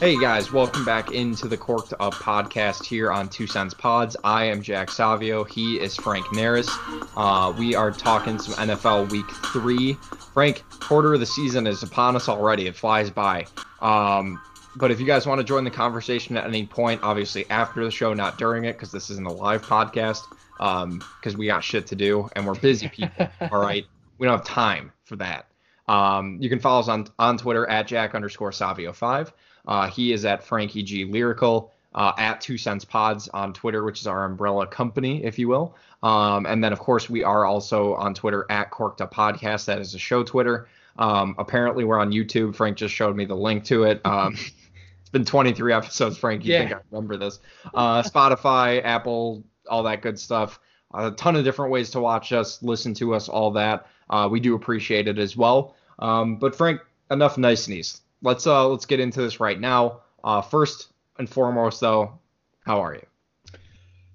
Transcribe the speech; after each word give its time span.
Hey 0.00 0.18
guys, 0.18 0.52
welcome 0.52 0.84
back 0.84 1.12
into 1.12 1.46
the 1.46 1.56
Corked 1.56 1.94
Up 2.00 2.14
podcast 2.14 2.84
here 2.84 3.12
on 3.12 3.28
Two 3.28 3.46
Cents 3.46 3.72
Pods. 3.72 4.16
I 4.24 4.44
am 4.44 4.60
Jack 4.60 4.90
Savio. 4.90 5.44
He 5.44 5.80
is 5.80 5.96
Frank 5.96 6.26
Naris. 6.26 6.68
Uh, 7.16 7.52
we 7.56 7.76
are 7.76 7.92
talking 7.92 8.38
some 8.40 8.54
NFL 8.54 9.10
Week 9.12 9.30
Three. 9.52 9.94
Frank, 10.34 10.64
quarter 10.80 11.14
of 11.14 11.20
the 11.20 11.26
season 11.26 11.68
is 11.68 11.84
upon 11.84 12.16
us 12.16 12.28
already. 12.28 12.66
It 12.66 12.74
flies 12.74 13.08
by. 13.08 13.46
Um, 13.80 14.42
but 14.74 14.90
if 14.90 14.98
you 14.98 15.06
guys 15.06 15.26
want 15.26 15.38
to 15.38 15.44
join 15.44 15.62
the 15.62 15.70
conversation 15.70 16.36
at 16.36 16.44
any 16.44 16.66
point, 16.66 17.00
obviously 17.04 17.48
after 17.48 17.84
the 17.84 17.90
show, 17.90 18.12
not 18.12 18.36
during 18.36 18.64
it, 18.64 18.72
because 18.72 18.90
this 18.90 19.10
isn't 19.10 19.26
a 19.26 19.32
live 19.32 19.62
podcast, 19.62 20.22
because 20.58 21.34
um, 21.34 21.38
we 21.38 21.46
got 21.46 21.62
shit 21.62 21.86
to 21.86 21.94
do 21.94 22.28
and 22.34 22.44
we're 22.44 22.56
busy 22.56 22.88
people. 22.88 23.28
all 23.52 23.60
right, 23.60 23.86
we 24.18 24.26
don't 24.26 24.38
have 24.38 24.46
time 24.46 24.92
for 25.04 25.14
that. 25.16 25.46
Um, 25.86 26.38
you 26.40 26.48
can 26.50 26.58
follow 26.58 26.80
us 26.80 26.88
on 26.88 27.06
on 27.18 27.38
Twitter 27.38 27.68
at 27.68 27.86
Jack 27.86 28.14
underscore 28.14 28.52
Savio 28.52 28.92
five. 28.92 29.32
Uh, 29.66 29.88
he 29.88 30.12
is 30.12 30.24
at 30.24 30.44
Frankie 30.44 30.82
G 30.82 31.04
Lyrical. 31.04 31.70
Uh, 31.94 32.12
at 32.18 32.40
Two 32.40 32.58
Cents 32.58 32.84
Pods 32.84 33.28
on 33.28 33.52
Twitter, 33.52 33.84
which 33.84 34.00
is 34.00 34.08
our 34.08 34.24
umbrella 34.24 34.66
company, 34.66 35.22
if 35.22 35.38
you 35.38 35.46
will. 35.46 35.76
Um, 36.02 36.44
and 36.44 36.62
then, 36.62 36.72
of 36.72 36.80
course, 36.80 37.08
we 37.08 37.22
are 37.22 37.44
also 37.44 37.94
on 37.94 38.14
Twitter 38.14 38.46
at 38.50 38.72
Corked 38.72 39.00
Up 39.00 39.14
Podcast. 39.14 39.66
That 39.66 39.78
is 39.78 39.94
a 39.94 39.98
show 40.00 40.24
Twitter. 40.24 40.66
Um, 40.98 41.36
apparently, 41.38 41.84
we're 41.84 42.00
on 42.00 42.10
YouTube. 42.10 42.54
Frank 42.56 42.76
just 42.76 42.94
showed 42.94 43.16
me 43.16 43.24
the 43.24 43.36
link 43.36 43.64
to 43.66 43.84
it. 43.84 44.00
Um, 44.04 44.34
it's 45.00 45.10
been 45.10 45.24
23 45.24 45.72
episodes, 45.72 46.18
Frank. 46.18 46.44
You 46.44 46.54
yeah. 46.54 46.58
think 46.60 46.72
I 46.72 46.78
remember 46.90 47.16
this? 47.16 47.38
Uh, 47.72 48.02
Spotify, 48.02 48.84
Apple, 48.84 49.44
all 49.68 49.84
that 49.84 50.02
good 50.02 50.18
stuff. 50.18 50.60
A 50.92 51.10
ton 51.12 51.36
of 51.36 51.44
different 51.44 51.72
ways 51.72 51.90
to 51.90 52.00
watch 52.00 52.32
us, 52.32 52.62
listen 52.62 52.94
to 52.94 53.14
us, 53.14 53.28
all 53.28 53.50
that. 53.52 53.86
Uh, 54.10 54.28
we 54.30 54.40
do 54.40 54.54
appreciate 54.54 55.08
it 55.08 55.18
as 55.18 55.36
well. 55.36 55.74
Um, 55.98 56.36
but 56.36 56.54
Frank, 56.54 56.80
enough 57.10 57.38
niceties 57.38 58.00
let's 58.24 58.46
uh 58.46 58.66
let's 58.66 58.86
get 58.86 58.98
into 58.98 59.20
this 59.22 59.38
right 59.38 59.60
now. 59.60 60.00
Uh, 60.24 60.40
first 60.40 60.92
and 61.18 61.28
foremost, 61.28 61.80
though, 61.80 62.18
how 62.64 62.82
are 62.82 62.94
you? 62.94 63.06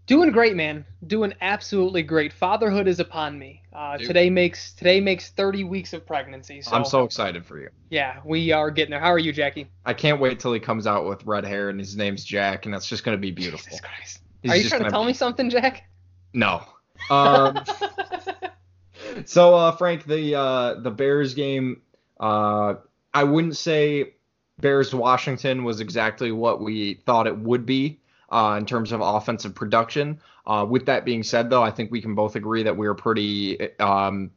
Doing 0.08 0.32
great, 0.32 0.56
man. 0.56 0.84
Doing 1.06 1.36
absolutely 1.40 2.02
great. 2.02 2.34
Fatherhood 2.34 2.88
is 2.88 3.00
upon 3.00 3.38
me. 3.38 3.62
Uh, 3.72 3.96
today 4.00 4.28
makes 4.28 4.74
today 4.74 5.00
makes 5.00 5.30
30 5.30 5.64
weeks 5.66 5.94
of 5.94 6.06
pregnancy. 6.06 6.64
So, 6.64 6.72
I'm 6.72 6.84
so 6.84 7.04
excited 7.04 7.46
for 7.46 7.60
you. 7.60 7.70
Yeah, 7.92 8.20
we 8.26 8.52
are 8.52 8.72
getting 8.72 8.90
there. 8.90 9.00
How 9.00 9.14
are 9.14 9.20
you, 9.20 9.32
Jackie? 9.32 9.70
I 9.86 9.94
can't 9.94 10.20
wait 10.20 10.40
till 10.40 10.52
he 10.52 10.60
comes 10.60 10.88
out 10.88 11.06
with 11.06 11.24
red 11.26 11.46
hair 11.46 11.70
and 11.70 11.80
his 11.80 11.96
name's 11.96 12.24
Jack, 12.24 12.66
and 12.66 12.74
that's 12.74 12.88
just 12.88 13.04
gonna 13.04 13.18
be 13.18 13.32
beautiful. 13.32 13.66
Jesus 13.66 13.82
Christ. 13.82 14.22
He's 14.42 14.52
are 14.52 14.58
you 14.58 14.70
trying 14.70 14.84
to 14.86 14.90
tell 14.90 15.04
be... 15.04 15.08
me 15.08 15.14
something, 15.14 15.50
Jack? 15.50 15.84
No. 16.34 16.64
Um, 17.10 17.64
so, 19.26 19.56
uh, 19.56 19.72
Frank, 19.72 20.04
the 20.04 20.36
uh, 20.36 20.74
the 20.82 20.92
Bears 20.92 21.34
game. 21.34 21.82
Uh, 22.20 22.74
I 23.14 23.24
wouldn't 23.24 23.58
say 23.58 24.14
Bears 24.60 24.94
Washington 24.94 25.64
was 25.64 25.80
exactly 25.80 26.32
what 26.32 26.62
we 26.62 26.96
thought 27.06 27.28
it 27.28 27.38
would 27.38 27.66
be 27.66 28.00
uh, 28.32 28.56
in 28.58 28.66
terms 28.66 28.92
of 28.92 29.02
offensive 29.02 29.56
production. 29.56 30.20
Uh, 30.46 30.66
with 30.68 30.86
that 30.86 31.06
being 31.06 31.24
said, 31.24 31.50
though, 31.50 31.64
I 31.64 31.72
think 31.72 31.92
we 31.92 32.02
can 32.02 32.16
both 32.16 32.36
agree 32.36 32.64
that 32.64 32.76
we 32.76 32.88
were 32.88 32.96
pretty. 32.96 33.78
Um, 33.80 34.32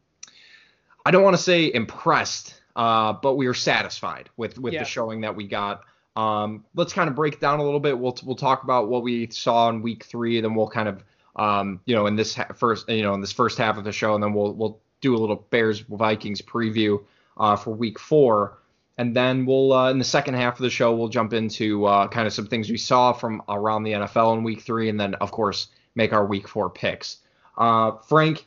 I 1.05 1.11
don't 1.11 1.23
want 1.23 1.37
to 1.37 1.43
say 1.43 1.73
impressed, 1.73 2.61
uh, 2.77 3.15
but 3.15 3.35
we 3.35 3.47
were 3.47 3.55
satisfied 3.55 4.29
with 4.37 4.59
with 4.59 4.75
yeah. 4.75 4.81
the 4.81 4.85
showing 4.85 5.23
that 5.23 5.35
we 5.35 5.47
got. 5.47 5.83
Um, 6.15 6.65
let's 6.75 6.93
kind 6.93 7.09
of 7.09 7.17
break 7.17 7.41
down 7.41 7.59
a 7.59 7.65
little 7.65 7.81
bit. 7.81 7.99
We'll 7.99 8.17
we'll 8.25 8.37
talk 8.37 8.63
about 8.65 8.89
what 8.89 9.03
we 9.03 9.29
saw 9.31 9.69
in 9.71 9.83
week 9.83 10.05
three, 10.05 10.41
then 10.41 10.55
we'll 10.55 10.69
kind 10.69 10.89
of 10.89 11.05
um, 11.37 11.81
you 11.87 11.95
know 11.95 12.07
in 12.07 12.17
this 12.17 12.35
ha- 12.35 12.53
first 12.55 12.89
you 12.89 13.03
know 13.03 13.15
in 13.15 13.21
this 13.21 13.33
first 13.33 13.59
half 13.59 13.79
of 13.79 13.85
the 13.85 13.93
show, 13.93 14.15
and 14.15 14.23
then 14.23 14.35
we'll 14.35 14.53
we'll 14.53 14.79
do 15.01 15.17
a 15.17 15.19
little 15.19 15.47
Bears 15.51 15.81
Vikings 15.81 16.43
preview 16.43 17.03
uh, 17.39 17.57
for 17.57 17.71
week 17.71 17.99
four 17.99 18.59
and 19.03 19.17
then 19.17 19.45
we'll 19.45 19.73
uh, 19.73 19.91
in 19.91 19.99
the 19.99 20.05
second 20.05 20.35
half 20.35 20.55
of 20.55 20.63
the 20.63 20.71
show 20.71 20.95
we'll 20.95 21.09
jump 21.09 21.33
into 21.33 21.85
uh, 21.87 22.07
kind 22.07 22.25
of 22.25 22.33
some 22.33 22.47
things 22.47 22.71
we 22.71 22.77
saw 22.77 23.13
from 23.13 23.43
around 23.49 23.83
the 23.83 23.93
NFL 23.93 24.39
in 24.39 24.45
Week 24.45 24.61
Three, 24.63 24.89
and 24.89 24.99
then 24.99 25.15
of 25.15 25.33
course 25.33 25.67
make 25.97 26.13
our 26.13 26.25
Week 26.25 26.47
Four 26.47 26.71
picks. 26.71 27.19
Uh, 27.59 27.97
Frank, 28.09 28.47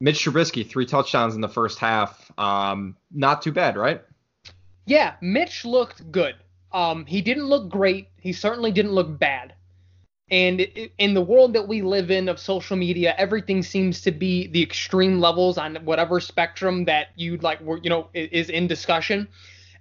Mitch 0.00 0.24
Trubisky, 0.24 0.68
three 0.68 0.86
touchdowns 0.86 1.34
in 1.34 1.40
the 1.40 1.48
first 1.48 1.80
half. 1.80 2.30
Um, 2.38 2.96
not 3.10 3.42
too 3.42 3.50
bad, 3.50 3.76
right? 3.76 4.02
Yeah, 4.86 5.14
Mitch 5.20 5.64
looked 5.64 6.10
good. 6.12 6.36
Um, 6.70 7.04
he 7.04 7.20
didn't 7.20 7.46
look 7.46 7.68
great. 7.68 8.08
He 8.20 8.32
certainly 8.32 8.70
didn't 8.70 8.92
look 8.92 9.18
bad. 9.18 9.54
And 10.30 10.60
in 10.96 11.12
the 11.12 11.20
world 11.20 11.52
that 11.54 11.68
we 11.68 11.82
live 11.82 12.10
in 12.10 12.28
of 12.28 12.38
social 12.38 12.76
media, 12.76 13.14
everything 13.18 13.62
seems 13.62 14.00
to 14.02 14.12
be 14.12 14.46
the 14.46 14.62
extreme 14.62 15.20
levels 15.20 15.58
on 15.58 15.76
whatever 15.84 16.20
spectrum 16.20 16.86
that 16.86 17.08
you'd 17.16 17.42
like, 17.42 17.60
you 17.82 17.90
know, 17.90 18.08
is 18.14 18.48
in 18.48 18.68
discussion. 18.68 19.28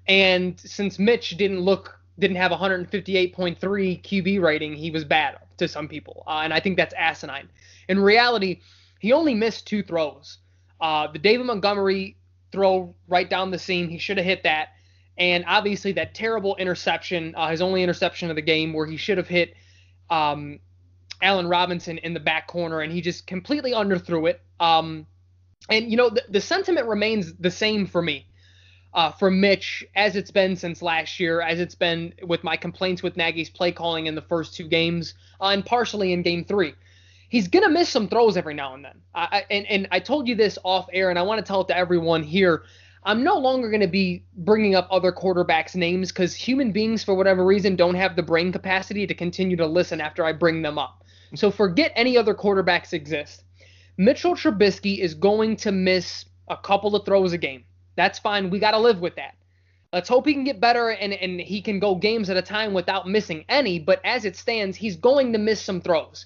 And 0.08 0.60
since 0.60 1.00
Mitch 1.00 1.38
didn't 1.38 1.60
look 1.60 1.98
didn't 2.20 2.38
have 2.38 2.52
158.3 2.52 3.34
QB 3.34 4.42
rating, 4.42 4.76
he 4.76 4.92
was 4.92 5.04
bad 5.04 5.40
to 5.58 5.68
some 5.68 5.88
people, 5.88 6.24
uh, 6.28 6.42
and 6.44 6.54
I 6.54 6.60
think 6.60 6.78
that's 6.78 6.94
asinine. 6.94 7.50
In 7.88 8.00
reality, 8.00 8.62
he 9.00 9.12
only 9.12 9.34
missed 9.34 9.66
two 9.68 9.82
throws. 9.82 10.38
Uh, 10.80 11.08
the 11.12 11.20
David 11.20 11.46
Montgomery 11.46 12.18
throw 12.52 12.94
right 13.08 13.30
down 13.30 13.52
the 13.52 13.58
seam, 13.58 13.90
he 13.90 13.98
should 13.98 14.18
have 14.18 14.26
hit 14.26 14.44
that, 14.44 14.70
and 15.18 15.44
obviously 15.48 15.94
that 15.94 16.14
terrible 16.14 16.56
interception, 16.58 17.34
uh, 17.36 17.50
his 17.50 17.62
only 17.62 17.82
interception 17.82 18.30
of 18.30 18.36
the 18.36 18.42
game, 18.42 18.74
where 18.74 18.86
he 18.86 18.98
should 18.98 19.18
have 19.18 19.28
hit 19.28 19.56
um, 20.10 20.60
Allen 21.22 21.48
Robinson 21.48 21.98
in 22.00 22.14
the 22.14 22.20
back 22.20 22.48
corner, 22.48 22.82
and 22.82 22.92
he 22.92 23.02
just 23.02 23.26
completely 23.26 23.72
underthrew 23.72 24.30
it. 24.30 24.42
Um, 24.60 25.08
and 25.70 25.90
you 25.90 25.98
know 25.98 26.10
the, 26.10 26.24
the 26.30 26.42
sentiment 26.42 26.88
remains 26.88 27.34
the 27.36 27.52
same 27.52 27.86
for 27.86 28.02
me 28.02 28.28
uh, 28.94 29.12
for 29.12 29.32
Mitch 29.32 29.86
as 29.96 30.16
it's 30.16 30.32
been 30.32 30.56
since 30.56 30.82
last 30.82 31.20
year, 31.20 31.42
as 31.42 31.60
it's 31.60 31.76
been 31.76 32.14
with 32.24 32.44
my 32.44 32.58
complaints 32.58 33.02
with 33.02 33.18
Nagy's 33.18 33.50
play 33.50 33.72
calling 33.72 34.06
in 34.06 34.16
the 34.16 34.22
first 34.22 34.56
two 34.56 34.68
games, 34.68 35.14
uh, 35.40 35.48
and 35.48 35.66
partially 35.66 36.14
in 36.14 36.22
game 36.22 36.44
three. 36.46 36.74
He's 37.30 37.48
gonna 37.48 37.70
miss 37.70 37.90
some 37.90 38.10
throws 38.10 38.36
every 38.36 38.54
now 38.54 38.74
and 38.74 38.84
then. 38.84 39.02
I, 39.16 39.46
and 39.50 39.66
and 39.68 39.88
I 39.92 40.00
told 40.00 40.28
you 40.28 40.36
this 40.36 40.58
off 40.64 40.88
air, 40.92 41.10
and 41.10 41.18
I 41.18 41.22
want 41.22 41.40
to 41.40 41.48
tell 41.48 41.62
it 41.62 41.68
to 41.70 41.78
everyone 41.78 42.24
here. 42.24 42.64
I'm 43.04 43.24
no 43.24 43.38
longer 43.40 43.70
going 43.70 43.82
to 43.82 43.88
be 43.88 44.24
bringing 44.36 44.76
up 44.76 44.88
other 44.92 45.12
quarterbacks' 45.12 45.76
names 45.76 46.12
because 46.12 46.36
human 46.36 46.72
beings, 46.72 47.04
for 47.04 47.16
whatever 47.16 47.44
reason, 47.44 47.76
don't 47.76 47.96
have 47.96 48.16
the 48.16 48.22
brain 48.22 48.52
capacity 48.52 49.08
to 49.08 49.16
continue 49.16 49.58
to 49.58 49.66
listen 49.66 50.00
after 50.00 50.24
I 50.24 50.34
bring 50.34 50.62
them 50.62 50.78
up. 50.78 51.04
So 51.34 51.50
forget 51.50 51.92
any 51.96 52.16
other 52.16 52.36
quarterbacks 52.36 52.94
exist. 52.94 53.44
Mitchell 53.98 54.36
Trubisky 54.36 55.00
is 55.00 55.16
going 55.16 55.56
to 55.58 55.72
miss 55.72 56.26
a 56.48 56.58
couple 56.58 56.96
of 56.96 57.06
throws 57.06 57.34
a 57.34 57.38
game. 57.40 57.64
That's 58.02 58.18
fine. 58.18 58.50
We 58.50 58.58
got 58.58 58.72
to 58.72 58.80
live 58.80 59.00
with 59.00 59.16
that. 59.18 59.36
Let's 59.94 60.10
hope 60.10 60.26
he 60.26 60.34
can 60.34 60.44
get 60.44 60.60
better 60.60 60.90
and, 60.90 61.14
and 61.14 61.40
he 61.40 61.62
can 61.62 61.78
go 61.78 61.94
games 61.94 62.32
at 62.32 62.36
a 62.36 62.42
time 62.42 62.74
without 62.74 63.08
missing 63.08 63.46
any. 63.48 63.78
But 63.78 64.02
as 64.04 64.26
it 64.26 64.36
stands, 64.36 64.76
he's 64.76 64.96
going 64.96 65.34
to 65.34 65.38
miss 65.38 65.62
some 65.62 65.82
throws. 65.82 66.26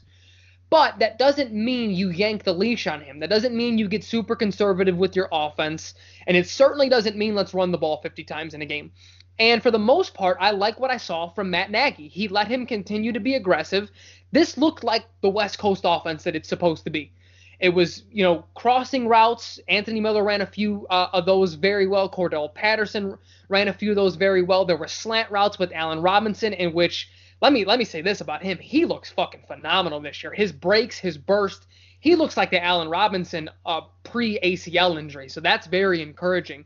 But 0.69 0.99
that 0.99 1.19
doesn't 1.19 1.51
mean 1.51 1.91
you 1.91 2.11
yank 2.11 2.45
the 2.45 2.53
leash 2.53 2.87
on 2.87 3.01
him. 3.01 3.19
That 3.19 3.29
doesn't 3.29 3.53
mean 3.53 3.77
you 3.77 3.89
get 3.89 4.05
super 4.05 4.37
conservative 4.37 4.95
with 4.95 5.17
your 5.17 5.27
offense. 5.33 5.95
And 6.27 6.37
it 6.37 6.47
certainly 6.47 6.87
doesn't 6.87 7.17
mean 7.17 7.35
let's 7.35 7.53
run 7.53 7.73
the 7.73 7.77
ball 7.77 7.99
50 8.01 8.23
times 8.23 8.53
in 8.53 8.61
a 8.61 8.65
game. 8.65 8.93
And 9.37 9.61
for 9.61 9.69
the 9.69 9.77
most 9.77 10.13
part, 10.13 10.37
I 10.39 10.51
like 10.51 10.79
what 10.79 10.91
I 10.91 10.97
saw 10.97 11.27
from 11.27 11.49
Matt 11.49 11.71
Nagy. 11.71 12.07
He 12.07 12.29
let 12.29 12.47
him 12.47 12.65
continue 12.65 13.11
to 13.11 13.19
be 13.19 13.35
aggressive. 13.35 13.91
This 14.31 14.57
looked 14.57 14.85
like 14.85 15.03
the 15.19 15.29
West 15.29 15.59
Coast 15.59 15.81
offense 15.83 16.23
that 16.23 16.37
it's 16.37 16.47
supposed 16.47 16.85
to 16.85 16.89
be. 16.89 17.11
It 17.59 17.69
was, 17.69 18.03
you 18.11 18.23
know, 18.23 18.45
crossing 18.53 19.07
routes. 19.07 19.59
Anthony 19.67 19.99
Miller 19.99 20.23
ran 20.23 20.41
a 20.41 20.45
few 20.45 20.85
uh, 20.89 21.07
of 21.13 21.25
those 21.25 21.53
very 21.53 21.87
well. 21.87 22.09
Cordarrelle 22.09 22.53
Patterson 22.53 23.17
ran 23.49 23.67
a 23.67 23.73
few 23.73 23.91
of 23.91 23.95
those 23.95 24.15
very 24.15 24.41
well. 24.41 24.65
There 24.65 24.77
were 24.77 24.87
slant 24.87 25.31
routes 25.31 25.57
with 25.57 25.71
Allen 25.73 26.01
Robinson, 26.01 26.53
in 26.53 26.73
which 26.73 27.09
let 27.41 27.53
me 27.53 27.65
let 27.65 27.79
me 27.79 27.85
say 27.85 28.01
this 28.01 28.21
about 28.21 28.43
him: 28.43 28.57
he 28.57 28.85
looks 28.85 29.09
fucking 29.11 29.43
phenomenal 29.47 29.99
this 29.99 30.23
year. 30.23 30.33
His 30.33 30.51
breaks, 30.51 30.97
his 30.97 31.17
burst, 31.17 31.67
he 31.99 32.15
looks 32.15 32.37
like 32.37 32.51
the 32.51 32.63
Allen 32.63 32.89
Robinson 32.89 33.49
uh, 33.65 33.81
pre 34.03 34.39
ACL 34.39 34.99
injury. 34.99 35.29
So 35.29 35.41
that's 35.41 35.67
very 35.67 36.01
encouraging. 36.01 36.65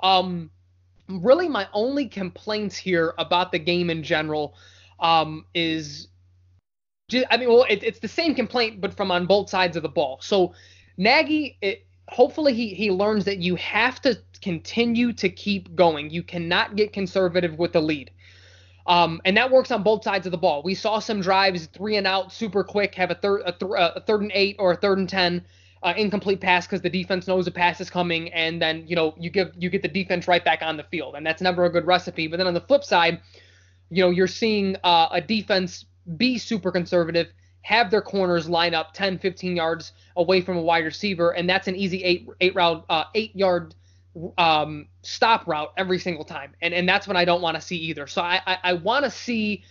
Um, 0.00 0.50
really, 1.08 1.48
my 1.48 1.68
only 1.72 2.08
complaints 2.08 2.76
here 2.76 3.14
about 3.18 3.52
the 3.52 3.58
game 3.58 3.90
in 3.90 4.02
general 4.02 4.54
um, 5.00 5.46
is 5.54 6.08
I 7.10 7.38
mean, 7.38 7.48
well, 7.48 7.64
it, 7.68 7.82
it's 7.82 8.00
the 8.00 8.08
same 8.08 8.34
complaint, 8.34 8.80
but 8.80 8.94
from 8.94 9.10
on 9.10 9.26
both 9.26 9.48
sides 9.48 9.76
of 9.76 9.82
the 9.82 9.88
ball. 9.88 10.18
So 10.20 10.54
Nagy, 10.98 11.56
it, 11.62 11.86
hopefully 12.08 12.52
he 12.52 12.74
he 12.74 12.90
learns 12.90 13.24
that 13.24 13.38
you 13.38 13.56
have 13.56 14.00
to 14.02 14.18
continue 14.42 15.12
to 15.14 15.30
keep 15.30 15.74
going. 15.74 16.10
You 16.10 16.22
cannot 16.22 16.76
get 16.76 16.92
conservative 16.92 17.58
with 17.58 17.72
the 17.72 17.80
lead. 17.80 18.10
Um, 18.86 19.20
and 19.24 19.36
that 19.36 19.50
works 19.50 19.70
on 19.70 19.82
both 19.82 20.02
sides 20.04 20.26
of 20.26 20.32
the 20.32 20.38
ball. 20.38 20.62
We 20.62 20.74
saw 20.74 20.98
some 20.98 21.20
drives 21.20 21.66
three 21.66 21.96
and 21.96 22.06
out 22.06 22.32
super 22.32 22.62
quick, 22.62 22.94
have 22.96 23.10
a 23.10 23.14
third 23.14 23.42
a, 23.46 23.52
th- 23.52 23.72
a 23.74 24.02
third 24.06 24.20
and 24.20 24.32
eight 24.34 24.56
or 24.58 24.72
a 24.72 24.76
third 24.76 24.98
and 24.98 25.08
ten, 25.08 25.44
uh, 25.82 25.94
incomplete 25.96 26.42
pass 26.42 26.66
because 26.66 26.82
the 26.82 26.90
defense 26.90 27.26
knows 27.26 27.46
the 27.46 27.50
pass 27.50 27.80
is 27.80 27.88
coming, 27.88 28.30
and 28.34 28.60
then 28.60 28.84
you 28.86 28.96
know 28.96 29.14
you 29.18 29.30
give 29.30 29.52
you 29.56 29.70
get 29.70 29.80
the 29.80 29.88
defense 29.88 30.28
right 30.28 30.44
back 30.44 30.60
on 30.60 30.76
the 30.76 30.84
field, 30.84 31.14
and 31.14 31.24
that's 31.24 31.40
never 31.40 31.64
a 31.64 31.70
good 31.70 31.86
recipe. 31.86 32.26
But 32.26 32.36
then 32.36 32.46
on 32.46 32.54
the 32.54 32.60
flip 32.60 32.84
side, 32.84 33.22
you 33.88 34.02
know 34.02 34.10
you're 34.10 34.26
seeing 34.26 34.76
uh, 34.84 35.08
a 35.10 35.22
defense 35.22 35.86
be 36.16 36.38
super 36.38 36.70
conservative, 36.70 37.28
have 37.62 37.90
their 37.90 38.02
corners 38.02 38.48
line 38.48 38.74
up 38.74 38.94
10, 38.94 39.18
15 39.18 39.56
yards 39.56 39.92
away 40.16 40.40
from 40.40 40.56
a 40.56 40.62
wide 40.62 40.84
receiver, 40.84 41.30
and 41.30 41.48
that's 41.48 41.68
an 41.68 41.76
easy 41.76 42.02
eight 42.02 42.28
eight 42.40 42.54
route 42.54 42.84
uh, 42.88 43.04
eight 43.14 43.34
yard 43.36 43.74
um, 44.38 44.86
stop 45.02 45.46
route 45.46 45.72
every 45.76 45.98
single 45.98 46.24
time, 46.24 46.54
and 46.62 46.72
and 46.72 46.88
that's 46.88 47.06
what 47.06 47.16
I 47.16 47.24
don't 47.24 47.42
want 47.42 47.56
to 47.56 47.60
see 47.60 47.76
either. 47.76 48.06
So 48.06 48.22
I 48.22 48.40
I, 48.46 48.58
I 48.64 48.72
want 48.74 49.04
to 49.04 49.10
see, 49.10 49.64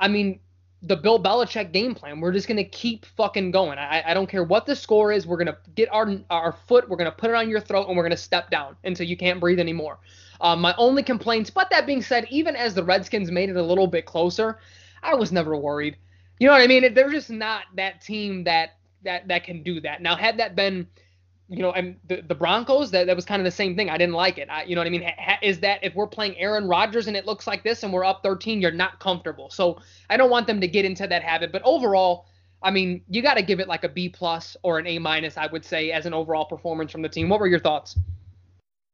I 0.00 0.08
mean, 0.08 0.40
the 0.82 0.96
Bill 0.96 1.22
Belichick 1.22 1.72
game 1.72 1.94
plan. 1.94 2.20
We're 2.20 2.32
just 2.32 2.48
gonna 2.48 2.64
keep 2.64 3.06
fucking 3.06 3.50
going. 3.50 3.78
I 3.78 4.02
I 4.06 4.14
don't 4.14 4.28
care 4.28 4.44
what 4.44 4.66
the 4.66 4.76
score 4.76 5.12
is. 5.12 5.26
We're 5.26 5.38
gonna 5.38 5.58
get 5.74 5.88
our 5.92 6.16
our 6.30 6.52
foot. 6.66 6.88
We're 6.88 6.96
gonna 6.96 7.12
put 7.12 7.30
it 7.30 7.36
on 7.36 7.48
your 7.48 7.60
throat, 7.60 7.88
and 7.88 7.96
we're 7.96 8.02
gonna 8.02 8.16
step 8.16 8.50
down 8.50 8.76
until 8.84 9.06
you 9.06 9.16
can't 9.16 9.40
breathe 9.40 9.60
anymore. 9.60 9.98
Um, 10.40 10.60
my 10.60 10.74
only 10.76 11.02
complaints, 11.02 11.50
but 11.50 11.70
that 11.70 11.86
being 11.86 12.02
said, 12.02 12.26
even 12.30 12.56
as 12.56 12.74
the 12.74 12.82
Redskins 12.82 13.30
made 13.30 13.48
it 13.48 13.56
a 13.56 13.62
little 13.62 13.86
bit 13.86 14.04
closer, 14.04 14.58
I 15.04 15.14
was 15.14 15.32
never 15.32 15.56
worried. 15.56 15.96
You 16.40 16.48
know 16.48 16.52
what 16.52 16.62
I 16.62 16.66
mean? 16.66 16.94
They're 16.94 17.10
just 17.10 17.30
not 17.30 17.64
that 17.76 18.00
team 18.00 18.44
that 18.44 18.76
that 19.02 19.28
that 19.28 19.44
can 19.44 19.62
do 19.62 19.80
that. 19.80 20.02
Now, 20.02 20.16
had 20.16 20.38
that 20.38 20.56
been 20.56 20.88
you 21.48 21.62
know, 21.62 21.72
and 21.72 21.96
the, 22.08 22.22
the 22.22 22.34
Broncos, 22.34 22.90
that, 22.92 23.06
that 23.06 23.14
was 23.14 23.24
kind 23.24 23.40
of 23.40 23.44
the 23.44 23.50
same 23.50 23.76
thing. 23.76 23.90
I 23.90 23.98
didn't 23.98 24.14
like 24.14 24.38
it. 24.38 24.48
I, 24.50 24.64
you 24.64 24.74
know 24.74 24.80
what 24.80 24.86
I 24.86 24.90
mean? 24.90 25.02
Ha, 25.18 25.38
is 25.42 25.60
that 25.60 25.80
if 25.82 25.94
we're 25.94 26.06
playing 26.06 26.36
Aaron 26.38 26.66
Rodgers 26.66 27.06
and 27.06 27.16
it 27.16 27.26
looks 27.26 27.46
like 27.46 27.62
this 27.62 27.82
and 27.82 27.92
we're 27.92 28.04
up 28.04 28.22
13, 28.22 28.60
you're 28.60 28.70
not 28.70 28.98
comfortable. 28.98 29.50
So 29.50 29.80
I 30.08 30.16
don't 30.16 30.30
want 30.30 30.46
them 30.46 30.60
to 30.60 30.68
get 30.68 30.84
into 30.84 31.06
that 31.06 31.22
habit. 31.22 31.52
But 31.52 31.62
overall, 31.64 32.26
I 32.62 32.70
mean, 32.70 33.02
you 33.08 33.20
got 33.20 33.34
to 33.34 33.42
give 33.42 33.60
it 33.60 33.68
like 33.68 33.84
a 33.84 33.90
B 33.90 34.08
plus 34.08 34.56
or 34.62 34.78
an 34.78 34.86
A 34.86 34.98
minus, 34.98 35.36
I 35.36 35.46
would 35.46 35.64
say, 35.64 35.92
as 35.92 36.06
an 36.06 36.14
overall 36.14 36.46
performance 36.46 36.90
from 36.90 37.02
the 37.02 37.10
team. 37.10 37.28
What 37.28 37.40
were 37.40 37.46
your 37.46 37.60
thoughts? 37.60 37.98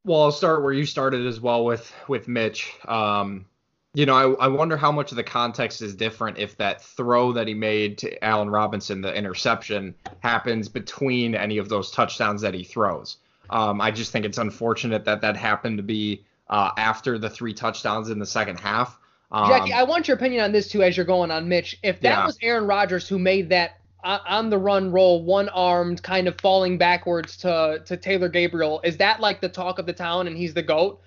Well, 0.05 0.23
I'll 0.23 0.33
start 0.33 0.63
where 0.63 0.73
you 0.73 0.87
started 0.87 1.27
as 1.27 1.41
well 1.41 1.65
with 1.65 1.93
with 2.09 2.27
Mitch. 2.27 2.73
Um, 2.89 3.47
you 3.95 4.07
know, 4.07 4.15
I, 4.15 4.45
I 4.45 4.49
wonder 4.49 4.77
how 4.77 4.93
much 4.93 5.11
of 5.11 5.17
the 5.17 5.25
context 5.25 5.83
is 5.83 5.95
different 5.95 6.39
if 6.39 6.57
that 6.59 6.83
throw 6.83 7.33
that 7.33 7.49
he 7.49 7.55
made 7.55 7.99
to 7.99 8.25
Allen 8.25 8.49
Robinson, 8.49 9.01
the 9.01 9.13
interception, 9.13 9.95
happens 10.21 10.69
between 10.69 11.35
any 11.35 11.59
of 11.59 11.69
those 11.69 11.91
touchdowns 11.91 12.41
that 12.43 12.55
he 12.55 12.63
throws. 12.63 13.17
Um, 13.51 13.81
I 13.81 13.91
just 13.91 14.13
think 14.13 14.25
it's 14.25 14.39
unfortunate 14.39 15.05
that 15.07 15.21
that 15.23 15.37
happened 15.37 15.79
to 15.79 15.83
be 15.83 16.25
uh, 16.49 16.71
after 16.77 17.19
the 17.19 17.29
three 17.29 17.53
touchdowns 17.53 18.11
in 18.11 18.21
the 18.21 18.27
second 18.27 18.61
half. 18.61 18.97
Um, 19.33 19.49
Jackie, 19.49 19.73
I 19.73 19.83
want 19.83 20.07
your 20.07 20.17
opinion 20.17 20.45
on 20.45 20.53
this 20.53 20.69
too 20.69 20.83
as 20.83 20.97
you're 20.97 21.07
going 21.07 21.33
on 21.33 21.49
Mitch. 21.49 21.77
If 21.83 22.01
that 22.01 22.19
yeah. 22.19 22.27
was 22.27 22.39
Aaron 22.43 22.67
Rodgers 22.67 23.09
who 23.09 23.19
made 23.19 23.49
that 23.49 23.81
uh, 24.05 24.19
on 24.27 24.51
the 24.51 24.59
run 24.59 24.93
roll, 24.93 25.23
one 25.23 25.49
armed, 25.49 26.03
kind 26.03 26.29
of 26.29 26.41
falling 26.41 26.79
backwards 26.79 27.37
to 27.39 27.83
to 27.85 27.97
Taylor 27.97 28.29
Gabriel, 28.29 28.81
is 28.85 28.97
that 28.99 29.21
like 29.21 29.41
the 29.41 29.49
talk 29.49 29.79
of 29.81 29.87
the 29.87 29.93
town 29.93 30.29
and 30.29 30.37
he's 30.37 30.55
the 30.55 30.63
goat? 30.63 31.01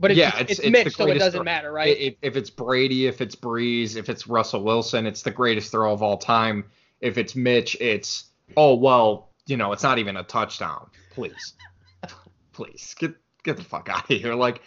But 0.00 0.10
it's, 0.10 0.18
yeah, 0.18 0.36
it's, 0.38 0.52
it's, 0.52 0.60
it's 0.60 0.70
Mitch, 0.70 0.96
so 0.96 1.06
it 1.06 1.14
doesn't 1.14 1.32
throw. 1.32 1.44
matter, 1.44 1.72
right? 1.72 1.96
If, 1.96 2.14
if, 2.20 2.36
it's 2.36 2.50
Brady, 2.50 3.06
if 3.06 3.20
it's 3.20 3.36
Brees, 3.36 3.96
if 3.96 4.08
it's 4.08 4.26
Russell 4.26 4.64
Wilson, 4.64 5.06
it's 5.06 5.22
the 5.22 5.30
greatest 5.30 5.70
throw 5.70 5.92
of 5.92 6.02
all 6.02 6.18
time. 6.18 6.64
If 7.00 7.16
it's 7.16 7.36
Mitch, 7.36 7.76
it's 7.80 8.24
oh 8.56 8.74
well, 8.74 9.30
you 9.46 9.56
know, 9.56 9.72
it's 9.72 9.82
not 9.82 9.98
even 9.98 10.16
a 10.16 10.24
touchdown. 10.24 10.90
Please, 11.10 11.54
please 12.52 12.94
get 12.98 13.14
get 13.44 13.56
the 13.56 13.64
fuck 13.64 13.88
out 13.92 14.10
of 14.10 14.16
here. 14.16 14.34
Like 14.34 14.62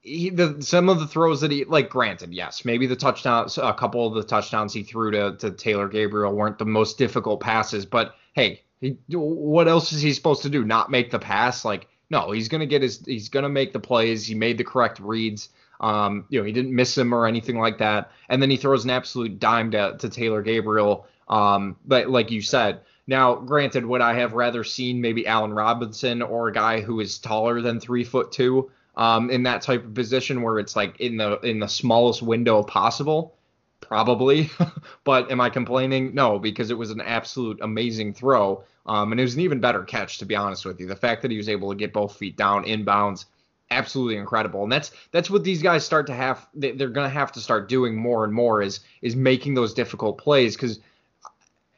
he, 0.00 0.30
the 0.30 0.60
some 0.60 0.88
of 0.88 0.98
the 0.98 1.06
throws 1.06 1.40
that 1.42 1.52
he 1.52 1.64
like, 1.64 1.88
granted, 1.88 2.34
yes, 2.34 2.64
maybe 2.64 2.86
the 2.86 2.96
touchdowns, 2.96 3.58
a 3.58 3.72
couple 3.72 4.06
of 4.06 4.14
the 4.14 4.24
touchdowns 4.24 4.72
he 4.72 4.82
threw 4.82 5.12
to 5.12 5.36
to 5.36 5.50
Taylor 5.52 5.88
Gabriel 5.88 6.34
weren't 6.34 6.58
the 6.58 6.66
most 6.66 6.98
difficult 6.98 7.40
passes, 7.40 7.86
but 7.86 8.16
hey, 8.34 8.62
he, 8.80 8.98
what 9.10 9.68
else 9.68 9.92
is 9.92 10.02
he 10.02 10.12
supposed 10.12 10.42
to 10.42 10.50
do? 10.50 10.64
Not 10.64 10.90
make 10.90 11.12
the 11.12 11.20
pass? 11.20 11.64
Like 11.64 11.86
no, 12.12 12.30
he's 12.30 12.48
gonna 12.48 12.66
get 12.66 12.82
his 12.82 13.04
he's 13.04 13.30
gonna 13.30 13.48
make 13.48 13.72
the 13.72 13.80
plays. 13.80 14.26
He 14.26 14.34
made 14.34 14.58
the 14.58 14.64
correct 14.64 15.00
reads. 15.00 15.48
Um, 15.80 16.26
you 16.28 16.38
know, 16.38 16.44
he 16.44 16.52
didn't 16.52 16.76
miss 16.76 16.96
him 16.96 17.12
or 17.12 17.26
anything 17.26 17.58
like 17.58 17.78
that. 17.78 18.12
And 18.28 18.40
then 18.40 18.50
he 18.50 18.56
throws 18.56 18.84
an 18.84 18.90
absolute 18.90 19.40
dime 19.40 19.72
to, 19.72 19.96
to 19.98 20.08
Taylor 20.08 20.42
Gabriel. 20.42 21.06
Um, 21.28 21.76
but 21.86 22.08
like 22.08 22.30
you 22.30 22.42
said, 22.42 22.82
now 23.08 23.34
granted, 23.34 23.84
would 23.86 24.02
I 24.02 24.14
have 24.14 24.34
rather 24.34 24.62
seen 24.62 25.00
maybe 25.00 25.26
Allen 25.26 25.52
Robinson 25.52 26.22
or 26.22 26.48
a 26.48 26.52
guy 26.52 26.82
who 26.82 27.00
is 27.00 27.18
taller 27.18 27.62
than 27.62 27.80
three 27.80 28.04
foot 28.04 28.30
two 28.30 28.70
um, 28.94 29.30
in 29.30 29.42
that 29.44 29.62
type 29.62 29.84
of 29.84 29.94
position 29.94 30.42
where 30.42 30.58
it's 30.58 30.76
like 30.76 31.00
in 31.00 31.16
the 31.16 31.40
in 31.40 31.58
the 31.58 31.66
smallest 31.66 32.22
window 32.22 32.62
possible? 32.62 33.34
Probably. 33.80 34.50
but 35.04 35.32
am 35.32 35.40
I 35.40 35.48
complaining? 35.48 36.14
No, 36.14 36.38
because 36.38 36.70
it 36.70 36.78
was 36.78 36.90
an 36.90 37.00
absolute 37.00 37.58
amazing 37.62 38.12
throw. 38.12 38.64
Um, 38.86 39.12
and 39.12 39.20
it 39.20 39.24
was 39.24 39.34
an 39.34 39.40
even 39.40 39.60
better 39.60 39.84
catch, 39.84 40.18
to 40.18 40.26
be 40.26 40.34
honest 40.34 40.64
with 40.64 40.80
you. 40.80 40.86
The 40.86 40.96
fact 40.96 41.22
that 41.22 41.30
he 41.30 41.36
was 41.36 41.48
able 41.48 41.70
to 41.70 41.76
get 41.76 41.92
both 41.92 42.16
feet 42.16 42.36
down 42.36 42.64
inbounds, 42.64 43.26
absolutely 43.70 44.16
incredible. 44.16 44.62
And 44.62 44.72
that's 44.72 44.92
that's 45.10 45.30
what 45.30 45.44
these 45.44 45.62
guys 45.62 45.84
start 45.84 46.06
to 46.08 46.14
have. 46.14 46.46
They're 46.54 46.74
going 46.74 47.08
to 47.08 47.08
have 47.08 47.32
to 47.32 47.40
start 47.40 47.68
doing 47.68 47.96
more 47.96 48.24
and 48.24 48.32
more 48.32 48.62
is 48.62 48.80
is 49.00 49.16
making 49.16 49.54
those 49.54 49.74
difficult 49.74 50.18
plays 50.18 50.56
because 50.56 50.80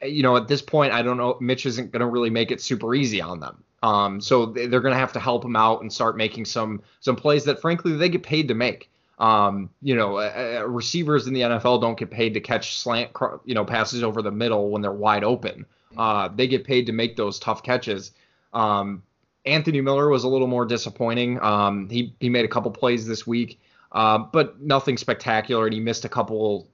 you 0.01 0.23
know 0.23 0.35
at 0.35 0.47
this 0.47 0.61
point 0.61 0.93
I 0.93 1.01
don't 1.01 1.17
know 1.17 1.37
Mitch 1.39 1.65
isn't 1.65 1.91
going 1.91 2.01
to 2.01 2.07
really 2.07 2.29
make 2.29 2.51
it 2.51 2.61
super 2.61 2.93
easy 2.93 3.21
on 3.21 3.39
them. 3.39 3.63
Um, 3.83 4.19
so 4.19 4.47
they're 4.47 4.81
going 4.81 4.93
to 4.93 4.99
have 4.99 5.13
to 5.13 5.19
help 5.19 5.45
him 5.45 5.55
out 5.55 5.81
and 5.81 5.91
start 5.91 6.17
making 6.17 6.45
some 6.45 6.81
some 6.99 7.15
plays 7.15 7.43
that 7.45 7.61
frankly 7.61 7.93
they 7.93 8.09
get 8.09 8.23
paid 8.23 8.47
to 8.47 8.55
make. 8.55 8.89
Um, 9.17 9.69
you 9.81 9.95
know, 9.95 10.17
uh, 10.17 10.65
receivers 10.67 11.27
in 11.27 11.33
the 11.33 11.41
NFL 11.41 11.79
don't 11.79 11.97
get 11.97 12.11
paid 12.11 12.33
to 12.33 12.41
catch 12.41 12.77
slant, 12.77 13.11
you 13.45 13.55
know, 13.55 13.63
passes 13.63 14.03
over 14.03 14.21
the 14.21 14.31
middle 14.31 14.69
when 14.69 14.81
they're 14.81 14.91
wide 14.91 15.23
open. 15.23 15.65
Uh, 15.97 16.29
they 16.29 16.47
get 16.47 16.63
paid 16.63 16.85
to 16.87 16.91
make 16.91 17.15
those 17.15 17.39
tough 17.39 17.63
catches. 17.63 18.11
Um, 18.53 19.03
Anthony 19.45 19.81
Miller 19.81 20.09
was 20.09 20.23
a 20.23 20.27
little 20.27 20.47
more 20.47 20.65
disappointing. 20.65 21.41
Um, 21.41 21.89
he 21.89 22.15
he 22.19 22.29
made 22.29 22.45
a 22.45 22.47
couple 22.47 22.71
plays 22.71 23.05
this 23.05 23.27
week, 23.27 23.59
uh, 23.91 24.17
but 24.17 24.59
nothing 24.61 24.97
spectacular, 24.97 25.65
and 25.65 25.73
he 25.73 25.79
missed 25.79 26.05
a 26.05 26.09
couple 26.09 26.67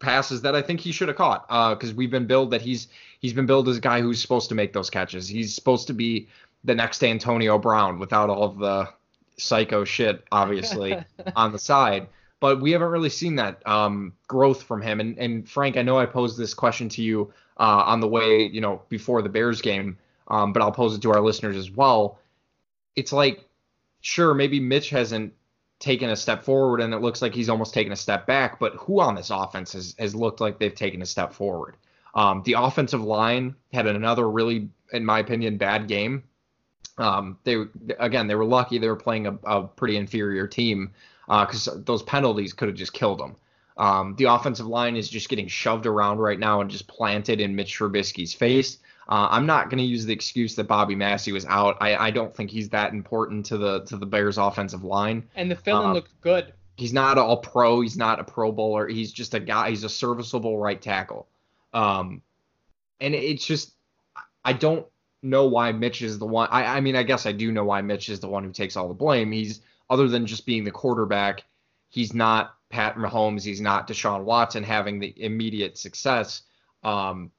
passes 0.00 0.42
that 0.42 0.54
I 0.54 0.62
think 0.62 0.80
he 0.80 0.92
should 0.92 1.08
have 1.08 1.16
caught. 1.16 1.46
Because 1.48 1.92
uh, 1.92 1.94
we've 1.94 2.10
been 2.10 2.26
billed 2.26 2.50
that 2.50 2.62
he's 2.62 2.88
he's 3.20 3.32
been 3.32 3.46
billed 3.46 3.68
as 3.68 3.76
a 3.76 3.80
guy 3.80 4.00
who's 4.00 4.20
supposed 4.20 4.48
to 4.48 4.54
make 4.54 4.72
those 4.72 4.90
catches. 4.90 5.28
He's 5.28 5.54
supposed 5.54 5.86
to 5.86 5.92
be 5.92 6.28
the 6.64 6.74
next 6.74 7.04
Antonio 7.04 7.58
Brown 7.58 7.98
without 7.98 8.30
all 8.30 8.44
of 8.44 8.58
the 8.58 8.88
psycho 9.36 9.84
shit, 9.84 10.24
obviously, 10.32 10.96
on 11.36 11.52
the 11.52 11.58
side. 11.58 12.08
But 12.40 12.60
we 12.60 12.72
haven't 12.72 12.88
really 12.88 13.10
seen 13.10 13.36
that 13.36 13.66
um, 13.66 14.12
growth 14.26 14.62
from 14.62 14.82
him. 14.82 15.00
And, 15.00 15.16
and 15.18 15.48
Frank, 15.48 15.76
I 15.76 15.82
know 15.82 15.98
I 15.98 16.06
posed 16.06 16.36
this 16.36 16.52
question 16.52 16.88
to 16.90 17.02
you 17.02 17.32
uh, 17.58 17.84
on 17.86 18.00
the 18.00 18.08
way, 18.08 18.46
you 18.46 18.60
know, 18.60 18.82
before 18.88 19.22
the 19.22 19.28
Bears 19.28 19.60
game, 19.60 19.98
um, 20.28 20.52
but 20.52 20.62
I'll 20.62 20.72
pose 20.72 20.94
it 20.94 21.02
to 21.02 21.12
our 21.12 21.20
listeners 21.20 21.56
as 21.56 21.70
well. 21.70 22.18
It's 22.96 23.12
like, 23.12 23.44
sure, 24.00 24.34
maybe 24.34 24.60
Mitch 24.60 24.90
hasn't 24.90 25.32
taken 25.78 26.10
a 26.10 26.16
step 26.16 26.44
forward 26.44 26.80
and 26.80 26.94
it 26.94 26.98
looks 26.98 27.20
like 27.20 27.34
he's 27.34 27.48
almost 27.48 27.74
taken 27.74 27.92
a 27.92 27.96
step 27.96 28.26
back, 28.26 28.58
but 28.58 28.74
who 28.74 29.00
on 29.00 29.14
this 29.14 29.30
offense 29.30 29.72
has, 29.72 29.94
has 29.98 30.14
looked 30.14 30.40
like 30.40 30.58
they've 30.58 30.74
taken 30.74 31.02
a 31.02 31.06
step 31.06 31.32
forward? 31.32 31.76
Um, 32.14 32.42
the 32.44 32.54
offensive 32.54 33.02
line 33.02 33.56
had 33.72 33.86
another 33.86 34.30
really, 34.30 34.68
in 34.92 35.04
my 35.04 35.18
opinion, 35.18 35.56
bad 35.56 35.88
game. 35.88 36.22
Um, 36.96 37.38
they 37.42 37.56
again, 37.98 38.28
they 38.28 38.36
were 38.36 38.44
lucky 38.44 38.78
they 38.78 38.88
were 38.88 38.94
playing 38.94 39.26
a, 39.26 39.32
a 39.44 39.64
pretty 39.64 39.96
inferior 39.96 40.46
team 40.46 40.92
because 41.26 41.66
uh, 41.66 41.80
those 41.84 42.04
penalties 42.04 42.52
could 42.52 42.68
have 42.68 42.76
just 42.76 42.92
killed 42.92 43.18
them. 43.18 43.34
Um, 43.76 44.14
the 44.16 44.24
offensive 44.24 44.66
line 44.66 44.96
is 44.96 45.08
just 45.08 45.28
getting 45.28 45.48
shoved 45.48 45.86
around 45.86 46.18
right 46.18 46.38
now 46.38 46.60
and 46.60 46.70
just 46.70 46.86
planted 46.86 47.40
in 47.40 47.56
Mitch 47.56 47.76
Trubisky's 47.78 48.32
face. 48.32 48.78
Uh, 49.08 49.28
I'm 49.30 49.46
not 49.46 49.68
going 49.68 49.78
to 49.78 49.84
use 49.84 50.06
the 50.06 50.12
excuse 50.12 50.54
that 50.54 50.64
Bobby 50.64 50.94
Massie 50.94 51.32
was 51.32 51.44
out. 51.46 51.76
I, 51.80 51.96
I, 51.96 52.10
don't 52.10 52.34
think 52.34 52.50
he's 52.50 52.70
that 52.70 52.92
important 52.92 53.44
to 53.46 53.58
the 53.58 53.80
to 53.84 53.98
the 53.98 54.06
Bears 54.06 54.38
offensive 54.38 54.82
line. 54.82 55.28
And 55.34 55.50
the 55.50 55.56
filling 55.56 55.88
uh, 55.88 55.92
looks 55.92 56.14
good. 56.22 56.54
He's 56.76 56.92
not 56.92 57.18
all 57.18 57.36
pro. 57.36 57.82
He's 57.82 57.98
not 57.98 58.18
a 58.18 58.24
Pro 58.24 58.50
Bowler. 58.50 58.88
He's 58.88 59.12
just 59.12 59.34
a 59.34 59.40
guy. 59.40 59.70
He's 59.70 59.84
a 59.84 59.88
serviceable 59.88 60.58
right 60.58 60.80
tackle. 60.80 61.28
Um, 61.74 62.22
and 63.00 63.14
it's 63.14 63.44
just 63.44 63.72
I 64.44 64.54
don't 64.54 64.86
know 65.22 65.46
why 65.46 65.72
Mitch 65.72 66.00
is 66.02 66.18
the 66.18 66.26
one. 66.26 66.48
I, 66.50 66.76
I 66.76 66.80
mean, 66.80 66.96
I 66.96 67.02
guess 67.02 67.26
I 67.26 67.32
do 67.32 67.52
know 67.52 67.64
why 67.64 67.82
Mitch 67.82 68.08
is 68.08 68.20
the 68.20 68.28
one 68.28 68.44
who 68.44 68.52
takes 68.52 68.76
all 68.76 68.88
the 68.88 68.94
blame. 68.94 69.32
He's 69.32 69.60
other 69.90 70.08
than 70.08 70.26
just 70.26 70.46
being 70.46 70.64
the 70.64 70.70
quarterback, 70.70 71.44
he's 71.90 72.14
not 72.14 72.54
Pat 72.74 72.96
Mahomes, 72.96 73.44
he's 73.44 73.60
not 73.60 73.86
Deshaun 73.86 74.24
Watson 74.24 74.64
having 74.64 74.98
the 74.98 75.14
immediate 75.16 75.78
success. 75.78 76.42
Um, 76.82 77.30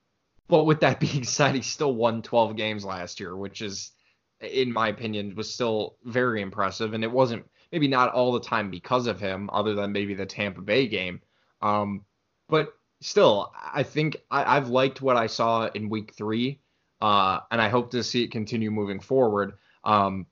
but 0.48 0.63
with 0.63 0.80
that 0.80 1.00
being 1.01 1.25
said, 1.25 1.56
he 1.56 1.62
still 1.62 1.94
won 1.94 2.22
12 2.22 2.56
games 2.56 2.86
last 2.86 3.20
year, 3.20 3.36
which 3.36 3.62
is, 3.62 3.92
in 4.39 4.72
my 4.72 4.88
opinion, 4.88 5.36
was 5.36 5.54
still 5.54 5.98
very 6.06 6.42
impressive. 6.42 6.94
And 6.94 7.04
it 7.04 7.12
wasn't 7.12 7.46
maybe 7.74 7.89
not 7.89 8.13
all 8.13 8.32
the 8.32 8.39
time 8.39 8.72
because 8.72 9.08
of 9.08 9.20
him, 9.20 9.50
other 9.51 9.75
than 9.75 9.92
maybe 9.92 10.13
the 10.13 10.25
Tampa 10.25 10.62
Bay 10.62 10.88
game. 10.88 11.20
Um, 11.62 12.06
but 12.48 12.70
still, 13.01 13.51
I 13.74 13.84
think 13.84 14.15
I, 14.32 14.56
have 14.56 14.70
liked 14.70 15.01
what 15.01 15.18
I 15.18 15.27
saw 15.27 15.65
in 15.65 15.89
week 15.89 16.13
three, 16.15 16.62
uh, 17.01 17.42
and 17.51 17.62
I 17.62 17.68
hope 17.68 17.92
to 17.92 18.04
see 18.04 18.24
it 18.24 18.32
continue 18.32 18.72
moving 18.72 19.01
forward. 19.01 19.56
Um, 19.84 20.27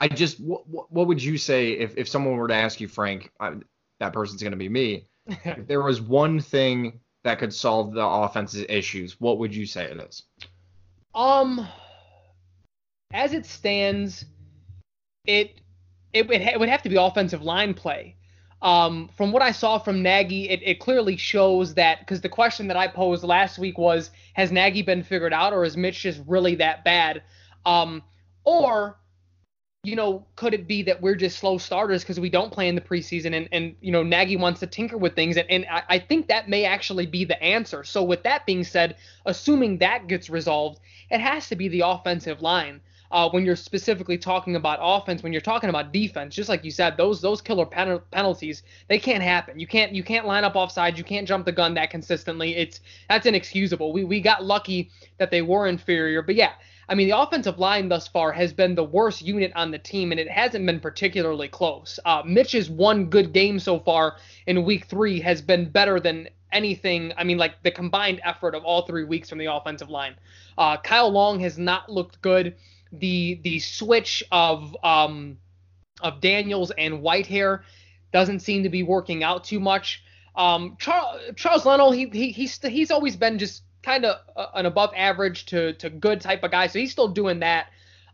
I 0.00 0.08
just, 0.08 0.40
what, 0.40 0.90
what 0.90 1.06
would 1.06 1.22
you 1.22 1.38
say 1.38 1.74
if, 1.74 1.96
if 1.96 2.08
someone 2.08 2.36
were 2.36 2.48
to 2.48 2.54
ask 2.54 2.80
you, 2.80 2.88
Frank, 2.88 3.30
I, 3.38 3.52
that 4.00 4.12
person's 4.12 4.42
going 4.42 4.52
to 4.52 4.58
be 4.58 4.68
me. 4.68 5.06
if 5.26 5.66
there 5.66 5.82
was 5.82 6.00
one 6.00 6.40
thing 6.40 7.00
that 7.24 7.38
could 7.38 7.52
solve 7.52 7.92
the 7.92 8.04
offense's 8.04 8.64
issues, 8.68 9.20
what 9.20 9.38
would 9.38 9.54
you 9.54 9.66
say 9.66 9.84
it 9.84 9.98
is? 9.98 10.22
Um, 11.14 11.66
as 13.12 13.32
it 13.32 13.46
stands, 13.46 14.24
it 15.26 15.60
it, 16.12 16.30
it 16.30 16.58
would 16.58 16.68
have 16.68 16.82
to 16.82 16.88
be 16.88 16.96
offensive 16.96 17.42
line 17.42 17.74
play. 17.74 18.16
Um, 18.62 19.10
from 19.16 19.32
what 19.32 19.42
I 19.42 19.52
saw 19.52 19.78
from 19.78 20.02
Nagy, 20.02 20.48
it, 20.48 20.60
it 20.62 20.80
clearly 20.80 21.16
shows 21.16 21.74
that 21.74 22.00
because 22.00 22.22
the 22.22 22.28
question 22.28 22.68
that 22.68 22.76
I 22.76 22.88
posed 22.88 23.22
last 23.22 23.58
week 23.58 23.76
was, 23.76 24.10
has 24.32 24.50
Nagy 24.50 24.82
been 24.82 25.02
figured 25.02 25.34
out, 25.34 25.52
or 25.52 25.64
is 25.64 25.76
Mitch 25.76 26.00
just 26.00 26.22
really 26.26 26.54
that 26.56 26.82
bad? 26.84 27.22
Um, 27.66 28.02
or 28.44 28.98
you 29.86 29.94
know, 29.94 30.26
could 30.34 30.52
it 30.52 30.66
be 30.66 30.82
that 30.82 31.00
we're 31.00 31.14
just 31.14 31.38
slow 31.38 31.58
starters 31.58 32.02
because 32.02 32.18
we 32.18 32.28
don't 32.28 32.52
play 32.52 32.66
in 32.66 32.74
the 32.74 32.80
preseason 32.80 33.36
and, 33.36 33.48
and 33.52 33.76
you 33.80 33.92
know, 33.92 34.02
Nagy 34.02 34.36
wants 34.36 34.58
to 34.58 34.66
tinker 34.66 34.98
with 34.98 35.14
things? 35.14 35.36
And, 35.36 35.48
and 35.48 35.64
I, 35.70 35.82
I 35.88 35.98
think 36.00 36.26
that 36.26 36.48
may 36.48 36.64
actually 36.64 37.06
be 37.06 37.24
the 37.24 37.40
answer. 37.40 37.84
So, 37.84 38.02
with 38.02 38.24
that 38.24 38.46
being 38.46 38.64
said, 38.64 38.96
assuming 39.26 39.78
that 39.78 40.08
gets 40.08 40.28
resolved, 40.28 40.80
it 41.08 41.20
has 41.20 41.48
to 41.50 41.56
be 41.56 41.68
the 41.68 41.82
offensive 41.86 42.42
line. 42.42 42.80
Uh, 43.12 43.30
when 43.30 43.44
you're 43.44 43.54
specifically 43.54 44.18
talking 44.18 44.56
about 44.56 44.80
offense, 44.82 45.22
when 45.22 45.32
you're 45.32 45.40
talking 45.40 45.70
about 45.70 45.92
defense, 45.92 46.34
just 46.34 46.48
like 46.48 46.64
you 46.64 46.72
said, 46.72 46.96
those 46.96 47.20
those 47.20 47.40
killer 47.40 47.64
pen- 47.64 48.00
penalties 48.10 48.64
they 48.88 48.98
can't 48.98 49.22
happen. 49.22 49.60
You 49.60 49.68
can't 49.68 49.92
you 49.92 50.02
can't 50.02 50.26
line 50.26 50.42
up 50.42 50.56
offside. 50.56 50.98
You 50.98 51.04
can't 51.04 51.28
jump 51.28 51.44
the 51.46 51.52
gun 51.52 51.74
that 51.74 51.90
consistently. 51.90 52.56
It's 52.56 52.80
that's 53.08 53.24
inexcusable. 53.24 53.92
We 53.92 54.02
we 54.02 54.20
got 54.20 54.44
lucky 54.44 54.90
that 55.18 55.30
they 55.30 55.42
were 55.42 55.68
inferior, 55.68 56.22
but 56.22 56.34
yeah, 56.34 56.54
I 56.88 56.94
mean, 56.94 57.08
the 57.08 57.18
offensive 57.18 57.58
line 57.58 57.88
thus 57.88 58.06
far 58.06 58.32
has 58.32 58.52
been 58.52 58.74
the 58.74 58.84
worst 58.84 59.22
unit 59.22 59.52
on 59.56 59.70
the 59.70 59.78
team, 59.78 60.12
and 60.12 60.20
it 60.20 60.30
hasn't 60.30 60.64
been 60.64 60.78
particularly 60.78 61.48
close. 61.48 61.98
Uh, 62.04 62.22
Mitch's 62.24 62.70
one 62.70 63.06
good 63.06 63.32
game 63.32 63.58
so 63.58 63.80
far 63.80 64.16
in 64.46 64.64
week 64.64 64.86
three 64.86 65.20
has 65.20 65.42
been 65.42 65.68
better 65.68 65.98
than 65.98 66.28
anything. 66.52 67.12
I 67.16 67.24
mean, 67.24 67.38
like 67.38 67.62
the 67.62 67.70
combined 67.70 68.20
effort 68.24 68.54
of 68.54 68.64
all 68.64 68.86
three 68.86 69.04
weeks 69.04 69.28
from 69.28 69.38
the 69.38 69.52
offensive 69.52 69.90
line. 69.90 70.14
Uh, 70.56 70.76
Kyle 70.76 71.10
Long 71.10 71.40
has 71.40 71.58
not 71.58 71.90
looked 71.90 72.20
good. 72.22 72.54
The 72.92 73.40
the 73.42 73.58
switch 73.58 74.22
of 74.30 74.76
um, 74.84 75.38
of 76.00 76.20
Daniels 76.20 76.70
and 76.78 77.02
Whitehair 77.02 77.62
doesn't 78.12 78.40
seem 78.40 78.62
to 78.62 78.68
be 78.68 78.82
working 78.84 79.24
out 79.24 79.44
too 79.44 79.58
much. 79.58 80.02
Um, 80.36 80.76
Charles, 80.78 81.20
Charles 81.34 81.66
Leno, 81.66 81.90
he, 81.90 82.08
he 82.12 82.30
he's 82.30 82.58
he's 82.62 82.90
always 82.90 83.16
been 83.16 83.38
just 83.38 83.62
kind 83.86 84.04
of 84.04 84.18
an 84.54 84.66
above 84.66 84.92
average 84.96 85.46
to 85.46 85.72
to 85.74 85.88
good 85.88 86.20
type 86.20 86.42
of 86.42 86.50
guy, 86.50 86.66
so 86.66 86.78
he's 86.78 86.90
still 86.92 87.08
doing 87.08 87.40
that. 87.40 87.68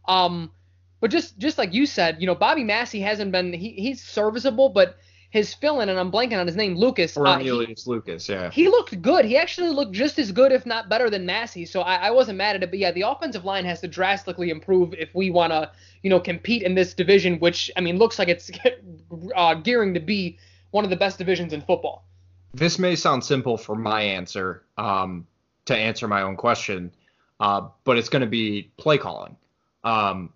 Um, 0.07 0.53
but 1.01 1.11
just 1.11 1.39
just 1.39 1.59
like 1.59 1.73
you 1.73 1.87
said, 1.87 2.21
you 2.21 2.27
know, 2.27 2.35
Bobby 2.35 2.63
Massie 2.63 3.01
hasn't 3.01 3.33
been 3.33 3.53
he, 3.53 3.71
he's 3.73 4.03
serviceable, 4.03 4.69
but 4.69 4.99
his 5.31 5.55
fill-in, 5.55 5.89
and 5.89 5.99
I'm 5.99 6.13
blanking 6.13 6.39
on 6.39 6.47
his 6.47 6.57
name, 6.57 6.77
Lucas. 6.77 7.17
Uh, 7.17 7.39
he, 7.39 7.51
Lucas, 7.51 8.29
yeah. 8.29 8.51
He 8.51 8.69
looked 8.69 9.01
good. 9.01 9.25
He 9.25 9.39
actually 9.39 9.71
looked 9.71 9.93
just 9.93 10.19
as 10.19 10.31
good, 10.31 10.53
if 10.53 10.67
not 10.67 10.91
better, 10.91 11.09
than 11.09 11.25
Massie. 11.25 11.65
So 11.65 11.81
I, 11.81 11.95
I 11.95 12.11
wasn't 12.11 12.37
mad 12.37 12.55
at 12.55 12.63
it. 12.63 12.69
But 12.69 12.79
yeah, 12.79 12.93
the 12.93 13.09
offensive 13.09 13.43
line 13.43 13.65
has 13.65 13.81
to 13.81 13.89
drastically 13.89 14.51
improve 14.51 14.93
if 14.93 15.15
we 15.15 15.31
want 15.31 15.55
to, 15.55 15.71
you 16.03 16.11
know, 16.11 16.21
compete 16.21 16.63
in 16.63 16.75
this 16.75 16.93
division, 16.93 17.39
which 17.39 17.71
I 17.79 17.81
mean 17.81 17.97
looks 17.97 18.19
like 18.19 18.29
it's 18.29 18.51
uh, 19.35 19.55
gearing 19.55 19.95
to 19.95 20.01
be 20.01 20.39
one 20.71 20.85
of 20.85 20.91
the 20.91 20.97
best 20.97 21.17
divisions 21.17 21.55
in 21.55 21.63
football. 21.63 22.05
This 22.53 22.79
may 22.79 22.95
sound 22.95 23.25
simple 23.25 23.57
for 23.57 23.75
my 23.75 24.03
answer, 24.03 24.65
um, 24.77 25.27
to 25.67 25.77
answer 25.77 26.09
my 26.09 26.23
own 26.23 26.37
question, 26.37 26.93
uh, 27.41 27.69
but 27.85 27.99
it's 27.99 28.09
going 28.09 28.21
to 28.21 28.29
be 28.29 28.71
play 28.77 28.99
calling. 28.99 29.37
Um, 29.85 30.33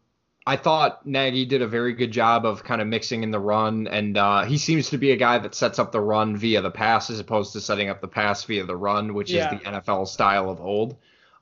I 0.48 0.56
thought 0.56 1.04
Nagy 1.04 1.44
did 1.44 1.60
a 1.60 1.66
very 1.66 1.92
good 1.92 2.12
job 2.12 2.46
of 2.46 2.62
kind 2.62 2.80
of 2.80 2.86
mixing 2.86 3.24
in 3.24 3.32
the 3.32 3.40
run, 3.40 3.88
and 3.88 4.16
uh, 4.16 4.44
he 4.44 4.58
seems 4.58 4.90
to 4.90 4.98
be 4.98 5.10
a 5.10 5.16
guy 5.16 5.38
that 5.38 5.56
sets 5.56 5.80
up 5.80 5.90
the 5.90 6.00
run 6.00 6.36
via 6.36 6.60
the 6.60 6.70
pass 6.70 7.10
as 7.10 7.18
opposed 7.18 7.52
to 7.54 7.60
setting 7.60 7.88
up 7.88 8.00
the 8.00 8.06
pass 8.06 8.44
via 8.44 8.64
the 8.64 8.76
run, 8.76 9.12
which 9.14 9.30
yeah. 9.32 9.52
is 9.52 9.60
the 9.60 9.68
NFL 9.68 10.06
style 10.06 10.48
of 10.48 10.60
old. 10.60 10.96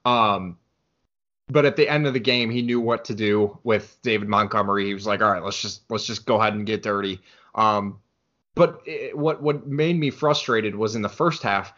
Um, 0.06 0.56
but 1.48 1.66
at 1.66 1.76
the 1.76 1.86
end 1.86 2.06
of 2.06 2.14
the 2.14 2.20
game, 2.20 2.48
he 2.48 2.62
knew 2.62 2.80
what 2.80 3.04
to 3.06 3.14
do 3.14 3.58
with 3.62 3.98
David 4.02 4.28
Montgomery. 4.28 4.86
He 4.86 4.94
was 4.94 5.06
like, 5.06 5.20
"All 5.20 5.30
right, 5.30 5.42
let's 5.42 5.60
just 5.60 5.82
let's 5.90 6.06
just 6.06 6.24
go 6.24 6.40
ahead 6.40 6.54
and 6.54 6.64
get 6.64 6.82
dirty." 6.82 7.20
Um, 7.54 8.00
but 8.54 8.80
it, 8.86 9.16
what 9.16 9.42
what 9.42 9.66
made 9.66 9.98
me 9.98 10.08
frustrated 10.08 10.74
was 10.74 10.96
in 10.96 11.02
the 11.02 11.10
first 11.10 11.42
half 11.42 11.74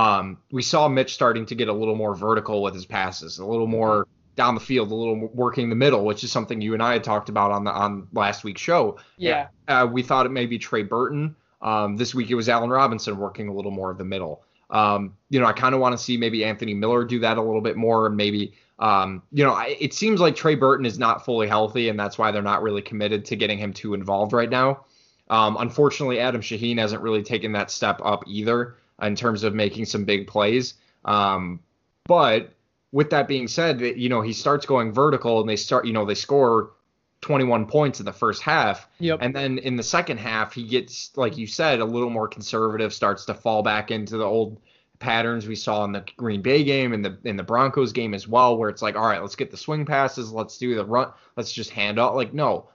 um, 0.00 0.38
we 0.50 0.62
saw 0.62 0.88
Mitch 0.88 1.12
starting 1.12 1.44
to 1.46 1.54
get 1.54 1.68
a 1.68 1.72
little 1.72 1.94
more 1.94 2.14
vertical 2.14 2.62
with 2.62 2.72
his 2.72 2.86
passes, 2.86 3.38
a 3.38 3.44
little 3.44 3.66
more 3.66 4.06
down 4.34 4.54
the 4.54 4.60
field, 4.60 4.90
a 4.90 4.94
little 4.94 5.28
working 5.34 5.68
the 5.68 5.76
middle, 5.76 6.06
which 6.06 6.24
is 6.24 6.32
something 6.32 6.62
you 6.62 6.72
and 6.72 6.82
I 6.82 6.94
had 6.94 7.04
talked 7.04 7.28
about 7.28 7.50
on 7.50 7.64
the 7.64 7.70
on 7.70 8.08
last 8.14 8.42
week's 8.42 8.62
show. 8.62 8.98
Yeah. 9.18 9.48
Uh, 9.68 9.86
we 9.92 10.02
thought 10.02 10.24
it 10.24 10.30
may 10.30 10.46
be 10.46 10.58
Trey 10.58 10.84
Burton. 10.84 11.36
Um, 11.60 11.98
this 11.98 12.14
week 12.14 12.30
it 12.30 12.34
was 12.34 12.48
Allen 12.48 12.70
Robinson 12.70 13.18
working 13.18 13.48
a 13.48 13.52
little 13.52 13.70
more 13.70 13.90
of 13.90 13.98
the 13.98 14.04
middle. 14.04 14.42
Um, 14.70 15.16
you 15.28 15.38
know, 15.38 15.46
I 15.46 15.52
kind 15.52 15.74
of 15.74 15.82
want 15.82 15.98
to 15.98 16.02
see 16.02 16.16
maybe 16.16 16.44
Anthony 16.46 16.72
Miller 16.72 17.04
do 17.04 17.18
that 17.18 17.36
a 17.36 17.42
little 17.42 17.60
bit 17.60 17.76
more, 17.76 18.06
and 18.06 18.16
maybe, 18.16 18.54
um, 18.78 19.22
you 19.32 19.44
know, 19.44 19.52
I, 19.52 19.76
it 19.78 19.92
seems 19.92 20.20
like 20.20 20.34
Trey 20.34 20.54
Burton 20.54 20.86
is 20.86 20.98
not 20.98 21.26
fully 21.26 21.46
healthy, 21.46 21.90
and 21.90 22.00
that's 22.00 22.16
why 22.16 22.30
they're 22.30 22.40
not 22.40 22.62
really 22.62 22.80
committed 22.80 23.26
to 23.26 23.36
getting 23.36 23.58
him 23.58 23.74
too 23.74 23.92
involved 23.92 24.32
right 24.32 24.48
now. 24.48 24.86
Um, 25.28 25.58
unfortunately, 25.60 26.20
Adam 26.20 26.40
Shaheen 26.40 26.78
hasn't 26.78 27.02
really 27.02 27.22
taken 27.22 27.52
that 27.52 27.70
step 27.70 28.00
up 28.02 28.24
either 28.26 28.76
in 29.02 29.14
terms 29.14 29.42
of 29.42 29.54
making 29.54 29.84
some 29.84 30.04
big 30.04 30.26
plays. 30.26 30.74
Um, 31.04 31.60
but 32.04 32.52
with 32.92 33.10
that 33.10 33.28
being 33.28 33.48
said, 33.48 33.80
you 33.80 34.08
know, 34.08 34.20
he 34.20 34.32
starts 34.32 34.66
going 34.66 34.92
vertical 34.92 35.40
and 35.40 35.48
they 35.48 35.56
start, 35.56 35.86
you 35.86 35.92
know, 35.92 36.04
they 36.04 36.14
score 36.14 36.72
21 37.20 37.66
points 37.66 38.00
in 38.00 38.06
the 38.06 38.12
first 38.12 38.42
half. 38.42 38.88
Yep. 38.98 39.18
And 39.22 39.34
then 39.34 39.58
in 39.58 39.76
the 39.76 39.82
second 39.82 40.18
half, 40.18 40.52
he 40.54 40.64
gets, 40.64 41.16
like 41.16 41.36
you 41.36 41.46
said, 41.46 41.80
a 41.80 41.84
little 41.84 42.10
more 42.10 42.28
conservative, 42.28 42.92
starts 42.92 43.24
to 43.26 43.34
fall 43.34 43.62
back 43.62 43.90
into 43.90 44.16
the 44.16 44.24
old 44.24 44.60
patterns 44.98 45.46
we 45.46 45.56
saw 45.56 45.84
in 45.84 45.92
the 45.92 46.04
Green 46.16 46.42
Bay 46.42 46.62
game 46.62 46.92
and 46.92 47.04
the 47.04 47.18
in 47.24 47.36
the 47.36 47.42
Broncos 47.42 47.92
game 47.92 48.14
as 48.14 48.28
well, 48.28 48.56
where 48.56 48.68
it's 48.68 48.82
like, 48.82 48.96
all 48.96 49.06
right, 49.08 49.20
let's 49.20 49.36
get 49.36 49.50
the 49.50 49.56
swing 49.56 49.86
passes, 49.86 50.30
let's 50.30 50.58
do 50.58 50.74
the 50.74 50.84
run, 50.84 51.10
let's 51.36 51.52
just 51.52 51.70
hand 51.70 51.98
off. 51.98 52.14
Like, 52.14 52.34
no, 52.34 52.68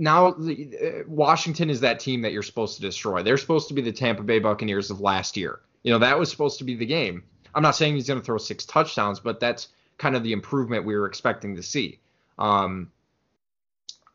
now 0.00 0.32
the, 0.32 0.76
uh, 0.76 1.02
Washington 1.06 1.70
is 1.70 1.80
that 1.80 2.00
team 2.00 2.22
that 2.22 2.32
you're 2.32 2.42
supposed 2.42 2.76
to 2.76 2.82
destroy. 2.82 3.22
They're 3.22 3.38
supposed 3.38 3.68
to 3.68 3.74
be 3.74 3.82
the 3.82 3.92
Tampa 3.92 4.22
Bay 4.22 4.38
Buccaneers 4.38 4.90
of 4.90 5.00
last 5.00 5.36
year. 5.36 5.60
You 5.82 5.92
know, 5.92 5.98
that 5.98 6.18
was 6.18 6.30
supposed 6.30 6.58
to 6.58 6.64
be 6.64 6.74
the 6.74 6.86
game. 6.86 7.22
I'm 7.54 7.62
not 7.62 7.76
saying 7.76 7.94
he's 7.94 8.08
going 8.08 8.20
to 8.20 8.24
throw 8.24 8.38
six 8.38 8.64
touchdowns, 8.64 9.20
but 9.20 9.40
that's 9.40 9.68
kind 9.98 10.16
of 10.16 10.22
the 10.22 10.32
improvement 10.32 10.84
we 10.84 10.96
were 10.96 11.06
expecting 11.06 11.56
to 11.56 11.62
see. 11.62 11.98
Um, 12.38 12.90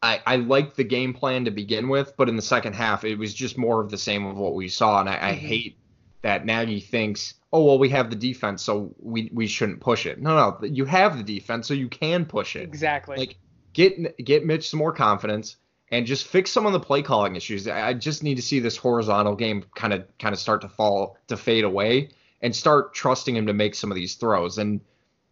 I, 0.01 0.21
I 0.25 0.35
liked 0.37 0.77
the 0.77 0.83
game 0.83 1.13
plan 1.13 1.45
to 1.45 1.51
begin 1.51 1.89
with, 1.89 2.15
but 2.17 2.29
in 2.29 2.35
the 2.35 2.41
second 2.41 2.73
half, 2.73 3.03
it 3.03 3.15
was 3.15 3.33
just 3.33 3.57
more 3.57 3.81
of 3.81 3.89
the 3.89 3.97
same 3.97 4.25
of 4.25 4.37
what 4.37 4.53
we 4.53 4.67
saw. 4.67 4.99
And 4.99 5.09
I, 5.09 5.15
mm-hmm. 5.15 5.25
I 5.25 5.33
hate 5.33 5.77
that 6.21 6.45
Nagy 6.45 6.79
thinks, 6.79 7.35
oh, 7.53 7.63
well, 7.63 7.77
we 7.77 7.89
have 7.89 8.09
the 8.09 8.15
defense, 8.15 8.63
so 8.63 8.93
we, 8.99 9.29
we 9.33 9.47
shouldn't 9.47 9.79
push 9.79 10.05
it. 10.05 10.21
No, 10.21 10.35
no, 10.35 10.67
you 10.67 10.85
have 10.85 11.17
the 11.17 11.23
defense, 11.23 11.67
so 11.67 11.73
you 11.73 11.89
can 11.89 12.25
push 12.25 12.55
it. 12.55 12.63
Exactly. 12.63 13.17
Like, 13.17 13.37
get 13.73 14.17
get 14.23 14.45
Mitch 14.45 14.69
some 14.69 14.79
more 14.79 14.93
confidence 14.93 15.57
and 15.91 16.05
just 16.05 16.27
fix 16.27 16.51
some 16.51 16.65
of 16.65 16.73
the 16.73 16.79
play 16.79 17.01
calling 17.01 17.35
issues. 17.35 17.67
I 17.67 17.93
just 17.93 18.23
need 18.23 18.35
to 18.35 18.41
see 18.41 18.59
this 18.59 18.77
horizontal 18.77 19.35
game 19.35 19.63
kind 19.75 19.93
of 19.93 20.05
kind 20.17 20.33
of 20.33 20.39
start 20.39 20.61
to 20.61 20.69
fall 20.69 21.17
to 21.27 21.37
fade 21.37 21.63
away 21.63 22.09
and 22.41 22.55
start 22.55 22.93
trusting 22.93 23.35
him 23.35 23.47
to 23.47 23.53
make 23.53 23.75
some 23.75 23.91
of 23.91 23.95
these 23.95 24.15
throws. 24.15 24.57
And 24.57 24.81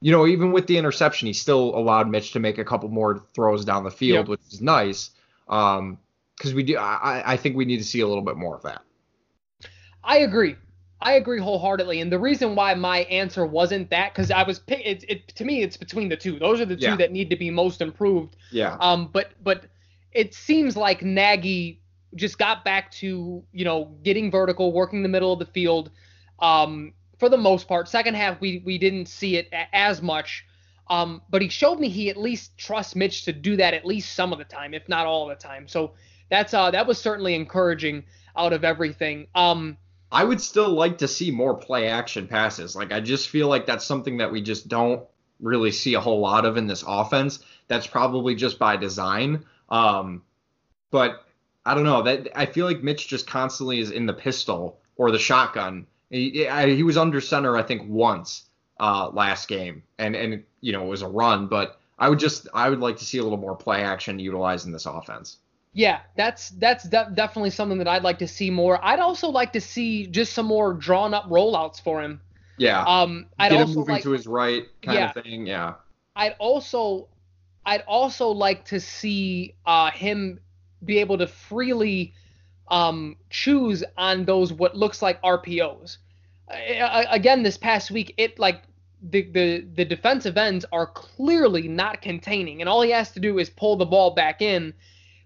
you 0.02 0.12
know, 0.12 0.28
even 0.28 0.52
with 0.52 0.68
the 0.68 0.78
interception, 0.78 1.28
he 1.28 1.34
still 1.34 1.76
allowed 1.78 2.10
Mitch 2.10 2.34
to 2.34 2.40
make 2.40 2.58
a 2.58 2.66
couple 2.66 2.90
more 2.90 3.24
throws 3.34 3.64
down 3.64 3.84
the 3.84 3.92
field, 3.92 4.28
yep. 4.28 4.28
which 4.28 4.42
is 4.52 4.62
nice. 4.62 5.12
Um, 5.48 5.98
because 6.36 6.54
we 6.54 6.64
do, 6.64 6.78
I, 6.78 7.34
I 7.34 7.38
think 7.38 7.56
we 7.56 7.64
need 7.64 7.78
to 7.78 7.84
see 7.84 8.02
a 8.02 8.08
little 8.08 8.24
bit 8.24 8.36
more 8.36 8.56
of 8.56 8.64
that. 8.64 8.82
I 10.04 10.18
agree. 10.18 10.58
I 11.00 11.14
agree 11.14 11.40
wholeheartedly, 11.40 12.00
and 12.00 12.12
the 12.12 12.20
reason 12.20 12.56
why 12.56 12.74
my 12.76 13.00
answer 13.00 13.46
wasn't 13.46 13.90
that 13.90 14.14
because 14.14 14.32
I 14.32 14.44
was 14.44 14.62
it, 14.68 15.04
it 15.08 15.28
to 15.36 15.46
me 15.46 15.62
it's 15.62 15.76
between 15.76 16.08
the 16.08 16.16
two. 16.16 16.40
Those 16.40 16.62
are 16.62 16.66
the 16.66 16.78
two 16.78 16.88
yeah. 16.88 16.96
that 16.96 17.12
need 17.12 17.30
to 17.30 17.36
be 17.36 17.50
most 17.50 17.82
improved. 17.82 18.38
Yeah. 18.52 18.78
Um, 18.80 19.10
but 19.12 19.32
but 19.44 19.66
it 20.14 20.34
seems 20.34 20.78
like 20.78 21.02
Nagy 21.02 21.82
just 22.16 22.38
got 22.38 22.64
back 22.64 22.92
to 22.92 23.44
you 23.52 23.66
know 23.66 23.96
getting 24.04 24.32
vertical, 24.32 24.72
working 24.72 25.04
the 25.04 25.10
middle 25.10 25.34
of 25.34 25.40
the 25.40 25.46
field. 25.46 25.92
Um, 26.40 26.94
for 27.20 27.30
the 27.30 27.38
most 27.38 27.68
part, 27.68 27.88
second 27.88 28.16
half 28.16 28.40
we 28.42 28.62
we 28.66 28.78
didn't 28.78 29.08
see 29.08 29.38
it 29.38 29.50
as 29.72 30.02
much. 30.02 30.46
Um, 30.90 31.22
but 31.30 31.42
he 31.42 31.48
showed 31.48 31.80
me 31.80 31.88
he 31.88 32.10
at 32.10 32.18
least 32.18 32.58
trusts 32.58 32.96
Mitch 32.96 33.24
to 33.26 33.34
do 33.34 33.56
that 33.56 33.74
at 33.74 33.86
least 33.86 34.16
some 34.16 34.34
of 34.34 34.38
the 34.40 34.46
time, 34.46 34.74
if 34.74 34.90
not 34.90 35.06
all 35.06 35.28
the 35.28 35.36
time. 35.36 35.68
So 35.68 35.94
that's 36.30 36.54
uh 36.54 36.72
that 36.72 36.88
was 36.88 37.00
certainly 37.00 37.36
encouraging 37.36 38.04
out 38.36 38.54
of 38.54 38.64
everything. 38.64 39.28
Um, 39.36 39.78
I 40.12 40.24
would 40.24 40.42
still 40.42 40.70
like 40.70 41.00
to 41.00 41.08
see 41.08 41.32
more 41.32 41.56
play 41.56 41.88
action 41.88 42.28
passes. 42.28 42.76
Like 42.76 42.92
I 42.92 43.00
just 43.00 43.30
feel 43.30 43.48
like 43.48 43.66
that's 43.66 43.86
something 43.86 44.18
that 44.18 44.32
we 44.32 44.42
just 44.42 44.68
don't 44.68 45.04
really 45.40 45.72
see 45.72 45.96
a 45.96 46.00
whole 46.00 46.20
lot 46.20 46.46
of 46.46 46.58
in 46.58 46.68
this 46.68 46.84
offense. 46.86 47.40
That's 47.68 47.88
probably 47.88 48.36
just 48.36 48.60
by 48.60 48.78
design. 48.78 49.46
Um, 49.70 50.24
but 50.92 51.26
I 51.66 51.74
don't 51.74 51.84
know 51.84 52.02
that 52.04 52.28
I 52.36 52.46
feel 52.46 52.66
like 52.66 52.84
Mitch 52.84 53.08
just 53.08 53.28
constantly 53.28 53.80
is 53.80 53.92
in 53.92 54.06
the 54.06 54.14
pistol 54.14 54.80
or 54.96 55.12
the 55.12 55.20
shotgun. 55.20 55.88
He, 56.10 56.48
he 56.48 56.84
was 56.84 56.98
under 56.98 57.20
center, 57.22 57.58
I 57.58 57.64
think, 57.64 57.84
once 57.88 58.44
uh, 58.80 59.10
last 59.10 59.48
game, 59.48 59.84
and 59.98 60.16
and 60.16 60.44
you 60.62 60.72
know 60.72 60.84
it 60.84 60.90
was 60.90 61.02
a 61.02 61.08
run, 61.08 61.48
but 61.48 61.80
I 61.98 62.10
would 62.10 62.20
just 62.20 62.48
I 62.54 62.70
would 62.70 62.80
like 62.80 62.98
to 62.98 63.06
see 63.06 63.18
a 63.18 63.24
little 63.24 63.38
more 63.38 63.56
play 63.56 63.82
action 63.84 64.20
utilized 64.20 64.66
in 64.66 64.72
this 64.72 64.86
offense. 64.86 65.38
Yeah, 65.74 66.02
that's 66.16 66.50
that's 66.52 66.84
de- 66.84 67.12
definitely 67.16 67.50
something 67.50 67.80
that 67.80 67.88
I'd 67.88 68.04
like 68.04 68.20
to 68.20 68.28
see 68.28 68.52
more. 68.52 68.84
I'd 68.84 69.00
also 69.00 69.30
like 69.30 69.54
to 69.54 69.62
see 69.62 70.06
just 70.06 70.34
some 70.34 70.46
more 70.46 70.74
drawn 70.74 71.14
up 71.14 71.26
rollouts 71.26 71.82
for 71.82 72.02
him. 72.02 72.22
Yeah. 72.58 72.84
Um, 72.84 73.28
I'd 73.40 73.50
Get 73.50 73.62
also 73.62 73.80
moving 73.80 73.96
like, 73.96 74.04
to 74.04 74.12
his 74.12 74.28
right 74.28 74.66
kind 74.84 75.00
yeah. 75.00 75.12
of 75.16 75.24
thing. 75.24 75.48
Yeah. 75.48 75.74
I'd 76.16 76.36
also 76.38 77.08
I'd 77.66 77.82
also 77.82 78.30
like 78.30 78.66
to 78.66 78.80
see 78.80 79.56
uh, 79.66 79.92
him 79.92 80.40
be 80.84 81.00
able 81.00 81.18
to 81.18 81.28
freely 81.28 82.14
um, 82.68 83.18
choose 83.30 83.84
on 83.98 84.26
those 84.26 84.52
what 84.52 84.76
looks 84.76 85.02
like 85.02 85.22
RPOs. 85.22 85.98
Uh, 86.50 87.06
again, 87.10 87.44
this 87.44 87.58
past 87.58 87.92
week, 87.92 88.14
it 88.18 88.38
like 88.40 88.64
the, 89.02 89.24
the 89.24 89.68
the 89.76 89.86
defensive 89.86 90.38
ends 90.38 90.66
are 90.72 90.88
clearly 90.88 91.68
not 91.68 92.02
containing, 92.02 92.62
and 92.62 92.70
all 92.70 92.82
he 92.82 92.92
has 92.92 93.12
to 93.12 93.20
do 93.20 93.40
is 93.40 93.50
pull 93.50 93.76
the 93.76 93.86
ball 93.86 94.12
back 94.12 94.42
in. 94.42 94.74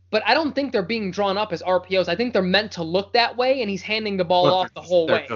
But 0.10 0.24
I 0.25 0.34
don't 0.34 0.56
think 0.56 0.72
they're 0.72 0.84
being 0.84 1.12
drawn 1.12 1.38
up 1.38 1.51
as 1.51 1.62
RPOs. 1.62 2.08
I 2.08 2.15
think 2.15 2.32
they're 2.32 2.41
meant 2.41 2.72
to 2.74 2.84
look 2.84 3.12
that 3.13 3.36
way, 3.36 3.62
and 3.62 3.70
he's 3.70 3.82
handing 3.82 4.15
the 4.15 4.24
ball 4.24 4.46
off 4.48 4.74
the 4.74 4.82
whole 4.82 5.08
way. 5.08 5.27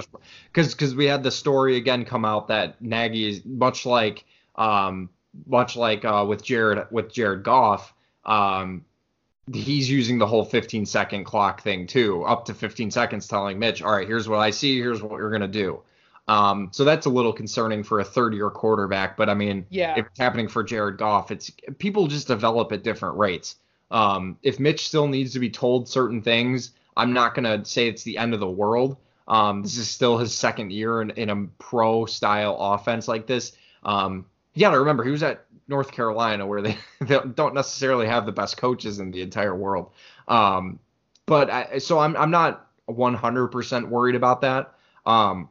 Because 0.52 0.74
because 0.74 0.94
we 0.94 1.06
had 1.06 1.22
the 1.22 1.30
story 1.30 1.76
again 1.76 2.04
come 2.04 2.24
out 2.24 2.48
that 2.48 2.80
Nagy 2.80 3.28
is 3.28 3.44
much 3.44 3.84
like 3.84 4.24
um 4.56 5.10
much 5.46 5.76
like 5.76 6.04
uh, 6.04 6.24
with 6.28 6.42
Jared 6.42 6.86
with 6.90 7.12
Jared 7.12 7.42
Goff. 7.42 7.94
Um, 8.24 8.84
he's 9.52 9.90
using 9.90 10.18
the 10.18 10.26
whole 10.26 10.44
15 10.44 10.86
second 10.86 11.24
clock 11.24 11.62
thing 11.62 11.86
too, 11.86 12.22
up 12.24 12.44
to 12.46 12.54
15 12.54 12.90
seconds, 12.90 13.26
telling 13.26 13.58
Mitch, 13.58 13.82
all 13.82 13.92
right, 13.92 14.06
here's 14.06 14.28
what 14.28 14.38
I 14.38 14.50
see, 14.50 14.78
here's 14.78 15.02
what 15.02 15.18
you're 15.18 15.30
gonna 15.30 15.48
do. 15.48 15.82
Um, 16.28 16.68
so 16.70 16.84
that's 16.84 17.06
a 17.06 17.10
little 17.10 17.32
concerning 17.32 17.82
for 17.82 18.00
a 18.00 18.04
third 18.04 18.34
year 18.34 18.50
quarterback, 18.50 19.16
but 19.16 19.28
I 19.28 19.34
mean, 19.34 19.66
yeah. 19.70 19.94
if 19.96 20.06
it's 20.06 20.18
happening 20.18 20.48
for 20.48 20.62
Jared 20.62 20.98
Goff, 20.98 21.30
it's 21.30 21.50
people 21.78 22.06
just 22.06 22.28
develop 22.28 22.70
at 22.72 22.84
different 22.84 23.16
rates. 23.18 23.56
Um, 23.90 24.38
if 24.42 24.60
Mitch 24.60 24.86
still 24.86 25.08
needs 25.08 25.32
to 25.32 25.40
be 25.40 25.50
told 25.50 25.88
certain 25.88 26.22
things, 26.22 26.70
I'm 26.96 27.12
not 27.12 27.34
gonna 27.34 27.64
say 27.64 27.88
it's 27.88 28.04
the 28.04 28.18
end 28.18 28.34
of 28.34 28.40
the 28.40 28.50
world. 28.50 28.96
Um, 29.26 29.62
this 29.62 29.76
is 29.76 29.88
still 29.88 30.18
his 30.18 30.34
second 30.34 30.72
year 30.72 31.02
in, 31.02 31.10
in 31.10 31.30
a 31.30 31.46
pro 31.58 32.06
style 32.06 32.56
offense 32.58 33.08
like 33.08 33.26
this. 33.26 33.52
Um, 33.82 34.26
you 34.54 34.60
got 34.60 34.72
to 34.72 34.78
remember 34.78 35.04
he 35.04 35.10
was 35.10 35.22
at 35.22 35.46
North 35.68 35.92
Carolina 35.92 36.46
where 36.46 36.62
they, 36.62 36.76
they, 37.00 37.18
don't 37.34 37.54
necessarily 37.54 38.06
have 38.06 38.26
the 38.26 38.32
best 38.32 38.56
coaches 38.56 38.98
in 38.98 39.10
the 39.10 39.22
entire 39.22 39.54
world. 39.54 39.90
Um, 40.28 40.78
but 41.26 41.50
I, 41.50 41.78
so 41.78 41.98
I'm 41.98 42.16
I'm 42.16 42.30
not 42.30 42.68
100% 42.88 43.88
worried 43.88 44.14
about 44.14 44.40
that. 44.42 44.74
Um, 45.06 45.48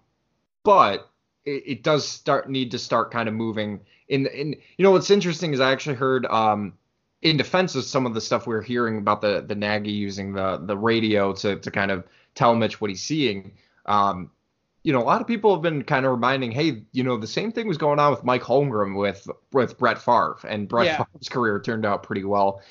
but 0.64 1.10
it, 1.46 1.64
it, 1.66 1.84
does 1.84 2.08
start 2.08 2.50
need 2.50 2.72
to 2.72 2.80
start 2.80 3.12
kind 3.12 3.28
of 3.28 3.36
moving 3.36 3.82
in 4.08 4.28
in 4.28 4.56
you 4.78 4.84
know 4.84 4.92
what's 4.92 5.10
interesting 5.10 5.54
is 5.54 5.60
I 5.60 5.72
actually 5.72 5.96
heard 5.96 6.26
um, 6.28 6.74
in 7.22 7.38
defense 7.38 7.76
of 7.76 7.84
some 7.84 8.06
of 8.06 8.14
the 8.14 8.22
stuff 8.22 8.48
we 8.48 8.56
are 8.56 8.62
hearing 8.62 8.98
about 8.98 9.22
the 9.22 9.42
the 9.42 9.56
Nagy 9.56 9.92
using 9.92 10.34
the 10.34 10.58
the 10.58 10.78
radio 10.78 11.34
to 11.34 11.58
to 11.58 11.72
kind 11.72 11.92
of 11.92 12.06
tell 12.36 12.56
Mitch 12.56 12.80
what 12.80 12.90
he's 12.90 13.02
seeing. 13.02 13.54
Um, 13.86 14.32
you 14.84 14.92
know, 14.92 15.00
a 15.00 15.04
lot 15.04 15.22
of 15.22 15.28
people 15.28 15.54
have 15.54 15.62
been 15.62 15.84
kind 15.84 16.06
of 16.06 16.12
reminding, 16.12 16.52
hey, 16.52 16.84
you 16.92 17.04
know, 17.04 17.18
the 17.18 17.28
same 17.28 17.52
thing 17.52 17.68
was 17.68 17.78
going 17.78 18.00
on 18.00 18.12
with 18.12 18.24
Mike 18.24 18.42
Holmgren 18.42 18.98
with 18.98 19.28
with 19.52 19.78
Brett 19.78 20.00
Favre, 20.00 20.38
and 20.48 20.68
Brett 20.68 20.86
yeah. 20.88 20.98
Favre's 20.98 21.30
career 21.30 21.60
turned 21.60 21.86
out 21.86 22.04
pretty 22.04 22.24
well. 22.24 22.62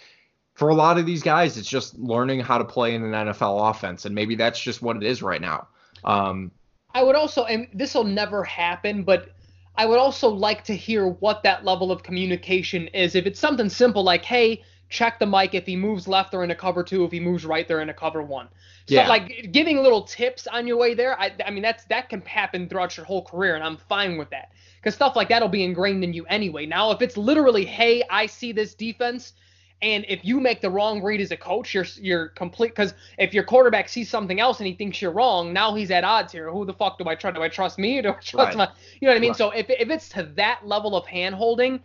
For 0.54 0.68
a 0.68 0.74
lot 0.74 0.98
of 0.98 1.06
these 1.06 1.22
guys, 1.22 1.56
it's 1.56 1.68
just 1.68 1.98
learning 1.98 2.40
how 2.40 2.58
to 2.58 2.64
play 2.64 2.94
in 2.94 3.02
an 3.02 3.12
NFL 3.28 3.70
offense, 3.70 4.04
and 4.04 4.14
maybe 4.14 4.34
that's 4.34 4.60
just 4.60 4.82
what 4.82 4.96
it 4.96 5.04
is 5.04 5.22
right 5.22 5.40
now. 5.40 5.68
Um, 6.04 6.50
I 6.92 7.02
would 7.04 7.14
also, 7.14 7.44
and 7.44 7.68
this 7.72 7.94
will 7.94 8.04
never 8.04 8.42
happen, 8.42 9.04
but 9.04 9.30
I 9.76 9.86
would 9.86 9.98
also 9.98 10.28
like 10.28 10.64
to 10.64 10.74
hear 10.74 11.06
what 11.06 11.44
that 11.44 11.64
level 11.64 11.92
of 11.92 12.02
communication 12.02 12.88
is. 12.88 13.14
If 13.14 13.26
it's 13.26 13.38
something 13.38 13.68
simple 13.68 14.02
like, 14.02 14.24
hey, 14.24 14.62
check 14.90 15.20
the 15.20 15.26
mic 15.26 15.54
if 15.54 15.64
he 15.64 15.76
moves 15.76 16.06
left, 16.06 16.32
they're 16.32 16.44
in 16.44 16.50
a 16.50 16.56
cover 16.56 16.82
two. 16.82 17.04
If 17.04 17.12
he 17.12 17.20
moves 17.20 17.46
right, 17.46 17.66
they're 17.66 17.80
in 17.80 17.88
a 17.88 17.94
cover 17.94 18.22
one. 18.22 18.48
So 18.86 18.96
yeah. 18.96 19.08
like 19.08 19.52
giving 19.52 19.78
little 19.78 20.02
tips 20.02 20.46
on 20.48 20.66
your 20.66 20.76
way 20.76 20.94
there, 20.94 21.18
I, 21.18 21.32
I 21.46 21.50
mean 21.50 21.62
that's 21.62 21.84
that 21.84 22.08
can 22.08 22.20
happen 22.22 22.68
throughout 22.68 22.96
your 22.96 23.06
whole 23.06 23.24
career, 23.24 23.54
and 23.54 23.64
I'm 23.64 23.76
fine 23.76 24.18
with 24.18 24.30
that 24.30 24.50
because 24.76 24.94
stuff 24.94 25.16
like 25.16 25.28
that'll 25.28 25.48
be 25.48 25.62
ingrained 25.62 26.04
in 26.04 26.12
you 26.12 26.26
anyway. 26.26 26.66
Now 26.66 26.90
if 26.90 27.00
it's 27.00 27.16
literally, 27.16 27.64
hey, 27.64 28.02
I 28.10 28.26
see 28.26 28.52
this 28.52 28.74
defense, 28.74 29.32
and 29.80 30.04
if 30.08 30.24
you 30.24 30.40
make 30.40 30.60
the 30.60 30.70
wrong 30.70 31.02
read 31.02 31.20
as 31.20 31.30
a 31.30 31.36
coach, 31.36 31.72
you're 31.72 31.86
you're 32.00 32.28
complete. 32.28 32.70
Because 32.70 32.92
if 33.16 33.32
your 33.32 33.44
quarterback 33.44 33.88
sees 33.88 34.10
something 34.10 34.40
else 34.40 34.58
and 34.58 34.66
he 34.66 34.74
thinks 34.74 35.00
you're 35.00 35.12
wrong, 35.12 35.52
now 35.52 35.74
he's 35.74 35.92
at 35.92 36.02
odds 36.02 36.32
here. 36.32 36.50
Who 36.50 36.66
the 36.66 36.74
fuck 36.74 36.98
do 36.98 37.08
I 37.08 37.14
trust? 37.14 37.36
Do 37.36 37.42
I 37.42 37.48
trust 37.48 37.78
me? 37.78 37.98
Or 37.98 38.02
do 38.02 38.08
I 38.08 38.12
trust 38.14 38.36
right. 38.36 38.56
my? 38.56 38.68
You 39.00 39.06
know 39.06 39.12
what 39.12 39.18
I 39.18 39.20
mean? 39.20 39.30
Right. 39.30 39.38
So 39.38 39.50
if 39.52 39.70
if 39.70 39.88
it's 39.88 40.08
to 40.10 40.24
that 40.34 40.66
level 40.66 40.96
of 40.96 41.06
hand 41.06 41.36
holding, 41.36 41.80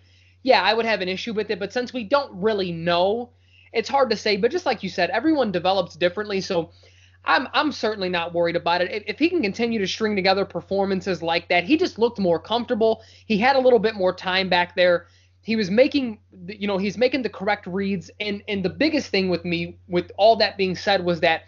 yeah, 0.46 0.62
I 0.62 0.76
would 0.76 0.86
have 0.86 1.02
an 1.02 1.10
issue 1.10 1.34
with 1.34 1.50
it. 1.50 1.58
But 1.58 1.74
since 1.74 1.92
we 1.92 2.04
don't 2.04 2.32
really 2.40 2.72
know, 2.72 3.32
it's 3.74 3.90
hard 3.90 4.12
to 4.12 4.16
say. 4.16 4.38
But 4.38 4.52
just 4.52 4.68
like 4.68 4.84
you 4.84 4.90
said, 4.90 5.10
everyone 5.10 5.52
develops 5.52 5.96
differently. 5.96 6.40
So 6.40 6.70
I'm 7.26 7.48
I'm 7.54 7.72
certainly 7.72 8.10
not 8.10 8.32
worried 8.32 8.56
about 8.56 8.82
it. 8.82 8.92
If, 8.92 9.04
if, 9.08 9.20
he 9.20 9.28
can 9.28 9.42
continue 9.42 9.80
to 9.80 9.88
string 9.88 10.16
together 10.16 10.46
performances 10.46 11.24
like 11.24 11.50
that, 11.50 11.64
he 11.64 11.78
just 11.78 11.98
looked 11.98 12.20
more 12.20 12.40
comfortable. 12.40 13.02
He 13.26 13.40
had 13.40 13.56
a 13.56 13.60
little 13.60 13.80
bit 13.80 13.96
more 13.96 14.14
time 14.14 14.48
back 14.48 14.76
there. 14.76 15.08
He 15.42 15.56
was 15.56 15.72
making, 15.72 16.20
you 16.48 16.68
know, 16.68 16.78
he's 16.78 16.96
making 16.96 17.24
the 17.24 17.30
correct 17.30 17.66
reads. 17.66 18.12
And 18.20 18.44
and 18.48 18.64
the 18.64 18.70
biggest 18.70 19.10
thing 19.10 19.30
with 19.30 19.46
me, 19.46 19.80
with 19.88 20.12
all 20.16 20.36
that 20.36 20.58
being 20.58 20.76
said, 20.76 21.04
was 21.04 21.22
that 21.22 21.42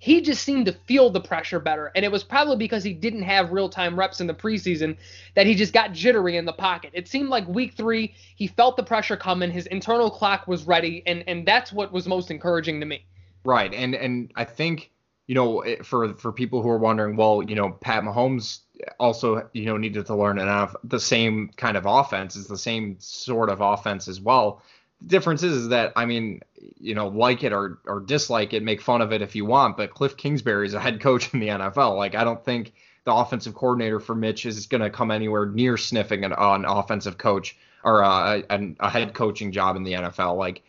he 0.00 0.22
just 0.22 0.42
seemed 0.42 0.64
to 0.64 0.72
feel 0.72 1.10
the 1.10 1.20
pressure 1.20 1.60
better. 1.60 1.92
And 1.94 2.06
it 2.06 2.10
was 2.10 2.24
probably 2.24 2.56
because 2.56 2.82
he 2.82 2.94
didn't 2.94 3.22
have 3.22 3.52
real 3.52 3.68
time 3.68 3.98
reps 3.98 4.20
in 4.20 4.26
the 4.26 4.34
preseason 4.34 4.96
that 5.36 5.46
he 5.46 5.54
just 5.54 5.74
got 5.74 5.92
jittery 5.92 6.38
in 6.38 6.46
the 6.46 6.54
pocket. 6.54 6.90
It 6.94 7.06
seemed 7.06 7.28
like 7.28 7.46
week 7.46 7.74
three, 7.74 8.14
he 8.34 8.46
felt 8.46 8.78
the 8.78 8.82
pressure 8.82 9.18
coming, 9.18 9.50
his 9.50 9.66
internal 9.66 10.10
clock 10.10 10.48
was 10.48 10.64
ready, 10.64 11.02
and 11.06 11.22
and 11.28 11.46
that's 11.46 11.70
what 11.70 11.92
was 11.92 12.08
most 12.08 12.30
encouraging 12.30 12.80
to 12.80 12.86
me. 12.86 13.04
Right. 13.44 13.72
And 13.74 13.94
and 13.94 14.32
I 14.34 14.44
think 14.44 14.90
you 15.26 15.34
know, 15.34 15.64
for 15.84 16.14
for 16.14 16.32
people 16.32 16.62
who 16.62 16.70
are 16.70 16.78
wondering, 16.78 17.14
well, 17.16 17.42
you 17.42 17.54
know, 17.54 17.70
Pat 17.70 18.02
Mahomes 18.02 18.60
also, 18.98 19.48
you 19.52 19.66
know, 19.66 19.76
needed 19.76 20.06
to 20.06 20.16
learn 20.16 20.38
enough 20.38 20.74
the 20.82 20.98
same 20.98 21.50
kind 21.56 21.76
of 21.76 21.84
offense 21.84 22.36
is 22.36 22.46
the 22.46 22.58
same 22.58 22.96
sort 22.98 23.50
of 23.50 23.60
offense 23.60 24.08
as 24.08 24.18
well. 24.18 24.62
Difference 25.06 25.42
is, 25.42 25.54
is 25.56 25.68
that 25.68 25.92
I 25.96 26.04
mean, 26.04 26.40
you 26.78 26.94
know, 26.94 27.08
like 27.08 27.42
it 27.42 27.52
or 27.52 27.78
or 27.86 28.00
dislike 28.00 28.52
it, 28.52 28.62
make 28.62 28.80
fun 28.80 29.00
of 29.00 29.12
it 29.12 29.22
if 29.22 29.34
you 29.34 29.44
want, 29.44 29.76
but 29.76 29.94
Cliff 29.94 30.16
Kingsbury 30.16 30.66
is 30.66 30.74
a 30.74 30.80
head 30.80 31.00
coach 31.00 31.32
in 31.32 31.40
the 31.40 31.48
NFL. 31.48 31.96
Like 31.96 32.14
I 32.14 32.24
don't 32.24 32.44
think 32.44 32.72
the 33.04 33.14
offensive 33.14 33.54
coordinator 33.54 33.98
for 33.98 34.14
Mitch 34.14 34.44
is 34.44 34.66
going 34.66 34.82
to 34.82 34.90
come 34.90 35.10
anywhere 35.10 35.46
near 35.46 35.76
sniffing 35.76 36.24
an, 36.24 36.32
an 36.36 36.64
offensive 36.66 37.16
coach 37.16 37.56
or 37.82 38.02
a, 38.02 38.44
a, 38.50 38.74
a 38.80 38.90
head 38.90 39.14
coaching 39.14 39.52
job 39.52 39.76
in 39.76 39.84
the 39.84 39.92
NFL. 39.92 40.36
Like 40.36 40.62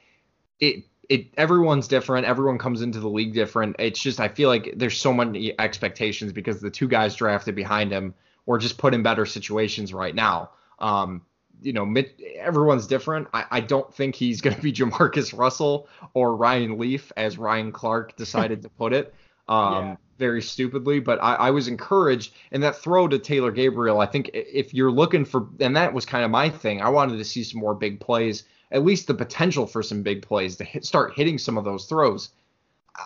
it 0.60 0.86
it 1.10 1.28
everyone's 1.38 1.90
different. 1.90 2.26
Everyone 2.26 2.58
comes 2.58 2.82
into 2.82 3.02
the 3.02 3.10
league 3.10 3.34
different. 3.34 3.76
It's 3.80 4.00
just 4.00 4.22
I 4.22 4.30
feel 4.30 4.48
like 4.48 4.74
there's 4.78 4.98
so 4.98 5.14
many 5.14 5.60
expectations 5.60 6.32
because 6.32 6.62
the 6.62 6.72
two 6.72 6.88
guys 6.88 7.16
drafted 7.16 7.56
behind 7.56 7.92
him 7.92 8.14
were 8.46 8.58
just 8.58 8.78
put 8.78 8.94
in 8.94 9.04
better 9.04 9.26
situations 9.26 9.94
right 9.94 10.16
now. 10.16 10.52
Um, 10.80 11.24
you 11.62 11.74
know, 11.74 11.94
everyone's 12.38 12.88
different. 12.88 13.28
I, 13.34 13.46
I 13.52 13.60
don't 13.60 13.94
think 13.94 14.16
he's 14.16 14.42
going 14.42 14.56
to 14.56 14.62
be 14.62 14.74
Jamarcus 14.74 15.38
Russell 15.38 15.88
or 16.14 16.36
Ryan 16.36 16.78
Leaf, 16.78 17.12
as 17.18 17.38
Ryan 17.38 17.72
Clark 17.72 18.16
decided 18.18 18.62
to 18.64 18.70
put 18.70 18.94
it. 18.94 19.14
Um, 19.48 19.74
yeah. 19.74 19.96
Very 20.18 20.42
stupidly, 20.42 21.00
but 21.00 21.18
I, 21.22 21.34
I 21.36 21.52
was 21.52 21.68
encouraged. 21.68 22.34
And 22.52 22.62
that 22.62 22.76
throw 22.76 23.08
to 23.08 23.18
Taylor 23.18 23.52
Gabriel, 23.52 24.00
I 24.00 24.06
think 24.06 24.30
if 24.34 24.74
you're 24.74 24.92
looking 24.92 25.26
for, 25.26 25.48
and 25.60 25.76
that 25.76 25.94
was 25.94 26.06
kind 26.06 26.24
of 26.24 26.30
my 26.30 26.50
thing. 26.50 26.82
I 26.82 26.90
wanted 26.90 27.18
to 27.18 27.26
see 27.26 27.44
some 27.44 27.60
more 27.60 27.74
big 27.74 28.00
plays 28.00 28.44
at 28.72 28.86
least 28.86 29.08
the 29.08 29.14
potential 29.14 29.68
for 29.68 29.84
some 29.84 30.02
big 30.02 30.22
plays 30.22 30.56
to 30.58 30.64
hit, 30.64 30.86
start 30.86 31.14
hitting 31.16 31.38
some 31.38 31.58
of 31.58 31.66
those 31.66 31.86
throws. 31.86 32.30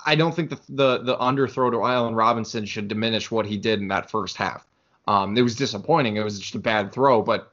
I 0.05 0.15
don't 0.15 0.35
think 0.35 0.49
the 0.49 0.59
the, 0.69 0.97
the 0.99 1.17
underthrow 1.17 1.71
to 1.71 1.83
Allen 1.83 2.15
Robinson 2.15 2.65
should 2.65 2.87
diminish 2.87 3.31
what 3.31 3.45
he 3.45 3.57
did 3.57 3.79
in 3.79 3.87
that 3.89 4.09
first 4.09 4.37
half. 4.37 4.65
Um, 5.07 5.37
it 5.37 5.41
was 5.41 5.55
disappointing. 5.55 6.17
It 6.17 6.23
was 6.23 6.39
just 6.39 6.55
a 6.55 6.59
bad 6.59 6.91
throw, 6.91 7.21
but 7.21 7.51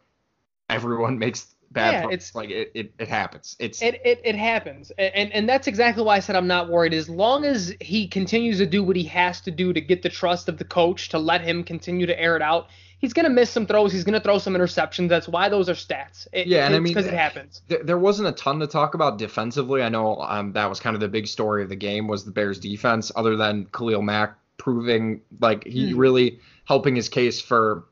everyone 0.75 1.19
makes 1.19 1.55
bad 1.73 2.05
yeah. 2.05 2.11
It's 2.11 2.35
like 2.35 2.51
it, 2.51 2.71
it, 2.75 2.93
it 2.99 3.09
happens. 3.09 3.57
It's 3.59 3.83
it, 3.83 4.01
it 4.05 4.21
it 4.25 4.37
happens, 4.37 4.91
and 4.99 5.33
and 5.33 5.49
that's 5.49 5.67
exactly 5.67 6.05
why 6.05 6.17
I 6.17 6.21
said 6.21 6.37
I'm 6.37 6.47
not 6.47 6.69
worried. 6.69 6.95
As 6.95 7.09
long 7.09 7.45
as 7.45 7.75
he 7.81 8.07
continues 8.07 8.59
to 8.59 8.67
do 8.67 8.83
what 8.83 8.97
he 8.97 9.05
has 9.05 9.41
to 9.43 9.51
do 9.51 9.73
to 9.73 9.81
get 9.81 10.03
the 10.03 10.09
trust 10.09 10.49
of 10.49 10.59
the 10.59 10.65
coach 10.65 11.09
to 11.11 11.19
let 11.19 11.41
him 11.41 11.65
continue 11.65 12.07
to 12.07 12.21
air 12.21 12.37
it 12.37 12.43
out, 12.43 12.69
he's 12.99 13.13
going 13.13 13.25
to 13.25 13.31
miss 13.31 13.51
some 13.51 13.67
throws. 13.67 13.93
He's 13.93 14.05
going 14.05 14.15
to 14.15 14.21
throw 14.21 14.39
some 14.39 14.55
interceptions. 14.55 15.09
That's 15.09 15.29
why 15.29 15.49
those 15.49 15.69
are 15.69 15.75
stats. 15.75 16.27
It, 16.33 16.47
yeah, 16.47 16.67
and 16.67 16.75
I 16.75 16.79
mean 16.79 16.95
because 16.95 17.07
it 17.07 17.15
happens. 17.15 17.63
Th- 17.69 17.83
there 17.83 17.99
wasn't 17.99 18.29
a 18.29 18.33
ton 18.33 18.61
to 18.61 18.67
talk 18.67 18.95
about 18.95 19.19
defensively. 19.19 19.83
I 19.83 19.89
know 19.89 20.17
um, 20.21 20.53
that 20.53 20.69
was 20.69 20.81
kind 20.81 20.95
of 20.95 21.01
the 21.01 21.09
big 21.09 21.27
story 21.27 21.63
of 21.63 21.69
the 21.69 21.77
game 21.77 22.07
was 22.07 22.25
the 22.25 22.33
Bears 22.33 22.59
defense. 22.59 23.11
Other 23.17 23.37
than 23.37 23.67
Khalil 23.67 24.03
Mack 24.03 24.39
proving 24.59 25.23
like 25.41 25.67
he 25.67 25.93
mm. 25.93 25.99
really 25.99 26.39
helping 26.65 26.95
his 26.95 27.09
case 27.09 27.41
for 27.41 27.85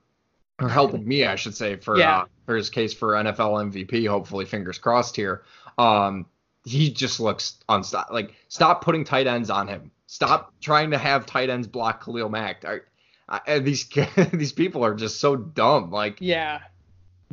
or 0.61 0.69
helping 0.69 1.07
me, 1.07 1.25
I 1.25 1.37
should 1.37 1.55
say, 1.55 1.77
for 1.77 1.99
yeah. 1.99 2.19
uh, 2.19 2.25
for 2.47 2.57
his 2.57 2.71
case 2.71 2.93
for 2.93 3.15
NFL 3.15 3.73
MVP. 3.73 4.09
Hopefully, 4.09 4.45
fingers 4.45 4.79
crossed 4.79 5.17
here. 5.17 5.43
Um, 5.79 6.27
he 6.65 6.91
just 6.91 7.21
looks 7.21 7.57
unstop. 7.69 8.11
Like, 8.11 8.35
stop 8.49 8.85
putting 8.85 9.05
tight 9.05 9.27
ends 9.27 9.51
on 9.51 9.69
him. 9.69 9.91
Stop 10.07 10.53
trying 10.61 10.91
to 10.91 10.99
have 10.99 11.25
tight 11.25 11.51
ends 11.51 11.67
block 11.67 12.05
Khalil 12.05 12.29
Mack. 12.29 12.65
I, 13.29 13.59
these 13.61 13.89
these 14.33 14.53
people 14.53 14.85
are 14.85 14.95
just 14.95 15.21
so 15.21 15.37
dumb. 15.37 15.91
Like, 15.91 16.19
yeah, 16.21 16.61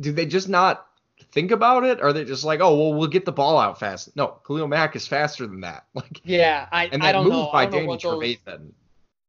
do 0.00 0.12
they 0.12 0.26
just 0.26 0.48
not 0.48 0.86
think 1.32 1.50
about 1.50 1.84
it? 1.84 2.00
Or 2.00 2.08
are 2.08 2.12
they 2.12 2.24
just 2.24 2.44
like, 2.44 2.60
oh, 2.60 2.76
well, 2.76 2.94
we'll 2.94 3.08
get 3.08 3.24
the 3.24 3.32
ball 3.32 3.58
out 3.58 3.80
fast? 3.80 4.14
No, 4.16 4.38
Khalil 4.46 4.68
Mack 4.68 4.96
is 4.96 5.06
faster 5.06 5.46
than 5.46 5.60
that. 5.62 5.86
Like, 5.94 6.20
yeah, 6.24 6.68
I 6.70 6.86
and 6.86 7.02
that 7.02 7.08
I 7.08 7.12
don't 7.12 7.24
move 7.24 7.32
know. 7.32 7.50
by 7.52 7.66
Danny 7.66 7.86
Trevathan, 7.88 8.70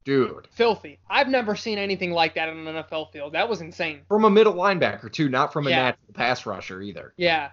dude, 0.10 0.48
filthy. 0.52 0.98
I've 1.08 1.28
never 1.28 1.56
seen 1.56 1.78
anything 1.78 2.12
like 2.12 2.34
that 2.34 2.50
in 2.50 2.68
an 2.68 2.84
NFL 2.84 3.12
field. 3.12 3.34
That 3.34 3.48
was 3.48 3.62
insane. 3.62 4.02
From 4.08 4.26
a 4.26 4.30
middle 4.30 4.56
linebacker 4.56 5.12
too, 5.12 5.30
not 5.30 5.54
from 5.54 5.68
a 5.68 5.70
yeah. 5.70 5.76
natural 5.84 6.14
pass 6.14 6.46
rusher 6.46 6.82
either. 6.82 7.14
Yeah, 7.16 7.52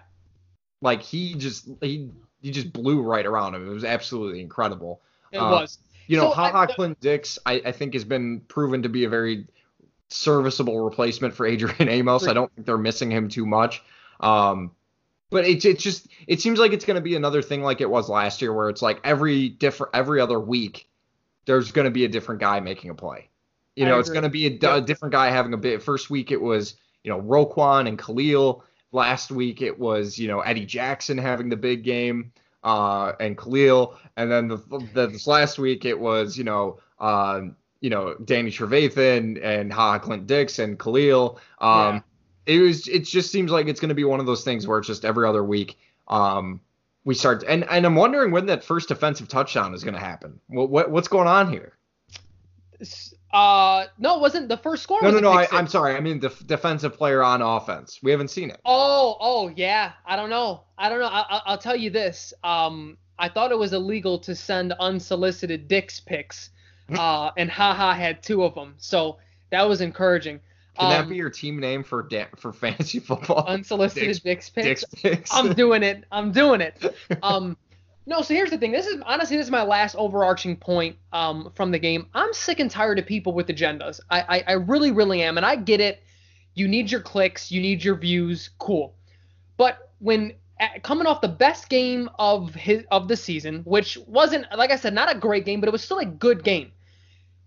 like 0.81 1.03
he 1.03 1.35
just 1.35 1.69
he 1.81 2.09
he 2.41 2.51
just 2.51 2.73
blew 2.73 3.01
right 3.01 3.25
around 3.25 3.53
him. 3.53 3.69
It 3.69 3.73
was 3.73 3.83
absolutely 3.83 4.41
incredible. 4.41 5.01
It 5.31 5.37
uh, 5.37 5.51
was. 5.51 5.77
You 6.07 6.17
know, 6.17 6.29
so 6.29 6.35
Ha 6.35 6.51
Ha 6.51 6.65
Clinton 6.67 6.97
Dix, 7.01 7.37
I, 7.45 7.61
I 7.65 7.71
think, 7.73 7.93
has 7.93 8.05
been 8.05 8.39
proven 8.39 8.83
to 8.83 8.89
be 8.89 9.03
a 9.03 9.09
very 9.09 9.45
serviceable 10.09 10.79
replacement 10.79 11.33
for 11.33 11.45
Adrian 11.45 11.89
Amos. 11.89 12.27
I 12.27 12.33
don't 12.33 12.51
think 12.55 12.65
they're 12.65 12.77
missing 12.77 13.11
him 13.11 13.27
too 13.27 13.45
much. 13.45 13.83
Um, 14.21 14.71
but 15.29 15.45
it's 15.45 15.65
it's 15.65 15.83
just 15.83 16.07
it 16.25 16.41
seems 16.41 16.57
like 16.57 16.71
it's 16.71 16.85
going 16.85 16.95
to 16.95 17.01
be 17.01 17.15
another 17.15 17.41
thing 17.41 17.61
like 17.61 17.81
it 17.81 17.89
was 17.89 18.09
last 18.09 18.41
year, 18.41 18.51
where 18.51 18.69
it's 18.69 18.81
like 18.81 18.99
every 19.03 19.49
different 19.49 19.95
every 19.95 20.21
other 20.21 20.39
week 20.39 20.87
there's 21.47 21.71
going 21.71 21.85
to 21.85 21.91
be 21.91 22.05
a 22.05 22.07
different 22.07 22.39
guy 22.39 22.59
making 22.59 22.91
a 22.91 22.93
play. 22.93 23.29
You 23.75 23.85
know, 23.85 23.99
it's 23.99 24.09
going 24.09 24.23
to 24.23 24.29
be 24.29 24.47
a, 24.47 24.49
yep. 24.49 24.63
a, 24.63 24.81
different 24.81 25.11
guy 25.11 25.29
having 25.29 25.53
a 25.53 25.57
bit. 25.57 25.83
First 25.83 26.09
week 26.09 26.31
it 26.31 26.41
was 26.41 26.75
you 27.03 27.11
know 27.11 27.21
Roquan 27.21 27.87
and 27.87 27.97
Khalil. 27.97 28.63
Last 28.91 29.31
week 29.31 29.61
it 29.61 29.77
was 29.77 30.17
you 30.17 30.27
know 30.27 30.41
Eddie 30.41 30.65
Jackson 30.65 31.17
having 31.17 31.49
the 31.49 31.57
big 31.57 31.83
game 31.83 32.31
uh, 32.63 33.13
and 33.19 33.37
Khalil, 33.37 33.95
and 34.15 34.31
then 34.31 34.47
the, 34.47 34.57
the, 34.93 35.07
this 35.07 35.27
last 35.27 35.57
week 35.57 35.85
it 35.85 35.99
was 35.99 36.37
you 36.37 36.43
know 36.43 36.79
uh, 36.99 37.41
you 37.81 37.89
know 37.89 38.15
Danny 38.25 38.51
Trevathan 38.51 39.43
and 39.43 39.71
Ha 39.71 39.99
Clinton 39.99 40.27
Dix 40.27 40.59
and 40.59 40.77
Khalil. 40.77 41.39
Um, 41.59 41.95
yeah 41.95 42.01
it 42.47 42.61
was 42.61 42.87
it 42.87 43.05
just 43.05 43.31
seems 43.31 43.51
like 43.51 43.67
it's 43.67 43.79
going 43.79 43.89
to 43.89 43.95
be 43.95 44.05
one 44.05 44.19
of 44.19 44.25
those 44.25 44.43
things 44.43 44.65
where 44.65 44.79
it's 44.79 44.87
just 44.87 45.05
every 45.05 45.27
other 45.27 45.43
week 45.43 45.77
um, 46.07 46.61
we 47.07 47.13
start 47.13 47.41
and 47.47 47.63
and 47.69 47.85
I'm 47.85 47.95
wondering 47.95 48.31
when 48.31 48.47
that 48.47 48.65
first 48.65 48.89
defensive 48.89 49.29
touchdown 49.29 49.73
is 49.73 49.81
going 49.81 49.93
to 49.93 49.99
happen. 49.99 50.41
What, 50.47 50.69
what 50.69 50.91
what's 50.91 51.07
going 51.07 51.29
on 51.29 51.49
here? 51.49 51.77
Uh, 53.31 53.85
no, 53.97 54.17
it 54.17 54.21
wasn't 54.21 54.49
the 54.49 54.57
first 54.57 54.83
score. 54.83 55.01
No, 55.01 55.09
no, 55.09 55.19
no. 55.19 55.31
I, 55.31 55.47
am 55.53 55.67
sorry. 55.67 55.95
I 55.95 56.01
mean 56.01 56.19
the 56.19 56.29
defensive 56.45 56.97
player 56.97 57.23
on 57.23 57.41
offense. 57.41 57.99
We 58.03 58.11
haven't 58.11 58.27
seen 58.27 58.49
it. 58.49 58.59
Oh, 58.65 59.15
oh 59.21 59.47
yeah. 59.55 59.93
I 60.05 60.17
don't 60.17 60.29
know. 60.29 60.63
I 60.77 60.89
don't 60.89 60.99
know. 60.99 61.07
I, 61.07 61.41
I'll 61.45 61.57
tell 61.57 61.77
you 61.77 61.89
this. 61.89 62.33
Um, 62.43 62.97
I 63.17 63.29
thought 63.29 63.51
it 63.51 63.57
was 63.57 63.71
illegal 63.71 64.19
to 64.19 64.35
send 64.35 64.73
unsolicited 64.73 65.67
dicks 65.67 65.99
pics. 65.99 66.51
Uh, 66.89 67.31
and 67.35 67.51
Ha 67.51 67.73
Ha 67.73 67.93
had 67.93 68.23
two 68.23 68.45
of 68.45 68.55
them. 68.55 68.75
So 68.77 69.17
that 69.49 69.67
was 69.67 69.81
encouraging. 69.81 70.39
Can 70.77 70.85
um, 70.85 70.91
that 70.91 71.09
be 71.09 71.15
your 71.15 71.29
team 71.29 71.59
name 71.59 71.83
for 71.83 72.03
da- 72.03 72.27
for 72.35 72.53
fantasy 72.53 72.99
football? 72.99 73.45
Unsolicited 73.47 74.21
dicks, 74.23 74.49
pics. 74.49 74.85
pics. 74.85 75.31
I'm 75.33 75.53
doing 75.53 75.83
it. 75.83 76.03
I'm 76.11 76.31
doing 76.31 76.61
it. 76.61 76.95
Um, 77.23 77.57
no. 78.05 78.21
So 78.21 78.33
here's 78.33 78.51
the 78.51 78.57
thing. 78.57 78.71
This 78.71 78.85
is 78.85 79.01
honestly 79.05 79.37
this 79.37 79.47
is 79.47 79.51
my 79.51 79.63
last 79.63 79.95
overarching 79.95 80.55
point 80.55 80.97
um 81.11 81.51
from 81.55 81.71
the 81.71 81.79
game. 81.79 82.07
I'm 82.13 82.33
sick 82.33 82.59
and 82.59 82.69
tired 82.69 82.99
of 82.99 83.05
people 83.05 83.33
with 83.33 83.47
agendas. 83.47 83.99
I 84.09 84.21
I, 84.21 84.43
I 84.47 84.51
really 84.53 84.91
really 84.91 85.21
am, 85.23 85.37
and 85.37 85.45
I 85.45 85.55
get 85.55 85.81
it. 85.81 86.03
You 86.53 86.67
need 86.67 86.91
your 86.91 87.01
clicks. 87.01 87.51
You 87.51 87.61
need 87.61 87.83
your 87.83 87.95
views. 87.95 88.49
Cool. 88.59 88.95
But 89.57 89.91
when 89.99 90.33
coming 90.83 91.07
off 91.07 91.21
the 91.21 91.27
best 91.27 91.69
game 91.69 92.09
of 92.19 92.53
his 92.53 92.83
of 92.91 93.07
the 93.07 93.15
season, 93.15 93.61
which 93.63 93.97
wasn't 94.07 94.45
like 94.55 94.71
I 94.71 94.75
said, 94.75 94.93
not 94.93 95.13
a 95.13 95.17
great 95.17 95.45
game, 95.45 95.59
but 95.59 95.67
it 95.67 95.71
was 95.71 95.83
still 95.83 95.99
a 95.99 96.05
good 96.05 96.43
game. 96.43 96.71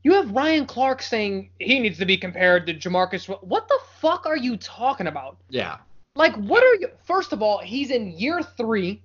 You 0.02 0.14
have 0.14 0.30
Ryan 0.30 0.66
Clark 0.66 1.02
saying 1.02 1.50
he 1.58 1.78
needs 1.78 1.98
to 1.98 2.06
be 2.06 2.16
compared 2.16 2.66
to 2.66 2.74
Jamarcus. 2.74 3.26
What 3.42 3.68
the 3.68 3.78
fuck 3.98 4.26
are 4.26 4.36
you 4.36 4.56
talking 4.56 5.06
about? 5.06 5.36
Yeah. 5.50 5.78
Like, 6.14 6.34
what 6.36 6.64
are 6.64 6.74
you? 6.76 6.88
First 7.04 7.32
of 7.32 7.42
all, 7.42 7.58
he's 7.58 7.90
in 7.90 8.12
year 8.18 8.42
three 8.42 9.02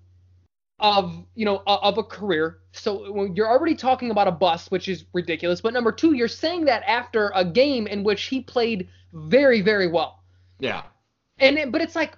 of 0.79 1.23
you 1.35 1.45
know 1.45 1.63
of 1.67 1.97
a 1.97 2.03
career, 2.03 2.59
so 2.71 3.25
you're 3.33 3.47
already 3.47 3.75
talking 3.75 4.11
about 4.11 4.27
a 4.27 4.31
bust, 4.31 4.71
which 4.71 4.87
is 4.87 5.05
ridiculous. 5.13 5.61
But 5.61 5.73
number 5.73 5.91
two, 5.91 6.13
you're 6.13 6.27
saying 6.27 6.65
that 6.65 6.83
after 6.87 7.31
a 7.35 7.45
game 7.45 7.87
in 7.87 8.03
which 8.03 8.23
he 8.23 8.41
played 8.41 8.87
very, 9.13 9.61
very 9.61 9.87
well. 9.87 10.23
Yeah. 10.59 10.83
And 11.39 11.57
it, 11.57 11.71
but 11.71 11.81
it's 11.81 11.95
like 11.95 12.17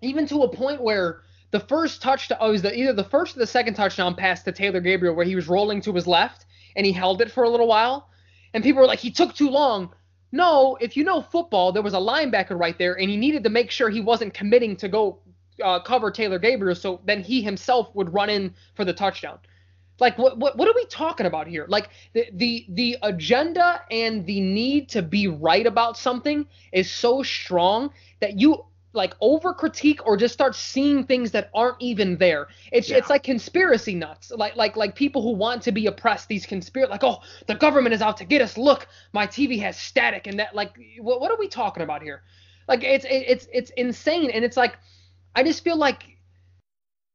even 0.00 0.26
to 0.28 0.42
a 0.42 0.48
point 0.48 0.80
where 0.80 1.20
the 1.50 1.60
first 1.60 2.02
touchdown, 2.02 2.38
oh, 2.40 2.50
was 2.50 2.62
the, 2.62 2.76
either 2.76 2.92
the 2.92 3.04
first 3.04 3.36
or 3.36 3.40
the 3.40 3.46
second 3.46 3.74
touchdown 3.74 4.14
pass 4.14 4.42
to 4.42 4.52
Taylor 4.52 4.80
Gabriel, 4.80 5.14
where 5.14 5.26
he 5.26 5.36
was 5.36 5.48
rolling 5.48 5.80
to 5.82 5.92
his 5.92 6.06
left 6.06 6.45
and 6.76 6.86
he 6.86 6.92
held 6.92 7.20
it 7.20 7.30
for 7.30 7.44
a 7.44 7.48
little 7.48 7.66
while. 7.66 8.08
And 8.54 8.62
people 8.62 8.80
were 8.80 8.86
like, 8.86 9.00
he 9.00 9.10
took 9.10 9.34
too 9.34 9.50
long. 9.50 9.92
No, 10.30 10.76
if 10.80 10.96
you 10.96 11.04
know 11.04 11.22
football, 11.22 11.72
there 11.72 11.82
was 11.82 11.94
a 11.94 11.98
linebacker 11.98 12.58
right 12.58 12.76
there, 12.78 12.98
and 12.98 13.10
he 13.10 13.16
needed 13.16 13.42
to 13.44 13.50
make 13.50 13.70
sure 13.70 13.90
he 13.90 14.00
wasn't 14.00 14.34
committing 14.34 14.76
to 14.76 14.88
go 14.88 15.18
uh, 15.62 15.80
cover 15.80 16.10
Taylor 16.10 16.38
Gabriel, 16.38 16.74
so 16.74 17.00
then 17.04 17.22
he 17.22 17.42
himself 17.42 17.94
would 17.94 18.12
run 18.12 18.28
in 18.28 18.54
for 18.74 18.84
the 18.84 18.92
touchdown. 18.92 19.38
Like 19.98 20.18
what, 20.18 20.36
what 20.36 20.58
what 20.58 20.68
are 20.68 20.74
we 20.74 20.84
talking 20.86 21.26
about 21.26 21.46
here? 21.46 21.64
Like 21.68 21.88
the 22.12 22.26
the 22.34 22.66
the 22.68 22.98
agenda 23.02 23.80
and 23.90 24.26
the 24.26 24.40
need 24.40 24.90
to 24.90 25.00
be 25.00 25.26
right 25.26 25.66
about 25.66 25.96
something 25.96 26.46
is 26.72 26.90
so 26.90 27.22
strong 27.22 27.90
that 28.20 28.38
you 28.38 28.66
like 28.96 29.14
over 29.20 29.52
critique 29.52 30.04
or 30.06 30.16
just 30.16 30.34
start 30.34 30.56
seeing 30.56 31.04
things 31.04 31.30
that 31.32 31.50
aren't 31.54 31.76
even 31.80 32.16
there. 32.16 32.48
It's 32.72 32.88
yeah. 32.88 32.96
it's 32.96 33.10
like 33.10 33.22
conspiracy 33.22 33.94
nuts. 33.94 34.32
Like 34.34 34.56
like 34.56 34.76
like 34.76 34.96
people 34.96 35.22
who 35.22 35.32
want 35.32 35.62
to 35.62 35.72
be 35.72 35.86
oppressed. 35.86 36.28
These 36.28 36.46
conspiracy 36.46 36.90
like 36.90 37.04
oh 37.04 37.20
the 37.46 37.54
government 37.54 37.94
is 37.94 38.02
out 38.02 38.16
to 38.16 38.24
get 38.24 38.42
us. 38.42 38.56
Look, 38.56 38.88
my 39.12 39.26
TV 39.26 39.60
has 39.60 39.76
static 39.76 40.26
and 40.26 40.40
that 40.40 40.54
like 40.54 40.74
what 41.00 41.20
what 41.20 41.30
are 41.30 41.38
we 41.38 41.48
talking 41.48 41.82
about 41.82 42.02
here? 42.02 42.22
Like 42.66 42.82
it's 42.82 43.06
it's 43.08 43.46
it's 43.52 43.70
insane 43.76 44.30
and 44.30 44.44
it's 44.44 44.56
like 44.56 44.76
I 45.34 45.44
just 45.44 45.62
feel 45.62 45.76
like 45.76 46.16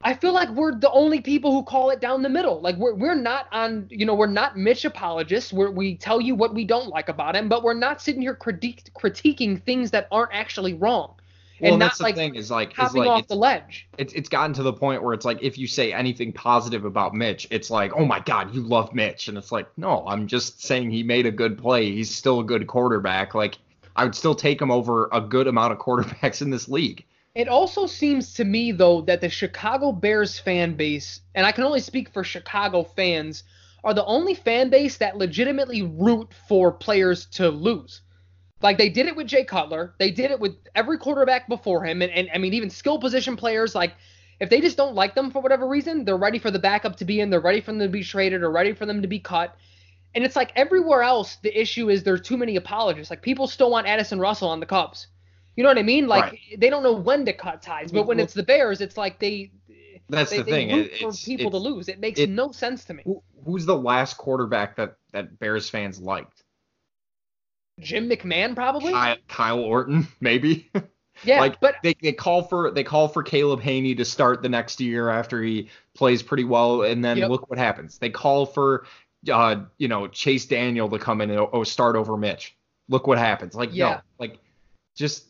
I 0.03 0.15
feel 0.15 0.33
like 0.33 0.49
we're 0.49 0.73
the 0.73 0.91
only 0.91 1.21
people 1.21 1.51
who 1.51 1.63
call 1.63 1.91
it 1.91 1.99
down 1.99 2.23
the 2.23 2.29
middle. 2.29 2.61
Like 2.61 2.75
we're 2.77 2.95
we're 2.95 3.15
not 3.15 3.47
on, 3.51 3.87
you 3.89 4.05
know, 4.05 4.15
we're 4.15 4.27
not 4.27 4.57
Mitch 4.57 4.85
apologists. 4.85 5.53
Where 5.53 5.71
we 5.71 5.95
tell 5.95 6.21
you 6.21 6.35
what 6.35 6.53
we 6.53 6.65
don't 6.65 6.87
like 6.87 7.09
about 7.09 7.35
him, 7.35 7.49
but 7.49 7.63
we're 7.63 7.73
not 7.73 8.01
sitting 8.01 8.21
here 8.21 8.35
critique, 8.35 8.89
critiquing 8.97 9.61
things 9.63 9.91
that 9.91 10.07
aren't 10.11 10.33
actually 10.33 10.73
wrong 10.73 11.15
well, 11.61 11.73
and 11.73 11.81
that's 11.81 12.01
like 12.01 12.15
the 12.15 12.21
thing 12.21 12.35
is 12.35 12.49
like 12.49 12.73
hopping 12.73 13.03
is 13.03 13.07
like, 13.07 13.23
off 13.23 13.27
the 13.27 13.35
ledge. 13.35 13.87
It's 13.97 14.13
it's 14.13 14.29
gotten 14.29 14.53
to 14.55 14.63
the 14.63 14.73
point 14.73 15.03
where 15.03 15.13
it's 15.13 15.25
like 15.25 15.41
if 15.41 15.57
you 15.57 15.67
say 15.67 15.93
anything 15.93 16.33
positive 16.33 16.85
about 16.85 17.13
Mitch, 17.13 17.47
it's 17.51 17.69
like 17.69 17.93
oh 17.95 18.05
my 18.05 18.19
god, 18.19 18.53
you 18.53 18.61
love 18.61 18.93
Mitch, 18.93 19.27
and 19.27 19.37
it's 19.37 19.51
like 19.51 19.67
no, 19.77 20.05
I'm 20.07 20.27
just 20.27 20.63
saying 20.63 20.91
he 20.91 21.03
made 21.03 21.25
a 21.25 21.31
good 21.31 21.57
play. 21.57 21.91
He's 21.91 22.13
still 22.13 22.39
a 22.39 22.43
good 22.43 22.67
quarterback. 22.67 23.35
Like 23.35 23.57
I 23.95 24.03
would 24.03 24.15
still 24.15 24.35
take 24.35 24.61
him 24.61 24.71
over 24.71 25.09
a 25.11 25.21
good 25.21 25.47
amount 25.47 25.73
of 25.73 25.79
quarterbacks 25.79 26.41
in 26.41 26.49
this 26.49 26.67
league. 26.67 27.05
It 27.33 27.47
also 27.47 27.85
seems 27.85 28.33
to 28.33 28.43
me 28.43 28.71
though 28.71 29.01
that 29.01 29.21
the 29.21 29.29
Chicago 29.29 29.91
Bears 29.91 30.39
fan 30.39 30.75
base, 30.75 31.21
and 31.35 31.45
I 31.45 31.51
can 31.51 31.63
only 31.63 31.79
speak 31.79 32.09
for 32.09 32.23
Chicago 32.23 32.83
fans, 32.83 33.43
are 33.83 33.93
the 33.93 34.05
only 34.05 34.33
fan 34.33 34.69
base 34.69 34.97
that 34.97 35.17
legitimately 35.17 35.83
root 35.83 36.29
for 36.47 36.71
players 36.71 37.25
to 37.27 37.49
lose. 37.49 38.01
Like 38.61 38.77
they 38.77 38.89
did 38.89 39.07
it 39.07 39.15
with 39.15 39.27
Jay 39.27 39.43
Cutler. 39.43 39.93
They 39.97 40.11
did 40.11 40.31
it 40.31 40.39
with 40.39 40.55
every 40.75 40.97
quarterback 40.97 41.47
before 41.47 41.83
him. 41.83 42.01
And, 42.01 42.11
and 42.11 42.29
I 42.33 42.37
mean, 42.37 42.53
even 42.53 42.69
skill 42.69 42.99
position 42.99 43.35
players, 43.35 43.73
like 43.73 43.93
if 44.39 44.49
they 44.49 44.61
just 44.61 44.77
don't 44.77 44.95
like 44.95 45.15
them 45.15 45.31
for 45.31 45.41
whatever 45.41 45.67
reason, 45.67 46.05
they're 46.05 46.17
ready 46.17 46.39
for 46.39 46.51
the 46.51 46.59
backup 46.59 46.97
to 46.97 47.05
be 47.05 47.19
in. 47.19 47.29
They're 47.29 47.39
ready 47.39 47.61
for 47.61 47.71
them 47.71 47.79
to 47.79 47.89
be 47.89 48.03
traded 48.03 48.41
or 48.41 48.51
ready 48.51 48.73
for 48.73 48.85
them 48.85 49.01
to 49.01 49.07
be 49.07 49.19
cut. 49.19 49.55
And 50.13 50.23
it's 50.23 50.35
like 50.35 50.51
everywhere 50.55 51.03
else, 51.03 51.37
the 51.37 51.59
issue 51.59 51.89
is 51.89 52.03
there's 52.03 52.21
too 52.21 52.37
many 52.37 52.55
apologists. 52.55 53.09
Like 53.09 53.21
people 53.21 53.47
still 53.47 53.71
want 53.71 53.87
Addison 53.87 54.19
Russell 54.19 54.49
on 54.49 54.59
the 54.59 54.65
Cubs. 54.65 55.07
You 55.55 55.63
know 55.63 55.69
what 55.69 55.77
I 55.77 55.83
mean? 55.83 56.07
Like 56.07 56.23
right. 56.23 56.39
they 56.57 56.69
don't 56.69 56.83
know 56.83 56.93
when 56.93 57.25
to 57.25 57.33
cut 57.33 57.61
ties. 57.61 57.91
But 57.91 58.07
when 58.07 58.17
well, 58.17 58.23
it's 58.23 58.33
the 58.33 58.43
Bears, 58.43 58.81
it's 58.81 58.97
like 58.97 59.19
they. 59.19 59.51
That's 60.09 60.31
they, 60.31 60.37
the 60.37 60.43
they 60.43 60.51
thing. 60.51 60.75
Root 60.75 60.91
for 60.97 61.11
people 61.25 61.51
to 61.51 61.57
lose. 61.57 61.87
It 61.87 61.99
makes 61.99 62.19
it, 62.19 62.29
no 62.29 62.51
sense 62.51 62.83
to 62.85 62.93
me. 62.93 63.03
who's 63.45 63.65
the 63.65 63.77
last 63.77 64.17
quarterback 64.17 64.75
that 64.75 64.95
that 65.13 65.39
Bears 65.39 65.69
fans 65.69 65.99
liked? 65.99 66.40
Jim 67.81 68.09
McMahon 68.09 68.55
probably. 68.55 68.91
Kyle, 68.91 69.17
Kyle 69.27 69.59
Orton 69.59 70.07
maybe. 70.21 70.69
Yeah, 71.23 71.39
like 71.39 71.59
but 71.59 71.75
they, 71.83 71.95
they 72.01 72.13
call 72.13 72.43
for 72.43 72.71
they 72.71 72.83
call 72.83 73.07
for 73.07 73.21
Caleb 73.21 73.61
Hanie 73.61 73.95
to 73.97 74.05
start 74.05 74.41
the 74.41 74.49
next 74.49 74.79
year 74.79 75.09
after 75.09 75.41
he 75.41 75.69
plays 75.93 76.23
pretty 76.23 76.45
well, 76.45 76.83
and 76.83 77.03
then 77.03 77.17
yep. 77.17 77.29
look 77.29 77.49
what 77.49 77.59
happens. 77.59 77.97
They 77.97 78.09
call 78.09 78.45
for 78.45 78.85
uh 79.31 79.63
you 79.77 79.87
know 79.87 80.07
Chase 80.07 80.45
Daniel 80.45 80.89
to 80.89 80.97
come 80.97 81.21
in 81.21 81.29
and 81.29 81.47
oh, 81.51 81.63
start 81.63 81.95
over 81.95 82.17
Mitch. 82.17 82.55
Look 82.89 83.07
what 83.07 83.17
happens. 83.17 83.53
Like 83.53 83.69
yeah. 83.73 83.89
no, 83.89 84.01
like 84.19 84.39
just 84.95 85.25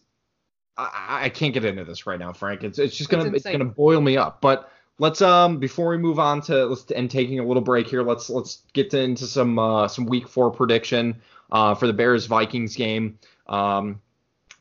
I, 0.78 1.26
I 1.26 1.30
can't 1.30 1.54
get 1.54 1.66
into 1.66 1.84
this 1.84 2.06
right 2.06 2.20
now, 2.20 2.32
Frank. 2.34 2.64
It's 2.64 2.80
it's 2.80 2.96
just 2.96 3.10
gonna 3.10 3.26
it's, 3.26 3.46
it's 3.46 3.52
gonna 3.52 3.66
boil 3.66 4.02
me 4.02 4.18
up. 4.18 4.42
But 4.42 4.72
let's 5.00 5.22
um 5.22 5.58
before 5.58 5.90
we 5.90 5.98
move 5.98 6.20
on 6.20 6.42
to 6.44 6.66
let's 6.66 6.90
and 6.92 7.10
taking 7.12 7.40
a 7.40 7.46
little 7.46 7.62
break 7.62 7.88
here, 7.88 8.04
let's 8.04 8.30
let's 8.30 8.64
get 8.74 8.94
into 8.94 9.26
some 9.26 9.60
uh 9.60 9.88
some 9.88 10.06
week 10.06 10.28
four 10.28 10.52
prediction 10.52 11.22
uh, 11.52 11.76
for 11.76 11.88
the 11.88 11.94
Bears 11.94 12.26
Vikings 12.26 12.76
game. 12.76 13.20
Um, 13.48 14.02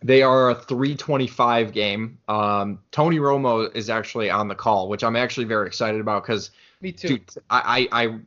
they 0.03 0.23
are 0.23 0.51
a 0.51 0.55
325 0.55 1.73
game. 1.73 2.19
Um, 2.27 2.81
Tony 2.91 3.19
Romo 3.19 3.75
is 3.75 3.91
actually 3.91 4.31
on 4.31 4.49
the 4.49 4.55
call, 4.55 4.89
which 4.89 5.05
I'm 5.05 5.17
actually 5.17 5.45
very 5.45 5.67
excited 5.67 6.01
about 6.01 6.23
because, 6.23 6.51
me 6.81 6.93
too. 6.93 7.19
Dude, 7.19 7.31
I, 7.51 7.89
I, 7.93 8.05
I 8.05 8.19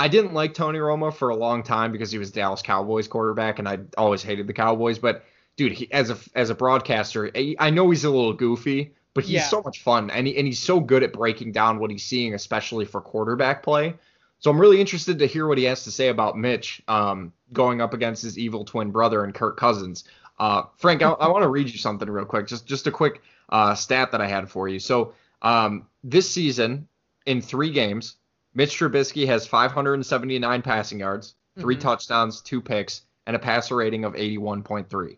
I 0.00 0.06
didn't 0.06 0.32
like 0.32 0.54
Tony 0.54 0.78
Romo 0.78 1.12
for 1.12 1.30
a 1.30 1.36
long 1.36 1.64
time 1.64 1.90
because 1.90 2.12
he 2.12 2.18
was 2.18 2.30
Dallas 2.30 2.62
Cowboys 2.62 3.08
quarterback, 3.08 3.58
and 3.58 3.68
I 3.68 3.80
always 3.96 4.22
hated 4.22 4.46
the 4.46 4.52
Cowboys. 4.52 4.98
But 4.98 5.24
dude, 5.56 5.72
he, 5.72 5.92
as 5.92 6.10
a 6.10 6.18
as 6.36 6.50
a 6.50 6.54
broadcaster, 6.54 7.30
I 7.58 7.70
know 7.70 7.90
he's 7.90 8.04
a 8.04 8.10
little 8.10 8.32
goofy, 8.32 8.94
but 9.12 9.24
he's 9.24 9.34
yeah. 9.34 9.48
so 9.48 9.60
much 9.60 9.82
fun, 9.82 10.10
and 10.10 10.26
he, 10.26 10.36
and 10.36 10.46
he's 10.46 10.60
so 10.60 10.78
good 10.78 11.02
at 11.02 11.12
breaking 11.12 11.50
down 11.50 11.80
what 11.80 11.90
he's 11.90 12.04
seeing, 12.04 12.34
especially 12.34 12.84
for 12.84 13.00
quarterback 13.00 13.62
play. 13.62 13.94
So 14.38 14.52
I'm 14.52 14.60
really 14.60 14.80
interested 14.80 15.18
to 15.18 15.26
hear 15.26 15.48
what 15.48 15.58
he 15.58 15.64
has 15.64 15.82
to 15.82 15.90
say 15.90 16.08
about 16.08 16.38
Mitch 16.38 16.80
um, 16.86 17.32
going 17.52 17.80
up 17.80 17.94
against 17.94 18.22
his 18.22 18.38
evil 18.38 18.64
twin 18.64 18.90
brother 18.90 19.24
and 19.24 19.34
Kirk 19.34 19.56
Cousins. 19.56 20.04
Uh, 20.38 20.64
Frank, 20.76 21.02
I, 21.02 21.10
I 21.10 21.28
want 21.28 21.42
to 21.42 21.48
read 21.48 21.68
you 21.68 21.78
something 21.78 22.08
real 22.08 22.24
quick. 22.24 22.46
Just 22.46 22.66
just 22.66 22.86
a 22.86 22.90
quick 22.90 23.22
uh, 23.48 23.74
stat 23.74 24.12
that 24.12 24.20
I 24.20 24.26
had 24.26 24.48
for 24.48 24.68
you. 24.68 24.78
So 24.78 25.14
um, 25.42 25.86
this 26.04 26.30
season, 26.30 26.88
in 27.26 27.40
three 27.40 27.70
games, 27.70 28.16
Mitch 28.54 28.78
Trubisky 28.78 29.26
has 29.26 29.46
579 29.46 30.62
passing 30.62 31.00
yards, 31.00 31.34
3 31.58 31.74
mm-hmm. 31.74 31.82
touchdowns, 31.82 32.40
two 32.40 32.60
picks, 32.60 33.02
and 33.26 33.36
a 33.36 33.38
passer 33.38 33.76
rating 33.76 34.04
of 34.04 34.14
81.3. 34.14 35.16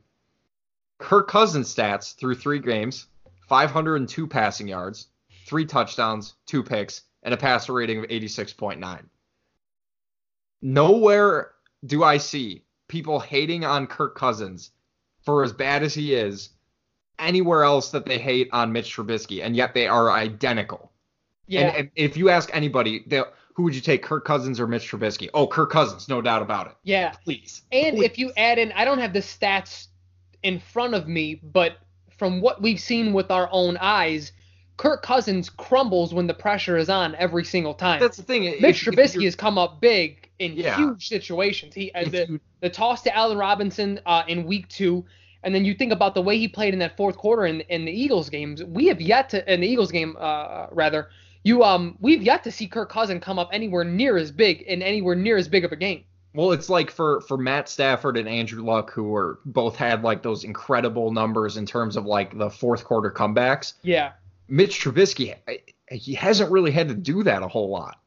Kirk 0.99 1.29
Cousins 1.29 1.75
stats 1.75 2.15
through 2.15 2.35
three 2.35 2.59
games 2.59 3.07
502 3.49 4.27
passing 4.27 4.69
yards, 4.69 5.09
three 5.47 5.65
touchdowns, 5.65 6.35
two 6.47 6.63
picks, 6.63 7.03
and 7.23 7.35
a 7.35 7.37
passer 7.37 7.73
rating 7.73 7.99
of 7.99 8.05
86.9. 8.05 9.05
Nowhere 10.63 11.53
do 11.85 12.05
I 12.05 12.19
see 12.19 12.65
people 12.89 13.21
hating 13.21 13.65
on 13.65 13.87
Kirk 13.87 14.17
Cousins 14.17 14.71
for 15.23 15.45
as 15.45 15.53
bad 15.53 15.83
as 15.83 15.95
he 15.95 16.15
is 16.15 16.51
anywhere 17.19 17.65
else 17.65 17.91
that 17.91 18.07
they 18.07 18.19
hate 18.19 18.49
on 18.53 18.73
Mitch 18.73 18.95
Trubisky, 18.95 19.45
and 19.45 19.55
yet 19.55 19.75
they 19.75 19.87
are 19.87 20.11
identical. 20.11 20.91
Yeah. 21.47 21.61
And, 21.61 21.77
and 21.77 21.91
if 21.95 22.17
you 22.17 22.31
ask 22.31 22.51
anybody, 22.53 23.05
who 23.55 23.63
would 23.65 23.75
you 23.75 23.81
take, 23.81 24.03
Kirk 24.03 24.25
Cousins 24.25 24.59
or 24.59 24.67
Mitch 24.67 24.91
Trubisky? 24.91 25.29
Oh, 25.35 25.47
Kirk 25.47 25.71
Cousins, 25.71 26.09
no 26.09 26.23
doubt 26.23 26.43
about 26.43 26.69
it. 26.69 26.75
Yeah. 26.83 27.13
Please. 27.25 27.63
And 27.73 27.97
please. 27.97 28.05
if 28.05 28.19
you 28.19 28.33
add 28.37 28.59
in, 28.59 28.73
I 28.73 28.85
don't 28.85 28.99
have 28.99 29.13
the 29.13 29.21
stats 29.21 29.89
in 30.43 30.59
front 30.59 30.95
of 30.95 31.07
me, 31.09 31.41
but 31.43 31.79
from 32.17 32.41
what 32.41 32.63
we've 32.63 32.81
seen 32.81 33.13
with 33.13 33.31
our 33.31 33.49
own 33.53 33.77
eyes, 33.79 34.33
Kirk 34.77 35.03
Cousins 35.03 35.51
crumbles 35.51 36.15
when 36.15 36.27
the 36.27 36.35
pressure 36.35 36.79
is 36.79 36.89
on 36.89 37.15
every 37.17 37.45
single 37.45 37.75
time. 37.75 38.01
That's 38.01 38.17
the 38.17 38.23
thing. 38.23 38.45
Mitch 38.61 38.87
if, 38.87 38.95
Trubisky 38.95 39.17
if 39.17 39.25
has 39.25 39.37
come 39.37 39.59
up 39.59 39.81
big 39.81 40.20
in 40.41 40.55
yeah. 40.55 40.77
huge 40.77 41.07
situations. 41.07 41.75
He 41.75 41.93
uh, 41.93 42.05
the, 42.09 42.27
you, 42.29 42.41
the 42.61 42.71
toss 42.71 43.03
to 43.03 43.17
Allen 43.17 43.39
Robinson 43.39 44.01
uh, 44.07 44.25
in 44.27 44.45
week 44.45 44.69
two, 44.69 45.05
and 45.45 45.55
then 45.55 45.65
you 45.65 45.75
think 45.75 45.93
about 45.93 46.15
the 46.15 46.23
way 46.23 46.39
he 46.39 46.49
played 46.49 46.73
in 46.73 46.81
that 46.81 46.97
fourth 46.97 47.17
quarter 47.17 47.47
in, 47.47 47.61
in 47.63 47.85
the 47.85 47.93
Eagles 47.93 48.29
games. 48.29 48.65
We 48.65 48.87
have 48.87 49.01
yet 49.01 49.29
to 49.31 49.53
in 49.53 49.61
the 49.61 49.69
Eagles 49.69 49.93
game 49.93 50.17
uh, 50.19 50.67
rather. 50.73 51.11
You 51.43 51.63
um 51.63 51.97
we've 52.01 52.23
yet 52.23 52.45
to 52.45 52.51
see 52.51 52.67
Kirk 52.67 52.91
Cousins 52.91 53.23
come 53.23 53.39
up 53.39 53.49
anywhere 53.53 53.85
near 53.85 54.19
as 54.19 54.31
big 54.31 54.63
in 54.63 54.83
anywhere 54.83 55.15
near 55.15 55.37
as 55.37 55.49
big 55.49 55.65
of 55.65 55.73
a 55.73 55.77
game. 55.77 56.05
Well, 56.35 56.53
it's 56.53 56.69
like 56.69 56.91
for 56.91 57.23
for 57.23 57.37
Matt 57.37 57.69
Stafford 57.69 58.17
and 58.17 58.29
Andrew 58.29 58.63
Luck, 58.63 58.93
who 58.93 59.05
were 59.05 59.41
both 59.45 59.77
had 59.77 60.03
like 60.03 60.23
those 60.23 60.45
incredible 60.45 61.13
numbers 61.13 61.57
in 61.57 61.67
terms 61.67 61.97
of 61.97 62.05
like 62.05 62.37
the 62.37 62.51
fourth 62.51 62.85
quarter 62.85 63.11
comebacks. 63.11 63.75
Yeah. 63.83 64.13
Mitch 64.49 64.81
Trubisky, 64.81 65.37
he 65.91 66.15
hasn't 66.15 66.51
really 66.51 66.73
had 66.73 66.89
to 66.89 66.95
do 66.95 67.23
that 67.23 67.43
a 67.43 67.49
whole 67.49 67.71
lot. 67.71 68.00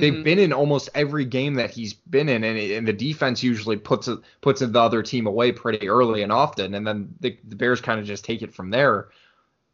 They've 0.00 0.12
mm-hmm. 0.12 0.22
been 0.22 0.38
in 0.38 0.52
almost 0.52 0.90
every 0.94 1.24
game 1.24 1.54
that 1.54 1.70
he's 1.70 1.94
been 1.94 2.28
in, 2.28 2.44
and, 2.44 2.58
and 2.58 2.86
the 2.86 2.92
defense 2.92 3.42
usually 3.42 3.76
puts 3.76 4.08
it, 4.08 4.18
puts 4.42 4.60
the 4.60 4.78
other 4.78 5.02
team 5.02 5.26
away 5.26 5.52
pretty 5.52 5.88
early 5.88 6.22
and 6.22 6.30
often, 6.30 6.74
and 6.74 6.86
then 6.86 7.14
the, 7.20 7.38
the 7.48 7.56
Bears 7.56 7.80
kind 7.80 7.98
of 7.98 8.06
just 8.06 8.24
take 8.24 8.42
it 8.42 8.54
from 8.54 8.70
there. 8.70 9.08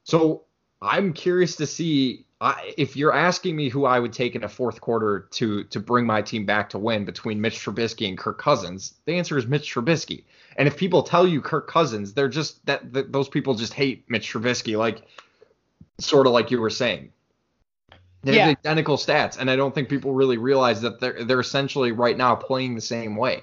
So 0.04 0.44
I'm 0.80 1.12
curious 1.12 1.56
to 1.56 1.66
see 1.66 2.24
I, 2.40 2.74
if 2.76 2.96
you're 2.96 3.14
asking 3.14 3.54
me 3.54 3.68
who 3.68 3.84
I 3.84 4.00
would 4.00 4.12
take 4.12 4.34
in 4.34 4.42
a 4.42 4.48
fourth 4.48 4.80
quarter 4.80 5.28
to 5.30 5.62
to 5.64 5.78
bring 5.78 6.04
my 6.06 6.22
team 6.22 6.44
back 6.44 6.70
to 6.70 6.78
win 6.78 7.04
between 7.04 7.40
Mitch 7.40 7.64
Trubisky 7.64 8.08
and 8.08 8.18
Kirk 8.18 8.38
Cousins. 8.38 8.94
The 9.04 9.14
answer 9.14 9.38
is 9.38 9.46
Mitch 9.46 9.72
Trubisky. 9.72 10.24
And 10.56 10.66
if 10.66 10.76
people 10.76 11.04
tell 11.04 11.26
you 11.26 11.40
Kirk 11.40 11.68
Cousins, 11.68 12.14
they're 12.14 12.28
just 12.28 12.64
that, 12.66 12.92
that 12.92 13.12
those 13.12 13.28
people 13.28 13.54
just 13.54 13.74
hate 13.74 14.04
Mitch 14.08 14.32
Trubisky, 14.32 14.76
like 14.76 15.02
sort 15.98 16.26
of 16.26 16.32
like 16.32 16.50
you 16.50 16.60
were 16.60 16.68
saying. 16.70 17.12
They 18.22 18.36
yeah. 18.36 18.46
have 18.46 18.58
identical 18.58 18.96
stats, 18.96 19.38
and 19.38 19.50
I 19.50 19.56
don't 19.56 19.74
think 19.74 19.88
people 19.88 20.12
really 20.12 20.36
realize 20.36 20.80
that 20.82 21.00
they're 21.00 21.24
they're 21.24 21.40
essentially 21.40 21.92
right 21.92 22.16
now 22.16 22.34
playing 22.34 22.74
the 22.74 22.80
same 22.80 23.16
way. 23.16 23.42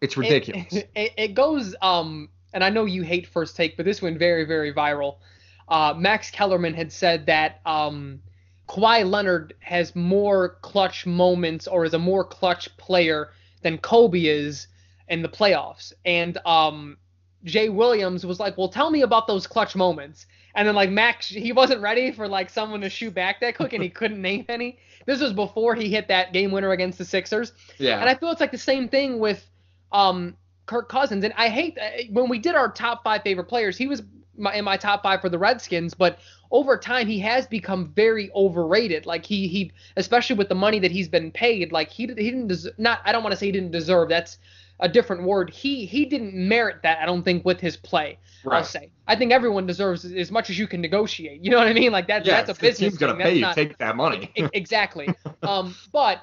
It's 0.00 0.16
ridiculous. 0.16 0.72
It, 0.72 0.90
it, 0.96 1.12
it 1.16 1.34
goes 1.34 1.76
um, 1.82 2.30
and 2.52 2.64
I 2.64 2.70
know 2.70 2.86
you 2.86 3.02
hate 3.02 3.26
first 3.26 3.56
take, 3.56 3.76
but 3.76 3.84
this 3.84 4.00
went 4.00 4.18
very 4.18 4.44
very 4.44 4.72
viral. 4.72 5.16
Uh, 5.68 5.94
Max 5.96 6.30
Kellerman 6.30 6.74
had 6.74 6.90
said 6.92 7.26
that 7.26 7.60
um, 7.66 8.20
Kawhi 8.68 9.08
Leonard 9.08 9.54
has 9.60 9.94
more 9.94 10.56
clutch 10.62 11.06
moments 11.06 11.66
or 11.66 11.84
is 11.84 11.94
a 11.94 11.98
more 11.98 12.24
clutch 12.24 12.74
player 12.76 13.30
than 13.62 13.78
Kobe 13.78 14.24
is 14.24 14.68
in 15.08 15.20
the 15.20 15.28
playoffs, 15.28 15.92
and 16.06 16.38
um, 16.46 16.96
Jay 17.44 17.68
Williams 17.68 18.24
was 18.24 18.40
like, 18.40 18.56
"Well, 18.56 18.68
tell 18.68 18.90
me 18.90 19.02
about 19.02 19.26
those 19.26 19.46
clutch 19.46 19.76
moments." 19.76 20.26
And 20.54 20.68
then 20.68 20.74
like 20.74 20.90
Max, 20.90 21.28
he 21.28 21.52
wasn't 21.52 21.80
ready 21.80 22.12
for 22.12 22.28
like 22.28 22.48
someone 22.48 22.80
to 22.82 22.90
shoot 22.90 23.12
back 23.14 23.40
that 23.40 23.56
quick, 23.56 23.72
and 23.72 23.82
he 23.82 23.90
couldn't 24.00 24.22
name 24.22 24.44
any. 24.48 24.78
This 25.06 25.20
was 25.20 25.32
before 25.32 25.74
he 25.74 25.90
hit 25.90 26.08
that 26.08 26.32
game 26.32 26.50
winner 26.50 26.70
against 26.72 26.98
the 26.98 27.04
Sixers. 27.04 27.52
Yeah. 27.78 28.00
And 28.00 28.08
I 28.08 28.14
feel 28.14 28.30
it's 28.30 28.40
like 28.40 28.52
the 28.52 28.58
same 28.58 28.88
thing 28.88 29.18
with 29.18 29.44
um 29.92 30.36
Kirk 30.66 30.88
Cousins. 30.88 31.24
And 31.24 31.34
I 31.36 31.48
hate 31.48 31.78
uh, 31.78 32.04
when 32.10 32.28
we 32.28 32.38
did 32.38 32.54
our 32.54 32.70
top 32.70 33.04
five 33.04 33.22
favorite 33.22 33.44
players, 33.44 33.76
he 33.76 33.86
was 33.86 34.02
my, 34.36 34.54
in 34.54 34.64
my 34.64 34.76
top 34.76 35.02
five 35.02 35.20
for 35.20 35.28
the 35.28 35.38
Redskins, 35.38 35.94
but 35.94 36.18
over 36.50 36.76
time 36.76 37.06
he 37.06 37.18
has 37.20 37.46
become 37.46 37.92
very 37.94 38.30
overrated. 38.34 39.06
Like 39.06 39.24
he 39.24 39.48
he 39.48 39.72
especially 39.96 40.36
with 40.36 40.48
the 40.48 40.54
money 40.54 40.78
that 40.80 40.90
he's 40.90 41.08
been 41.08 41.30
paid, 41.30 41.72
like 41.72 41.90
he 41.90 42.06
he 42.06 42.30
didn't 42.30 42.48
des- 42.48 42.70
not 42.78 43.00
I 43.04 43.12
don't 43.12 43.22
want 43.22 43.32
to 43.32 43.36
say 43.36 43.46
he 43.46 43.52
didn't 43.52 43.72
deserve. 43.72 44.08
That's 44.08 44.38
a 44.80 44.88
different 44.88 45.22
word. 45.22 45.50
He 45.50 45.86
he 45.86 46.04
didn't 46.04 46.34
merit 46.34 46.82
that. 46.82 46.98
I 47.00 47.06
don't 47.06 47.22
think 47.22 47.44
with 47.44 47.60
his 47.60 47.76
play. 47.76 48.18
Right. 48.44 48.58
I'll 48.58 48.64
say. 48.64 48.90
I 49.06 49.16
think 49.16 49.32
everyone 49.32 49.66
deserves 49.66 50.04
as 50.04 50.30
much 50.30 50.50
as 50.50 50.58
you 50.58 50.66
can 50.66 50.80
negotiate. 50.80 51.42
You 51.42 51.50
know 51.50 51.58
what 51.58 51.68
I 51.68 51.72
mean? 51.72 51.92
Like 51.92 52.08
that. 52.08 52.26
Yeah, 52.26 52.42
that's 52.42 52.58
a 52.58 52.60
business. 52.60 52.90
Team's 52.90 52.98
gonna 52.98 53.16
pay 53.16 53.34
you. 53.34 53.42
Not, 53.42 53.54
take 53.54 53.78
that 53.78 53.96
money. 53.96 54.30
exactly. 54.36 55.08
Um, 55.42 55.74
but 55.92 56.22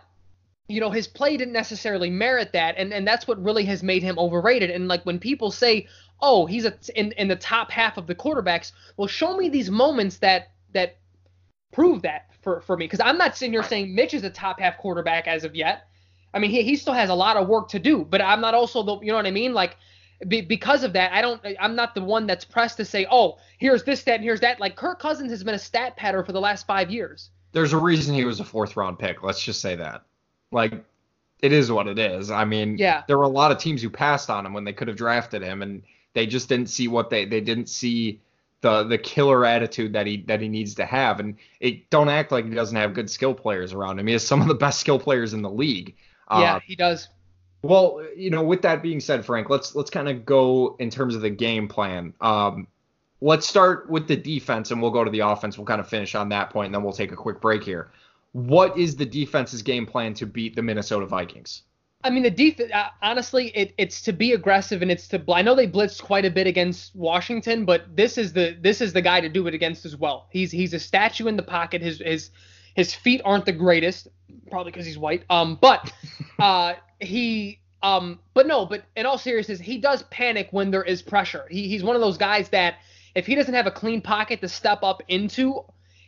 you 0.68 0.80
know 0.80 0.90
his 0.90 1.08
play 1.08 1.38
didn't 1.38 1.54
necessarily 1.54 2.10
merit 2.10 2.54
that, 2.54 2.76
and 2.78 2.92
and 2.92 3.08
that's 3.08 3.28
what 3.28 3.42
really 3.44 3.66
has 3.66 3.84
made 3.84 4.02
him 4.02 4.18
overrated. 4.18 4.72
And 4.72 4.88
like 4.88 5.06
when 5.06 5.20
people 5.20 5.52
say, 5.52 5.88
oh, 6.22 6.48
he's 6.48 6.66
a, 6.66 6.74
in 6.96 7.12
in 7.14 7.28
the 7.28 7.36
top 7.36 7.70
half 7.70 7.98
of 7.98 8.08
the 8.08 8.16
quarterbacks, 8.16 8.72
well, 8.98 9.08
show 9.08 9.38
me 9.38 9.48
these 9.48 9.70
moments 9.70 10.18
that 10.18 10.52
that 10.74 10.98
prove 11.72 12.02
that 12.02 12.30
for 12.42 12.62
for 12.62 12.78
me, 12.78 12.86
because 12.86 13.00
I'm 13.00 13.18
not 13.18 13.38
sitting 13.38 13.54
here 13.54 13.64
saying 13.64 13.94
Mitch 13.94 14.16
is 14.16 14.24
a 14.24 14.30
top 14.30 14.60
half 14.60 14.78
quarterback 14.80 15.28
as 15.28 15.44
of 15.44 15.56
yet. 15.56 15.88
I 16.34 16.40
mean, 16.40 16.52
he, 16.52 16.64
he 16.64 16.76
still 16.76 16.94
has 16.94 17.10
a 17.10 17.16
lot 17.16 17.38
of 17.38 17.48
work 17.48 17.70
to 17.70 17.80
do, 17.80 18.06
but 18.06 18.22
I'm 18.22 18.42
not 18.42 18.54
also 18.54 18.84
the, 18.84 19.00
you 19.00 19.08
know 19.08 19.16
what 19.16 19.26
I 19.26 19.32
mean? 19.32 19.54
Like, 19.54 19.78
be, 20.28 20.42
because 20.42 20.84
of 20.84 20.94
that, 20.94 21.12
I 21.12 21.22
don't, 21.22 21.42
I'm 21.60 21.76
not 21.76 21.96
the 21.96 22.02
one 22.02 22.28
that's 22.28 22.46
pressed 22.46 22.78
to 22.78 22.86
say, 22.86 23.08
oh, 23.12 23.38
here's 23.58 23.84
this 23.84 24.02
stat 24.02 24.16
and 24.16 24.24
here's 24.24 24.40
that. 24.42 24.60
Like, 24.60 24.76
Kirk 24.76 25.00
Cousins 25.00 25.32
has 25.32 25.44
been 25.44 25.56
a 25.56 25.60
stat 25.60 25.98
patter 25.98 26.24
for 26.24 26.32
the 26.32 26.40
last 26.40 26.68
five 26.68 26.90
years. 26.90 27.32
There's 27.52 27.74
a 27.74 27.78
reason 27.78 28.16
he 28.16 28.24
was 28.24 28.40
a 28.40 28.46
fourth 28.46 28.78
round 28.78 29.00
pick. 29.00 29.24
Let's 29.24 29.44
just 29.44 29.62
say 29.62 29.76
that. 29.76 30.04
Like, 30.52 30.74
it 31.42 31.52
is 31.52 31.72
what 31.72 31.88
it 31.88 31.98
is. 31.98 32.32
I 32.32 32.46
mean, 32.46 32.78
yeah. 32.78 33.04
there 33.08 33.18
were 33.18 33.24
a 33.24 33.30
lot 33.30 33.52
of 33.52 33.58
teams 33.58 33.82
who 33.82 33.90
passed 33.90 34.30
on 34.30 34.46
him 34.46 34.54
when 34.54 34.64
they 34.64 34.74
could 34.74 34.88
have 34.88 34.98
drafted 34.98 35.42
him, 35.42 35.62
and 35.62 35.82
they 36.14 36.28
just 36.28 36.48
didn't 36.48 36.68
see 36.68 36.88
what 36.88 37.10
they, 37.10 37.26
they 37.26 37.42
didn't 37.42 37.68
see 37.68 38.22
the 38.62 38.84
the 38.84 38.98
killer 38.98 39.44
attitude 39.44 39.94
that 39.94 40.06
he 40.06 40.18
that 40.28 40.40
he 40.40 40.48
needs 40.48 40.76
to 40.76 40.86
have. 40.86 41.20
And 41.20 41.36
it 41.60 41.90
don't 41.90 42.10
act 42.10 42.32
like 42.32 42.46
he 42.46 42.52
doesn't 42.52 42.78
have 42.78 42.94
good 42.94 43.10
skill 43.10 43.34
players 43.34 43.74
around 43.74 44.00
him. 44.00 44.08
He 44.08 44.14
has 44.14 44.26
some 44.26 44.42
of 44.42 44.48
the 44.48 44.54
best 44.54 44.80
skill 44.80 45.00
players 45.00 45.34
in 45.34 45.42
the 45.42 45.50
league. 45.50 45.96
Yeah, 46.32 46.56
uh, 46.56 46.60
he 46.66 46.76
does. 46.76 47.10
Well, 47.64 48.04
you 48.16 48.30
know, 48.30 48.44
with 48.44 48.64
that 48.64 48.82
being 48.82 49.00
said, 49.00 49.26
Frank, 49.26 49.50
let's 49.50 49.76
let's 49.76 49.90
kind 49.90 50.10
of 50.10 50.26
go 50.26 50.76
in 50.80 50.90
terms 50.90 51.16
of 51.16 51.22
the 51.22 51.30
game 51.30 51.68
plan. 51.68 52.14
Um, 52.22 52.68
let's 53.22 53.48
start 53.48 53.90
with 53.90 54.08
the 54.08 54.16
defense, 54.16 54.72
and 54.72 54.82
we'll 54.82 54.92
go 54.92 55.04
to 55.04 55.12
the 55.12 55.20
offense. 55.20 55.58
We'll 55.58 55.68
kind 55.68 55.82
of 55.82 55.88
finish 55.88 56.16
on 56.16 56.30
that 56.30 56.50
point, 56.50 56.68
and 56.68 56.76
then 56.76 56.84
we'll 56.84 56.94
take 56.94 57.12
a 57.12 57.16
quick 57.16 57.40
break 57.40 57.64
here. 57.64 57.92
What 58.32 58.78
is 58.78 58.96
the 58.96 59.06
defense's 59.06 59.62
game 59.62 59.86
plan 59.86 60.14
to 60.16 60.26
beat 60.26 60.56
the 60.56 60.62
Minnesota 60.62 61.06
Vikings? 61.06 61.64
I 62.04 62.10
mean, 62.10 62.24
the 62.24 62.32
defense. 62.32 62.72
Uh, 62.74 62.88
honestly, 63.02 63.50
it, 63.50 63.74
it's 63.78 64.02
to 64.04 64.14
be 64.14 64.34
aggressive 64.34 64.82
and 64.82 64.90
it's 64.90 65.08
to. 65.10 65.24
I 65.32 65.44
know 65.44 65.54
they 65.54 65.68
blitzed 65.68 66.02
quite 66.02 66.26
a 66.26 66.32
bit 66.32 66.48
against 66.48 66.96
Washington, 66.96 67.66
but 67.66 67.96
this 67.96 68.18
is 68.18 68.34
the 68.34 68.58
this 68.60 68.82
is 68.82 68.94
the 68.94 69.02
guy 69.02 69.22
to 69.22 69.30
do 69.30 69.46
it 69.48 69.54
against 69.54 69.86
as 69.86 69.96
well. 69.96 70.28
He's 70.32 70.52
he's 70.52 70.74
a 70.74 70.80
statue 70.80 71.28
in 71.28 71.36
the 71.36 71.44
pocket. 71.44 71.82
His 71.82 72.00
his 72.00 72.32
his 72.76 72.94
feet 72.94 73.22
aren't 73.26 73.46
the 73.46 73.52
greatest, 73.52 74.08
probably 74.50 74.72
because 74.72 74.86
he's 74.86 74.98
white. 74.98 75.24
Um, 75.30 75.58
but 75.60 75.92
uh, 76.40 76.74
he 77.00 77.62
um, 77.84 78.20
but 78.34 78.48
no, 78.48 78.66
but 78.66 78.84
in 78.96 79.06
all 79.06 79.18
seriousness, 79.18 79.60
he 79.60 79.78
does 79.78 80.04
panic 80.04 80.50
when 80.52 80.72
there 80.72 80.84
is 80.84 81.02
pressure. 81.02 81.46
He, 81.50 81.68
he's 81.68 81.84
one 81.84 81.96
of 81.96 82.02
those 82.02 82.18
guys 82.18 82.50
that 82.50 82.76
if 83.16 83.26
he 83.26 83.36
doesn't 83.36 83.54
have 83.54 83.68
a 83.68 83.72
clean 83.72 84.02
pocket 84.02 84.42
to 84.42 84.48
step 84.48 84.84
up 84.84 85.02
into, 85.08 85.64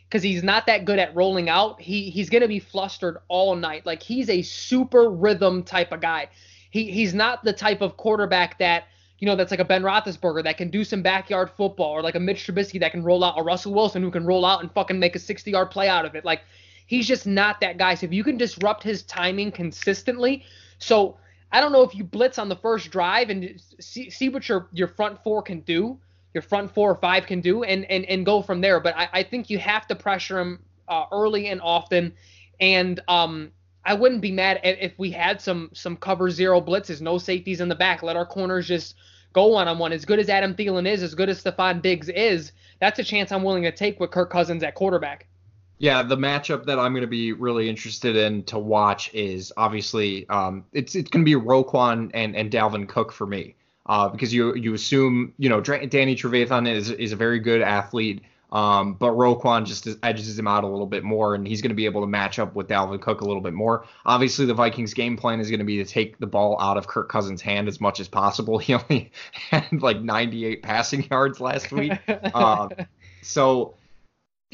because 0.08 0.22
he's 0.22 0.44
not 0.44 0.66
that 0.66 0.84
good 0.84 0.98
at 0.98 1.14
rolling 1.14 1.48
out, 1.48 1.80
he 1.80 2.10
he's 2.10 2.30
gonna 2.30 2.48
be 2.48 2.60
flustered 2.60 3.18
all 3.28 3.56
night. 3.56 3.84
Like 3.84 4.02
he's 4.02 4.30
a 4.30 4.42
super 4.42 5.10
rhythm 5.10 5.62
type 5.64 5.92
of 5.92 6.00
guy. 6.00 6.28
He 6.70 6.90
he's 6.90 7.14
not 7.14 7.42
the 7.44 7.52
type 7.52 7.80
of 7.80 7.96
quarterback 7.96 8.58
that 8.58 8.84
you 9.18 9.26
know, 9.26 9.36
that's 9.36 9.50
like 9.50 9.60
a 9.60 9.64
Ben 9.64 9.82
Roethlisberger 9.82 10.44
that 10.44 10.56
can 10.56 10.70
do 10.70 10.84
some 10.84 11.02
backyard 11.02 11.50
football, 11.50 11.90
or 11.92 12.02
like 12.02 12.14
a 12.14 12.20
Mitch 12.20 12.46
Trubisky 12.46 12.80
that 12.80 12.90
can 12.92 13.02
roll 13.02 13.22
out, 13.22 13.38
a 13.38 13.42
Russell 13.42 13.72
Wilson 13.72 14.02
who 14.02 14.10
can 14.10 14.26
roll 14.26 14.44
out 14.44 14.60
and 14.60 14.72
fucking 14.72 14.98
make 14.98 15.14
a 15.14 15.18
60 15.18 15.50
yard 15.50 15.70
play 15.70 15.88
out 15.88 16.04
of 16.04 16.14
it. 16.14 16.24
Like, 16.24 16.42
he's 16.86 17.06
just 17.06 17.26
not 17.26 17.60
that 17.60 17.78
guy. 17.78 17.94
So 17.94 18.06
if 18.06 18.12
you 18.12 18.24
can 18.24 18.36
disrupt 18.36 18.82
his 18.82 19.02
timing 19.04 19.52
consistently, 19.52 20.44
so 20.78 21.16
I 21.52 21.60
don't 21.60 21.72
know 21.72 21.82
if 21.82 21.94
you 21.94 22.04
blitz 22.04 22.38
on 22.38 22.48
the 22.48 22.56
first 22.56 22.90
drive 22.90 23.30
and 23.30 23.60
see, 23.80 24.10
see 24.10 24.28
what 24.28 24.48
your 24.48 24.68
your 24.72 24.88
front 24.88 25.22
four 25.22 25.40
can 25.42 25.60
do, 25.60 25.98
your 26.34 26.42
front 26.42 26.74
four 26.74 26.90
or 26.90 26.96
five 26.96 27.26
can 27.26 27.40
do, 27.40 27.62
and 27.62 27.84
and 27.84 28.04
and 28.06 28.26
go 28.26 28.42
from 28.42 28.60
there. 28.60 28.80
But 28.80 28.96
I, 28.96 29.08
I 29.12 29.22
think 29.22 29.48
you 29.48 29.58
have 29.58 29.86
to 29.86 29.94
pressure 29.94 30.40
him 30.40 30.58
uh, 30.88 31.04
early 31.12 31.46
and 31.48 31.60
often, 31.60 32.12
and 32.58 33.00
um, 33.06 33.52
I 33.84 33.94
wouldn't 33.94 34.20
be 34.20 34.32
mad 34.32 34.60
if 34.64 34.98
we 34.98 35.10
had 35.10 35.40
some 35.40 35.70
some 35.72 35.96
cover 35.96 36.30
zero 36.30 36.60
blitzes, 36.60 37.00
no 37.00 37.18
safeties 37.18 37.60
in 37.60 37.68
the 37.68 37.74
back, 37.74 38.02
let 38.02 38.16
our 38.16 38.26
corners 38.26 38.66
just 38.66 38.94
go 39.32 39.48
one 39.48 39.68
on 39.68 39.78
one. 39.78 39.92
As 39.92 40.04
good 40.04 40.18
as 40.18 40.28
Adam 40.28 40.54
Thielen 40.54 40.88
is, 40.88 41.02
as 41.02 41.14
good 41.14 41.28
as 41.28 41.42
Stefon 41.42 41.82
Diggs 41.82 42.08
is, 42.08 42.52
that's 42.80 42.98
a 42.98 43.04
chance 43.04 43.30
I'm 43.30 43.42
willing 43.42 43.64
to 43.64 43.72
take 43.72 44.00
with 44.00 44.10
Kirk 44.10 44.30
Cousins 44.30 44.62
at 44.62 44.74
quarterback. 44.74 45.26
Yeah, 45.78 46.02
the 46.02 46.16
matchup 46.16 46.64
that 46.66 46.78
I'm 46.78 46.92
going 46.92 47.02
to 47.02 47.08
be 47.08 47.32
really 47.32 47.68
interested 47.68 48.16
in 48.16 48.44
to 48.44 48.58
watch 48.58 49.12
is 49.12 49.52
obviously 49.56 50.26
um, 50.28 50.64
it's 50.72 50.94
it's 50.94 51.10
going 51.10 51.24
to 51.24 51.28
be 51.28 51.34
Roquan 51.34 52.10
and 52.14 52.34
and 52.36 52.50
Dalvin 52.50 52.88
Cook 52.88 53.12
for 53.12 53.26
me 53.26 53.54
uh, 53.86 54.08
because 54.08 54.32
you 54.32 54.54
you 54.54 54.74
assume 54.74 55.34
you 55.36 55.48
know 55.48 55.60
Danny 55.60 56.16
Trevathan 56.16 56.70
is 56.70 56.90
is 56.90 57.12
a 57.12 57.16
very 57.16 57.38
good 57.38 57.60
athlete. 57.60 58.22
Um, 58.54 58.94
but 58.94 59.14
Roquan 59.14 59.66
just 59.66 59.88
edges 60.04 60.38
him 60.38 60.46
out 60.46 60.62
a 60.62 60.68
little 60.68 60.86
bit 60.86 61.02
more, 61.02 61.34
and 61.34 61.46
he's 61.46 61.60
going 61.60 61.70
to 61.70 61.74
be 61.74 61.86
able 61.86 62.02
to 62.02 62.06
match 62.06 62.38
up 62.38 62.54
with 62.54 62.68
Dalvin 62.68 63.00
Cook 63.00 63.20
a 63.20 63.24
little 63.24 63.42
bit 63.42 63.52
more. 63.52 63.84
Obviously, 64.06 64.46
the 64.46 64.54
Vikings' 64.54 64.94
game 64.94 65.16
plan 65.16 65.40
is 65.40 65.50
going 65.50 65.58
to 65.58 65.64
be 65.64 65.78
to 65.78 65.84
take 65.84 66.18
the 66.18 66.26
ball 66.28 66.56
out 66.60 66.76
of 66.76 66.86
Kirk 66.86 67.08
Cousins' 67.08 67.42
hand 67.42 67.66
as 67.66 67.80
much 67.80 67.98
as 67.98 68.08
possible. 68.08 68.58
He 68.64 68.72
only 68.72 69.12
had 69.50 69.82
like 69.82 70.00
98 70.00 70.62
passing 70.62 71.06
yards 71.10 71.38
last 71.40 71.70
week, 71.70 71.92
uh, 72.08 72.68
so 73.22 73.74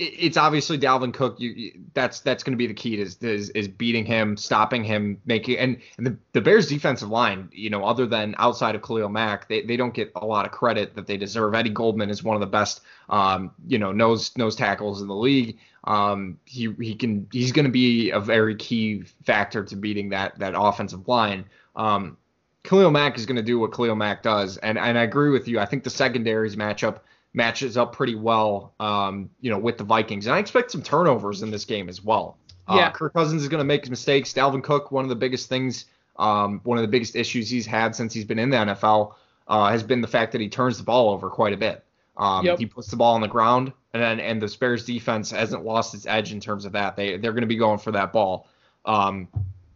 it's 0.00 0.38
obviously 0.38 0.78
Dalvin 0.78 1.12
Cook. 1.12 1.38
You, 1.38 1.50
you 1.50 1.80
that's 1.92 2.20
that's 2.20 2.42
going 2.42 2.52
to 2.52 2.56
be 2.56 2.66
the 2.66 2.74
key 2.74 2.98
is, 2.98 3.16
is, 3.18 3.50
is 3.50 3.68
beating 3.68 4.06
him, 4.06 4.36
stopping 4.36 4.82
him, 4.82 5.20
making 5.26 5.58
and, 5.58 5.76
and 5.98 6.06
the, 6.06 6.16
the 6.32 6.40
Bears 6.40 6.68
defensive 6.68 7.10
line. 7.10 7.50
You 7.52 7.68
know, 7.68 7.84
other 7.84 8.06
than 8.06 8.34
outside 8.38 8.74
of 8.74 8.82
Khalil 8.82 9.10
Mack, 9.10 9.48
they, 9.48 9.62
they 9.62 9.76
don't 9.76 9.92
get 9.92 10.10
a 10.16 10.24
lot 10.24 10.46
of 10.46 10.52
credit 10.52 10.94
that 10.94 11.06
they 11.06 11.18
deserve. 11.18 11.54
Eddie 11.54 11.70
Goldman 11.70 12.08
is 12.08 12.22
one 12.22 12.34
of 12.34 12.40
the 12.40 12.46
best, 12.46 12.80
um, 13.10 13.52
you 13.66 13.78
know, 13.78 13.92
nose 13.92 14.36
nose 14.36 14.56
tackles 14.56 15.02
in 15.02 15.08
the 15.08 15.14
league. 15.14 15.58
Um, 15.84 16.38
he 16.46 16.74
he 16.80 16.94
can 16.94 17.28
he's 17.30 17.52
going 17.52 17.66
to 17.66 17.72
be 17.72 18.10
a 18.10 18.20
very 18.20 18.56
key 18.56 19.02
factor 19.24 19.64
to 19.64 19.76
beating 19.76 20.08
that 20.10 20.38
that 20.38 20.54
offensive 20.56 21.08
line. 21.08 21.44
Um, 21.76 22.16
Khalil 22.64 22.90
Mack 22.90 23.18
is 23.18 23.26
going 23.26 23.36
to 23.36 23.42
do 23.42 23.58
what 23.58 23.74
Khalil 23.74 23.96
Mack 23.96 24.22
does, 24.22 24.56
and 24.56 24.78
and 24.78 24.96
I 24.98 25.02
agree 25.02 25.30
with 25.30 25.46
you. 25.46 25.60
I 25.60 25.66
think 25.66 25.84
the 25.84 25.90
secondaries 25.90 26.56
matchup 26.56 27.00
matches 27.32 27.76
up 27.76 27.92
pretty 27.92 28.14
well, 28.14 28.74
um, 28.80 29.30
you 29.40 29.50
know, 29.50 29.58
with 29.58 29.78
the 29.78 29.84
Vikings. 29.84 30.26
And 30.26 30.34
I 30.34 30.38
expect 30.38 30.70
some 30.70 30.82
turnovers 30.82 31.42
in 31.42 31.50
this 31.50 31.64
game 31.64 31.88
as 31.88 32.02
well. 32.02 32.36
Uh, 32.66 32.76
yeah. 32.76 32.90
Kirk 32.90 33.14
Cousins 33.14 33.42
is 33.42 33.48
going 33.48 33.58
to 33.60 33.64
make 33.64 33.88
mistakes. 33.88 34.32
Dalvin 34.32 34.62
Cook, 34.62 34.90
one 34.90 35.04
of 35.04 35.08
the 35.08 35.16
biggest 35.16 35.48
things, 35.48 35.86
um, 36.18 36.60
one 36.64 36.78
of 36.78 36.82
the 36.82 36.88
biggest 36.88 37.16
issues 37.16 37.48
he's 37.48 37.66
had 37.66 37.94
since 37.94 38.12
he's 38.12 38.24
been 38.24 38.38
in 38.38 38.50
the 38.50 38.56
NFL 38.56 39.14
uh, 39.48 39.70
has 39.70 39.82
been 39.82 40.00
the 40.00 40.08
fact 40.08 40.32
that 40.32 40.40
he 40.40 40.48
turns 40.48 40.78
the 40.78 40.84
ball 40.84 41.10
over 41.10 41.28
quite 41.30 41.52
a 41.52 41.56
bit. 41.56 41.84
Um, 42.16 42.44
yep. 42.44 42.58
He 42.58 42.66
puts 42.66 42.88
the 42.88 42.96
ball 42.96 43.14
on 43.14 43.20
the 43.20 43.28
ground, 43.28 43.72
and 43.94 44.02
then, 44.02 44.20
and 44.20 44.42
the 44.42 44.56
Bears 44.58 44.84
defense 44.84 45.30
hasn't 45.30 45.64
lost 45.64 45.94
its 45.94 46.06
edge 46.06 46.32
in 46.32 46.40
terms 46.40 46.64
of 46.64 46.72
that. 46.72 46.94
They 46.94 47.16
they're 47.16 47.32
going 47.32 47.42
to 47.42 47.48
be 47.48 47.56
going 47.56 47.78
for 47.78 47.92
that 47.92 48.12
ball. 48.12 48.46
Um, 48.84 49.26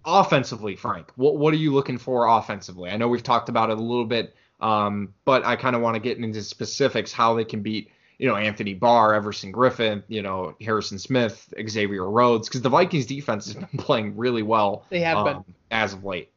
offensively, 0.04 0.76
Frank, 0.76 1.10
what 1.16 1.38
what 1.38 1.54
are 1.54 1.56
you 1.56 1.72
looking 1.72 1.96
for 1.96 2.26
offensively? 2.26 2.90
I 2.90 2.96
know 2.96 3.08
we've 3.08 3.22
talked 3.22 3.48
about 3.48 3.70
it 3.70 3.78
a 3.78 3.82
little 3.82 4.04
bit 4.04 4.34
um, 4.64 5.12
but 5.27 5.44
I 5.44 5.57
kind 5.57 5.77
of 5.77 5.83
want 5.83 5.94
to 5.94 6.00
get 6.00 6.16
into 6.16 6.42
specifics 6.42 7.12
how 7.12 7.35
they 7.35 7.44
can 7.44 7.61
beat, 7.61 7.90
you 8.16 8.27
know, 8.27 8.35
Anthony 8.35 8.72
Barr, 8.72 9.12
Everson 9.12 9.53
Griffen, 9.53 10.03
you 10.09 10.22
know, 10.22 10.57
Harrison 10.59 10.98
Smith, 10.98 11.53
Xavier 11.68 12.09
Rhodes, 12.09 12.48
because 12.48 12.62
the 12.62 12.70
Vikings 12.70 13.05
defense 13.05 13.44
has 13.44 13.55
been 13.57 13.68
playing 13.79 14.16
really 14.16 14.42
well. 14.42 14.87
They 14.88 15.00
have 15.00 15.18
um, 15.18 15.24
been 15.24 15.55
as 15.70 15.92
of 15.92 16.03
late. 16.03 16.31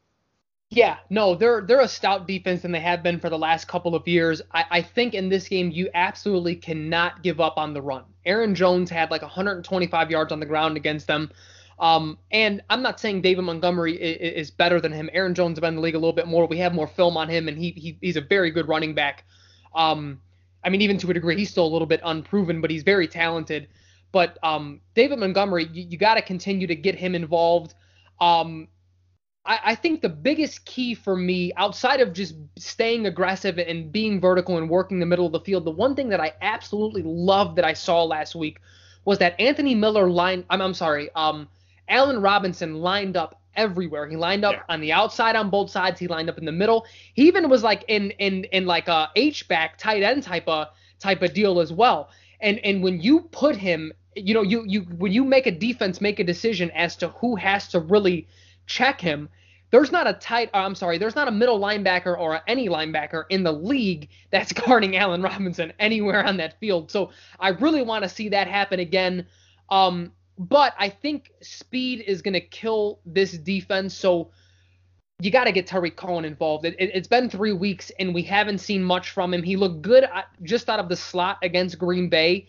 Yeah, 0.69 0.97
no, 1.09 1.35
they're 1.35 1.61
they're 1.61 1.79
a 1.79 1.87
stout 1.87 2.27
defense 2.27 2.65
and 2.65 2.75
they 2.75 2.81
have 2.81 3.01
been 3.01 3.21
for 3.21 3.29
the 3.29 3.37
last 3.37 3.69
couple 3.69 3.95
of 3.95 4.05
years. 4.05 4.41
I, 4.51 4.65
I 4.69 4.81
think 4.81 5.13
in 5.13 5.29
this 5.29 5.47
game 5.47 5.71
you 5.71 5.89
absolutely 5.93 6.57
cannot 6.57 7.23
give 7.23 7.39
up 7.39 7.57
on 7.57 7.73
the 7.73 7.81
run. 7.81 8.03
Aaron 8.25 8.53
Jones 8.53 8.89
had 8.89 9.09
like 9.09 9.21
125 9.21 10.11
yards 10.11 10.33
on 10.33 10.41
the 10.41 10.45
ground 10.45 10.75
against 10.75 11.07
them. 11.07 11.31
Um, 11.79 12.17
and 12.31 12.63
I'm 12.69 12.81
not 12.81 12.99
saying 12.99 13.21
David 13.21 13.43
Montgomery 13.43 13.95
is, 13.95 14.47
is, 14.47 14.51
better 14.51 14.81
than 14.81 14.91
him. 14.91 15.09
Aaron 15.13 15.35
Jones 15.35 15.57
has 15.57 15.61
been 15.61 15.69
in 15.69 15.75
the 15.75 15.81
league 15.81 15.93
a 15.93 15.99
little 15.99 16.13
bit 16.13 16.27
more. 16.27 16.47
We 16.47 16.57
have 16.57 16.73
more 16.73 16.87
film 16.87 17.17
on 17.17 17.29
him, 17.29 17.47
and 17.47 17.57
he, 17.57 17.69
he 17.71 17.97
he's 18.01 18.15
a 18.15 18.21
very 18.21 18.49
good 18.49 18.67
running 18.67 18.95
back. 18.95 19.25
Um, 19.75 20.19
I 20.63 20.69
mean, 20.69 20.81
even 20.81 20.97
to 20.97 21.11
a 21.11 21.13
degree, 21.13 21.37
he's 21.37 21.51
still 21.51 21.65
a 21.65 21.69
little 21.69 21.85
bit 21.85 22.01
unproven, 22.03 22.61
but 22.61 22.71
he's 22.71 22.83
very 22.83 23.07
talented. 23.07 23.67
But 24.11 24.39
um, 24.41 24.81
David 24.95 25.19
Montgomery, 25.19 25.69
you, 25.71 25.85
you 25.89 25.97
got 25.97 26.15
to 26.15 26.21
continue 26.21 26.65
to 26.65 26.75
get 26.75 26.95
him 26.95 27.13
involved. 27.13 27.75
Um, 28.19 28.69
I, 29.45 29.59
I 29.65 29.75
think 29.75 30.01
the 30.01 30.09
biggest 30.09 30.65
key 30.65 30.95
for 30.95 31.15
me, 31.15 31.53
outside 31.57 32.01
of 32.01 32.13
just 32.13 32.35
staying 32.57 33.05
aggressive 33.05 33.59
and 33.59 33.91
being 33.91 34.19
vertical 34.19 34.57
and 34.57 34.69
working 34.69 34.99
the 34.99 35.05
middle 35.05 35.25
of 35.25 35.31
the 35.31 35.39
field, 35.41 35.65
the 35.65 35.71
one 35.71 35.95
thing 35.95 36.09
that 36.09 36.19
I 36.19 36.33
absolutely 36.41 37.03
loved 37.03 37.57
that 37.57 37.65
I 37.65 37.73
saw 37.73 38.03
last 38.03 38.33
week 38.33 38.59
was 39.05 39.19
that 39.19 39.39
Anthony 39.39 39.75
Miller 39.75 40.09
line. 40.09 40.43
I'm, 40.49 40.61
I'm 40.61 40.73
sorry. 40.73 41.09
Um, 41.15 41.47
Allen 41.89 42.21
Robinson 42.21 42.75
lined 42.75 43.17
up 43.17 43.41
everywhere. 43.57 44.07
He 44.07 44.15
lined 44.15 44.45
up 44.45 44.53
yeah. 44.53 44.63
on 44.69 44.79
the 44.79 44.93
outside 44.93 45.35
on 45.35 45.49
both 45.49 45.69
sides. 45.69 45.99
He 45.99 46.07
lined 46.07 46.29
up 46.29 46.37
in 46.37 46.45
the 46.45 46.51
middle. 46.51 46.85
He 47.13 47.27
even 47.27 47.49
was 47.49 47.63
like 47.63 47.83
in 47.87 48.11
in 48.11 48.45
in 48.45 48.65
like 48.65 48.87
a 48.87 49.09
H 49.15 49.47
back 49.47 49.77
tight 49.77 50.03
end 50.03 50.23
type 50.23 50.47
of 50.47 50.67
type 50.99 51.21
of 51.21 51.33
deal 51.33 51.59
as 51.59 51.73
well. 51.73 52.09
And 52.39 52.59
and 52.59 52.81
when 52.83 53.01
you 53.01 53.21
put 53.31 53.57
him, 53.57 53.91
you 54.15 54.33
know, 54.33 54.43
you 54.43 54.63
you 54.65 54.81
when 54.81 55.11
you 55.11 55.25
make 55.25 55.47
a 55.47 55.51
defense 55.51 55.99
make 55.99 56.19
a 56.19 56.23
decision 56.23 56.71
as 56.71 56.95
to 56.97 57.09
who 57.09 57.35
has 57.35 57.67
to 57.69 57.79
really 57.79 58.27
check 58.67 59.01
him, 59.01 59.27
there's 59.71 59.91
not 59.91 60.07
a 60.07 60.13
tight 60.13 60.49
I'm 60.53 60.75
sorry, 60.75 60.97
there's 60.97 61.15
not 61.15 61.27
a 61.27 61.31
middle 61.31 61.59
linebacker 61.59 62.17
or 62.17 62.41
any 62.47 62.69
linebacker 62.69 63.25
in 63.29 63.43
the 63.43 63.51
league 63.51 64.09
that's 64.29 64.53
guarding 64.65 64.95
Allen 64.95 65.21
Robinson 65.21 65.73
anywhere 65.79 66.23
on 66.23 66.37
that 66.37 66.59
field. 66.59 66.91
So 66.91 67.09
I 67.39 67.49
really 67.49 67.81
want 67.81 68.03
to 68.03 68.09
see 68.09 68.29
that 68.29 68.47
happen 68.47 68.79
again. 68.79 69.25
Um, 69.69 70.13
but 70.37 70.73
I 70.77 70.89
think 70.89 71.31
speed 71.41 72.03
is 72.05 72.21
going 72.21 72.33
to 72.33 72.41
kill 72.41 72.99
this 73.05 73.31
defense. 73.31 73.93
So 73.93 74.31
you 75.19 75.31
got 75.31 75.45
to 75.45 75.51
get 75.51 75.65
Tarik 75.65 75.95
Cohen 75.95 76.25
involved. 76.25 76.65
It, 76.65 76.79
has 76.79 77.05
it, 77.05 77.09
been 77.09 77.29
three 77.29 77.53
weeks 77.53 77.91
and 77.99 78.13
we 78.13 78.21
haven't 78.21 78.59
seen 78.59 78.83
much 78.83 79.09
from 79.09 79.33
him. 79.33 79.41
He 79.41 79.55
looked 79.55 79.81
good 79.81 80.07
just 80.43 80.69
out 80.69 80.79
of 80.79 80.89
the 80.89 80.95
slot 80.95 81.39
against 81.41 81.79
Green 81.79 82.07
Bay. 82.07 82.47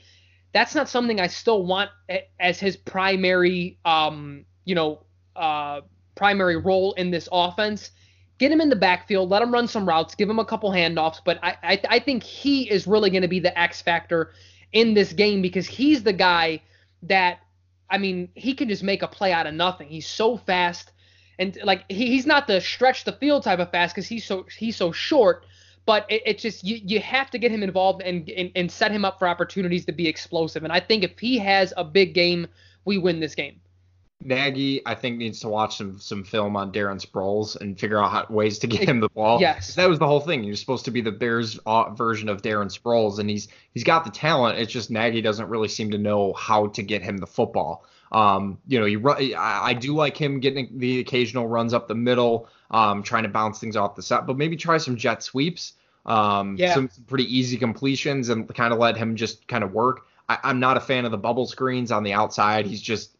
That's 0.52 0.74
not 0.74 0.88
something 0.88 1.20
I 1.20 1.28
still 1.28 1.64
want 1.64 1.90
as 2.38 2.60
his 2.60 2.76
primary, 2.76 3.78
um, 3.84 4.44
you 4.64 4.74
know, 4.74 5.04
uh, 5.34 5.82
primary 6.14 6.56
role 6.56 6.92
in 6.94 7.10
this 7.10 7.28
offense. 7.32 7.90
Get 8.38 8.52
him 8.52 8.60
in 8.60 8.68
the 8.68 8.76
backfield, 8.76 9.30
let 9.30 9.42
him 9.42 9.52
run 9.52 9.66
some 9.66 9.88
routes, 9.88 10.14
give 10.14 10.30
him 10.30 10.38
a 10.38 10.44
couple 10.44 10.70
handoffs. 10.70 11.20
But 11.24 11.38
I, 11.42 11.56
I, 11.62 11.80
I 11.88 11.98
think 11.98 12.22
he 12.22 12.70
is 12.70 12.86
really 12.86 13.10
going 13.10 13.22
to 13.22 13.28
be 13.28 13.40
the 13.40 13.58
X 13.58 13.82
factor 13.82 14.32
in 14.72 14.94
this 14.94 15.12
game 15.12 15.42
because 15.42 15.66
he's 15.66 16.02
the 16.02 16.12
guy 16.12 16.62
that 17.02 17.38
I 17.90 17.98
mean, 17.98 18.28
he 18.34 18.54
can 18.54 18.68
just 18.68 18.82
make 18.82 19.02
a 19.02 19.08
play 19.08 19.32
out 19.32 19.46
of 19.46 19.54
nothing. 19.54 19.88
He's 19.88 20.06
so 20.06 20.36
fast, 20.36 20.92
and 21.38 21.58
like 21.64 21.84
he, 21.88 22.08
he's 22.08 22.26
not 22.26 22.46
the 22.46 22.60
stretch 22.60 23.04
the 23.04 23.12
field 23.12 23.44
type 23.44 23.58
of 23.58 23.70
fast 23.70 23.94
because 23.94 24.06
he's 24.06 24.24
so 24.24 24.46
he's 24.56 24.76
so 24.76 24.92
short. 24.92 25.46
But 25.86 26.04
it, 26.10 26.22
it's 26.26 26.42
just 26.42 26.64
you, 26.64 26.80
you 26.84 27.00
have 27.00 27.30
to 27.30 27.38
get 27.38 27.50
him 27.50 27.62
involved 27.62 28.02
and, 28.02 28.28
and 28.30 28.50
and 28.54 28.70
set 28.70 28.90
him 28.90 29.04
up 29.04 29.18
for 29.18 29.26
opportunities 29.26 29.86
to 29.86 29.92
be 29.92 30.06
explosive. 30.06 30.64
And 30.64 30.72
I 30.72 30.80
think 30.80 31.02
if 31.02 31.18
he 31.18 31.38
has 31.38 31.72
a 31.76 31.84
big 31.84 32.14
game, 32.14 32.46
we 32.84 32.98
win 32.98 33.20
this 33.20 33.34
game. 33.34 33.60
Nagy, 34.20 34.82
I 34.84 34.96
think, 34.96 35.16
needs 35.16 35.40
to 35.40 35.48
watch 35.48 35.76
some 35.76 36.00
some 36.00 36.24
film 36.24 36.56
on 36.56 36.72
Darren 36.72 37.00
Sproles 37.00 37.54
and 37.60 37.78
figure 37.78 38.02
out 38.02 38.10
how, 38.10 38.26
ways 38.28 38.58
to 38.60 38.66
get 38.66 38.88
him 38.88 38.98
the 38.98 39.08
ball. 39.08 39.40
Yes, 39.40 39.76
that 39.76 39.88
was 39.88 40.00
the 40.00 40.06
whole 40.06 40.20
thing. 40.20 40.42
You're 40.42 40.56
supposed 40.56 40.84
to 40.86 40.90
be 40.90 41.00
the 41.00 41.12
Bears 41.12 41.58
version 41.92 42.28
of 42.28 42.42
Darren 42.42 42.66
Sproles, 42.66 43.20
and 43.20 43.30
he's 43.30 43.46
he's 43.74 43.84
got 43.84 44.04
the 44.04 44.10
talent. 44.10 44.58
It's 44.58 44.72
just 44.72 44.90
Nagy 44.90 45.22
doesn't 45.22 45.48
really 45.48 45.68
seem 45.68 45.92
to 45.92 45.98
know 45.98 46.32
how 46.32 46.66
to 46.68 46.82
get 46.82 47.02
him 47.02 47.18
the 47.18 47.28
football. 47.28 47.84
Um, 48.10 48.58
you 48.66 48.80
know, 48.80 48.86
you 48.86 48.98
run, 48.98 49.18
I, 49.34 49.60
I 49.66 49.74
do 49.74 49.94
like 49.94 50.16
him 50.16 50.40
getting 50.40 50.78
the 50.78 51.00
occasional 51.00 51.46
runs 51.46 51.74
up 51.74 51.88
the 51.88 51.94
middle, 51.94 52.48
um, 52.70 53.02
trying 53.02 53.24
to 53.24 53.28
bounce 53.28 53.60
things 53.60 53.76
off 53.76 53.94
the 53.96 54.02
set, 54.02 54.26
but 54.26 54.36
maybe 54.36 54.56
try 54.56 54.78
some 54.78 54.96
jet 54.96 55.22
sweeps, 55.22 55.74
um, 56.06 56.56
yeah. 56.58 56.74
some, 56.74 56.88
some 56.88 57.04
pretty 57.04 57.24
easy 57.24 57.58
completions, 57.58 58.30
and 58.30 58.52
kind 58.54 58.72
of 58.72 58.78
let 58.78 58.96
him 58.96 59.14
just 59.14 59.46
kind 59.46 59.62
of 59.62 59.72
work. 59.72 60.06
I, 60.28 60.38
I'm 60.42 60.58
not 60.58 60.76
a 60.76 60.80
fan 60.80 61.04
of 61.04 61.10
the 61.10 61.18
bubble 61.18 61.46
screens 61.46 61.92
on 61.92 62.02
the 62.02 62.14
outside. 62.14 62.66
He's 62.66 62.80
just 62.80 63.17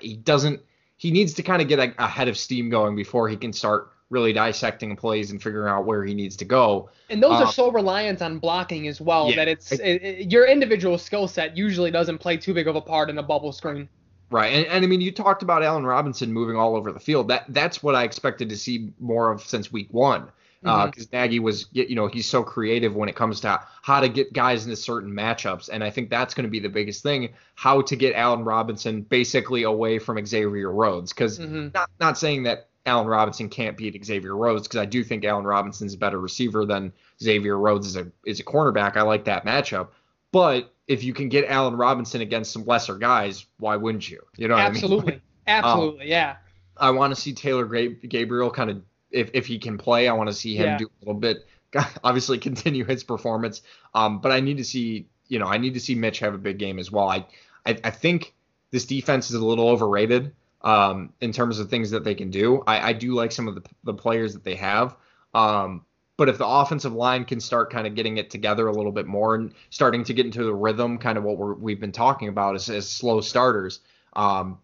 he 0.00 0.16
doesn't 0.16 0.60
he 0.96 1.10
needs 1.10 1.34
to 1.34 1.42
kind 1.42 1.62
of 1.62 1.68
get 1.68 1.78
a, 1.78 1.94
a, 1.98 2.06
head 2.06 2.28
of 2.28 2.36
steam 2.36 2.68
going 2.68 2.94
before 2.94 3.28
he 3.28 3.36
can 3.36 3.54
start 3.54 3.90
really 4.10 4.34
dissecting 4.34 4.96
plays 4.96 5.30
and 5.30 5.42
figuring 5.42 5.72
out 5.72 5.86
where 5.86 6.04
he 6.04 6.12
needs 6.12 6.36
to 6.36 6.44
go. 6.44 6.90
And 7.08 7.22
those 7.22 7.32
um, 7.32 7.44
are 7.44 7.52
so 7.52 7.70
reliant 7.70 8.20
on 8.20 8.38
blocking 8.38 8.86
as 8.86 9.00
well 9.00 9.30
yeah, 9.30 9.36
that 9.36 9.48
it's 9.48 9.72
it, 9.72 9.80
it, 9.80 10.30
your 10.30 10.46
individual 10.46 10.98
skill 10.98 11.26
set 11.26 11.56
usually 11.56 11.90
doesn't 11.90 12.18
play 12.18 12.36
too 12.36 12.52
big 12.52 12.68
of 12.68 12.76
a 12.76 12.82
part 12.82 13.08
in 13.08 13.16
a 13.16 13.22
bubble 13.22 13.52
screen. 13.52 13.88
Right, 14.30 14.52
and, 14.52 14.66
and 14.66 14.84
I 14.84 14.86
mean, 14.86 15.00
you 15.00 15.10
talked 15.10 15.42
about 15.42 15.62
Allen 15.62 15.84
Robinson 15.84 16.32
moving 16.32 16.56
all 16.56 16.76
over 16.76 16.92
the 16.92 17.00
field. 17.00 17.28
That 17.28 17.46
that's 17.48 17.82
what 17.82 17.94
I 17.94 18.04
expected 18.04 18.50
to 18.50 18.56
see 18.56 18.92
more 19.00 19.32
of 19.32 19.42
since 19.42 19.72
week 19.72 19.88
one 19.90 20.30
because 20.62 20.90
uh, 20.90 20.90
mm-hmm. 20.90 21.16
Nagy 21.16 21.38
was, 21.38 21.66
you 21.72 21.94
know, 21.94 22.06
he's 22.06 22.28
so 22.28 22.42
creative 22.42 22.94
when 22.94 23.08
it 23.08 23.16
comes 23.16 23.40
to 23.40 23.60
how 23.82 24.00
to 24.00 24.08
get 24.08 24.32
guys 24.32 24.64
into 24.64 24.76
certain 24.76 25.10
matchups, 25.10 25.70
and 25.72 25.82
I 25.82 25.90
think 25.90 26.10
that's 26.10 26.34
going 26.34 26.44
to 26.44 26.50
be 26.50 26.60
the 26.60 26.68
biggest 26.68 27.02
thing: 27.02 27.30
how 27.54 27.80
to 27.82 27.96
get 27.96 28.14
Allen 28.14 28.44
Robinson 28.44 29.02
basically 29.02 29.62
away 29.62 29.98
from 29.98 30.24
Xavier 30.24 30.70
Rhodes. 30.70 31.12
Because 31.12 31.38
mm-hmm. 31.38 31.68
not 31.74 31.90
not 31.98 32.18
saying 32.18 32.42
that 32.42 32.68
Allen 32.84 33.06
Robinson 33.06 33.48
can't 33.48 33.76
beat 33.76 34.04
Xavier 34.04 34.36
Rhodes, 34.36 34.68
because 34.68 34.80
I 34.80 34.86
do 34.86 35.02
think 35.02 35.24
Allen 35.24 35.44
Robinson's 35.44 35.94
a 35.94 35.98
better 35.98 36.20
receiver 36.20 36.66
than 36.66 36.92
Xavier 37.22 37.56
Rhodes 37.56 37.86
is 37.86 37.96
a 37.96 38.10
is 38.26 38.40
a 38.40 38.44
cornerback. 38.44 38.96
I 38.96 39.02
like 39.02 39.24
that 39.24 39.46
matchup, 39.46 39.88
but 40.30 40.74
if 40.86 41.02
you 41.04 41.14
can 41.14 41.30
get 41.30 41.46
Allen 41.48 41.76
Robinson 41.76 42.20
against 42.20 42.52
some 42.52 42.66
lesser 42.66 42.96
guys, 42.96 43.46
why 43.58 43.76
wouldn't 43.76 44.10
you? 44.10 44.20
You 44.36 44.48
know, 44.48 44.56
absolutely, 44.56 45.12
I 45.12 45.16
mean? 45.16 45.22
absolutely, 45.46 46.02
um, 46.02 46.08
yeah. 46.08 46.36
I 46.76 46.90
want 46.90 47.14
to 47.14 47.20
see 47.20 47.34
Taylor 47.34 47.66
Gabriel 47.66 48.50
kind 48.50 48.70
of 48.70 48.82
if 49.10 49.30
if 49.34 49.46
he 49.46 49.58
can 49.58 49.78
play, 49.78 50.08
I 50.08 50.12
want 50.12 50.28
to 50.28 50.34
see 50.34 50.56
him 50.56 50.66
yeah. 50.66 50.78
do 50.78 50.86
a 50.86 51.04
little 51.04 51.20
bit. 51.20 51.46
Obviously, 52.04 52.38
continue 52.38 52.84
his 52.84 53.04
performance. 53.04 53.62
Um, 53.94 54.20
but 54.20 54.32
I 54.32 54.40
need 54.40 54.56
to 54.58 54.64
see, 54.64 55.08
you 55.28 55.38
know, 55.38 55.46
I 55.46 55.58
need 55.58 55.74
to 55.74 55.80
see 55.80 55.94
Mitch 55.94 56.18
have 56.20 56.34
a 56.34 56.38
big 56.38 56.58
game 56.58 56.78
as 56.78 56.90
well. 56.90 57.08
I, 57.08 57.26
I, 57.64 57.78
I 57.84 57.90
think 57.90 58.34
this 58.70 58.84
defense 58.84 59.30
is 59.30 59.36
a 59.36 59.44
little 59.44 59.68
overrated 59.68 60.32
um, 60.62 61.12
in 61.20 61.32
terms 61.32 61.58
of 61.58 61.70
things 61.70 61.90
that 61.90 62.04
they 62.04 62.14
can 62.14 62.30
do. 62.30 62.62
I, 62.66 62.90
I 62.90 62.92
do 62.92 63.14
like 63.14 63.32
some 63.32 63.48
of 63.48 63.54
the, 63.54 63.62
the 63.84 63.94
players 63.94 64.32
that 64.34 64.44
they 64.44 64.56
have. 64.56 64.96
Um, 65.34 65.84
but 66.16 66.28
if 66.28 66.36
the 66.36 66.46
offensive 66.46 66.92
line 66.92 67.24
can 67.24 67.40
start 67.40 67.72
kind 67.72 67.86
of 67.86 67.94
getting 67.94 68.18
it 68.18 68.28
together 68.28 68.66
a 68.66 68.72
little 68.72 68.92
bit 68.92 69.06
more 69.06 69.34
and 69.34 69.54
starting 69.70 70.04
to 70.04 70.12
get 70.12 70.26
into 70.26 70.44
the 70.44 70.54
rhythm, 70.54 70.98
kind 70.98 71.16
of 71.16 71.24
what 71.24 71.58
we 71.58 71.72
have 71.72 71.80
been 71.80 71.92
talking 71.92 72.28
about 72.28 72.54
as, 72.54 72.68
as 72.68 72.88
slow 72.88 73.22
starters, 73.22 73.80
um, 74.14 74.58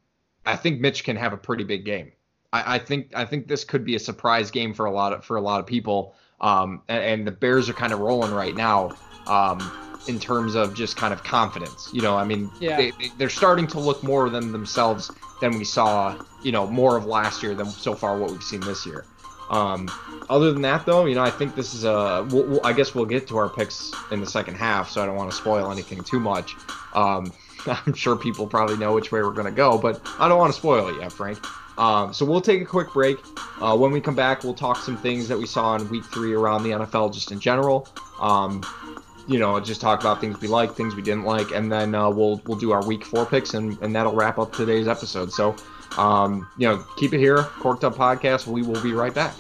I 0.45 0.57
think 0.57 0.81
Mitch 0.81 1.03
can 1.03 1.17
have 1.17 1.33
a 1.33 1.37
pretty 1.37 1.65
big 1.65 1.85
game. 1.85 2.13
I, 2.57 2.77
I, 2.77 2.79
think 2.79 3.13
I 3.15 3.25
think 3.25 3.49
this 3.49 3.65
could 3.65 3.85
be 3.85 3.95
a 3.97 3.99
surprise 3.99 4.51
game 4.51 4.75
for 4.75 4.87
a 4.87 4.91
lot 4.91 5.13
of 5.13 5.25
for 5.25 5.37
a 5.37 5.41
lot 5.41 5.61
of 5.61 5.67
people. 5.67 6.15
Um, 6.41 6.83
and, 6.89 7.03
and, 7.03 7.27
the 7.27 7.31
Bears 7.31 7.69
are 7.71 7.73
kind 7.73 7.95
of 7.95 8.01
rolling 8.01 8.33
right 8.33 8.55
now 8.55 8.95
um, 9.27 9.59
in 10.07 10.21
terms 10.21 10.55
of 10.55 10.75
just 10.75 10.97
kind 10.97 11.15
of 11.15 11.25
confidence. 11.25 11.89
You 11.95 12.03
know, 12.03 12.15
I 12.15 12.25
mean, 12.25 12.51
yeah. 12.61 12.77
they, 12.77 12.93
they're 13.17 13.31
starting 13.31 13.67
to 13.69 13.81
look 13.81 14.03
more 14.03 14.29
than 14.29 14.53
themselves 14.53 15.11
than 15.41 15.57
we 15.57 15.65
saw. 15.65 16.19
You 16.43 16.53
know, 16.53 16.67
more 16.67 16.97
of 16.97 17.07
last 17.07 17.43
year 17.43 17.55
than 17.55 17.67
so 17.67 17.95
far 17.95 18.19
what 18.19 18.31
we've 18.31 18.43
seen 18.43 18.61
this 18.61 18.85
year. 18.85 19.07
Um, 19.49 19.91
other 20.29 20.53
than 20.53 20.63
that, 20.63 20.85
though, 20.87 21.07
you 21.07 21.15
know, 21.15 21.23
I 21.23 21.31
think 21.31 21.55
this 21.55 21.73
is 21.73 21.85
a. 21.85 22.27
We'll, 22.31 22.47
we'll, 22.47 22.67
I 22.67 22.73
guess 22.73 22.95
we'll 22.95 23.07
get 23.07 23.27
to 23.29 23.39
our 23.39 23.49
picks 23.49 23.93
in 24.11 24.21
the 24.21 24.27
second 24.27 24.57
half, 24.57 24.91
so 24.91 25.03
I 25.03 25.07
don't 25.07 25.17
want 25.17 25.31
to 25.31 25.37
spoil 25.37 25.73
anything 25.73 26.03
too 26.03 26.21
much. 26.21 26.55
Um, 26.95 27.33
I'm 27.67 27.95
sure 27.95 28.17
people 28.17 28.47
probably 28.47 28.77
know 28.77 28.93
which 28.93 29.11
way 29.11 29.23
we're 29.23 29.33
going 29.33 29.47
to 29.47 29.53
go, 29.53 29.79
but 29.79 30.01
I 30.19 30.29
don't 30.29 30.39
want 30.39 30.53
to 30.53 30.59
spoil 30.59 30.89
it 30.89 31.01
yet, 31.01 31.13
Frank. 31.13 31.39
Um, 31.79 32.13
so 32.15 32.25
we'll 32.25 32.41
take 32.41 32.63
a 32.63 32.65
quick 32.65 32.93
break. 32.93 33.19
Uh, 33.61 33.77
when 33.77 33.91
we 33.91 34.01
come 34.01 34.15
back, 34.15 34.45
we'll 34.45 34.55
talk 34.55 34.79
some 34.79 34.97
things 34.97 35.29
that 35.29 35.39
we 35.39 35.47
saw 35.47 35.77
in 35.77 35.89
week 35.89 36.05
three 36.07 36.33
around 36.35 36.63
the 36.63 36.71
NFL 36.71 37.13
just 37.13 37.33
in 37.33 37.41
general. 37.41 37.89
Um, 38.21 38.63
you 39.27 39.39
know, 39.39 39.59
just 39.61 39.81
talk 39.81 40.01
about 40.01 40.21
things 40.21 40.41
we 40.41 40.49
like, 40.49 40.75
things 40.75 40.95
we 40.95 41.03
didn't 41.03 41.25
like, 41.25 41.51
and 41.51 41.71
then 41.71 41.95
uh, 41.95 42.09
we'll 42.09 42.41
we'll 42.47 42.59
do 42.59 42.71
our 42.71 42.85
week 42.87 43.05
four 43.05 43.27
picks, 43.27 43.55
and, 43.55 43.77
and 43.83 43.95
that'll 43.95 44.15
wrap 44.15 44.39
up 44.39 44.53
today's 44.53 44.87
episode. 44.87 45.33
So, 45.33 45.57
um, 45.99 46.49
you 46.57 46.69
know, 46.69 46.85
keep 46.97 47.13
it 47.13 47.19
here, 47.19 47.43
Corked 47.43 47.85
Up 47.85 47.97
Podcast. 47.97 48.47
We 48.47 48.63
will 48.63 48.81
be 48.83 48.93
right 48.93 49.13
back. 49.13 49.35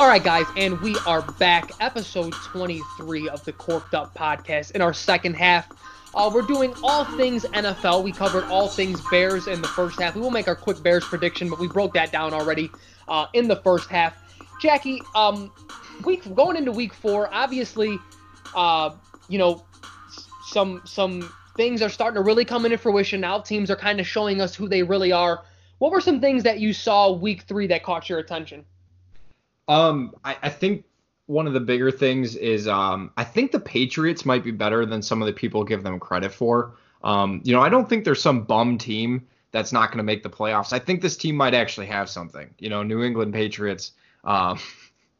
All 0.00 0.08
right, 0.08 0.24
guys, 0.24 0.46
and 0.56 0.80
we 0.80 0.96
are 1.06 1.20
back, 1.32 1.72
episode 1.78 2.32
23 2.32 3.28
of 3.28 3.44
the 3.44 3.52
Corked 3.52 3.92
Up 3.92 4.14
podcast. 4.14 4.70
In 4.70 4.80
our 4.80 4.94
second 4.94 5.34
half, 5.34 5.68
uh, 6.14 6.30
we're 6.32 6.40
doing 6.40 6.72
all 6.82 7.04
things 7.04 7.44
NFL. 7.44 8.02
We 8.02 8.10
covered 8.10 8.44
all 8.44 8.66
things 8.66 8.98
Bears 9.10 9.46
in 9.46 9.60
the 9.60 9.68
first 9.68 10.00
half. 10.00 10.14
We 10.14 10.22
will 10.22 10.30
make 10.30 10.48
our 10.48 10.56
quick 10.56 10.82
Bears 10.82 11.04
prediction, 11.04 11.50
but 11.50 11.58
we 11.58 11.68
broke 11.68 11.92
that 11.92 12.12
down 12.12 12.32
already 12.32 12.70
uh, 13.08 13.26
in 13.34 13.46
the 13.46 13.56
first 13.56 13.90
half. 13.90 14.16
Jackie, 14.58 15.02
um, 15.14 15.52
week 16.06 16.34
going 16.34 16.56
into 16.56 16.72
week 16.72 16.94
four, 16.94 17.28
obviously, 17.30 17.98
uh, 18.54 18.92
you 19.28 19.36
know, 19.36 19.66
some 20.46 20.80
some 20.86 21.30
things 21.58 21.82
are 21.82 21.90
starting 21.90 22.14
to 22.14 22.22
really 22.22 22.46
come 22.46 22.64
into 22.64 22.78
fruition 22.78 23.20
now. 23.20 23.38
Teams 23.38 23.70
are 23.70 23.76
kind 23.76 24.00
of 24.00 24.06
showing 24.06 24.40
us 24.40 24.54
who 24.54 24.66
they 24.66 24.82
really 24.82 25.12
are. 25.12 25.44
What 25.76 25.92
were 25.92 26.00
some 26.00 26.22
things 26.22 26.42
that 26.44 26.58
you 26.58 26.72
saw 26.72 27.12
week 27.12 27.42
three 27.42 27.66
that 27.66 27.82
caught 27.82 28.08
your 28.08 28.18
attention? 28.18 28.64
Um, 29.70 30.16
I, 30.24 30.36
I 30.42 30.48
think 30.48 30.84
one 31.26 31.46
of 31.46 31.52
the 31.52 31.60
bigger 31.60 31.92
things 31.92 32.34
is 32.34 32.66
um, 32.66 33.12
I 33.16 33.22
think 33.22 33.52
the 33.52 33.60
Patriots 33.60 34.26
might 34.26 34.42
be 34.42 34.50
better 34.50 34.84
than 34.84 35.00
some 35.00 35.22
of 35.22 35.26
the 35.26 35.32
people 35.32 35.62
give 35.62 35.84
them 35.84 36.00
credit 36.00 36.32
for. 36.32 36.74
Um, 37.04 37.40
you 37.44 37.52
know, 37.52 37.62
I 37.62 37.68
don't 37.68 37.88
think 37.88 38.04
there's 38.04 38.20
some 38.20 38.42
bum 38.42 38.78
team 38.78 39.28
that's 39.52 39.72
not 39.72 39.90
going 39.90 39.98
to 39.98 40.04
make 40.04 40.24
the 40.24 40.28
playoffs. 40.28 40.72
I 40.72 40.80
think 40.80 41.00
this 41.00 41.16
team 41.16 41.36
might 41.36 41.54
actually 41.54 41.86
have 41.86 42.10
something. 42.10 42.52
You 42.58 42.68
know, 42.68 42.82
New 42.82 43.04
England 43.04 43.32
Patriots. 43.32 43.92
Um, 44.24 44.58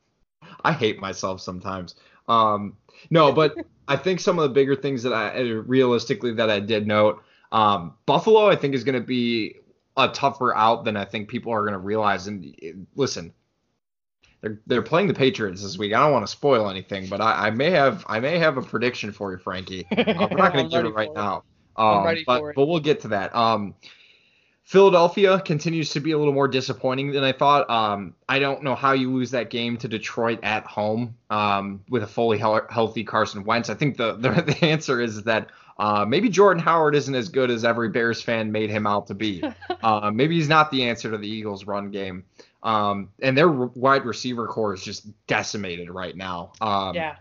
I 0.64 0.72
hate 0.72 1.00
myself 1.00 1.40
sometimes. 1.40 1.94
Um, 2.26 2.76
no, 3.08 3.30
but 3.30 3.54
I 3.88 3.96
think 3.96 4.18
some 4.18 4.36
of 4.40 4.42
the 4.42 4.52
bigger 4.52 4.74
things 4.74 5.04
that 5.04 5.12
I 5.12 5.38
realistically 5.38 6.34
that 6.34 6.50
I 6.50 6.58
did 6.58 6.88
note. 6.88 7.22
Um, 7.52 7.94
Buffalo, 8.04 8.48
I 8.48 8.56
think, 8.56 8.74
is 8.74 8.82
going 8.82 9.00
to 9.00 9.06
be 9.06 9.60
a 9.96 10.08
tougher 10.08 10.56
out 10.56 10.84
than 10.84 10.96
I 10.96 11.04
think 11.04 11.28
people 11.28 11.52
are 11.52 11.60
going 11.60 11.72
to 11.72 11.78
realize. 11.78 12.26
And 12.26 12.86
listen, 12.96 13.32
they're 14.40 14.60
they're 14.66 14.82
playing 14.82 15.08
the 15.08 15.14
Patriots 15.14 15.62
this 15.62 15.76
week. 15.78 15.92
I 15.92 16.00
don't 16.00 16.12
want 16.12 16.26
to 16.26 16.32
spoil 16.32 16.68
anything, 16.70 17.08
but 17.08 17.20
I, 17.20 17.48
I 17.48 17.50
may 17.50 17.70
have 17.70 18.04
I 18.08 18.20
may 18.20 18.38
have 18.38 18.56
a 18.56 18.62
prediction 18.62 19.12
for 19.12 19.32
you, 19.32 19.38
Frankie. 19.38 19.86
Uh, 20.00 20.28
we're 20.30 20.36
not 20.38 20.52
going 20.52 20.68
to 20.68 20.76
give 20.76 20.86
it 20.86 20.94
right 20.94 21.12
now. 21.14 21.44
Um, 21.76 22.16
but, 22.26 22.42
but 22.54 22.66
we'll 22.66 22.80
get 22.80 23.00
to 23.00 23.08
that. 23.08 23.34
Um, 23.34 23.74
Philadelphia 24.70 25.40
continues 25.40 25.90
to 25.90 26.00
be 26.00 26.12
a 26.12 26.18
little 26.18 26.32
more 26.32 26.46
disappointing 26.46 27.10
than 27.10 27.24
I 27.24 27.32
thought. 27.32 27.68
Um, 27.68 28.14
I 28.28 28.38
don't 28.38 28.62
know 28.62 28.74
how 28.74 28.92
you 28.92 29.12
lose 29.12 29.32
that 29.32 29.50
game 29.50 29.76
to 29.78 29.88
Detroit 29.88 30.38
at 30.42 30.64
home 30.64 31.16
um, 31.28 31.82
with 31.88 32.02
a 32.02 32.06
fully 32.06 32.38
he- 32.38 32.68
healthy 32.70 33.02
Carson 33.02 33.44
Wentz. 33.44 33.68
I 33.68 33.74
think 33.74 33.96
the, 33.96 34.12
the, 34.12 34.30
the 34.46 34.64
answer 34.64 35.00
is 35.00 35.24
that 35.24 35.50
uh, 35.78 36.04
maybe 36.04 36.28
Jordan 36.28 36.62
Howard 36.62 36.94
isn't 36.94 37.14
as 37.14 37.28
good 37.28 37.50
as 37.50 37.64
every 37.64 37.88
Bears 37.88 38.22
fan 38.22 38.52
made 38.52 38.70
him 38.70 38.86
out 38.86 39.06
to 39.08 39.14
be. 39.14 39.42
Uh, 39.82 40.10
maybe 40.10 40.34
he's 40.34 40.48
not 40.48 40.70
the 40.70 40.84
answer 40.84 41.10
to 41.10 41.16
the 41.16 41.26
Eagles' 41.26 41.64
run 41.64 41.90
game. 41.90 42.22
Um, 42.62 43.08
and 43.20 43.36
their 43.36 43.50
wide 43.50 44.04
receiver 44.04 44.46
core 44.46 44.74
is 44.74 44.82
just 44.82 45.06
decimated 45.26 45.90
right 45.90 46.16
now. 46.16 46.52
Um, 46.60 46.94
yeah. 46.94 47.16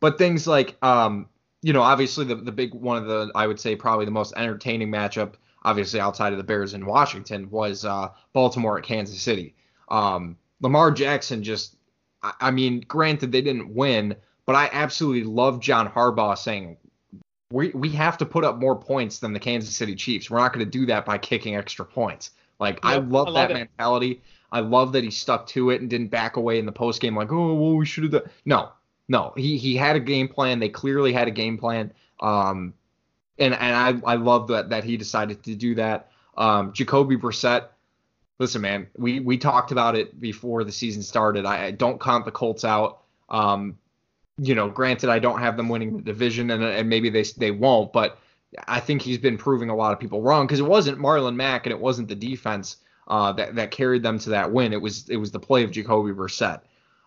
But 0.00 0.18
things 0.18 0.46
like, 0.46 0.76
um, 0.82 1.28
you 1.62 1.72
know, 1.72 1.82
obviously 1.82 2.24
the, 2.24 2.36
the 2.36 2.52
big 2.52 2.74
one 2.74 2.96
of 2.96 3.06
the, 3.06 3.30
I 3.34 3.46
would 3.46 3.60
say 3.60 3.76
probably 3.76 4.04
the 4.04 4.10
most 4.10 4.34
entertaining 4.36 4.90
matchup, 4.90 5.34
obviously 5.64 6.00
outside 6.00 6.32
of 6.32 6.38
the 6.38 6.44
Bears 6.44 6.74
in 6.74 6.86
Washington, 6.86 7.50
was 7.50 7.84
uh, 7.84 8.08
Baltimore 8.32 8.78
at 8.78 8.84
Kansas 8.84 9.20
City. 9.20 9.54
Um, 9.88 10.36
Lamar 10.60 10.90
Jackson 10.90 11.42
just, 11.42 11.76
I, 12.22 12.32
I 12.40 12.50
mean, 12.50 12.84
granted 12.86 13.32
they 13.32 13.42
didn't 13.42 13.74
win, 13.74 14.16
but 14.46 14.54
I 14.54 14.68
absolutely 14.72 15.24
love 15.24 15.60
John 15.60 15.88
Harbaugh 15.88 16.36
saying, 16.38 16.76
we, 17.50 17.70
we 17.70 17.88
have 17.90 18.18
to 18.18 18.26
put 18.26 18.44
up 18.44 18.58
more 18.58 18.76
points 18.76 19.20
than 19.20 19.32
the 19.32 19.40
Kansas 19.40 19.74
City 19.74 19.94
Chiefs. 19.94 20.30
We're 20.30 20.38
not 20.38 20.52
going 20.52 20.64
to 20.64 20.70
do 20.70 20.86
that 20.86 21.06
by 21.06 21.16
kicking 21.16 21.56
extra 21.56 21.84
points. 21.84 22.32
Like 22.60 22.74
yep, 22.76 22.84
I 22.84 22.96
love, 22.98 23.28
I 23.28 23.32
that 23.32 23.50
it. 23.50 23.54
mentality. 23.54 24.22
I 24.50 24.60
love 24.60 24.92
that 24.92 25.04
he 25.04 25.10
stuck 25.10 25.46
to 25.48 25.70
it 25.70 25.80
and 25.80 25.90
didn't 25.90 26.08
back 26.08 26.36
away 26.36 26.58
in 26.58 26.66
the 26.66 26.72
post 26.72 27.00
game 27.00 27.14
like, 27.14 27.30
oh, 27.30 27.54
well, 27.54 27.76
we 27.76 27.86
should 27.86 28.04
have 28.04 28.12
done. 28.12 28.30
No, 28.44 28.70
no, 29.08 29.32
he 29.36 29.58
he 29.58 29.76
had 29.76 29.96
a 29.96 30.00
game 30.00 30.28
plan. 30.28 30.58
They 30.58 30.68
clearly 30.68 31.12
had 31.12 31.28
a 31.28 31.32
game 31.32 31.58
plan. 31.58 31.92
Um, 32.20 32.74
and 33.38 33.54
and 33.54 34.04
I 34.06 34.12
I 34.12 34.14
love 34.16 34.48
that 34.48 34.70
that 34.70 34.84
he 34.84 34.96
decided 34.96 35.42
to 35.44 35.54
do 35.54 35.74
that. 35.76 36.10
Um, 36.36 36.72
Jacoby 36.72 37.16
Brissett. 37.16 37.68
Listen, 38.38 38.62
man, 38.62 38.86
we 38.96 39.20
we 39.20 39.36
talked 39.36 39.72
about 39.72 39.96
it 39.96 40.20
before 40.20 40.64
the 40.64 40.72
season 40.72 41.02
started. 41.02 41.44
I, 41.44 41.66
I 41.66 41.70
don't 41.72 42.00
count 42.00 42.24
the 42.24 42.30
Colts 42.30 42.64
out. 42.64 43.00
Um, 43.28 43.78
you 44.38 44.54
know, 44.54 44.68
granted, 44.68 45.10
I 45.10 45.18
don't 45.18 45.40
have 45.40 45.56
them 45.56 45.68
winning 45.68 45.96
the 45.96 46.02
division, 46.02 46.50
and, 46.50 46.62
and 46.62 46.88
maybe 46.88 47.10
they 47.10 47.24
they 47.36 47.50
won't, 47.50 47.92
but 47.92 48.18
I 48.66 48.80
think 48.80 49.02
he's 49.02 49.18
been 49.18 49.36
proving 49.36 49.70
a 49.70 49.76
lot 49.76 49.92
of 49.92 49.98
people 49.98 50.22
wrong 50.22 50.46
because 50.46 50.60
it 50.60 50.66
wasn't 50.66 50.98
Marlon 50.98 51.34
Mack 51.34 51.66
and 51.66 51.72
it 51.72 51.80
wasn't 51.80 52.08
the 52.08 52.14
defense 52.14 52.76
uh, 53.08 53.32
that 53.32 53.54
that 53.56 53.70
carried 53.70 54.02
them 54.02 54.18
to 54.20 54.30
that 54.30 54.52
win. 54.52 54.72
It 54.72 54.80
was 54.80 55.08
it 55.08 55.16
was 55.16 55.32
the 55.32 55.40
play 55.40 55.64
of 55.64 55.70
Jacoby 55.70 56.12
Brissett. 56.12 56.60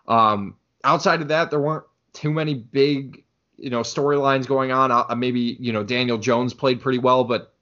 Um, 0.08 0.56
outside 0.84 1.22
of 1.22 1.30
that, 1.30 1.52
there 1.52 1.60
weren't 1.60 1.86
too 2.14 2.32
many 2.32 2.56
big 2.56 3.24
you 3.58 3.70
know 3.70 3.82
storylines 3.82 4.47
going 4.47 4.72
on. 4.72 4.91
Uh, 4.91 5.16
maybe 5.16 5.58
you 5.60 5.72
know 5.72 5.84
Daniel 5.84 6.18
Jones 6.18 6.54
played 6.54 6.82
pretty 6.82 6.97
well, 6.97 7.24
but 7.24 7.54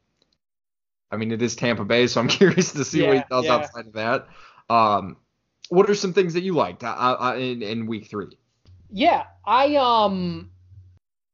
I 1.12 1.18
mean 1.18 1.32
it 1.32 1.42
is 1.42 1.56
Tampa 1.56 1.84
Bay, 1.84 2.08
so 2.08 2.22
I'm 2.22 2.28
curious 2.30 2.72
to 2.72 2.86
see 2.86 3.02
yeah, 3.02 3.08
what 3.08 3.18
he 3.18 3.24
does 3.30 3.46
yeah. 3.46 3.56
outside 3.56 3.88
of 3.88 3.94
that. 3.94 4.28
Um, 4.70 5.18
what 5.70 5.90
are 5.90 5.96
some 5.96 6.14
things 6.14 6.34
that 6.34 6.42
you 6.42 6.54
liked 6.54 6.84
uh, 6.84 6.88
uh, 6.88 7.36
in, 7.38 7.62
in 7.62 7.86
week 7.86 8.08
three? 8.08 8.38
Yeah, 8.90 9.26
I 9.46 9.76
um 9.76 10.50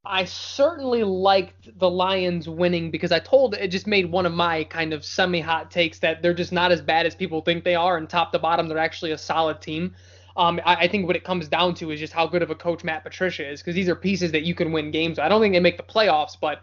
I 0.06 0.26
certainly 0.26 1.04
liked 1.04 1.78
the 1.80 1.90
Lions 1.90 2.48
winning 2.48 2.92
because 2.92 3.12
I 3.12 3.20
told 3.20 3.56
it 3.56 3.68
just 3.70 3.88
made 3.88 4.12
one 4.12 4.26
of 4.26 4.34
my 4.34 4.64
kind 4.66 4.94
of 4.94 5.04
semi 5.04 5.42
hot 5.42 5.72
takes 5.72 6.00
that 6.00 6.22
they're 6.22 6.34
just 6.34 6.52
not 6.52 6.72
as 6.72 6.82
bad 6.82 7.06
as 7.06 7.16
people 7.16 7.42
think 7.42 7.64
they 7.64 7.76
are, 7.76 7.98
and 7.98 8.08
top 8.10 8.32
to 8.32 8.40
bottom, 8.40 8.68
they're 8.68 8.78
actually 8.78 9.12
a 9.12 9.18
solid 9.18 9.62
team. 9.62 9.96
Um, 10.38 10.60
I, 10.66 10.76
I, 10.76 10.88
think 10.90 11.08
what 11.08 11.16
it 11.16 11.24
comes 11.24 11.48
down 11.48 11.76
to 11.76 11.92
is 11.92 12.00
just 12.00 12.12
how 12.12 12.28
good 12.28 12.44
of 12.44 12.50
a 12.50 12.56
coach 12.56 12.84
Matt 12.84 13.04
Patricia 13.04 13.50
is 13.50 13.62
because 13.62 13.74
these 13.74 13.88
are 13.88 13.96
pieces 13.96 14.34
that 14.34 14.44
you 14.44 14.54
can 14.54 14.74
win 14.74 14.92
games. 14.92 15.18
I 15.18 15.30
don't 15.30 15.42
think 15.42 15.54
they 15.54 15.62
make 15.62 15.78
the 15.78 15.84
playoffs, 15.84 16.36
but 16.40 16.62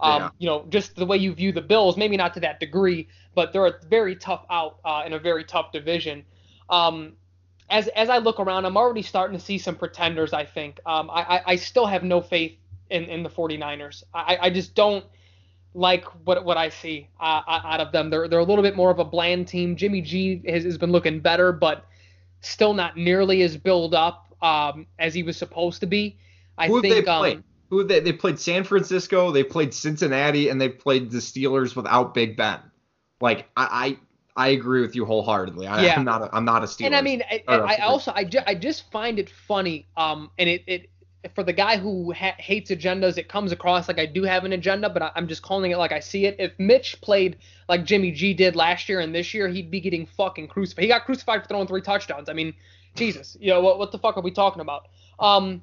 um, 0.00 0.22
yeah. 0.22 0.30
you 0.38 0.48
know, 0.48 0.64
just 0.70 0.96
the 0.96 1.04
way 1.04 1.18
you 1.18 1.34
view 1.34 1.52
the 1.52 1.60
Bills, 1.60 1.96
maybe 1.98 2.16
not 2.16 2.32
to 2.34 2.40
that 2.40 2.58
degree, 2.58 3.08
but 3.34 3.52
they're 3.52 3.66
a 3.66 3.74
very 3.88 4.16
tough 4.16 4.46
out 4.50 4.78
uh, 4.84 5.02
in 5.04 5.12
a 5.12 5.18
very 5.18 5.44
tough 5.44 5.72
division. 5.72 6.24
Um, 6.70 7.12
as 7.68 7.88
as 7.88 8.08
I 8.08 8.18
look 8.18 8.40
around, 8.40 8.64
I'm 8.64 8.76
already 8.76 9.02
starting 9.02 9.38
to 9.38 9.44
see 9.44 9.58
some 9.58 9.76
pretenders. 9.76 10.32
I 10.32 10.44
think 10.46 10.80
um, 10.86 11.10
I, 11.10 11.42
I 11.46 11.56
still 11.56 11.86
have 11.86 12.02
no 12.02 12.20
faith 12.20 12.56
in, 12.92 13.04
in 13.04 13.22
the 13.22 13.30
49ers. 13.30 14.04
I, 14.14 14.38
I 14.42 14.50
just 14.50 14.74
don't 14.74 15.04
like 15.74 16.04
what 16.26 16.44
what 16.44 16.58
I 16.58 16.68
see 16.68 17.08
uh, 17.18 17.42
out 17.46 17.80
of 17.80 17.92
them. 17.92 18.10
They're 18.10 18.28
they're 18.28 18.38
a 18.38 18.44
little 18.44 18.62
bit 18.62 18.76
more 18.76 18.90
of 18.90 18.98
a 18.98 19.04
bland 19.04 19.48
team. 19.48 19.74
Jimmy 19.76 20.02
G 20.02 20.42
has, 20.46 20.64
has 20.64 20.78
been 20.78 20.92
looking 20.92 21.20
better, 21.20 21.52
but 21.52 21.86
still 22.40 22.74
not 22.74 22.96
nearly 22.96 23.42
as 23.42 23.56
built 23.56 23.94
up 23.94 24.36
um, 24.42 24.86
as 24.98 25.14
he 25.14 25.22
was 25.22 25.36
supposed 25.36 25.80
to 25.80 25.86
be. 25.86 26.18
I 26.58 26.68
Who 26.68 26.82
think. 26.82 27.06
They 27.06 27.10
um, 27.10 27.44
Who 27.70 27.84
they 27.84 28.00
they 28.00 28.12
played 28.12 28.38
San 28.38 28.64
Francisco, 28.64 29.30
they 29.30 29.44
played 29.44 29.72
Cincinnati, 29.72 30.48
and 30.48 30.60
they 30.60 30.68
played 30.68 31.10
the 31.10 31.18
Steelers 31.18 31.74
without 31.74 32.12
Big 32.14 32.36
Ben. 32.36 32.60
Like 33.20 33.48
I 33.56 33.96
I 34.36 34.48
agree 34.48 34.80
with 34.80 34.96
you 34.96 35.04
wholeheartedly. 35.04 35.66
I, 35.66 35.84
Yeah. 35.84 35.94
I'm 35.96 36.04
not. 36.04 36.22
A, 36.22 36.34
I'm 36.34 36.44
not 36.44 36.62
a 36.62 36.66
Steelers. 36.66 36.86
And 36.86 36.94
I 36.94 37.02
mean, 37.02 37.22
I, 37.30 37.42
I 37.46 37.76
also 37.78 38.12
I, 38.14 38.24
ju- 38.24 38.40
I 38.46 38.54
just 38.54 38.90
find 38.90 39.18
it 39.18 39.28
funny. 39.28 39.86
Um, 39.96 40.30
and 40.38 40.48
it 40.48 40.64
it 40.66 40.90
for 41.34 41.42
the 41.44 41.52
guy 41.52 41.76
who 41.76 42.12
ha- 42.12 42.34
hates 42.38 42.70
agendas, 42.70 43.16
it 43.18 43.28
comes 43.28 43.52
across 43.52 43.88
like 43.88 43.98
I 43.98 44.06
do 44.06 44.24
have 44.24 44.44
an 44.44 44.52
agenda, 44.52 44.88
but 44.88 45.02
I, 45.02 45.10
I'm 45.14 45.28
just 45.28 45.42
calling 45.42 45.70
it 45.70 45.78
like 45.78 45.92
I 45.92 46.00
see 46.00 46.26
it. 46.26 46.36
If 46.38 46.52
Mitch 46.58 47.00
played 47.00 47.36
like 47.68 47.84
Jimmy 47.84 48.10
G 48.10 48.34
did 48.34 48.56
last 48.56 48.88
year 48.88 49.00
and 49.00 49.14
this 49.14 49.32
year, 49.32 49.48
he'd 49.48 49.70
be 49.70 49.80
getting 49.80 50.06
fucking 50.06 50.48
crucified. 50.48 50.82
He 50.82 50.88
got 50.88 51.04
crucified 51.04 51.42
for 51.42 51.48
throwing 51.48 51.66
three 51.68 51.82
touchdowns. 51.82 52.28
I 52.28 52.32
mean, 52.32 52.54
Jesus, 52.96 53.36
you 53.40 53.50
know 53.50 53.60
what 53.60 53.78
what 53.78 53.92
the 53.92 53.98
fuck 53.98 54.16
are 54.16 54.22
we 54.22 54.30
talking 54.32 54.60
about? 54.60 54.88
Um, 55.20 55.62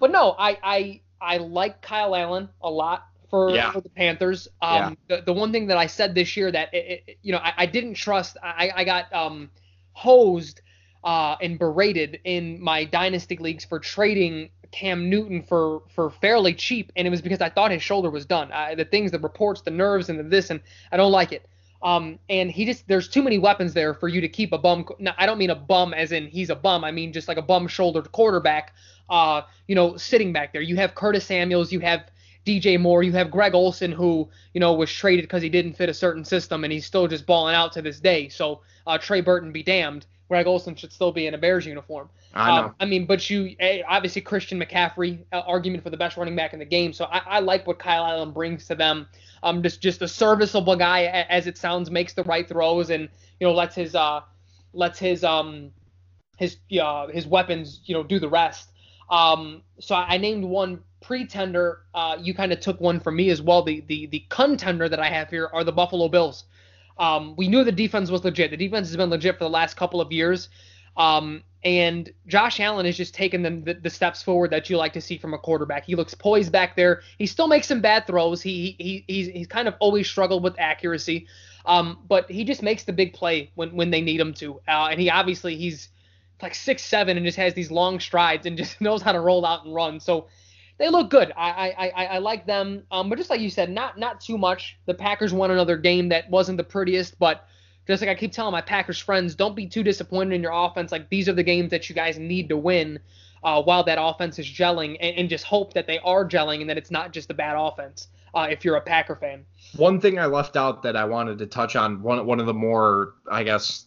but 0.00 0.10
no, 0.10 0.34
I 0.38 0.58
I 0.62 1.00
I 1.20 1.36
like 1.38 1.80
Kyle 1.80 2.14
Allen 2.14 2.48
a 2.60 2.70
lot 2.70 3.06
for, 3.30 3.54
Yeah. 3.54 3.72
for 3.72 3.80
the 3.80 3.88
Panthers. 3.88 4.48
Um, 4.62 4.96
the, 5.08 5.22
the 5.24 5.32
one 5.32 5.52
thing 5.52 5.66
that 5.68 5.76
I 5.76 5.86
said 5.86 6.14
this 6.14 6.36
year 6.36 6.50
that 6.50 6.72
it, 6.74 7.04
it, 7.06 7.18
you 7.22 7.32
know 7.32 7.38
I, 7.38 7.52
I 7.58 7.66
didn't 7.66 7.94
trust. 7.94 8.36
I 8.42 8.70
I 8.74 8.84
got 8.84 9.12
um 9.12 9.50
hosed 9.92 10.60
uh, 11.04 11.36
and 11.40 11.58
berated 11.58 12.20
in 12.24 12.60
my 12.60 12.84
dynasty 12.84 13.36
leagues 13.36 13.64
for 13.64 13.78
trading 13.78 14.50
Cam 14.70 15.08
Newton 15.08 15.42
for 15.42 15.82
for 15.94 16.10
fairly 16.10 16.54
cheap, 16.54 16.92
and 16.96 17.06
it 17.06 17.10
was 17.10 17.22
because 17.22 17.40
I 17.40 17.48
thought 17.48 17.70
his 17.70 17.82
shoulder 17.82 18.10
was 18.10 18.26
done. 18.26 18.52
I, 18.52 18.74
the 18.74 18.84
things, 18.84 19.10
the 19.10 19.18
reports, 19.18 19.62
the 19.62 19.70
nerves, 19.70 20.08
and 20.08 20.18
the 20.18 20.22
this, 20.22 20.50
and 20.50 20.60
I 20.92 20.96
don't 20.96 21.12
like 21.12 21.32
it. 21.32 21.46
Um, 21.82 22.18
and 22.28 22.50
he 22.50 22.64
just 22.64 22.88
there's 22.88 23.08
too 23.08 23.22
many 23.22 23.38
weapons 23.38 23.72
there 23.72 23.94
for 23.94 24.08
you 24.08 24.20
to 24.20 24.28
keep 24.28 24.52
a 24.52 24.58
bum. 24.58 24.86
I 25.16 25.26
don't 25.26 25.38
mean 25.38 25.50
a 25.50 25.54
bum 25.54 25.94
as 25.94 26.12
in 26.12 26.26
he's 26.26 26.50
a 26.50 26.56
bum. 26.56 26.84
I 26.84 26.90
mean 26.90 27.12
just 27.12 27.28
like 27.28 27.38
a 27.38 27.42
bum 27.42 27.68
shouldered 27.68 28.10
quarterback. 28.12 28.74
Uh, 29.08 29.42
you 29.66 29.74
know, 29.74 29.96
sitting 29.96 30.32
back 30.32 30.52
there. 30.52 30.60
You 30.60 30.76
have 30.76 30.94
Curtis 30.94 31.24
Samuels. 31.24 31.72
You 31.72 31.80
have 31.80 32.10
DJ 32.44 32.80
Moore. 32.80 33.02
You 33.02 33.12
have 33.12 33.30
Greg 33.30 33.54
Olsen, 33.54 33.92
who 33.92 34.28
you 34.54 34.60
know 34.60 34.72
was 34.72 34.92
traded 34.92 35.24
because 35.24 35.42
he 35.42 35.48
didn't 35.48 35.74
fit 35.74 35.88
a 35.88 35.94
certain 35.94 36.24
system, 36.24 36.64
and 36.64 36.72
he's 36.72 36.84
still 36.84 37.06
just 37.06 37.26
balling 37.26 37.54
out 37.54 37.72
to 37.72 37.82
this 37.82 38.00
day. 38.00 38.28
So 38.28 38.62
uh, 38.86 38.98
Trey 38.98 39.20
Burton 39.20 39.52
be 39.52 39.62
damned. 39.62 40.06
Greg 40.28 40.46
Olsen 40.46 40.74
should 40.74 40.92
still 40.92 41.10
be 41.10 41.26
in 41.26 41.34
a 41.34 41.38
Bears 41.38 41.64
uniform. 41.64 42.08
I 42.34 42.56
know. 42.56 42.66
Um, 42.66 42.74
I 42.80 42.84
mean, 42.84 43.06
but 43.06 43.28
you 43.30 43.56
eh, 43.60 43.82
obviously 43.88 44.20
Christian 44.22 44.60
McCaffrey 44.60 45.24
uh, 45.32 45.40
argument 45.46 45.82
for 45.82 45.90
the 45.90 45.96
best 45.96 46.16
running 46.16 46.36
back 46.36 46.52
in 46.52 46.58
the 46.58 46.66
game. 46.66 46.92
So 46.92 47.06
I, 47.06 47.22
I 47.26 47.40
like 47.40 47.66
what 47.66 47.78
Kyle 47.78 48.04
Allen 48.04 48.32
brings 48.32 48.66
to 48.66 48.74
them. 48.74 49.08
Um, 49.42 49.62
just 49.62 49.80
just 49.80 50.02
a 50.02 50.08
serviceable 50.08 50.76
guy, 50.76 51.04
as 51.04 51.46
it 51.46 51.56
sounds, 51.56 51.90
makes 51.90 52.12
the 52.12 52.24
right 52.24 52.46
throws 52.46 52.90
and 52.90 53.08
you 53.40 53.46
know 53.46 53.54
lets 53.54 53.74
his 53.74 53.94
uh 53.94 54.20
lets 54.74 54.98
his 54.98 55.24
um 55.24 55.70
his 56.36 56.56
uh, 56.80 57.08
his 57.08 57.26
weapons 57.26 57.80
you 57.84 57.94
know 57.94 58.02
do 58.02 58.18
the 58.18 58.28
rest. 58.28 58.70
Um, 59.10 59.62
so 59.80 59.94
I, 59.94 60.14
I 60.14 60.18
named 60.18 60.44
one 60.44 60.80
pretender. 61.00 61.80
Uh, 61.94 62.16
you 62.20 62.34
kind 62.34 62.52
of 62.52 62.60
took 62.60 62.80
one 62.80 63.00
from 63.00 63.16
me 63.16 63.30
as 63.30 63.40
well. 63.40 63.62
The 63.62 63.80
the 63.86 64.06
the 64.06 64.24
contender 64.28 64.88
that 64.88 65.00
I 65.00 65.08
have 65.08 65.30
here 65.30 65.48
are 65.52 65.64
the 65.64 65.72
Buffalo 65.72 66.08
Bills. 66.08 66.44
Um, 66.98 67.34
we 67.36 67.48
knew 67.48 67.64
the 67.64 67.72
defense 67.72 68.10
was 68.10 68.24
legit. 68.24 68.50
The 68.50 68.56
defense 68.56 68.88
has 68.88 68.96
been 68.96 69.10
legit 69.10 69.38
for 69.38 69.44
the 69.44 69.50
last 69.50 69.76
couple 69.76 70.00
of 70.00 70.10
years. 70.12 70.48
Um, 70.96 71.44
and 71.64 72.12
Josh 72.26 72.60
Allen 72.60 72.86
has 72.86 72.96
just 72.96 73.14
taken 73.14 73.42
the, 73.42 73.50
the, 73.50 73.80
the 73.80 73.90
steps 73.90 74.22
forward 74.22 74.50
that 74.50 74.70
you 74.70 74.76
like 74.76 74.92
to 74.92 75.00
see 75.00 75.18
from 75.18 75.34
a 75.34 75.38
quarterback. 75.38 75.84
He 75.84 75.94
looks 75.94 76.14
poised 76.14 76.52
back 76.52 76.76
there. 76.76 77.02
He 77.18 77.26
still 77.26 77.48
makes 77.48 77.66
some 77.66 77.80
bad 77.80 78.06
throws. 78.06 78.42
He, 78.42 78.76
he 78.78 79.04
he's 79.08 79.26
he's 79.28 79.46
kind 79.46 79.66
of 79.66 79.74
always 79.80 80.08
struggled 80.08 80.44
with 80.44 80.54
accuracy. 80.58 81.26
Um, 81.66 81.98
but 82.08 82.30
he 82.30 82.44
just 82.44 82.62
makes 82.62 82.84
the 82.84 82.92
big 82.92 83.12
play 83.12 83.50
when 83.54 83.74
when 83.74 83.90
they 83.90 84.00
need 84.00 84.20
him 84.20 84.34
to. 84.34 84.60
Uh, 84.68 84.88
and 84.90 85.00
he 85.00 85.10
obviously 85.10 85.56
he's 85.56 85.88
like 86.40 86.54
six 86.54 86.82
seven 86.82 87.16
and 87.16 87.26
just 87.26 87.38
has 87.38 87.54
these 87.54 87.70
long 87.70 87.98
strides 87.98 88.46
and 88.46 88.56
just 88.56 88.80
knows 88.80 89.02
how 89.02 89.12
to 89.12 89.20
roll 89.20 89.44
out 89.44 89.64
and 89.64 89.74
run. 89.74 89.98
So 89.98 90.28
they 90.78 90.88
look 90.88 91.10
good. 91.10 91.32
I 91.36 91.50
I, 91.50 91.88
I, 91.88 92.04
I 92.06 92.18
like 92.18 92.46
them. 92.46 92.84
Um, 92.90 93.08
but 93.08 93.18
just 93.18 93.30
like 93.30 93.40
you 93.40 93.50
said, 93.50 93.70
not 93.70 93.98
not 93.98 94.20
too 94.20 94.38
much. 94.38 94.78
The 94.86 94.94
Packers 94.94 95.32
won 95.32 95.50
another 95.50 95.76
game 95.76 96.08
that 96.08 96.30
wasn't 96.30 96.56
the 96.56 96.64
prettiest, 96.64 97.18
but 97.18 97.46
just 97.86 98.02
like 98.02 98.10
I 98.10 98.14
keep 98.14 98.32
telling 98.32 98.52
my 98.52 98.60
Packers 98.60 98.98
friends, 98.98 99.34
don't 99.34 99.56
be 99.56 99.66
too 99.66 99.82
disappointed 99.82 100.34
in 100.34 100.42
your 100.42 100.52
offense. 100.52 100.92
Like 100.92 101.08
these 101.08 101.28
are 101.28 101.32
the 101.32 101.42
games 101.42 101.70
that 101.70 101.88
you 101.88 101.94
guys 101.94 102.18
need 102.18 102.48
to 102.48 102.56
win. 102.56 103.00
Uh, 103.40 103.62
while 103.62 103.84
that 103.84 103.98
offense 104.00 104.36
is 104.40 104.46
gelling, 104.46 104.96
and, 105.00 105.16
and 105.16 105.28
just 105.28 105.44
hope 105.44 105.72
that 105.72 105.86
they 105.86 106.00
are 106.00 106.28
gelling 106.28 106.60
and 106.60 106.68
that 106.68 106.76
it's 106.76 106.90
not 106.90 107.12
just 107.12 107.30
a 107.30 107.34
bad 107.34 107.54
offense. 107.56 108.08
Uh, 108.34 108.48
if 108.50 108.64
you're 108.64 108.76
a 108.76 108.80
Packer 108.80 109.14
fan. 109.16 109.44
One 109.76 110.00
thing 110.00 110.18
I 110.18 110.26
left 110.26 110.56
out 110.56 110.82
that 110.82 110.96
I 110.96 111.04
wanted 111.04 111.38
to 111.38 111.46
touch 111.46 111.76
on 111.76 112.02
one 112.02 112.26
one 112.26 112.40
of 112.40 112.46
the 112.46 112.54
more 112.54 113.14
I 113.30 113.42
guess 113.42 113.86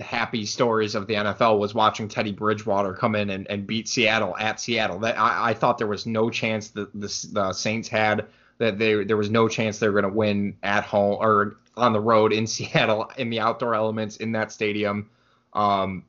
happy 0.00 0.46
stories 0.46 0.94
of 0.94 1.06
the 1.06 1.14
NFL 1.14 1.58
was 1.58 1.74
watching 1.74 2.08
Teddy 2.08 2.32
Bridgewater 2.32 2.94
come 2.94 3.14
in 3.14 3.30
and, 3.30 3.46
and 3.50 3.66
beat 3.66 3.88
Seattle 3.88 4.36
at 4.38 4.60
Seattle. 4.60 4.98
That 5.00 5.18
I, 5.18 5.50
I 5.50 5.54
thought 5.54 5.78
there 5.78 5.86
was 5.86 6.06
no 6.06 6.30
chance 6.30 6.68
that 6.68 6.92
the, 6.92 7.28
the 7.32 7.52
Saints 7.52 7.88
had 7.88 8.26
that 8.58 8.78
they 8.78 9.04
there 9.04 9.16
was 9.16 9.30
no 9.30 9.48
chance 9.48 9.78
they 9.78 9.88
were 9.88 10.00
going 10.00 10.10
to 10.10 10.16
win 10.16 10.56
at 10.62 10.84
home 10.84 11.18
or 11.20 11.56
on 11.76 11.92
the 11.92 12.00
road 12.00 12.32
in 12.32 12.46
Seattle 12.46 13.10
in 13.16 13.30
the 13.30 13.40
outdoor 13.40 13.74
elements 13.74 14.16
in 14.16 14.32
that 14.32 14.52
stadium. 14.52 15.10
Um, 15.52 16.04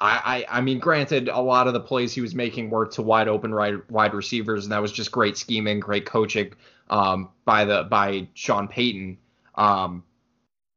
I, 0.00 0.46
I 0.50 0.58
I 0.58 0.60
mean, 0.60 0.78
granted, 0.78 1.28
a 1.28 1.40
lot 1.40 1.66
of 1.66 1.74
the 1.74 1.80
plays 1.80 2.12
he 2.12 2.20
was 2.20 2.34
making 2.34 2.70
were 2.70 2.86
to 2.86 3.02
wide 3.02 3.28
open 3.28 3.54
wide 3.54 3.88
wide 3.90 4.14
receivers, 4.14 4.64
and 4.64 4.72
that 4.72 4.82
was 4.82 4.92
just 4.92 5.12
great 5.12 5.36
scheming, 5.36 5.78
great 5.78 6.06
coaching 6.06 6.52
um, 6.88 7.28
by 7.44 7.64
the 7.64 7.84
by 7.84 8.28
Sean 8.34 8.66
Payton. 8.66 9.18
Um, 9.54 10.02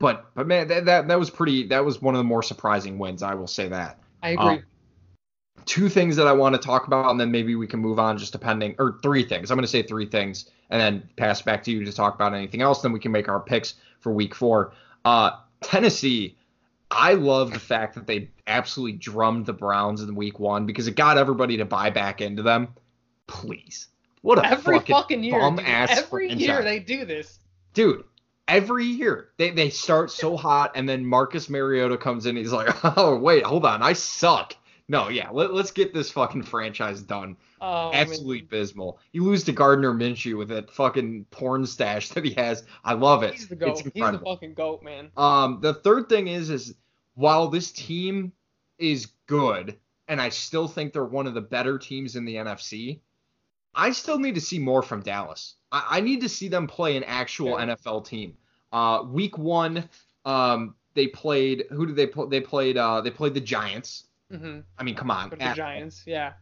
but 0.04 0.26
but 0.36 0.48
man, 0.48 0.68
that, 0.68 0.84
that 0.84 1.08
that 1.08 1.18
was 1.18 1.30
pretty. 1.30 1.66
That 1.66 1.86
was 1.86 2.02
one 2.02 2.14
of 2.14 2.20
the 2.20 2.26
more 2.26 2.44
surprising 2.44 3.00
wins. 3.00 3.24
I 3.24 3.36
will 3.36 3.48
say 3.48 3.70
that. 3.70 4.00
I 4.22 4.32
agree. 4.32 4.46
Um, 4.46 4.64
two 5.66 5.88
things 5.88 6.18
that 6.18 6.28
I 6.28 6.34
want 6.34 6.56
to 6.56 6.62
talk 6.62 6.88
about, 6.88 7.10
and 7.10 7.18
then 7.18 7.32
maybe 7.32 7.56
we 7.56 7.68
can 7.68 7.80
move 7.80 8.00
on, 8.00 8.18
just 8.18 8.34
depending, 8.34 8.76
or 8.80 9.00
three 9.02 9.24
things. 9.24 9.50
I'm 9.50 9.56
going 9.56 9.64
to 9.64 9.72
say 9.72 9.82
three 9.82 10.06
things, 10.06 10.50
and 10.72 10.82
then 10.82 11.10
pass 11.16 11.42
back 11.42 11.64
to 11.64 11.72
you 11.72 11.86
to 11.86 11.94
talk 11.94 12.16
about 12.16 12.34
anything 12.34 12.62
else. 12.62 12.82
Then 12.82 12.92
we 12.92 13.00
can 13.00 13.14
make 13.14 13.30
our 13.30 13.40
picks 13.40 13.76
for 14.02 14.12
Week 14.12 14.36
Four. 14.36 14.74
Uh, 15.06 15.38
Tennessee. 15.62 16.36
I 16.92 17.14
love 17.14 17.54
the 17.54 17.60
fact 17.60 17.96
that 17.96 18.06
they 18.06 18.30
absolutely 18.46 18.98
drummed 18.98 19.46
the 19.46 19.54
Browns 19.54 20.02
in 20.02 20.14
Week 20.16 20.38
One 20.38 20.66
because 20.66 20.86
it 20.86 20.98
got 20.98 21.18
everybody 21.18 21.56
to 21.56 21.66
buy 21.66 21.90
back 21.90 22.20
into 22.20 22.44
them. 22.44 22.68
Please, 23.28 23.88
what 24.22 24.38
a 24.38 24.46
every 24.46 24.80
fucking, 24.80 24.96
fucking 24.96 25.24
year, 25.24 25.40
bum 25.40 25.56
dude, 25.56 25.66
ass 25.66 25.92
every 25.92 26.28
franchise. 26.28 26.42
year 26.42 26.62
they 26.62 26.80
do 26.80 27.06
this. 27.06 27.40
dude. 27.74 28.04
Every 28.48 28.86
year 28.86 29.30
they, 29.38 29.52
they 29.52 29.70
start 29.70 30.12
so 30.12 30.36
hot, 30.36 30.72
and 30.76 30.88
then 30.88 31.06
Marcus 31.06 31.50
Mariota 31.50 31.98
comes 31.98 32.26
in. 32.26 32.36
He's 32.36 32.52
like, 32.52 32.76
oh 32.98 33.18
wait, 33.18 33.44
hold 33.44 33.66
on, 33.66 33.82
I 33.82 33.94
suck. 33.94 34.56
No, 34.90 35.08
yeah, 35.08 35.30
let, 35.30 35.54
let's 35.54 35.72
get 35.72 35.94
this 35.94 36.12
fucking 36.12 36.44
franchise 36.44 37.02
done. 37.02 37.38
Oh, 37.62 37.92
Absolutely 37.94 38.42
abysmal. 38.42 39.00
You 39.14 39.24
lose 39.24 39.46
to 39.46 39.54
Gardner 39.54 39.94
Minshew 39.94 40.38
with 40.38 40.50
that 40.50 40.70
fucking 40.70 41.26
porn 41.32 41.66
stash 41.66 42.10
that 42.10 42.26
he 42.26 42.34
has. 42.34 42.64
I 42.84 42.94
love 42.94 43.24
it. 43.24 43.34
he's 43.34 43.48
the 43.48 43.56
goat. 43.56 43.70
It's 43.70 43.82
He's 43.82 43.94
the 43.94 44.20
fucking 44.20 44.54
goat, 44.56 44.84
man. 44.84 45.10
Um, 45.16 45.60
the 45.62 45.74
third 45.74 46.10
thing 46.10 46.28
is, 46.28 46.50
is 46.50 46.76
while 47.16 47.48
this 47.48 47.72
team 47.72 48.34
is 48.78 49.08
good, 49.28 49.78
and 50.10 50.22
I 50.22 50.30
still 50.30 50.68
think 50.68 50.92
they're 50.92 51.06
one 51.06 51.28
of 51.28 51.34
the 51.34 51.42
better 51.42 51.78
teams 51.78 52.18
in 52.18 52.26
the 52.26 52.36
NFC, 52.36 53.00
I 53.76 53.92
still 53.92 54.20
need 54.20 54.36
to 54.36 54.42
see 54.42 54.60
more 54.60 54.82
from 54.84 55.02
Dallas. 55.02 55.56
I, 55.72 55.86
I 55.98 56.02
need 56.02 56.22
to 56.22 56.30
see 56.30 56.48
them 56.48 56.68
play 56.68 56.96
an 56.98 57.04
actual 57.04 57.50
Yeah. 57.60 57.76
NFL 57.76 58.06
team. 58.06 58.38
Uh, 58.72 59.04
week 59.08 59.38
one, 59.38 59.88
um, 60.26 60.76
they 60.94 61.08
played. 61.08 61.66
Who 61.72 61.86
did 61.86 61.96
they 61.96 62.08
play? 62.08 62.26
They 62.30 62.42
played. 62.42 62.78
Uh, 62.78 63.02
they 63.02 63.12
played 63.12 63.34
the 63.34 63.42
Giants. 63.42 64.06
hmm 64.32 64.60
I 64.78 64.84
mean, 64.84 64.96
come 64.96 65.12
on. 65.12 65.30
For 65.30 65.36
the 65.36 65.54
Giants, 65.56 66.04
yeah, 66.06 66.34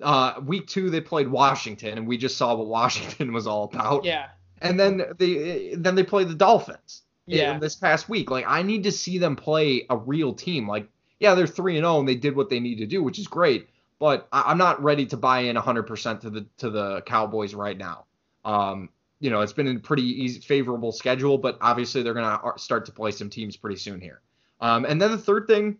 Uh, 0.00 0.40
week 0.44 0.66
two, 0.68 0.90
they 0.90 1.00
played 1.00 1.28
Washington, 1.28 1.98
and 1.98 2.06
we 2.06 2.16
just 2.16 2.36
saw 2.36 2.54
what 2.54 2.68
Washington 2.68 3.32
was 3.38 3.46
all 3.46 3.64
about. 3.64 4.04
yeah, 4.04 4.28
And 4.60 4.78
then 4.78 5.02
they 5.18 5.74
then 5.74 5.94
they 5.96 6.04
played 6.04 6.28
the 6.28 6.34
Dolphins 6.34 7.02
yeah. 7.26 7.58
this 7.58 7.74
past 7.76 8.08
week. 8.08 8.30
Like 8.30 8.44
I 8.46 8.62
need 8.62 8.84
to 8.84 8.92
see 8.92 9.18
them 9.18 9.34
play 9.36 9.86
a 9.90 9.96
real 9.96 10.32
team. 10.32 10.68
Like 10.68 10.88
yeah, 11.18 11.34
they're 11.34 11.48
three 11.48 11.76
and 11.76 11.82
zero 11.84 11.98
and 11.98 12.08
they 12.08 12.14
did 12.14 12.36
what 12.36 12.48
they 12.48 12.60
need 12.60 12.76
to 12.78 12.86
do, 12.86 13.02
which 13.02 13.18
is 13.18 13.26
great. 13.26 13.68
But 13.98 14.28
I, 14.32 14.44
I'm 14.46 14.58
not 14.58 14.82
ready 14.82 15.06
to 15.06 15.16
buy 15.16 15.40
in 15.40 15.56
100% 15.56 16.20
to 16.20 16.30
the 16.30 16.46
to 16.58 16.70
the 16.70 17.02
Cowboys 17.02 17.54
right 17.54 17.76
now. 17.76 18.04
Um, 18.44 18.90
you 19.20 19.30
know, 19.30 19.40
it's 19.40 19.52
been 19.52 19.68
a 19.68 19.78
pretty 19.80 20.04
easy, 20.22 20.40
favorable 20.40 20.92
schedule, 20.92 21.38
but 21.38 21.58
obviously 21.60 22.02
they're 22.02 22.14
gonna 22.14 22.40
start 22.56 22.86
to 22.86 22.92
play 22.92 23.10
some 23.10 23.30
teams 23.30 23.56
pretty 23.56 23.76
soon 23.76 24.00
here. 24.00 24.20
Um, 24.60 24.84
and 24.84 25.00
then 25.00 25.10
the 25.10 25.18
third 25.18 25.46
thing, 25.46 25.78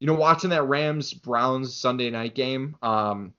you 0.00 0.06
know, 0.06 0.14
watching 0.14 0.50
that 0.50 0.64
Rams 0.64 1.12
Browns 1.12 1.74
Sunday 1.74 2.10
night 2.10 2.34
game, 2.34 2.76
um, 2.82 3.32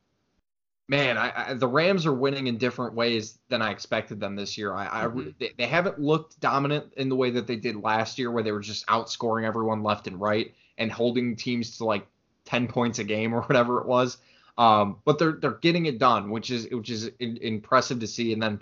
man, 0.88 1.18
I, 1.18 1.50
I, 1.50 1.54
the 1.54 1.68
Rams 1.68 2.06
are 2.06 2.14
winning 2.14 2.48
in 2.48 2.58
different 2.58 2.94
ways 2.94 3.40
than 3.50 3.62
I 3.62 3.72
expected 3.72 4.20
them 4.20 4.36
this 4.36 4.58
year. 4.58 4.74
I, 4.74 5.06
I 5.06 5.08
they, 5.40 5.52
they 5.58 5.68
haven't 5.68 6.00
looked 6.00 6.40
dominant 6.40 6.94
in 6.98 7.10
the 7.10 7.16
way 7.16 7.30
that 7.32 7.48
they 7.48 7.56
did 7.56 7.76
last 7.76 8.18
year, 8.18 8.32
where 8.32 8.44
they 8.44 8.52
were 8.52 8.60
just 8.60 8.86
outscoring 8.88 9.46
everyone 9.46 9.84
left 9.84 10.08
and 10.08 10.20
right 10.20 10.54
and 10.78 10.92
holding 10.92 11.36
teams 11.36 11.78
to 11.78 11.86
like 11.86 12.08
ten 12.48 12.68
points 12.68 12.98
a 13.00 13.04
game 13.04 13.34
or 13.36 13.42
whatever 13.44 13.80
it 13.82 13.86
was. 13.88 14.18
Um, 14.58 14.98
but 15.06 15.20
they're 15.20 15.34
they're 15.34 15.60
getting 15.62 15.86
it 15.86 16.00
done, 16.00 16.32
which 16.32 16.50
is 16.50 16.68
which 16.72 16.90
is 16.90 17.12
in, 17.20 17.38
impressive 17.38 18.00
to 18.00 18.08
see. 18.08 18.34
And 18.34 18.42
then, 18.42 18.62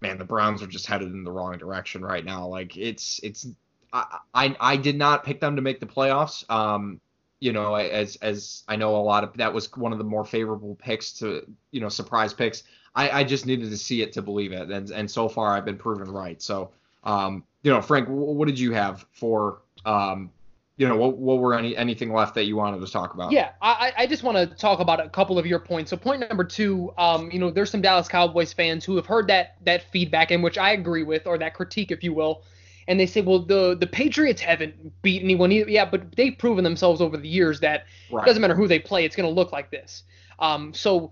man, 0.00 0.16
the 0.16 0.24
Browns 0.24 0.62
are 0.62 0.66
just 0.66 0.86
headed 0.86 1.12
in 1.12 1.24
the 1.24 1.30
wrong 1.30 1.58
direction 1.58 2.02
right 2.02 2.24
now. 2.24 2.46
Like 2.46 2.78
it's 2.78 3.20
it's 3.22 3.46
I 3.92 4.18
I, 4.32 4.56
I 4.58 4.76
did 4.76 4.96
not 4.96 5.24
pick 5.24 5.40
them 5.40 5.56
to 5.56 5.62
make 5.62 5.80
the 5.80 5.86
playoffs. 5.86 6.48
Um, 6.50 7.00
you 7.40 7.52
know, 7.52 7.74
as 7.74 8.16
as 8.22 8.62
I 8.68 8.76
know 8.76 8.96
a 8.96 9.04
lot 9.04 9.22
of 9.24 9.36
that 9.36 9.52
was 9.52 9.70
one 9.76 9.92
of 9.92 9.98
the 9.98 10.04
more 10.04 10.24
favorable 10.24 10.76
picks 10.76 11.12
to 11.18 11.44
you 11.72 11.80
know 11.80 11.90
surprise 11.90 12.32
picks. 12.32 12.62
I, 12.94 13.20
I 13.20 13.24
just 13.24 13.44
needed 13.44 13.70
to 13.70 13.76
see 13.76 14.00
it 14.02 14.12
to 14.14 14.22
believe 14.22 14.52
it, 14.52 14.70
and 14.70 14.90
and 14.90 15.10
so 15.10 15.28
far 15.28 15.54
I've 15.54 15.66
been 15.66 15.76
proven 15.76 16.10
right. 16.10 16.40
So 16.40 16.70
Um, 17.04 17.44
you 17.62 17.70
know, 17.70 17.80
Frank, 17.80 18.08
what 18.08 18.48
did 18.48 18.58
you 18.58 18.72
have 18.72 19.04
for 19.12 19.60
um, 19.84 20.30
you 20.78 20.86
know, 20.86 20.96
what, 20.96 21.18
what 21.18 21.40
were 21.40 21.54
any 21.58 21.76
anything 21.76 22.12
left 22.12 22.36
that 22.36 22.44
you 22.44 22.56
wanted 22.56 22.80
to 22.80 22.90
talk 22.90 23.12
about? 23.12 23.32
Yeah, 23.32 23.50
I, 23.60 23.92
I 23.98 24.06
just 24.06 24.22
want 24.22 24.36
to 24.38 24.46
talk 24.56 24.78
about 24.78 25.04
a 25.04 25.08
couple 25.08 25.36
of 25.36 25.44
your 25.44 25.58
points. 25.58 25.90
So 25.90 25.96
point 25.96 26.20
number 26.20 26.44
two, 26.44 26.94
um, 26.96 27.30
you 27.32 27.40
know, 27.40 27.50
there's 27.50 27.70
some 27.70 27.82
Dallas 27.82 28.06
Cowboys 28.06 28.52
fans 28.52 28.84
who 28.84 28.94
have 28.94 29.04
heard 29.04 29.26
that 29.26 29.56
that 29.64 29.90
feedback, 29.90 30.30
and 30.30 30.40
which 30.40 30.56
I 30.56 30.70
agree 30.70 31.02
with, 31.02 31.26
or 31.26 31.36
that 31.38 31.54
critique, 31.54 31.90
if 31.90 32.04
you 32.04 32.14
will, 32.14 32.44
and 32.86 32.98
they 32.98 33.06
say, 33.06 33.20
well, 33.22 33.40
the 33.40 33.76
the 33.76 33.88
Patriots 33.88 34.40
haven't 34.40 35.02
beat 35.02 35.20
anyone. 35.20 35.50
Either. 35.50 35.68
Yeah, 35.68 35.84
but 35.84 36.14
they've 36.14 36.38
proven 36.38 36.62
themselves 36.62 37.00
over 37.00 37.16
the 37.16 37.28
years 37.28 37.58
that 37.58 37.86
right. 38.12 38.22
it 38.22 38.26
doesn't 38.26 38.40
matter 38.40 38.54
who 38.54 38.68
they 38.68 38.78
play, 38.78 39.04
it's 39.04 39.16
going 39.16 39.28
to 39.28 39.34
look 39.34 39.50
like 39.50 39.72
this. 39.72 40.04
Um, 40.38 40.72
so 40.72 41.10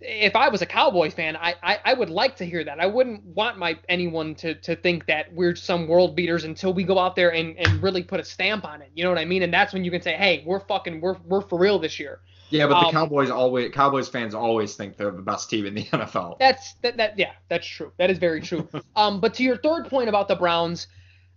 if 0.00 0.36
I 0.36 0.48
was 0.48 0.62
a 0.62 0.66
Cowboys 0.66 1.14
fan, 1.14 1.36
I, 1.36 1.54
I, 1.62 1.78
I 1.84 1.94
would 1.94 2.10
like 2.10 2.36
to 2.36 2.44
hear 2.44 2.62
that. 2.64 2.80
I 2.80 2.86
wouldn't 2.86 3.24
want 3.24 3.58
my 3.58 3.78
anyone 3.88 4.34
to 4.36 4.54
to 4.54 4.76
think 4.76 5.06
that 5.06 5.32
we're 5.32 5.54
some 5.54 5.88
world 5.88 6.14
beaters 6.14 6.44
until 6.44 6.74
we 6.74 6.84
go 6.84 6.98
out 6.98 7.16
there 7.16 7.32
and, 7.32 7.56
and 7.56 7.82
really 7.82 8.02
put 8.02 8.20
a 8.20 8.24
stamp 8.24 8.64
on 8.64 8.82
it. 8.82 8.90
You 8.94 9.04
know 9.04 9.10
what 9.10 9.18
I 9.18 9.24
mean? 9.24 9.42
And 9.42 9.52
that's 9.52 9.72
when 9.72 9.84
you 9.84 9.90
can 9.90 10.02
say, 10.02 10.14
hey, 10.14 10.42
we're 10.46 10.60
fucking 10.60 11.00
we're 11.00 11.16
we're 11.26 11.40
for 11.40 11.58
real 11.58 11.78
this 11.78 11.98
year. 11.98 12.20
Yeah, 12.50 12.68
but 12.68 12.80
the 12.80 12.86
um, 12.86 12.92
Cowboys 12.92 13.30
always 13.30 13.72
Cowboys 13.72 14.08
fans 14.08 14.34
always 14.34 14.76
think 14.76 14.96
they're 14.96 15.10
the 15.10 15.22
best 15.22 15.50
team 15.50 15.66
in 15.66 15.74
the 15.74 15.84
NFL. 15.92 16.38
That's 16.38 16.74
that 16.82 16.96
that 16.98 17.18
yeah, 17.18 17.32
that's 17.48 17.66
true. 17.66 17.92
That 17.96 18.10
is 18.10 18.18
very 18.18 18.40
true. 18.40 18.68
um, 18.96 19.20
but 19.20 19.34
to 19.34 19.42
your 19.42 19.56
third 19.56 19.88
point 19.88 20.08
about 20.08 20.28
the 20.28 20.36
Browns, 20.36 20.88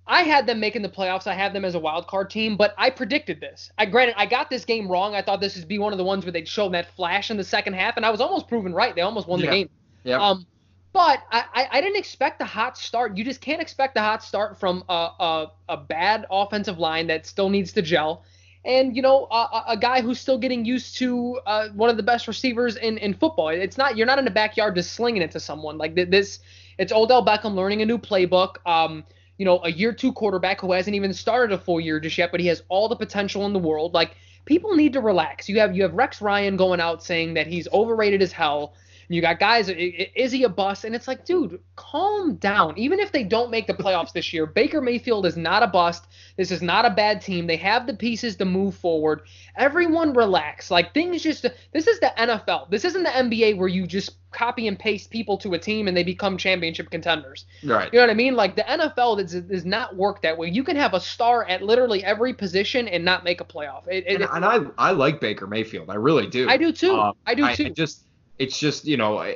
I 0.09 0.23
had 0.23 0.47
them 0.47 0.59
making 0.59 0.81
the 0.81 0.89
playoffs. 0.89 1.27
I 1.27 1.35
had 1.35 1.53
them 1.53 1.63
as 1.63 1.75
a 1.75 1.79
wild 1.79 2.07
card 2.07 2.31
team, 2.31 2.57
but 2.57 2.73
I 2.79 2.89
predicted 2.89 3.39
this. 3.39 3.71
I 3.77 3.85
granted 3.85 4.15
I 4.17 4.25
got 4.25 4.49
this 4.49 4.65
game 4.65 4.87
wrong. 4.87 5.13
I 5.13 5.21
thought 5.21 5.39
this 5.39 5.55
would 5.55 5.67
be 5.67 5.77
one 5.77 5.93
of 5.93 5.99
the 5.99 6.03
ones 6.03 6.25
where 6.25 6.31
they'd 6.31 6.47
show 6.47 6.67
that 6.69 6.93
flash 6.95 7.29
in 7.29 7.37
the 7.37 7.43
second 7.43 7.73
half, 7.73 7.95
and 7.95 8.03
I 8.03 8.09
was 8.09 8.19
almost 8.19 8.47
proven 8.47 8.73
right. 8.73 8.95
They 8.95 9.01
almost 9.01 9.27
won 9.27 9.39
yeah. 9.39 9.45
the 9.45 9.51
game. 9.51 9.69
Yeah. 10.03 10.21
Um, 10.21 10.47
but 10.93 11.19
I, 11.31 11.43
I, 11.53 11.67
I, 11.73 11.81
didn't 11.81 11.97
expect 11.97 12.41
a 12.41 12.45
hot 12.45 12.75
start. 12.75 13.15
You 13.15 13.23
just 13.23 13.41
can't 13.41 13.61
expect 13.61 13.95
a 13.97 14.01
hot 14.01 14.23
start 14.23 14.59
from 14.59 14.83
a, 14.89 15.09
a, 15.19 15.51
a 15.69 15.77
bad 15.77 16.25
offensive 16.31 16.79
line 16.79 17.05
that 17.07 17.27
still 17.27 17.49
needs 17.49 17.71
to 17.73 17.83
gel. 17.83 18.23
And, 18.65 18.95
you 18.95 19.03
know, 19.03 19.27
a, 19.29 19.63
a 19.69 19.77
guy 19.77 20.01
who's 20.01 20.19
still 20.19 20.39
getting 20.39 20.65
used 20.65 20.97
to 20.97 21.39
uh, 21.45 21.69
one 21.69 21.91
of 21.91 21.97
the 21.97 22.03
best 22.03 22.27
receivers 22.27 22.75
in, 22.75 22.97
in 22.97 23.13
football. 23.13 23.49
It's 23.49 23.77
not, 23.77 23.97
you're 23.97 24.07
not 24.07 24.17
in 24.17 24.25
the 24.25 24.31
backyard 24.31 24.75
just 24.75 24.93
slinging 24.93 25.21
it 25.21 25.31
to 25.31 25.39
someone. 25.39 25.77
Like 25.77 25.93
this, 25.93 26.39
it's 26.79 26.91
Odell 26.91 27.23
Beckham 27.23 27.53
learning 27.53 27.83
a 27.83 27.85
new 27.85 27.99
playbook. 27.99 28.55
Um, 28.65 29.05
you 29.39 29.45
know, 29.45 29.61
a 29.63 29.71
year 29.71 29.93
two 29.93 30.11
quarterback 30.11 30.59
who 30.59 30.73
hasn't 30.73 30.95
even 30.95 31.13
started 31.13 31.53
a 31.53 31.57
full 31.57 31.79
year 31.79 31.99
just 31.99 32.17
yet, 32.17 32.29
but 32.29 32.41
he 32.41 32.47
has 32.47 32.61
all 32.67 32.89
the 32.89 32.95
potential 32.95 33.45
in 33.45 33.53
the 33.53 33.59
world. 33.59 33.93
Like 33.93 34.15
people 34.43 34.75
need 34.75 34.93
to 34.93 35.01
relax. 35.01 35.47
You 35.47 35.59
have 35.61 35.75
you 35.75 35.83
have 35.83 35.93
Rex 35.93 36.21
Ryan 36.21 36.57
going 36.57 36.81
out 36.81 37.01
saying 37.01 37.35
that 37.35 37.47
he's 37.47 37.67
overrated 37.71 38.21
as 38.21 38.33
hell. 38.33 38.73
You 39.11 39.21
got 39.21 39.39
guys, 39.39 39.69
is 39.69 40.31
he 40.31 40.43
a 40.43 40.49
bust? 40.49 40.85
And 40.85 40.93
it's 40.93 41.07
like, 41.07 41.25
dude, 41.25 41.59
calm 41.75 42.35
down. 42.35 42.77
Even 42.77 42.99
if 42.99 43.11
they 43.11 43.23
don't 43.23 43.49
make 43.49 43.65
the 43.65 43.73
playoffs 43.73 44.13
this 44.13 44.31
year, 44.31 44.45
Baker 44.45 44.81
Mayfield 44.81 45.25
is 45.25 45.35
not 45.35 45.63
a 45.63 45.67
bust. 45.67 46.05
This 46.37 46.51
is 46.51 46.61
not 46.61 46.85
a 46.85 46.91
bad 46.91 47.19
team. 47.19 47.47
They 47.47 47.57
have 47.57 47.87
the 47.87 47.95
pieces 47.95 48.35
to 48.35 48.45
move 48.45 48.75
forward. 48.75 49.23
Everyone 49.57 50.13
relax. 50.13 50.69
Like 50.69 50.93
things 50.93 51.23
just 51.23 51.41
this 51.73 51.87
is 51.87 51.99
the 51.99 52.13
NFL. 52.19 52.69
This 52.69 52.85
isn't 52.85 53.01
the 53.01 53.09
NBA 53.09 53.57
where 53.57 53.67
you 53.67 53.87
just 53.87 54.11
copy 54.31 54.67
and 54.67 54.77
paste 54.77 55.09
people 55.09 55.39
to 55.39 55.55
a 55.55 55.59
team 55.59 55.87
and 55.87 55.97
they 55.97 56.03
become 56.03 56.37
championship 56.37 56.91
contenders. 56.91 57.45
Right. 57.63 57.91
You 57.91 57.97
know 57.97 58.03
what 58.03 58.11
I 58.11 58.15
mean? 58.15 58.35
Like 58.35 58.55
the 58.55 58.61
NFL 58.61 59.17
does, 59.17 59.33
does 59.33 59.65
not 59.65 59.95
work 59.95 60.21
that 60.21 60.37
way. 60.37 60.49
You 60.49 60.63
can 60.63 60.75
have 60.75 60.93
a 60.93 60.99
star 60.99 61.45
at 61.45 61.63
literally 61.63 62.03
every 62.03 62.35
position 62.35 62.87
and 62.87 63.03
not 63.03 63.23
make 63.23 63.41
a 63.41 63.45
playoff. 63.45 63.87
It, 63.87 64.05
and, 64.07 64.21
it, 64.21 64.29
and, 64.31 64.45
I 64.45 64.59
I 64.77 64.91
like 64.91 65.19
Baker 65.19 65.47
Mayfield. 65.47 65.89
I 65.89 65.95
really 65.95 66.27
do. 66.27 66.47
I 66.47 66.57
do 66.57 66.71
too. 66.71 66.93
Um, 66.93 67.15
I 67.25 67.33
do 67.33 67.55
too. 67.55 67.65
I 67.65 67.69
just 67.69 68.03
it's 68.39 68.57
just 68.57 68.85
you 68.85 68.97
know 68.97 69.33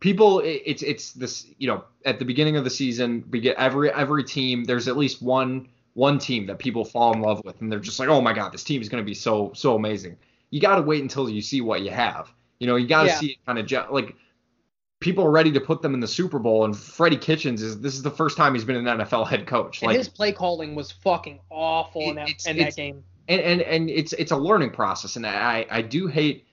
people 0.00 0.40
it's 0.44 0.82
it's 0.82 1.12
this 1.12 1.46
you 1.58 1.68
know 1.68 1.84
at 2.04 2.18
the 2.18 2.24
beginning 2.24 2.56
of 2.56 2.64
the 2.64 2.70
season 2.70 3.24
we 3.30 3.40
get 3.40 3.56
every 3.56 3.90
every 3.92 4.24
team 4.24 4.64
there's 4.64 4.88
at 4.88 4.96
least 4.96 5.22
one 5.22 5.68
one 5.92 6.18
team 6.18 6.46
that 6.46 6.58
people 6.58 6.84
fall 6.84 7.12
in 7.12 7.20
love 7.20 7.40
with 7.44 7.60
and 7.60 7.70
they're 7.70 7.78
just 7.78 8.00
like 8.00 8.08
oh 8.08 8.20
my 8.20 8.32
god 8.32 8.52
this 8.52 8.64
team 8.64 8.80
is 8.80 8.88
going 8.88 9.02
to 9.02 9.06
be 9.06 9.14
so 9.14 9.52
so 9.54 9.76
amazing. 9.76 10.16
You 10.50 10.60
got 10.60 10.76
to 10.76 10.82
wait 10.82 11.02
until 11.02 11.28
you 11.28 11.42
see 11.42 11.60
what 11.60 11.82
you 11.82 11.90
have. 11.90 12.32
You 12.58 12.66
know 12.66 12.76
you 12.76 12.86
got 12.86 13.02
to 13.02 13.08
yeah. 13.08 13.18
see 13.18 13.26
it 13.32 13.38
kind 13.46 13.58
of 13.58 13.90
like 13.90 14.14
people 15.00 15.24
are 15.24 15.30
ready 15.30 15.52
to 15.52 15.60
put 15.60 15.82
them 15.82 15.92
in 15.92 16.00
the 16.00 16.08
Super 16.08 16.38
Bowl 16.38 16.64
and 16.64 16.76
Freddie 16.76 17.16
Kitchens 17.16 17.62
is 17.62 17.80
this 17.80 17.94
is 17.94 18.02
the 18.02 18.10
first 18.10 18.36
time 18.36 18.54
he's 18.54 18.64
been 18.64 18.86
an 18.86 18.98
NFL 18.98 19.28
head 19.28 19.46
coach. 19.46 19.82
And 19.82 19.88
like 19.88 19.98
his 19.98 20.08
play 20.08 20.32
calling 20.32 20.74
was 20.74 20.90
fucking 20.90 21.40
awful 21.50 22.02
it, 22.02 22.08
in 22.08 22.14
that 22.16 22.46
in 22.46 22.56
that 22.58 22.76
game. 22.76 23.04
and, 23.28 23.40
and 23.40 23.60
and 23.62 23.90
it's 23.90 24.12
it's 24.14 24.32
a 24.32 24.36
learning 24.36 24.70
process 24.70 25.16
and 25.16 25.26
I 25.26 25.66
I 25.70 25.82
do 25.82 26.06
hate 26.06 26.46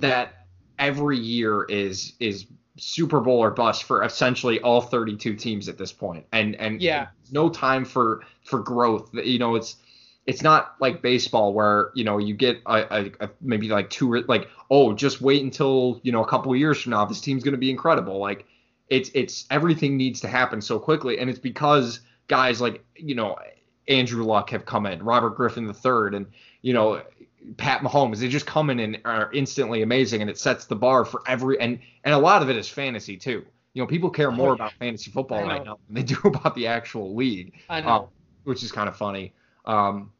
that 0.00 0.43
every 0.78 1.18
year 1.18 1.64
is 1.64 2.14
is 2.20 2.46
Super 2.76 3.20
Bowl 3.20 3.38
or 3.38 3.50
bust 3.50 3.84
for 3.84 4.02
essentially 4.02 4.60
all 4.60 4.80
32 4.80 5.34
teams 5.36 5.68
at 5.68 5.78
this 5.78 5.92
point. 5.92 6.26
And 6.32 6.56
and 6.56 6.80
yeah, 6.82 7.08
no 7.30 7.48
time 7.48 7.84
for 7.84 8.22
for 8.44 8.60
growth. 8.60 9.10
You 9.14 9.38
know, 9.38 9.54
it's 9.54 9.76
it's 10.26 10.42
not 10.42 10.74
like 10.80 11.02
baseball 11.02 11.52
where 11.52 11.90
you 11.94 12.04
know 12.04 12.18
you 12.18 12.34
get 12.34 12.60
a, 12.66 13.12
a, 13.20 13.26
a 13.26 13.30
maybe 13.40 13.68
like 13.68 13.90
two 13.90 14.22
like 14.26 14.48
oh 14.70 14.92
just 14.92 15.20
wait 15.20 15.42
until 15.42 16.00
you 16.02 16.12
know 16.12 16.24
a 16.24 16.28
couple 16.28 16.52
of 16.52 16.58
years 16.58 16.80
from 16.80 16.90
now 16.90 17.04
this 17.04 17.20
team's 17.20 17.44
going 17.44 17.52
to 17.52 17.58
be 17.58 17.70
incredible. 17.70 18.18
Like 18.18 18.46
it's 18.88 19.10
it's 19.14 19.46
everything 19.50 19.96
needs 19.96 20.20
to 20.20 20.28
happen 20.28 20.60
so 20.60 20.78
quickly, 20.78 21.18
and 21.18 21.30
it's 21.30 21.38
because 21.38 22.00
guys 22.28 22.60
like 22.60 22.84
you 22.96 23.14
know 23.14 23.36
Andrew 23.88 24.24
Luck 24.24 24.50
have 24.50 24.64
come 24.64 24.86
in, 24.86 25.02
Robert 25.02 25.36
Griffin 25.36 25.66
III, 25.66 26.16
and 26.16 26.26
you 26.62 26.72
know 26.72 27.02
Pat 27.56 27.80
Mahomes. 27.80 28.18
They 28.18 28.28
just 28.28 28.46
come 28.46 28.70
in 28.70 28.80
and 28.80 29.00
are 29.04 29.30
instantly 29.32 29.82
amazing, 29.82 30.20
and 30.20 30.30
it 30.30 30.38
sets 30.38 30.66
the 30.66 30.76
bar 30.76 31.04
for 31.04 31.22
every 31.26 31.60
and 31.60 31.78
and 32.04 32.14
a 32.14 32.18
lot 32.18 32.42
of 32.42 32.50
it 32.50 32.56
is 32.56 32.68
fantasy 32.68 33.16
too. 33.16 33.44
You 33.74 33.82
know, 33.82 33.86
people 33.86 34.10
care 34.10 34.30
more 34.30 34.50
oh, 34.50 34.54
about 34.54 34.72
fantasy 34.74 35.10
football 35.10 35.42
right 35.42 35.64
now 35.64 35.78
than 35.86 35.94
they 35.94 36.02
do 36.02 36.16
about 36.24 36.54
the 36.54 36.66
actual 36.66 37.14
league. 37.14 37.54
I 37.68 37.80
know, 37.80 37.88
um, 37.88 38.06
which 38.44 38.62
is 38.62 38.72
kind 38.72 38.88
of 38.88 38.96
funny. 38.96 39.34
Um, 39.64 40.12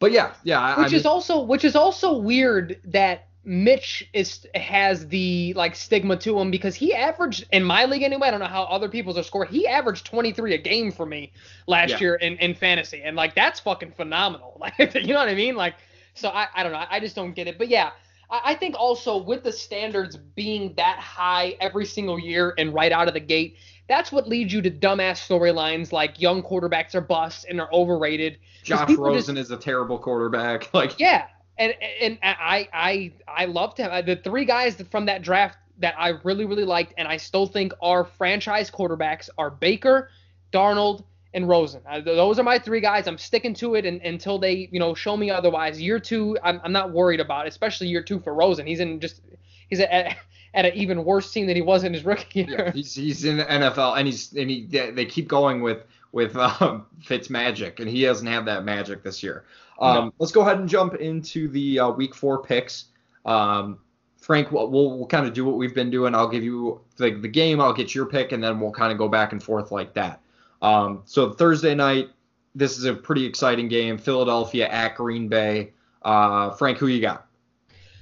but 0.00 0.12
yeah, 0.12 0.32
yeah. 0.42 0.82
Which 0.82 0.92
I 0.92 0.96
is 0.96 1.06
also 1.06 1.42
which 1.42 1.64
is 1.64 1.76
also 1.76 2.18
weird 2.18 2.80
that 2.84 3.28
Mitch 3.44 4.08
is 4.12 4.46
has 4.54 5.06
the 5.08 5.52
like 5.54 5.76
stigma 5.76 6.16
to 6.18 6.38
him 6.38 6.50
because 6.50 6.74
he 6.74 6.94
averaged 6.94 7.46
in 7.52 7.62
my 7.62 7.84
league 7.84 8.02
anyway. 8.02 8.28
I 8.28 8.30
don't 8.30 8.40
know 8.40 8.46
how 8.46 8.64
other 8.64 8.88
people's 8.88 9.18
are 9.18 9.22
scored. 9.22 9.48
He 9.48 9.66
averaged 9.66 10.06
23 10.06 10.54
a 10.54 10.58
game 10.58 10.90
for 10.90 11.06
me 11.06 11.32
last 11.66 11.90
yeah. 11.90 12.00
year 12.00 12.14
in, 12.16 12.36
in 12.38 12.54
fantasy, 12.54 13.02
and 13.02 13.16
like 13.16 13.34
that's 13.34 13.60
fucking 13.60 13.92
phenomenal. 13.92 14.52
Like 14.78 14.94
you 14.94 15.12
know 15.12 15.18
what 15.18 15.28
I 15.28 15.34
mean? 15.34 15.56
Like 15.56 15.74
so 16.14 16.28
I, 16.28 16.48
I 16.54 16.62
don't 16.62 16.72
know. 16.72 16.84
I 16.88 17.00
just 17.00 17.16
don't 17.16 17.34
get 17.34 17.46
it. 17.46 17.58
But 17.58 17.68
yeah, 17.68 17.90
I, 18.30 18.40
I 18.44 18.54
think 18.54 18.76
also 18.78 19.16
with 19.16 19.42
the 19.44 19.52
standards 19.52 20.16
being 20.16 20.74
that 20.76 20.98
high 20.98 21.56
every 21.60 21.86
single 21.86 22.18
year 22.18 22.54
and 22.58 22.72
right 22.72 22.92
out 22.92 23.08
of 23.08 23.14
the 23.14 23.20
gate, 23.20 23.56
that's 23.88 24.10
what 24.10 24.28
leads 24.28 24.52
you 24.52 24.62
to 24.62 24.70
dumbass 24.70 25.26
storylines 25.26 25.92
like 25.92 26.20
young 26.20 26.42
quarterbacks 26.42 26.94
are 26.94 27.00
busts 27.00 27.44
and 27.44 27.60
are 27.60 27.72
overrated. 27.72 28.38
Josh 28.62 28.90
Rosen 28.96 29.36
just, 29.36 29.50
is 29.50 29.56
a 29.56 29.60
terrible 29.60 29.98
quarterback. 29.98 30.70
Like 30.74 30.98
yeah, 30.98 31.26
and 31.58 31.74
and 32.00 32.18
I 32.22 32.68
I 32.72 33.12
I 33.28 33.44
loved 33.44 33.78
him. 33.78 33.90
Uh, 33.90 34.02
the 34.02 34.16
three 34.16 34.44
guys 34.44 34.82
from 34.90 35.06
that 35.06 35.22
draft 35.22 35.58
that 35.78 35.94
I 35.98 36.14
really 36.24 36.44
really 36.44 36.64
liked 36.64 36.94
and 36.96 37.06
I 37.06 37.16
still 37.16 37.46
think 37.46 37.72
are 37.82 38.04
franchise 38.04 38.70
quarterbacks 38.70 39.28
are 39.38 39.50
Baker, 39.50 40.10
Darnold, 40.52 41.04
and 41.34 41.48
Rosen. 41.48 41.82
Uh, 41.88 42.00
those 42.00 42.38
are 42.38 42.42
my 42.42 42.58
three 42.58 42.80
guys. 42.80 43.06
I'm 43.06 43.18
sticking 43.18 43.52
to 43.54 43.74
it 43.74 43.84
and, 43.84 44.00
until 44.02 44.38
they, 44.38 44.68
you 44.72 44.78
know, 44.78 44.94
show 44.94 45.16
me 45.16 45.30
otherwise. 45.30 45.80
Year 45.80 45.98
two, 45.98 46.38
I'm, 46.42 46.60
I'm 46.64 46.72
not 46.72 46.92
worried 46.92 47.20
about, 47.20 47.46
especially 47.46 47.88
year 47.88 48.02
two 48.02 48.20
for 48.20 48.32
Rosen. 48.32 48.66
He's 48.66 48.80
in 48.80 49.00
just 49.00 49.20
he's 49.68 49.80
at, 49.80 50.16
at 50.54 50.64
an 50.64 50.72
even 50.74 51.04
worse 51.04 51.30
team 51.30 51.46
than 51.46 51.56
he 51.56 51.62
was 51.62 51.84
in 51.84 51.92
his 51.92 52.04
rookie 52.06 52.42
year. 52.42 52.66
Yeah, 52.66 52.72
he's, 52.72 52.94
he's 52.94 53.24
in 53.24 53.36
the 53.36 53.44
NFL 53.44 53.98
and 53.98 54.06
he's 54.06 54.32
and 54.32 54.48
he 54.48 54.66
they 54.66 55.04
keep 55.04 55.28
going 55.28 55.60
with 55.60 55.84
with 56.12 56.36
um, 56.36 56.86
Fitz 57.02 57.28
magic 57.28 57.80
and 57.80 57.90
he 57.90 58.02
doesn't 58.02 58.26
have 58.26 58.44
that 58.46 58.64
magic 58.64 59.02
this 59.02 59.22
year. 59.22 59.44
Um, 59.80 60.06
no. 60.06 60.14
Let's 60.20 60.32
go 60.32 60.42
ahead 60.42 60.58
and 60.58 60.68
jump 60.68 60.94
into 60.94 61.48
the 61.48 61.80
uh, 61.80 61.90
week 61.90 62.14
four 62.14 62.42
picks. 62.42 62.86
Um, 63.26 63.78
Frank, 64.18 64.52
we'll, 64.52 64.70
we'll, 64.70 64.96
we'll 64.96 65.06
kind 65.06 65.26
of 65.26 65.34
do 65.34 65.44
what 65.44 65.56
we've 65.56 65.74
been 65.74 65.90
doing. 65.90 66.14
I'll 66.14 66.28
give 66.28 66.44
you 66.44 66.80
the, 66.96 67.10
the 67.10 67.28
game, 67.28 67.60
I'll 67.60 67.74
get 67.74 67.94
your 67.94 68.06
pick, 68.06 68.32
and 68.32 68.42
then 68.42 68.58
we'll 68.58 68.70
kind 68.70 68.90
of 68.90 68.96
go 68.96 69.06
back 69.08 69.32
and 69.32 69.42
forth 69.42 69.70
like 69.70 69.92
that. 69.94 70.20
Um, 70.64 71.02
so 71.04 71.30
Thursday 71.30 71.74
night, 71.74 72.08
this 72.54 72.78
is 72.78 72.84
a 72.84 72.94
pretty 72.94 73.26
exciting 73.26 73.68
game. 73.68 73.98
Philadelphia 73.98 74.66
at 74.66 74.96
Green 74.96 75.28
Bay. 75.28 75.74
Uh, 76.00 76.50
Frank, 76.52 76.78
who 76.78 76.86
you 76.86 77.02
got? 77.02 77.26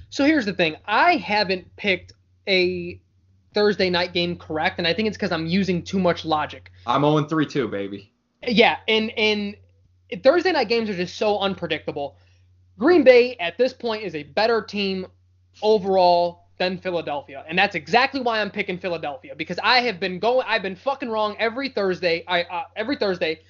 So 0.09 0.23
here's 0.23 0.45
the 0.45 0.53
thing. 0.53 0.77
I 0.85 1.17
haven't 1.17 1.75
picked 1.75 2.13
a 2.47 3.01
Thursday 3.53 3.89
night 3.89 4.13
game 4.13 4.37
correct, 4.37 4.77
and 4.77 4.87
I 4.87 4.93
think 4.93 5.09
it's 5.09 5.17
because 5.17 5.33
I'm 5.33 5.45
using 5.45 5.83
too 5.83 5.99
much 5.99 6.23
logic. 6.23 6.71
I'm 6.87 7.01
0 7.01 7.25
3 7.25 7.45
2, 7.45 7.67
baby. 7.67 8.13
Yeah, 8.47 8.77
and 8.87 9.11
and 9.17 9.57
Thursday 10.23 10.53
night 10.53 10.69
games 10.69 10.89
are 10.89 10.95
just 10.95 11.17
so 11.17 11.39
unpredictable. 11.39 12.15
Green 12.77 13.03
Bay 13.03 13.35
at 13.41 13.57
this 13.57 13.73
point 13.73 14.03
is 14.03 14.15
a 14.15 14.23
better 14.23 14.61
team 14.61 15.05
overall 15.61 16.42
Philadelphia. 16.77 17.43
And 17.47 17.57
that's 17.57 17.75
exactly 17.75 18.21
why 18.21 18.39
I'm 18.41 18.51
picking 18.51 18.77
Philadelphia 18.77 19.35
because 19.35 19.59
I 19.63 19.81
have 19.81 19.99
been 19.99 20.19
going 20.19 20.45
I've 20.47 20.61
been 20.61 20.75
fucking 20.75 21.09
wrong 21.09 21.35
every 21.39 21.69
Thursday. 21.69 22.23
I 22.27 22.43
uh, 22.43 22.63
every 22.75 22.95
Thursday 22.95 23.41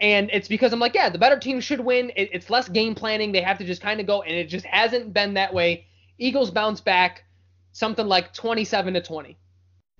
and 0.00 0.30
it's 0.32 0.48
because 0.48 0.72
I'm 0.72 0.80
like, 0.80 0.94
yeah, 0.94 1.10
the 1.10 1.18
better 1.18 1.38
team 1.38 1.60
should 1.60 1.80
win. 1.80 2.10
It, 2.16 2.30
it's 2.32 2.48
less 2.48 2.68
game 2.68 2.94
planning. 2.94 3.32
They 3.32 3.42
have 3.42 3.58
to 3.58 3.64
just 3.64 3.82
kind 3.82 4.00
of 4.00 4.06
go 4.06 4.22
and 4.22 4.34
it 4.34 4.48
just 4.48 4.64
hasn't 4.64 5.12
been 5.12 5.34
that 5.34 5.52
way. 5.52 5.86
Eagles 6.18 6.50
bounce 6.50 6.80
back 6.80 7.24
something 7.72 8.06
like 8.06 8.32
27 8.32 8.94
to 8.94 9.02
20. 9.02 9.36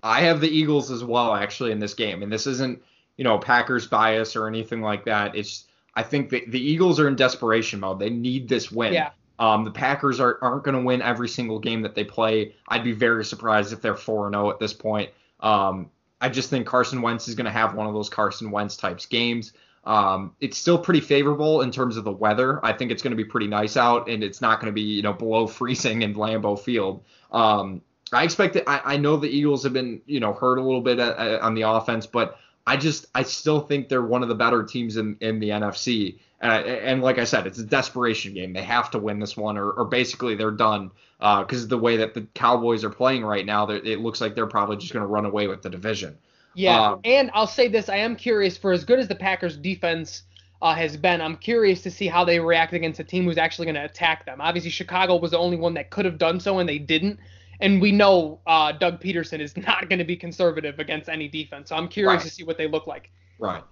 I 0.03 0.21
have 0.21 0.41
the 0.41 0.49
Eagles 0.49 0.89
as 0.91 1.03
well 1.03 1.33
actually 1.33 1.71
in 1.71 1.79
this 1.79 1.93
game 1.93 2.23
and 2.23 2.31
this 2.31 2.47
isn't 2.47 2.81
you 3.17 3.23
know 3.23 3.37
Packers 3.37 3.87
bias 3.87 4.35
or 4.35 4.47
anything 4.47 4.81
like 4.81 5.05
that. 5.05 5.35
It's 5.35 5.65
I 5.95 6.03
think 6.03 6.29
the, 6.29 6.43
the 6.47 6.59
Eagles 6.59 6.99
are 6.99 7.07
in 7.07 7.15
desperation 7.15 7.79
mode. 7.79 7.99
They 7.99 8.09
need 8.09 8.47
this 8.47 8.71
win. 8.71 8.93
Yeah. 8.93 9.11
Um, 9.41 9.63
the 9.63 9.71
Packers 9.71 10.19
are, 10.19 10.37
aren't 10.43 10.63
going 10.63 10.75
to 10.75 10.83
win 10.83 11.01
every 11.01 11.27
single 11.27 11.57
game 11.57 11.81
that 11.81 11.95
they 11.95 12.03
play. 12.03 12.53
I'd 12.67 12.83
be 12.83 12.91
very 12.91 13.25
surprised 13.25 13.73
if 13.73 13.81
they're 13.81 13.95
4 13.95 14.29
0 14.31 14.51
at 14.51 14.59
this 14.59 14.71
point. 14.71 15.09
Um, 15.39 15.89
I 16.21 16.29
just 16.29 16.51
think 16.51 16.67
Carson 16.67 17.01
Wentz 17.01 17.27
is 17.27 17.33
going 17.33 17.45
to 17.45 17.51
have 17.51 17.73
one 17.73 17.87
of 17.87 17.93
those 17.95 18.07
Carson 18.07 18.51
Wentz 18.51 18.77
types 18.77 19.07
games. 19.07 19.53
Um, 19.83 20.35
it's 20.41 20.59
still 20.59 20.77
pretty 20.77 20.99
favorable 20.99 21.61
in 21.61 21.71
terms 21.71 21.97
of 21.97 22.03
the 22.03 22.11
weather. 22.11 22.63
I 22.63 22.71
think 22.71 22.91
it's 22.91 23.01
going 23.01 23.13
to 23.13 23.17
be 23.17 23.25
pretty 23.25 23.47
nice 23.47 23.77
out, 23.77 24.07
and 24.07 24.23
it's 24.23 24.41
not 24.41 24.59
going 24.59 24.71
to 24.71 24.75
be 24.75 24.83
you 24.83 25.01
know 25.01 25.13
below 25.13 25.47
freezing 25.57 26.03
in 26.03 26.13
Lambeau 26.13 26.59
Field. 26.59 27.03
Um, 27.31 27.81
I 28.13 28.23
expect 28.23 28.57
it. 28.57 28.65
I, 28.67 28.81
I, 28.85 28.97
know 28.97 29.17
the 29.17 29.27
Eagles 29.27 29.63
have 29.63 29.73
been 29.73 30.01
you 30.05 30.19
know 30.19 30.33
hurt 30.33 30.59
a 30.59 30.61
little 30.61 30.81
bit 30.81 30.99
at, 30.99 31.17
at, 31.17 31.41
on 31.41 31.55
the 31.55 31.63
offense, 31.63 32.05
but 32.05 32.37
I 32.65 32.77
just 32.77 33.05
I 33.15 33.23
still 33.23 33.61
think 33.61 33.89
they're 33.89 34.01
one 34.01 34.23
of 34.23 34.29
the 34.29 34.35
better 34.35 34.63
teams 34.63 34.97
in, 34.97 35.17
in 35.19 35.39
the 35.39 35.49
NFC. 35.49 36.19
And, 36.39 36.65
and 36.65 37.01
like 37.01 37.17
I 37.17 37.23
said, 37.23 37.47
it's 37.47 37.59
a 37.59 37.65
desperation 37.65 38.33
game. 38.33 38.53
They 38.53 38.63
have 38.63 38.91
to 38.91 38.99
win 38.99 39.19
this 39.19 39.37
one, 39.37 39.57
or, 39.57 39.71
or 39.71 39.85
basically 39.85 40.35
they're 40.35 40.51
done. 40.51 40.91
Because 41.19 41.65
uh, 41.65 41.67
the 41.67 41.77
way 41.77 41.97
that 41.97 42.15
the 42.15 42.21
Cowboys 42.33 42.83
are 42.83 42.89
playing 42.89 43.23
right 43.23 43.45
now, 43.45 43.69
it 43.69 43.99
looks 43.99 44.21
like 44.21 44.33
they're 44.33 44.47
probably 44.47 44.77
just 44.77 44.91
going 44.91 45.03
to 45.03 45.07
run 45.07 45.25
away 45.25 45.47
with 45.47 45.61
the 45.61 45.69
division. 45.69 46.17
Yeah, 46.55 46.93
um, 46.93 47.01
and 47.03 47.29
I'll 47.33 47.47
say 47.47 47.67
this: 47.67 47.89
I 47.89 47.97
am 47.97 48.15
curious 48.15 48.57
for 48.57 48.71
as 48.71 48.83
good 48.83 48.99
as 48.99 49.07
the 49.07 49.15
Packers' 49.15 49.55
defense 49.55 50.23
uh, 50.61 50.73
has 50.73 50.97
been. 50.97 51.21
I'm 51.21 51.37
curious 51.37 51.81
to 51.83 51.91
see 51.91 52.07
how 52.07 52.25
they 52.25 52.39
react 52.39 52.73
against 52.73 52.99
a 52.99 53.03
team 53.03 53.25
who's 53.25 53.37
actually 53.37 53.65
going 53.65 53.75
to 53.75 53.85
attack 53.85 54.25
them. 54.25 54.41
Obviously, 54.41 54.71
Chicago 54.71 55.15
was 55.17 55.31
the 55.31 55.37
only 55.37 55.57
one 55.57 55.75
that 55.75 55.91
could 55.91 56.05
have 56.05 56.17
done 56.17 56.39
so, 56.39 56.59
and 56.59 56.67
they 56.67 56.79
didn't. 56.79 57.19
And 57.61 57.81
we 57.81 57.91
know 57.91 58.39
uh, 58.47 58.71
Doug 58.71 59.01
Pederson 59.01 59.39
is 59.39 59.55
not 59.55 59.87
going 59.87 59.99
to 59.99 60.05
be 60.05 60.15
conservative 60.15 60.79
against 60.79 61.09
any 61.09 61.27
defense. 61.27 61.69
So 61.69 61.75
I'm 61.75 61.87
curious 61.87 62.23
right. 62.23 62.27
to 62.27 62.29
see 62.29 62.43
what 62.43 62.57
they 62.57 62.67
look 62.67 62.87
like. 62.87 63.11
Right. 63.39 63.63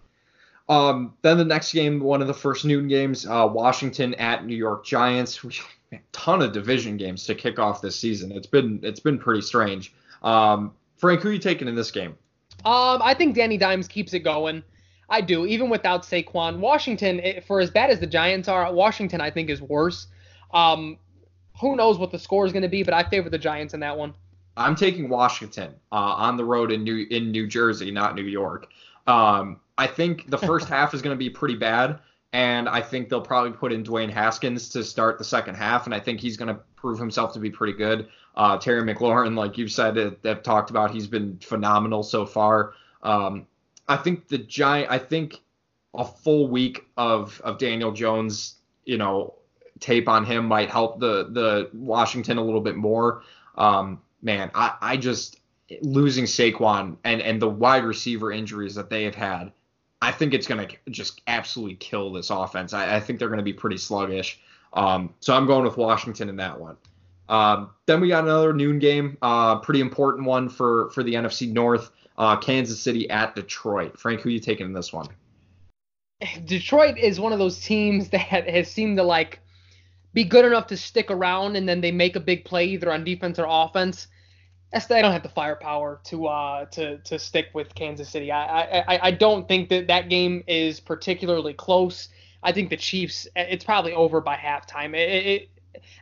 Um, 0.70 1.16
then 1.24 1.38
the 1.38 1.46
next 1.46 1.74
game, 1.74 2.00
one 2.00 2.22
of 2.22 2.28
the 2.28 2.34
first 2.34 2.64
noon 2.64 2.88
games, 2.88 3.26
uh, 3.26 3.50
Washington 3.52 4.14
at 4.16 4.46
New 4.46 4.56
York 4.56 4.86
Giants. 4.86 5.44
A 5.92 6.00
ton 6.12 6.44
of 6.44 6.52
division 6.52 6.98
games 6.98 7.26
to 7.26 7.34
kick 7.34 7.58
off 7.58 7.82
this 7.82 8.00
season. 8.00 8.32
It's 8.32 8.46
been 8.46 8.80
it's 8.84 9.00
been 9.00 9.18
pretty 9.18 9.42
strange. 9.42 9.92
Um, 10.22 10.74
Frank, 10.98 11.22
who 11.22 11.30
are 11.30 11.34
you 11.34 11.40
taking 11.40 11.68
in 11.68 11.74
this 11.74 11.90
game? 11.90 12.16
Um, 12.66 13.02
I 13.02 13.16
think 13.16 13.36
Danny 13.36 13.58
Dimes 13.58 13.88
keeps 13.88 14.14
it 14.14 14.20
going. 14.20 14.62
I 15.10 15.22
do, 15.22 15.48
even 15.48 15.70
without 15.70 16.04
Saquon. 16.04 16.60
Washington, 16.60 17.42
for 17.48 17.60
as 17.60 17.72
bad 17.72 17.90
as 17.90 18.00
the 18.00 18.06
Giants 18.06 18.48
are, 18.48 18.72
Washington 18.72 19.22
I 19.22 19.32
think 19.32 19.50
is 19.50 19.62
worse. 19.62 20.08
Um, 20.54 20.98
who 21.60 21.76
knows 21.76 21.97
what 21.97 22.12
the 22.12 22.20
score 22.20 22.45
is 22.45 22.51
going 22.51 22.64
to 22.64 22.70
be, 22.70 22.84
but 22.84 22.93
I 22.93 23.03
favor 23.03 23.30
the 23.30 23.38
Giants 23.38 23.74
in 23.74 23.80
that 23.82 23.97
one. 23.97 24.14
I'm 24.57 24.76
taking 24.76 25.10
Washington 25.10 25.74
uh, 25.91 25.95
on 25.95 26.38
the 26.38 26.43
road 26.43 26.72
in 26.72 26.84
New 26.84 27.07
in 27.10 27.32
New 27.32 27.47
Jersey, 27.47 27.91
not 27.91 28.16
New 28.16 28.24
York. 28.24 28.68
Um, 29.07 29.60
I 29.78 29.88
think 29.88 30.30
the 30.30 30.38
first 30.49 30.68
half 30.68 30.93
is 30.93 31.01
going 31.01 31.16
to 31.16 31.20
be 31.20 31.30
pretty 31.30 31.55
bad, 31.55 31.99
and 32.34 32.68
I 32.68 32.82
think 32.82 33.10
they'll 33.10 33.22
probably 33.22 33.51
put 33.51 33.72
in 33.72 33.84
Dwayne 33.84 34.10
Haskins 34.10 34.70
to 34.70 34.84
start 34.84 35.18
the 35.18 35.24
second 35.24 35.55
half, 35.55 35.86
and 35.86 35.95
I 35.95 35.99
think 35.99 36.20
he's 36.20 36.38
going 36.38 36.53
to 36.53 36.60
prove 36.76 36.99
himself 36.99 37.34
to 37.34 37.39
be 37.39 37.49
pretty 37.49 37.74
good. 37.74 38.07
Uh, 38.36 38.57
Terry 38.57 38.82
McLaurin, 38.82 39.36
like 39.36 39.57
you've 39.57 39.72
said, 39.72 40.18
have 40.24 40.43
talked 40.43 40.70
about, 40.70 40.91
he's 40.91 41.07
been 41.07 41.38
phenomenal 41.39 42.03
so 42.03 42.26
far. 42.26 42.74
Um, 43.03 43.47
I 43.88 43.97
think 43.97 44.28
the 44.28 44.38
giant. 44.38 44.91
I 44.91 44.97
think 44.97 45.41
a 45.93 46.05
full 46.05 46.47
week 46.47 46.86
of 46.97 47.41
of 47.43 47.57
Daniel 47.57 47.91
Jones, 47.91 48.55
you 48.86 48.97
know, 48.97 49.34
tape 49.80 50.08
on 50.08 50.26
him 50.26 50.46
might 50.46 50.70
help 50.70 51.00
the 51.00 51.30
the 51.32 51.70
Washington 51.74 52.38
a 52.38 52.44
little 52.44 52.62
bit 52.62 52.76
more. 52.76 53.24
Um, 53.56 54.02
man, 54.22 54.52
I, 54.54 54.76
I 54.82 54.98
just 54.98 55.40
losing 55.82 56.26
Saquon 56.26 56.98
and 57.04 57.22
and 57.22 57.42
the 57.42 57.50
wide 57.50 57.84
receiver 57.84 58.32
injuries 58.32 58.76
that 58.76 58.90
they 58.90 59.04
have 59.04 59.16
had, 59.16 59.52
I 60.02 60.12
think 60.12 60.34
it's 60.34 60.48
gonna 60.48 60.68
just 60.90 61.22
absolutely 61.28 61.76
kill 61.76 62.12
this 62.12 62.30
offense. 62.30 62.74
I, 62.74 62.98
I 62.98 63.00
think 63.00 63.20
they're 63.20 63.30
gonna 63.30 63.44
be 63.44 63.54
pretty 63.54 63.78
sluggish. 63.78 64.40
Um, 64.74 65.14
so 65.20 65.36
I'm 65.36 65.48
going 65.48 65.64
with 65.64 65.78
Washington 65.78 66.30
in 66.30 66.36
that 66.38 66.60
one. 66.60 66.78
Um, 67.28 67.72
then 67.86 68.02
we 68.02 68.08
got 68.08 68.24
another 68.24 68.54
noon 68.54 68.80
game, 68.80 69.18
uh, 69.22 69.60
pretty 69.60 69.82
important 69.82 70.26
one 70.26 70.50
for 70.50 70.90
for 70.92 71.04
the 71.04 71.14
NFC 71.14 71.52
North. 71.52 71.92
Uh, 72.18 72.36
Kansas 72.36 72.82
City 72.82 73.10
at 73.10 73.34
Detroit. 73.34 73.98
Frank, 73.98 74.20
who 74.20 74.30
you 74.30 74.42
taking 74.42 74.66
in 74.66 74.74
this 74.74 74.92
one? 74.92 75.08
Detroit 76.46 76.98
is 76.98 77.18
one 77.18 77.32
of 77.32 77.40
those 77.40 77.62
teams 77.62 78.10
that 78.10 78.50
has 78.50 78.70
seemed 78.70 78.98
to 78.98 79.04
like 79.04 79.40
be 80.14 80.24
good 80.24 80.45
enough 80.45 80.68
to 80.68 80.78
stick 80.78 81.12
around 81.12 81.55
and 81.55 81.68
then 81.68 81.82
they 81.82 81.91
make 81.91 82.16
a 82.16 82.20
big 82.20 82.45
play 82.45 82.66
either 82.66 82.91
on 82.91 83.03
defense 83.03 83.39
or 83.39 83.45
offense. 83.47 84.07
they 84.72 85.01
don't 85.01 85.12
have 85.12 85.24
the 85.24 85.30
firepower 85.30 85.99
to 86.05 86.28
uh 86.28 86.66
to 86.66 86.97
to 86.99 87.20
stick 87.20 87.47
with 87.53 87.74
Kansas 87.76 88.10
City. 88.10 88.32
I 88.32 88.80
I 88.80 88.99
I 89.07 89.12
don't 89.12 89.47
think 89.47 89.70
that 89.70 89.88
that 89.88 90.10
game 90.10 90.43
is 90.47 90.80
particularly 90.80 91.53
close. 91.53 92.10
I 92.41 92.51
think 92.51 92.70
the 92.70 92.78
Chiefs. 92.78 93.28
It's 93.36 93.66
probably 93.66 93.93
over 93.93 94.22
by 94.22 94.36
halftime. 94.36 94.95
It, 94.95 95.26
it, 95.26 95.49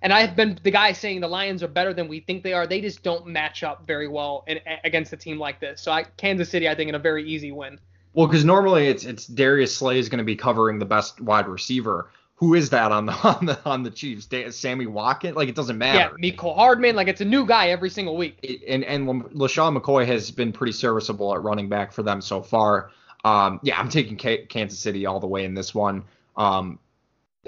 and 0.02 0.14
I've 0.14 0.36
been 0.36 0.60
the 0.64 0.72
guy 0.72 0.92
saying 0.92 1.22
the 1.22 1.28
Lions 1.28 1.64
are 1.64 1.68
better 1.68 1.94
than 1.94 2.08
we 2.08 2.20
think 2.20 2.44
they 2.44 2.54
are. 2.54 2.68
They 2.68 2.82
just 2.82 3.04
don't 3.04 3.28
match 3.28 3.64
up 3.64 3.86
very 3.86 4.08
well 4.08 4.44
in, 4.48 4.60
against 4.84 5.14
a 5.14 5.18
team 5.18 5.40
like 5.40 5.60
this. 5.60 5.82
So 5.82 5.92
I, 5.92 6.04
Kansas 6.04 6.50
City, 6.50 6.70
I 6.70 6.76
think, 6.76 6.90
in 6.90 6.96
a 6.96 7.00
very 7.00 7.28
easy 7.28 7.52
win. 7.52 7.80
Well, 8.14 8.28
because 8.28 8.46
normally 8.46 8.88
it's 8.88 9.04
it's 9.04 9.28
Darius 9.28 9.76
Slay 9.76 10.00
is 10.00 10.10
going 10.10 10.20
to 10.20 10.24
be 10.24 10.36
covering 10.36 10.80
the 10.80 10.86
best 10.86 11.22
wide 11.22 11.48
receiver 11.48 12.10
who 12.38 12.54
is 12.54 12.70
that 12.70 12.92
on 12.92 13.08
the 13.08 13.14
on 13.24 13.46
the 13.46 13.60
on 13.66 13.84
the 13.84 13.92
Chiefs? 13.92 14.28
Sammy 14.56 14.86
Watkins? 14.86 15.36
Like 15.36 15.50
it 15.50 15.56
doesn't 15.56 15.78
matter. 15.78 16.16
Yeah, 16.18 16.32
Mecole 16.32 16.56
Hardman. 16.56 16.96
Like 16.96 17.08
it's 17.08 17.22
a 17.22 17.26
new 17.26 17.46
guy 17.46 17.70
every 17.70 17.90
single 17.90 18.16
week. 18.16 18.38
It, 18.42 18.62
and 18.68 18.84
and 18.86 19.08
LeSean 19.34 19.78
McCoy 19.78 20.06
has 20.06 20.32
been 20.32 20.52
pretty 20.52 20.74
serviceable 20.74 21.34
at 21.34 21.44
running 21.44 21.68
back 21.68 21.92
for 21.92 22.04
them 22.04 22.22
so 22.22 22.42
far. 22.42 22.92
Um, 23.26 23.60
yeah, 23.64 23.80
I'm 23.80 23.90
taking 23.90 24.16
K- 24.16 24.46
Kansas 24.46 24.80
City 24.80 25.06
all 25.06 25.20
the 25.20 25.28
way 25.28 25.44
in 25.44 25.54
this 25.54 25.74
one. 25.74 26.04
Um, 26.38 26.80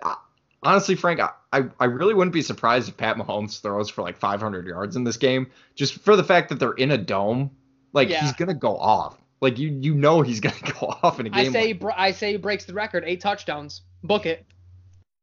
I, 0.04 0.16
honestly, 0.64 0.96
Frank, 0.96 1.22
I, 1.54 1.64
I 1.80 1.86
really 1.86 2.14
wouldn't 2.14 2.34
be 2.34 2.42
surprised 2.42 2.90
if 2.90 2.98
Pat 2.98 3.16
Mahomes 3.16 3.62
throws 3.62 3.90
for 3.90 4.02
like 4.02 4.18
500 4.18 4.66
yards 4.66 4.96
in 4.96 5.04
this 5.04 5.18
game, 5.18 5.48
just 5.76 6.00
for 6.00 6.16
the 6.16 6.24
fact 6.24 6.50
that 6.50 6.60
they're 6.60 6.74
in 6.74 6.92
a 6.92 6.98
dome. 6.98 7.52
Like 7.94 8.10
yeah. 8.10 8.22
he's 8.22 8.34
gonna 8.34 8.54
go 8.54 8.78
off. 8.78 9.18
Like 9.42 9.58
you 9.58 9.70
you 9.70 9.96
know 9.96 10.22
he's 10.22 10.40
gonna 10.40 10.56
go 10.80 10.96
off 11.02 11.20
in 11.20 11.28
a 11.28 11.30
game. 11.30 11.50
I 11.50 11.52
say 11.52 11.74
like 11.74 11.96
I 11.98 12.12
say 12.12 12.32
he 12.32 12.38
breaks 12.38 12.66
the 12.66 12.74
record, 12.74 13.04
eight 13.06 13.22
touchdowns. 13.22 13.82
Book 14.04 14.26
it. 14.26 14.46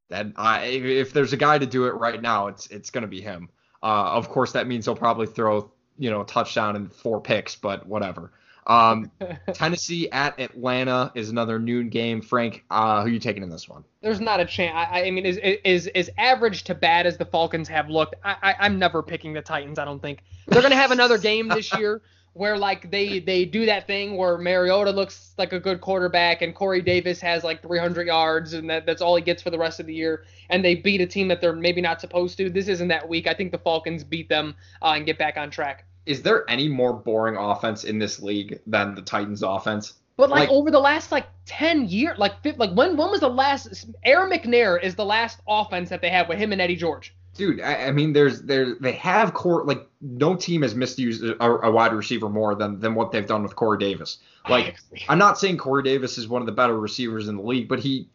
That 0.08 0.26
I, 0.36 0.64
if 0.66 1.12
there's 1.12 1.32
a 1.32 1.36
guy 1.36 1.58
to 1.58 1.66
do 1.66 1.86
it 1.86 1.94
right 1.94 2.20
now, 2.20 2.46
it's 2.46 2.66
it's 2.68 2.90
going 2.90 3.02
to 3.02 3.08
be 3.08 3.20
him. 3.20 3.48
Uh, 3.82 4.12
of 4.12 4.28
course, 4.28 4.52
that 4.52 4.66
means 4.66 4.84
he'll 4.84 4.96
probably 4.96 5.26
throw 5.26 5.70
you 5.98 6.10
know 6.10 6.20
a 6.20 6.26
touchdown 6.26 6.76
and 6.76 6.92
four 6.92 7.20
picks, 7.20 7.56
but 7.56 7.86
whatever. 7.86 8.32
Um, 8.66 9.10
Tennessee 9.52 10.10
at 10.10 10.38
Atlanta 10.40 11.12
is 11.14 11.30
another 11.30 11.58
noon 11.58 11.88
game. 11.88 12.20
Frank, 12.20 12.64
uh, 12.70 13.02
who 13.02 13.08
are 13.08 13.10
you 13.10 13.18
taking 13.18 13.42
in 13.42 13.50
this 13.50 13.68
one? 13.68 13.84
There's 14.00 14.20
not 14.20 14.40
a 14.40 14.44
chance. 14.44 14.74
I, 14.74 15.04
I 15.04 15.10
mean, 15.10 15.26
is 15.26 15.38
is 15.42 15.86
is 15.88 16.10
average 16.18 16.64
to 16.64 16.74
bad 16.74 17.06
as 17.06 17.16
the 17.16 17.24
Falcons 17.24 17.68
have 17.68 17.88
looked. 17.88 18.14
I, 18.24 18.36
I 18.42 18.54
I'm 18.60 18.78
never 18.78 19.02
picking 19.02 19.32
the 19.32 19.42
Titans. 19.42 19.78
I 19.78 19.84
don't 19.84 20.00
think 20.00 20.22
they're 20.46 20.62
going 20.62 20.72
to 20.72 20.76
have 20.76 20.90
another 20.90 21.18
game 21.18 21.48
this 21.48 21.76
year 21.76 22.02
where 22.36 22.58
like 22.58 22.90
they 22.90 23.18
they 23.18 23.46
do 23.46 23.64
that 23.64 23.86
thing 23.86 24.16
where 24.16 24.36
Mariota 24.36 24.90
looks 24.90 25.32
like 25.38 25.54
a 25.54 25.60
good 25.60 25.80
quarterback 25.80 26.42
and 26.42 26.54
Corey 26.54 26.82
Davis 26.82 27.18
has 27.20 27.42
like 27.42 27.62
300 27.62 28.06
yards 28.06 28.52
and 28.52 28.68
that, 28.68 28.84
that's 28.84 29.00
all 29.00 29.16
he 29.16 29.22
gets 29.22 29.42
for 29.42 29.48
the 29.48 29.58
rest 29.58 29.80
of 29.80 29.86
the 29.86 29.94
year 29.94 30.24
and 30.50 30.62
they 30.62 30.74
beat 30.74 31.00
a 31.00 31.06
team 31.06 31.28
that 31.28 31.40
they're 31.40 31.54
maybe 31.54 31.80
not 31.80 31.98
supposed 31.98 32.36
to. 32.36 32.50
This 32.50 32.68
isn't 32.68 32.88
that 32.88 33.08
week. 33.08 33.26
I 33.26 33.32
think 33.32 33.52
the 33.52 33.58
Falcons 33.58 34.04
beat 34.04 34.28
them 34.28 34.54
uh, 34.82 34.92
and 34.96 35.06
get 35.06 35.18
back 35.18 35.38
on 35.38 35.50
track. 35.50 35.86
Is 36.04 36.22
there 36.22 36.48
any 36.48 36.68
more 36.68 36.92
boring 36.92 37.36
offense 37.36 37.84
in 37.84 37.98
this 37.98 38.20
league 38.20 38.60
than 38.66 38.94
the 38.94 39.02
Titans 39.02 39.42
offense? 39.42 39.94
But 40.18 40.28
like, 40.28 40.48
like 40.48 40.50
over 40.50 40.70
the 40.70 40.80
last 40.80 41.10
like 41.10 41.26
10 41.46 41.88
years, 41.88 42.18
like 42.18 42.34
like 42.58 42.72
when 42.72 42.96
when 42.96 43.10
was 43.10 43.20
the 43.20 43.28
last 43.28 43.86
Aaron 44.04 44.30
McNair 44.30 44.82
is 44.82 44.94
the 44.94 45.04
last 45.06 45.40
offense 45.48 45.88
that 45.88 46.02
they 46.02 46.10
had 46.10 46.28
with 46.28 46.38
him 46.38 46.52
and 46.52 46.60
Eddie 46.60 46.76
George 46.76 47.14
dude. 47.36 47.60
I, 47.60 47.86
I, 47.86 47.92
mean, 47.92 48.12
there's 48.12 48.42
there 48.42 48.74
they 48.74 48.92
have 48.92 49.34
core 49.34 49.64
like 49.64 49.86
no 50.00 50.34
team 50.36 50.62
has 50.62 50.74
misused 50.74 51.22
a, 51.24 51.44
a, 51.44 51.70
wide 51.70 51.92
receiver 51.92 52.28
more 52.28 52.54
than 52.54 52.80
than 52.80 52.94
what 52.94 53.12
they've 53.12 53.26
done 53.26 53.42
with 53.42 53.56
Corey 53.56 53.78
Davis. 53.78 54.18
Like, 54.48 54.76
I'm 55.08 55.18
not 55.18 55.38
saying 55.38 55.58
Corey 55.58 55.82
Davis 55.82 56.18
is 56.18 56.28
one 56.28 56.42
of 56.42 56.46
the 56.46 56.52
better 56.52 56.78
receivers 56.78 57.28
in 57.28 57.36
the 57.36 57.42
league, 57.42 57.68
but 57.68 57.78
he 57.78 58.08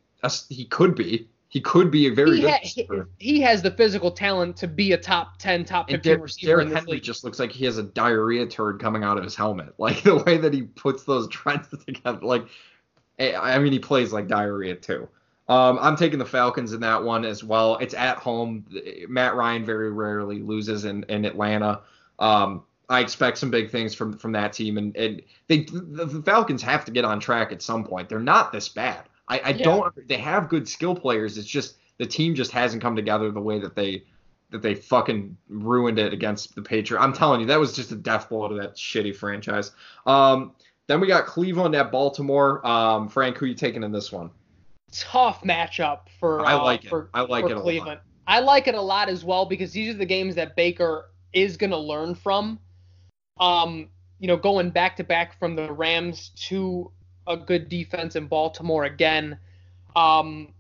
he 0.50 0.66
could 0.66 0.96
be. 0.96 1.28
He 1.52 1.60
could 1.60 1.92
be 1.92 2.08
a 2.08 2.12
very 2.14 2.38
he 2.38 2.42
good 2.44 2.50
ha- 2.50 2.60
receiver. 2.62 3.10
He, 3.18 3.42
has 3.42 3.62
the 3.62 3.72
physical 3.72 4.10
talent 4.10 4.56
to 4.56 4.68
be 4.70 4.94
a 4.94 4.98
top 4.98 5.38
10, 5.38 5.66
top 5.66 5.90
15 5.90 6.14
and 6.14 6.22
receiver 6.22 6.48
Derrick 6.48 6.74
Henry 6.74 6.94
league. 6.94 7.04
just 7.04 7.26
looks 7.26 7.40
like 7.40 7.52
he 7.52 7.66
has 7.66 7.78
a 7.78 7.84
diarrhea 7.84 8.46
turd 8.46 8.80
coming 8.80 9.04
out 9.04 9.18
of 9.18 9.26
his 9.26 9.36
helmet. 9.36 9.74
Like 9.78 10.02
the 10.04 10.16
way 10.16 10.38
that 10.38 10.54
he 10.54 10.62
puts 10.62 11.04
those 11.04 11.28
trends 11.28 11.68
together. 11.86 12.20
Like, 12.22 12.46
eh, 13.20 13.36
I 13.38 13.60
mean, 13.60 13.74
he 13.74 13.80
plays 13.80 14.14
like 14.14 14.30
diarrhea 14.30 14.76
too. 14.76 15.10
Um, 15.52 15.80
I'm 15.82 15.98
taking 15.98 16.18
the 16.18 16.26
Falcons 16.26 16.72
in 16.72 16.80
that 16.80 17.04
one 17.04 17.26
as 17.26 17.44
well. 17.44 17.76
It's 17.80 17.94
at 17.94 18.16
home. 18.16 18.66
Matt 19.10 19.36
Ryan 19.36 19.66
very 19.66 19.92
rarely 19.92 20.42
loses 20.42 20.86
in, 20.86 21.04
in 21.10 21.26
Atlanta. 21.26 21.82
Um, 22.20 22.64
I 22.88 23.02
expect 23.02 23.38
some 23.38 23.52
big 23.52 23.70
things 23.70 23.94
from 23.94 24.18
from 24.18 24.32
that 24.32 24.54
team, 24.54 24.78
and, 24.78 24.96
and 24.96 25.22
they 25.50 25.64
the, 25.64 26.06
the, 26.06 26.22
Falcons 26.22 26.62
have 26.62 26.86
to 26.86 26.92
get 26.92 27.04
on 27.04 27.20
track 27.20 27.52
at 27.52 27.62
some 27.62 27.84
point. 27.84 28.08
They're 28.08 28.20
not 28.20 28.54
this 28.54 28.70
bad. 28.70 29.04
I, 29.28 29.40
I 29.40 29.50
yeah. 29.50 29.66
don't. 29.66 30.08
They 30.08 30.16
have 30.20 30.48
good 30.48 30.70
skill 30.70 30.96
players. 30.96 31.38
It's 31.38 31.50
just 31.50 31.76
the 31.98 32.06
team 32.06 32.34
just 32.34 32.52
hasn't 32.54 32.82
come 32.82 32.96
together 32.96 33.30
the 33.30 33.42
way 33.42 33.60
that 33.60 33.76
they 33.76 34.06
that 34.52 34.62
they 34.62 34.74
fucking 34.74 35.36
ruined 35.50 36.00
it 36.00 36.14
against 36.14 36.56
the 36.56 36.62
Patriots. 36.62 37.04
I'm 37.04 37.12
telling 37.12 37.42
you, 37.42 37.48
that 37.48 37.60
was 37.60 37.74
just 37.74 37.92
a 37.92 37.98
death 37.98 38.30
blow 38.30 38.48
to 38.48 38.56
that 38.56 38.78
shitty 38.78 39.14
franchise. 39.18 39.74
Um, 40.06 40.54
Then 40.88 41.02
we 41.02 41.08
got 41.08 41.26
Cleveland 41.26 41.76
at 41.76 41.92
Baltimore. 41.92 42.66
Um, 42.66 43.10
Frank, 43.10 43.38
who 43.38 43.46
are 43.46 43.50
you 43.50 43.56
taking 43.56 43.84
in 43.84 43.92
this 43.92 44.14
one? 44.14 44.30
Tough 44.92 45.42
matchup 45.44 46.02
for 46.20 46.46
I 46.46 46.54
uh, 46.54 46.64
like 46.64 46.86
it. 46.86 46.90
for, 46.90 47.10
I 47.14 47.22
like 47.22 47.46
it 47.46 47.52
a 47.52 47.56
lot. 47.56 47.64
Cleveland. 47.64 48.00
I 48.28 48.40
like 48.40 48.68
it 48.68 48.76
a 48.76 48.82
lot 48.82 49.10
as 49.10 49.24
well 49.24 49.46
because 49.46 49.72
these 49.72 49.94
are 49.94 49.98
the 49.98 50.06
games 50.06 50.36
that 50.36 50.56
Baker 50.56 51.10
is 51.34 51.58
going 51.58 51.72
to 51.72 51.78
learn 51.78 52.16
from. 52.16 52.60
Um, 53.40 53.90
you 54.20 54.28
know, 54.28 54.38
going 54.38 54.70
back 54.70 54.96
to 54.98 55.04
back 55.04 55.38
from 55.40 55.56
the 55.56 55.72
Rams 55.72 56.30
to 56.48 56.92
a 57.28 57.38
good 57.38 57.70
defense 57.70 58.16
in 58.16 58.28
Baltimore 58.28 58.86
again. 58.86 59.38
Um, 59.96 60.54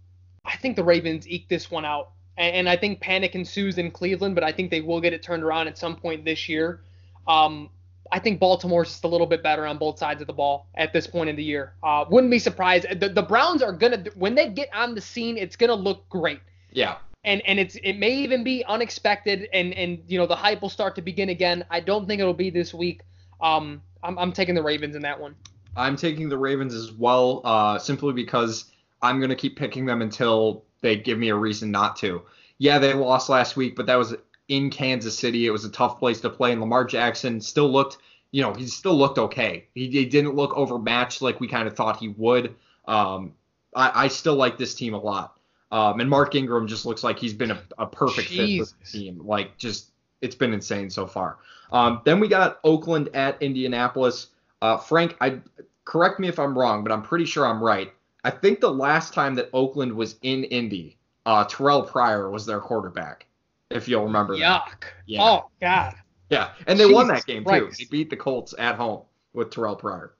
I 0.45 0.57
think 0.57 0.75
the 0.75 0.83
Ravens 0.83 1.27
eke 1.27 1.47
this 1.47 1.69
one 1.69 1.85
out, 1.85 2.11
and, 2.37 2.55
and 2.55 2.69
I 2.69 2.75
think 2.75 2.99
panic 2.99 3.35
ensues 3.35 3.77
in 3.77 3.91
Cleveland, 3.91 4.35
but 4.35 4.43
I 4.43 4.51
think 4.51 4.71
they 4.71 4.81
will 4.81 4.99
get 5.01 5.13
it 5.13 5.21
turned 5.21 5.43
around 5.43 5.67
at 5.67 5.77
some 5.77 5.95
point 5.95 6.25
this 6.25 6.49
year. 6.49 6.81
Um, 7.27 7.69
I 8.11 8.19
think 8.19 8.39
Baltimore's 8.39 8.89
just 8.89 9.03
a 9.03 9.07
little 9.07 9.27
bit 9.27 9.41
better 9.41 9.65
on 9.65 9.77
both 9.77 9.97
sides 9.97 10.19
of 10.21 10.27
the 10.27 10.33
ball 10.33 10.67
at 10.75 10.91
this 10.93 11.07
point 11.07 11.29
in 11.29 11.35
the 11.35 11.43
year. 11.43 11.73
Uh, 11.81 12.05
wouldn't 12.09 12.31
be 12.31 12.39
surprised. 12.39 12.85
The, 12.99 13.09
the 13.09 13.21
Browns 13.21 13.61
are 13.61 13.71
gonna 13.71 14.03
when 14.15 14.35
they 14.35 14.49
get 14.49 14.69
on 14.73 14.95
the 14.95 15.01
scene, 15.01 15.37
it's 15.37 15.55
gonna 15.55 15.73
look 15.75 16.07
great 16.09 16.39
Yeah. 16.71 16.97
and 17.23 17.41
and 17.45 17.59
it's 17.59 17.75
it 17.83 17.93
may 17.93 18.11
even 18.15 18.43
be 18.43 18.63
unexpected 18.65 19.47
and 19.53 19.73
and 19.73 19.99
you 20.07 20.17
know 20.17 20.25
the 20.27 20.35
hype 20.35 20.61
will 20.61 20.69
start 20.69 20.95
to 20.95 21.01
begin 21.01 21.29
again. 21.29 21.63
I 21.69 21.79
don't 21.79 22.05
think 22.07 22.19
it'll 22.19 22.33
be 22.33 22.49
this 22.49 22.73
week. 22.73 23.01
Um, 23.39 23.81
I'm 24.03 24.17
I'm 24.19 24.31
taking 24.33 24.55
the 24.55 24.63
Ravens 24.63 24.95
in 24.95 25.01
that 25.03 25.19
one. 25.19 25.35
I'm 25.77 25.95
taking 25.95 26.27
the 26.27 26.37
Ravens 26.37 26.73
as 26.73 26.91
well, 26.91 27.39
uh, 27.45 27.79
simply 27.79 28.11
because 28.11 28.65
I'm 29.01 29.19
going 29.19 29.29
to 29.29 29.37
keep 29.37 29.55
picking 29.57 29.85
them 29.85 30.01
until 30.01 30.65
they 30.81 30.97
give 30.97 31.17
me 31.17 31.29
a 31.29 31.35
reason 31.35 31.71
not 31.71 31.95
to. 31.97 32.23
Yeah, 32.57 32.77
they 32.77 32.93
lost 32.93 33.29
last 33.29 33.55
week, 33.55 33.77
but 33.77 33.85
that 33.85 33.95
was 33.95 34.13
in 34.47 34.69
Kansas 34.69 35.17
City. 35.17 35.45
It 35.45 35.51
was 35.51 35.65
a 35.65 35.71
tough 35.71 35.99
place 35.99 36.21
to 36.21 36.29
play, 36.29 36.51
and 36.51 36.61
Lamar 36.61 36.85
Jackson 36.85 37.41
still 37.41 37.71
looked, 37.71 37.97
you 38.31 38.41
know, 38.41 38.53
he 38.53 38.67
still 38.67 38.95
looked 38.95 39.17
okay. 39.17 39.65
He, 39.73 39.87
he 39.89 40.05
didn't 40.05 40.35
look 40.35 40.55
overmatched 40.55 41.21
like 41.21 41.39
we 41.39 41.47
kind 41.47 41.67
of 41.67 41.75
thought 41.75 41.97
he 41.97 42.09
would. 42.09 42.55
Um, 42.87 43.33
I, 43.75 44.05
I 44.05 44.07
still 44.07 44.35
like 44.35 44.57
this 44.57 44.75
team 44.75 44.93
a 44.93 44.99
lot. 44.99 45.37
Um, 45.71 46.01
and 46.01 46.09
Mark 46.09 46.35
Ingram 46.35 46.67
just 46.67 46.85
looks 46.85 47.03
like 47.03 47.17
he's 47.17 47.33
been 47.33 47.51
a, 47.51 47.61
a 47.77 47.85
perfect 47.85 48.27
fit 48.27 48.37
for 48.37 48.45
Jesus. 48.45 48.73
the 48.91 48.99
team. 48.99 49.21
Like, 49.25 49.57
just 49.57 49.91
it's 50.21 50.35
been 50.35 50.53
insane 50.53 50.89
so 50.89 51.07
far. 51.07 51.37
Um, 51.71 52.01
then 52.03 52.19
we 52.19 52.27
got 52.27 52.59
Oakland 52.63 53.09
at 53.13 53.41
Indianapolis. 53.41 54.27
Uh, 54.61 54.77
Frank, 54.77 55.15
I 55.21 55.39
correct 55.85 56.19
me 56.19 56.27
if 56.27 56.39
I'm 56.39 56.57
wrong, 56.57 56.83
but 56.83 56.91
I'm 56.91 57.01
pretty 57.01 57.25
sure 57.25 57.45
I'm 57.45 57.63
right. 57.63 57.93
I 58.23 58.29
think 58.29 58.59
the 58.59 58.71
last 58.71 59.13
time 59.13 59.35
that 59.35 59.49
Oakland 59.53 59.93
was 59.93 60.17
in 60.21 60.43
Indy, 60.45 60.97
uh, 61.25 61.45
Terrell 61.45 61.83
Pryor 61.83 62.29
was 62.29 62.45
their 62.45 62.59
quarterback. 62.59 63.25
If 63.71 63.87
you'll 63.87 64.03
remember 64.05 64.37
that. 64.37 64.61
Yuck. 64.61 64.83
Yeah. 65.05 65.23
Oh 65.23 65.49
God. 65.59 65.95
Yeah, 66.29 66.51
and 66.67 66.79
they 66.79 66.85
won 66.85 67.07
that 67.07 67.25
game 67.25 67.43
too. 67.43 67.69
They 67.77 67.85
beat 67.85 68.09
the 68.09 68.15
Colts 68.15 68.53
at 68.57 68.75
home 68.75 69.03
with 69.33 69.49
Terrell 69.51 69.75
Pryor. 69.75 70.13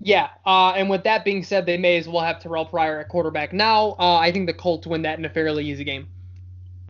Yeah. 0.00 0.30
Uh, 0.44 0.70
and 0.70 0.90
with 0.90 1.04
that 1.04 1.24
being 1.24 1.44
said, 1.44 1.66
they 1.66 1.78
may 1.78 1.96
as 1.96 2.08
well 2.08 2.24
have 2.24 2.40
Terrell 2.40 2.64
Pryor 2.64 3.00
at 3.00 3.08
quarterback 3.08 3.52
now. 3.52 3.94
Uh, 3.98 4.16
I 4.16 4.32
think 4.32 4.46
the 4.46 4.54
Colts 4.54 4.86
win 4.86 5.02
that 5.02 5.18
in 5.18 5.24
a 5.24 5.30
fairly 5.30 5.64
easy 5.64 5.84
game. 5.84 6.08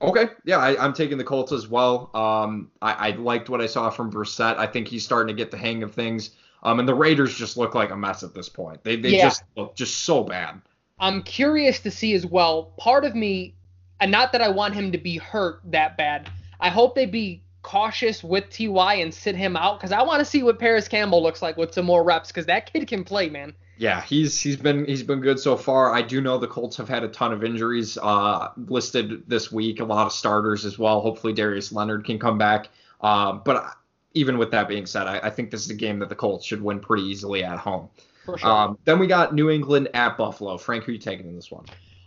Okay, 0.00 0.26
yeah, 0.44 0.58
I, 0.58 0.82
I'm 0.84 0.92
taking 0.92 1.16
the 1.16 1.24
Colts 1.24 1.52
as 1.52 1.68
well. 1.68 2.10
Um, 2.14 2.72
I, 2.80 3.10
I 3.10 3.10
liked 3.10 3.48
what 3.48 3.60
I 3.60 3.66
saw 3.66 3.88
from 3.88 4.10
Brissett. 4.10 4.56
I 4.56 4.66
think 4.66 4.88
he's 4.88 5.04
starting 5.04 5.28
to 5.28 5.40
get 5.40 5.52
the 5.52 5.56
hang 5.56 5.84
of 5.84 5.94
things. 5.94 6.30
Um, 6.64 6.80
and 6.80 6.88
the 6.88 6.94
Raiders 6.94 7.36
just 7.36 7.56
look 7.56 7.74
like 7.74 7.90
a 7.90 7.96
mess 7.96 8.22
at 8.24 8.34
this 8.34 8.48
point. 8.48 8.82
They 8.82 8.96
they 8.96 9.10
Yeah. 9.10 9.24
just 9.24 9.44
look 9.56 9.76
just 9.76 10.00
so 10.02 10.24
bad. 10.24 10.60
I'm 10.98 11.22
curious 11.22 11.80
to 11.80 11.90
see 11.90 12.14
as 12.14 12.24
well. 12.26 12.72
Part 12.78 13.04
of 13.04 13.14
me, 13.14 13.54
and 14.01 14.11
not 14.11 14.32
that 14.32 14.40
I 14.40 14.49
want 14.49 14.74
him 14.74 14.93
to 14.93 14.99
be 14.99 15.18
hurt 15.18 15.61
that 15.64 15.97
bad. 15.97 16.30
I 16.61 16.68
hope 16.68 16.95
they 16.95 17.07
be 17.07 17.43
cautious 17.62 18.22
with 18.22 18.51
Ty 18.51 18.95
and 18.95 19.14
sit 19.14 19.36
him 19.36 19.57
out 19.57 19.78
because 19.78 19.93
I 19.93 20.03
want 20.03 20.20
to 20.20 20.24
see 20.24 20.43
what 20.43 20.59
Parris 20.59 20.88
Campbell 20.88 21.22
looks 21.22 21.43
like 21.43 21.57
with 21.57 21.72
some 21.72 21.86
more 21.86 22.03
reps 22.03 22.28
because 22.28 22.47
that 22.47 22.72
kid 22.72 22.86
can 22.88 23.05
play, 23.05 23.28
man. 23.28 23.55
Yeah, 23.78 24.03
he's 24.03 24.40
he's 24.40 24.57
been 24.57 24.84
he's 24.84 25.03
been 25.03 25.20
good 25.20 25.40
so 25.40 25.57
far. 25.57 25.93
I 25.93 26.03
do 26.03 26.20
know 26.20 26.38
the 26.38 26.47
Colts 26.47 26.76
have 26.76 26.88
had 26.88 27.03
a 27.03 27.09
ton 27.09 27.32
of 27.32 27.43
injuries 27.43 27.99
uh, 28.01 28.51
listed 28.57 29.24
this 29.26 29.51
week, 29.51 29.80
a 29.80 29.84
lot 29.84 30.07
of 30.07 30.12
starters 30.12 30.64
as 30.64 30.78
well. 30.78 31.01
Hopefully 31.01 31.32
Darius 31.32 31.72
Leonard 31.72 32.05
can 32.05 32.18
come 32.18 32.38
back. 32.38 32.68
Uh, 33.01 33.32
but 33.32 33.74
even 34.14 34.38
with 34.38 34.51
that 34.51 34.68
being 34.68 34.86
said, 34.86 35.07
I, 35.07 35.18
I 35.20 35.30
think 35.30 35.51
this 35.51 35.64
is 35.64 35.70
a 35.70 35.74
game 35.74 35.99
that 36.01 36.09
the 36.09 36.14
Colts 36.14 36.45
should 36.45 36.62
win 36.62 36.80
pretty 36.80 37.05
easily 37.05 37.43
at 37.43 37.59
home. 37.59 37.88
For 38.24 38.38
sure. 38.38 38.51
Um, 38.51 38.78
then 38.84 38.99
we 38.99 39.07
got 39.07 39.34
New 39.34 39.51
England 39.51 39.88
at 39.95 40.16
Buffalo. 40.16 40.59
Frank, 40.59 40.84
who 40.84 40.93
you 40.93 40.99
taking 40.99 41.26
in 41.26 41.34
this 41.34 41.51
one? 41.51 41.64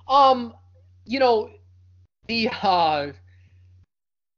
Um, 0.08 0.54
you 1.04 1.20
know, 1.20 1.50
the 2.28 2.49
uh, 2.61 3.11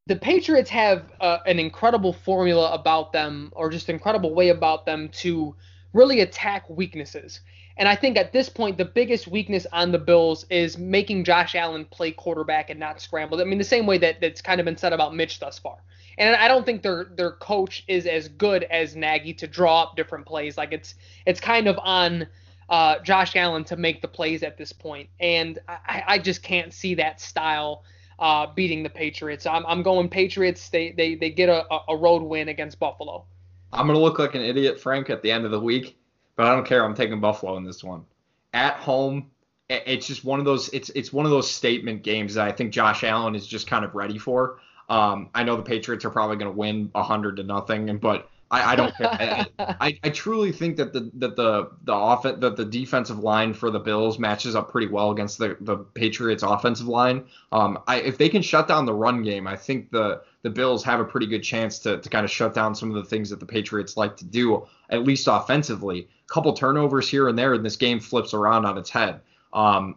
the 0.07 0.15
Patriots 0.15 0.69
have 0.69 1.11
uh, 1.19 1.39
an 1.45 1.59
incredible 1.59 2.13
formula 2.13 2.71
about 2.73 3.11
them, 3.11 3.51
or 3.55 3.69
just 3.69 3.89
incredible 3.89 4.33
way 4.33 4.49
about 4.49 4.85
them 4.85 5.09
to 5.09 5.55
really 5.93 6.21
attack 6.21 6.69
weaknesses. 6.69 7.41
And 7.77 7.87
I 7.87 7.95
think 7.95 8.17
at 8.17 8.33
this 8.33 8.49
point, 8.49 8.77
the 8.77 8.85
biggest 8.85 9.27
weakness 9.27 9.67
on 9.71 9.91
the 9.91 9.99
Bills 9.99 10.45
is 10.49 10.77
making 10.77 11.25
Josh 11.25 11.53
Allen 11.55 11.85
play 11.85 12.11
quarterback 12.11 12.69
and 12.69 12.79
not 12.79 12.99
scramble. 12.99 13.39
I 13.39 13.43
mean, 13.43 13.59
the 13.59 13.63
same 13.63 13.85
way 13.85 13.97
that 13.99 14.19
that's 14.19 14.41
kind 14.41 14.59
of 14.59 14.65
been 14.65 14.77
said 14.77 14.93
about 14.93 15.13
Mitch 15.13 15.39
thus 15.39 15.59
far. 15.59 15.77
And 16.17 16.35
I 16.35 16.47
don't 16.47 16.65
think 16.65 16.81
their 16.81 17.11
their 17.15 17.31
coach 17.31 17.83
is 17.87 18.07
as 18.07 18.29
good 18.29 18.63
as 18.63 18.95
Nagy 18.95 19.33
to 19.35 19.47
draw 19.47 19.83
up 19.83 19.95
different 19.95 20.25
plays. 20.25 20.57
Like 20.57 20.71
it's 20.71 20.95
it's 21.27 21.39
kind 21.39 21.67
of 21.67 21.77
on 21.83 22.27
uh, 22.69 22.99
Josh 22.99 23.35
Allen 23.35 23.63
to 23.65 23.77
make 23.77 24.01
the 24.01 24.07
plays 24.07 24.43
at 24.43 24.57
this 24.57 24.73
point, 24.73 25.09
and 25.19 25.59
I, 25.67 26.03
I 26.07 26.19
just 26.19 26.43
can't 26.43 26.73
see 26.73 26.95
that 26.95 27.21
style 27.21 27.83
uh, 28.19 28.47
beating 28.53 28.83
the 28.83 28.89
Patriots. 28.89 29.45
I'm, 29.45 29.65
I'm 29.65 29.83
going 29.83 30.09
Patriots. 30.09 30.69
They 30.69 30.91
they 30.91 31.15
they 31.15 31.29
get 31.29 31.49
a, 31.49 31.65
a 31.87 31.95
road 31.95 32.23
win 32.23 32.49
against 32.49 32.79
Buffalo. 32.79 33.25
I'm 33.71 33.87
gonna 33.87 33.99
look 33.99 34.19
like 34.19 34.35
an 34.35 34.41
idiot, 34.41 34.79
Frank, 34.79 35.09
at 35.09 35.21
the 35.21 35.31
end 35.31 35.45
of 35.45 35.51
the 35.51 35.59
week, 35.59 35.97
but 36.35 36.45
I 36.45 36.55
don't 36.55 36.65
care. 36.65 36.83
I'm 36.83 36.95
taking 36.95 37.19
Buffalo 37.19 37.57
in 37.57 37.63
this 37.63 37.83
one. 37.83 38.05
At 38.53 38.75
home, 38.75 39.29
it's 39.69 40.07
just 40.07 40.23
one 40.23 40.39
of 40.39 40.45
those. 40.45 40.69
It's 40.69 40.89
it's 40.89 41.11
one 41.11 41.25
of 41.25 41.31
those 41.31 41.49
statement 41.49 42.03
games 42.03 42.33
that 42.35 42.47
I 42.47 42.51
think 42.51 42.71
Josh 42.71 43.03
Allen 43.03 43.35
is 43.35 43.45
just 43.45 43.67
kind 43.67 43.85
of 43.85 43.95
ready 43.95 44.17
for. 44.17 44.59
Um, 44.89 45.29
I 45.35 45.43
know 45.43 45.57
the 45.57 45.63
Patriots 45.63 46.05
are 46.05 46.09
probably 46.09 46.37
gonna 46.37 46.51
win 46.51 46.91
hundred 46.95 47.37
to 47.37 47.43
nothing, 47.43 47.97
but 47.97 48.29
I, 48.49 48.73
I 48.73 48.75
don't 48.75 48.95
care. 48.95 49.07
I, 49.07 49.45
I, 49.59 49.99
I 50.03 50.09
truly 50.09 50.51
think 50.51 50.77
that 50.77 50.93
the 50.93 51.11
that 51.15 51.35
the 51.35 51.71
the 51.83 51.91
off 51.91 52.23
that 52.23 52.39
the 52.39 52.65
defensive 52.65 53.19
line 53.19 53.53
for 53.53 53.69
the 53.69 53.79
Bills 53.79 54.19
matches 54.19 54.55
up 54.55 54.71
pretty 54.71 54.87
well 54.87 55.11
against 55.11 55.37
the 55.37 55.57
the 55.61 55.77
Patriots 55.77 56.43
offensive 56.43 56.87
line. 56.87 57.25
Um, 57.51 57.79
I, 57.87 57.97
if 57.97 58.17
they 58.17 58.29
can 58.29 58.41
shut 58.41 58.67
down 58.67 58.85
the 58.85 58.93
run 58.93 59.23
game, 59.23 59.47
I 59.47 59.55
think 59.55 59.91
the 59.91 60.21
the 60.43 60.49
Bills 60.49 60.83
have 60.83 60.99
a 60.99 61.05
pretty 61.05 61.27
good 61.27 61.43
chance 61.43 61.79
to 61.79 61.99
to 61.99 62.09
kind 62.09 62.23
of 62.23 62.31
shut 62.31 62.53
down 62.53 62.73
some 62.75 62.89
of 62.89 62.95
the 62.95 63.03
things 63.03 63.29
that 63.29 63.39
the 63.39 63.45
Patriots 63.45 63.97
like 63.97 64.17
to 64.17 64.25
do, 64.25 64.65
at 64.89 65.03
least 65.03 65.27
offensively. 65.29 66.07
A 66.29 66.33
couple 66.33 66.53
turnovers 66.53 67.09
here 67.09 67.27
and 67.27 67.37
there, 67.37 67.53
and 67.53 67.65
this 67.65 67.77
game 67.77 67.99
flips 67.99 68.33
around 68.33 68.65
on 68.65 68.77
its 68.77 68.89
head. 68.89 69.21
Um, 69.53 69.95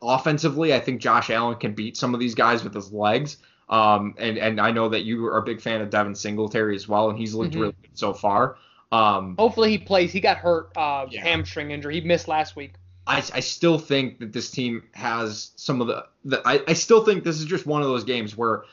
offensively, 0.00 0.74
I 0.74 0.80
think 0.80 1.00
Josh 1.00 1.30
Allen 1.30 1.56
can 1.56 1.74
beat 1.74 1.96
some 1.96 2.14
of 2.14 2.20
these 2.20 2.34
guys 2.34 2.64
with 2.64 2.74
his 2.74 2.92
legs. 2.92 3.38
Um, 3.68 4.14
and 4.18 4.36
and 4.38 4.60
I 4.60 4.70
know 4.72 4.88
that 4.90 5.04
you 5.04 5.24
are 5.26 5.38
a 5.38 5.42
big 5.42 5.60
fan 5.60 5.80
of 5.80 5.90
Devin 5.90 6.14
Singletary 6.14 6.76
as 6.76 6.86
well, 6.88 7.08
and 7.10 7.18
he's 7.18 7.34
looked 7.34 7.54
Mhm. 7.54 7.60
really 7.60 7.76
good 7.82 7.90
so 7.94 8.12
far. 8.12 8.56
Um, 8.92 9.34
Hopefully 9.38 9.70
he 9.70 9.78
plays. 9.78 10.12
He 10.12 10.20
got 10.20 10.36
hurt, 10.36 10.70
uh, 10.76 11.06
Yeah. 11.10 11.22
hamstring 11.22 11.70
injury. 11.70 12.00
He 12.00 12.06
missed 12.06 12.28
last 12.28 12.54
week. 12.56 12.74
I, 13.06 13.16
I 13.34 13.40
still 13.40 13.78
think 13.78 14.18
that 14.20 14.32
this 14.32 14.50
team 14.50 14.82
has 14.92 15.50
some 15.56 15.80
of 15.80 15.88
the, 15.88 16.06
the 16.24 16.42
I, 16.46 16.60
I 16.68 16.72
still 16.74 17.04
think 17.04 17.24
this 17.24 17.38
is 17.38 17.44
just 17.46 17.66
one 17.66 17.82
of 17.82 17.88
those 17.88 18.04
games 18.04 18.36
where 18.36 18.64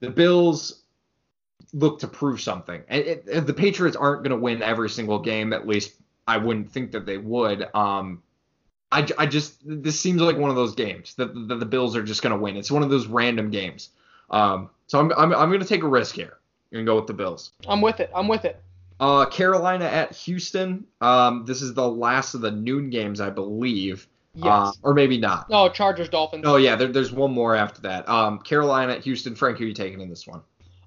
the 0.00 0.10
Bills 0.10 0.82
look 1.72 2.00
to 2.00 2.08
prove 2.08 2.40
something. 2.40 2.82
And 2.88 3.04
it, 3.04 3.24
it- 3.26 3.46
the 3.46 3.54
Patriots 3.54 3.96
aren't 3.96 4.22
going 4.22 4.36
to 4.36 4.42
win 4.42 4.62
every 4.62 4.90
single 4.90 5.18
game. 5.18 5.52
At 5.52 5.66
least 5.66 5.94
I 6.26 6.38
wouldn't 6.38 6.72
think 6.72 6.92
that 6.92 7.06
they 7.06 7.18
would. 7.18 7.66
Um, 7.74 8.22
I, 8.90 9.06
I 9.18 9.26
just 9.26 9.56
this 9.64 10.00
seems 10.00 10.20
like 10.22 10.36
one 10.38 10.50
of 10.50 10.56
those 10.56 10.74
games 10.74 11.14
that, 11.16 11.32
that 11.48 11.60
the 11.60 11.66
Bills 11.66 11.94
are 11.96 12.02
just 12.02 12.22
going 12.22 12.34
to 12.34 12.38
win. 12.42 12.56
It's 12.56 12.70
one 12.70 12.82
of 12.82 12.90
those 12.90 13.06
random 13.06 13.50
games. 13.50 13.90
Um, 14.30 14.70
so 14.86 14.98
I'm 14.98 15.12
I'm, 15.12 15.32
I'm 15.32 15.48
going 15.48 15.60
to 15.60 15.66
take 15.66 15.82
a 15.82 15.88
risk 15.88 16.14
here 16.14 16.38
and 16.72 16.86
go 16.86 16.96
with 16.96 17.06
the 17.06 17.14
Bills. 17.14 17.52
I'm 17.66 17.80
with 17.80 18.00
it. 18.00 18.10
I'm 18.14 18.28
with 18.28 18.44
it. 18.44 18.60
Uh, 19.00 19.26
Carolina 19.26 19.84
at 19.84 20.14
Houston. 20.14 20.84
Um, 21.00 21.44
this 21.46 21.62
is 21.62 21.72
the 21.74 21.88
last 21.88 22.34
of 22.34 22.40
the 22.40 22.50
noon 22.50 22.90
games, 22.90 23.20
I 23.20 23.30
believe. 23.30 24.08
Yes. 24.34 24.46
Uh, 24.46 24.72
or 24.82 24.94
maybe 24.94 25.18
not. 25.18 25.50
no, 25.50 25.68
Chargers, 25.68 26.08
Dolphins. 26.08 26.44
Oh 26.46 26.56
yeah, 26.56 26.76
there, 26.76 26.88
there's 26.88 27.12
one 27.12 27.32
more 27.32 27.56
after 27.56 27.80
that. 27.82 28.08
Um, 28.08 28.38
Carolina 28.40 28.92
at 28.92 29.02
Houston. 29.02 29.34
Frank, 29.34 29.58
who 29.58 29.64
are 29.64 29.68
you 29.68 29.74
taking 29.74 30.00
in 30.00 30.08
this 30.08 30.26
one? 30.26 30.42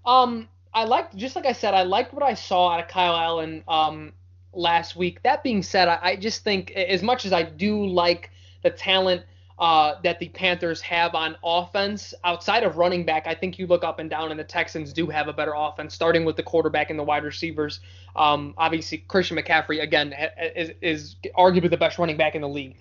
Um, 0.06 0.48
I 0.74 0.86
liked, 0.86 1.16
just 1.18 1.36
like 1.36 1.46
I 1.46 1.52
said, 1.52 1.74
I 1.74 1.84
liked 1.84 2.14
what 2.14 2.24
I 2.24 2.34
saw 2.34 2.70
out 2.70 2.80
of 2.80 2.88
Kyle 2.88 3.16
Allen 3.16 3.64
um, 3.68 4.14
last 4.54 4.96
week. 4.96 5.22
That 5.24 5.44
being 5.44 5.64
said, 5.64 5.88
I, 5.88 6.00
I 6.02 6.16
just 6.16 6.44
think, 6.44 6.72
as 6.72 7.04
much 7.04 7.26
as 7.26 7.34
I 7.34 7.44
do 7.44 7.86
like 7.86 8.30
the 8.64 8.70
talent 8.70 9.24
uh, 9.62 10.02
that 10.04 10.18
the 10.20 10.28
Panthers 10.30 10.82
have 10.82 11.14
on 11.14 11.38
offense, 11.44 12.16
outside 12.24 12.64
of 12.64 12.78
running 12.78 13.06
back, 13.06 13.28
I 13.28 13.36
think 13.36 13.60
you 13.60 13.68
look 13.68 13.84
up 13.84 14.00
and 14.00 14.10
down, 14.10 14.32
and 14.32 14.40
the 14.40 14.44
Texans 14.44 14.92
do 14.92 15.06
have 15.06 15.28
a 15.28 15.34
better 15.34 15.54
offense, 15.56 15.94
starting 15.94 16.26
with 16.26 16.36
the 16.36 16.42
quarterback 16.42 16.90
and 16.90 16.98
the 16.98 17.04
wide 17.04 17.24
receivers. 17.24 17.80
Um, 18.16 18.56
obviously, 18.58 18.98
Christian 19.08 19.38
McCaffrey 19.38 19.80
again 19.84 20.16
is, 20.56 20.72
is 20.82 21.16
arguably 21.38 21.70
the 21.70 21.78
best 21.78 22.00
running 22.00 22.18
back 22.18 22.34
in 22.34 22.42
the 22.42 22.50
league. 22.50 22.76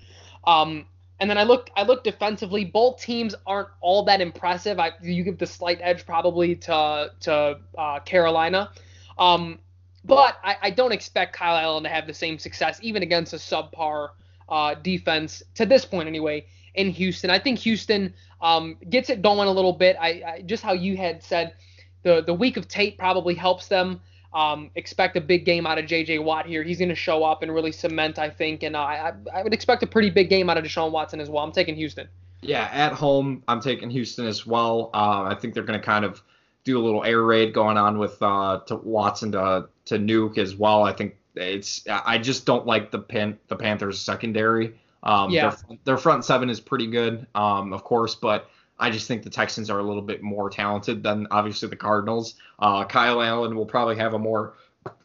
Um, 0.46 0.86
and 1.20 1.28
then 1.28 1.36
I 1.36 1.42
look, 1.42 1.68
I 1.76 1.82
look 1.82 2.02
defensively. 2.02 2.64
Both 2.64 3.02
teams 3.02 3.34
aren't 3.46 3.68
all 3.82 4.02
that 4.06 4.22
impressive. 4.22 4.80
I, 4.80 4.92
you 5.02 5.22
give 5.22 5.36
the 5.36 5.46
slight 5.46 5.80
edge 5.82 6.06
probably 6.06 6.56
to 6.56 7.10
to 7.20 7.58
uh, 7.76 8.00
Carolina. 8.00 8.70
Um, 9.18 9.58
But 10.02 10.38
I, 10.42 10.56
I 10.62 10.70
don't 10.70 10.92
expect 10.92 11.36
Kyle 11.36 11.58
Allen 11.58 11.82
to 11.82 11.90
have 11.90 12.06
the 12.06 12.14
same 12.14 12.38
success, 12.38 12.80
even 12.80 13.02
against 13.02 13.34
a 13.34 13.36
subpar 13.36 14.08
uh, 14.48 14.76
defense 14.76 15.42
to 15.56 15.66
this 15.66 15.84
point 15.84 16.08
anyway 16.08 16.46
in 16.74 16.90
Houston. 16.90 17.30
I 17.30 17.38
think 17.38 17.58
Houston 17.60 18.14
um, 18.40 18.76
gets 18.88 19.10
it 19.10 19.22
going 19.22 19.48
a 19.48 19.52
little 19.52 19.72
bit. 19.72 19.96
I, 20.00 20.08
I, 20.08 20.42
just 20.46 20.62
how 20.62 20.72
you 20.72 20.96
had 20.96 21.22
said 21.22 21.54
the 22.02 22.22
the 22.22 22.34
week 22.34 22.56
of 22.56 22.68
tape 22.68 22.98
probably 22.98 23.34
helps 23.34 23.68
them. 23.68 24.00
Um, 24.32 24.70
expect 24.76 25.16
a 25.16 25.20
big 25.20 25.44
game 25.44 25.66
out 25.66 25.78
of 25.78 25.86
J.J. 25.86 26.20
Watt 26.20 26.46
here. 26.46 26.62
He's 26.62 26.78
going 26.78 26.88
to 26.88 26.94
show 26.94 27.24
up 27.24 27.42
and 27.42 27.52
really 27.52 27.72
cement, 27.72 28.16
I 28.16 28.30
think. 28.30 28.62
And 28.62 28.76
uh, 28.76 28.80
I, 28.80 29.12
I 29.34 29.42
would 29.42 29.52
expect 29.52 29.82
a 29.82 29.88
pretty 29.88 30.08
big 30.08 30.28
game 30.28 30.48
out 30.48 30.56
of 30.56 30.62
Deshaun 30.62 30.92
Watson 30.92 31.20
as 31.20 31.28
well. 31.28 31.42
I'm 31.42 31.50
taking 31.50 31.74
Houston. 31.74 32.08
Yeah, 32.40 32.70
at 32.72 32.92
home, 32.92 33.42
I'm 33.48 33.60
taking 33.60 33.90
Houston 33.90 34.26
as 34.26 34.46
well. 34.46 34.90
Uh, 34.94 35.24
I 35.24 35.34
think 35.34 35.54
they're 35.54 35.64
going 35.64 35.80
to 35.80 35.84
kind 35.84 36.04
of 36.04 36.22
do 36.64 36.78
a 36.78 36.82
little 36.82 37.04
air 37.04 37.22
raid 37.22 37.52
going 37.52 37.76
on 37.76 37.98
with 37.98 38.22
uh, 38.22 38.60
to 38.66 38.76
Watson 38.76 39.32
to 39.32 39.68
to 39.86 39.98
Nuk 39.98 40.38
as 40.38 40.54
well. 40.54 40.84
I 40.84 40.92
think 40.92 41.16
it's 41.34 41.84
I 41.88 42.18
just 42.18 42.46
don't 42.46 42.66
like 42.66 42.90
the 42.90 42.98
Pan, 42.98 43.38
the 43.48 43.56
Panthers 43.56 44.00
secondary. 44.00 44.74
Um, 45.02 45.30
yeah. 45.30 45.56
Their, 45.68 45.78
their, 45.84 45.96
front 45.96 46.24
seven 46.24 46.50
is 46.50 46.60
pretty 46.60 46.86
good, 46.86 47.26
um, 47.34 47.72
of 47.72 47.84
course, 47.84 48.14
but 48.14 48.50
I 48.78 48.90
just 48.90 49.06
think 49.06 49.22
the 49.22 49.30
Texans 49.30 49.70
are 49.70 49.78
a 49.78 49.82
little 49.82 50.02
bit 50.02 50.22
more 50.22 50.50
talented 50.50 51.02
than 51.02 51.26
obviously 51.30 51.68
the 51.68 51.76
Cardinals. 51.76 52.34
Uh, 52.58 52.84
Kyle 52.84 53.22
Allen 53.22 53.54
will 53.54 53.66
probably 53.66 53.96
have 53.96 54.14
a 54.14 54.18
more 54.18 54.54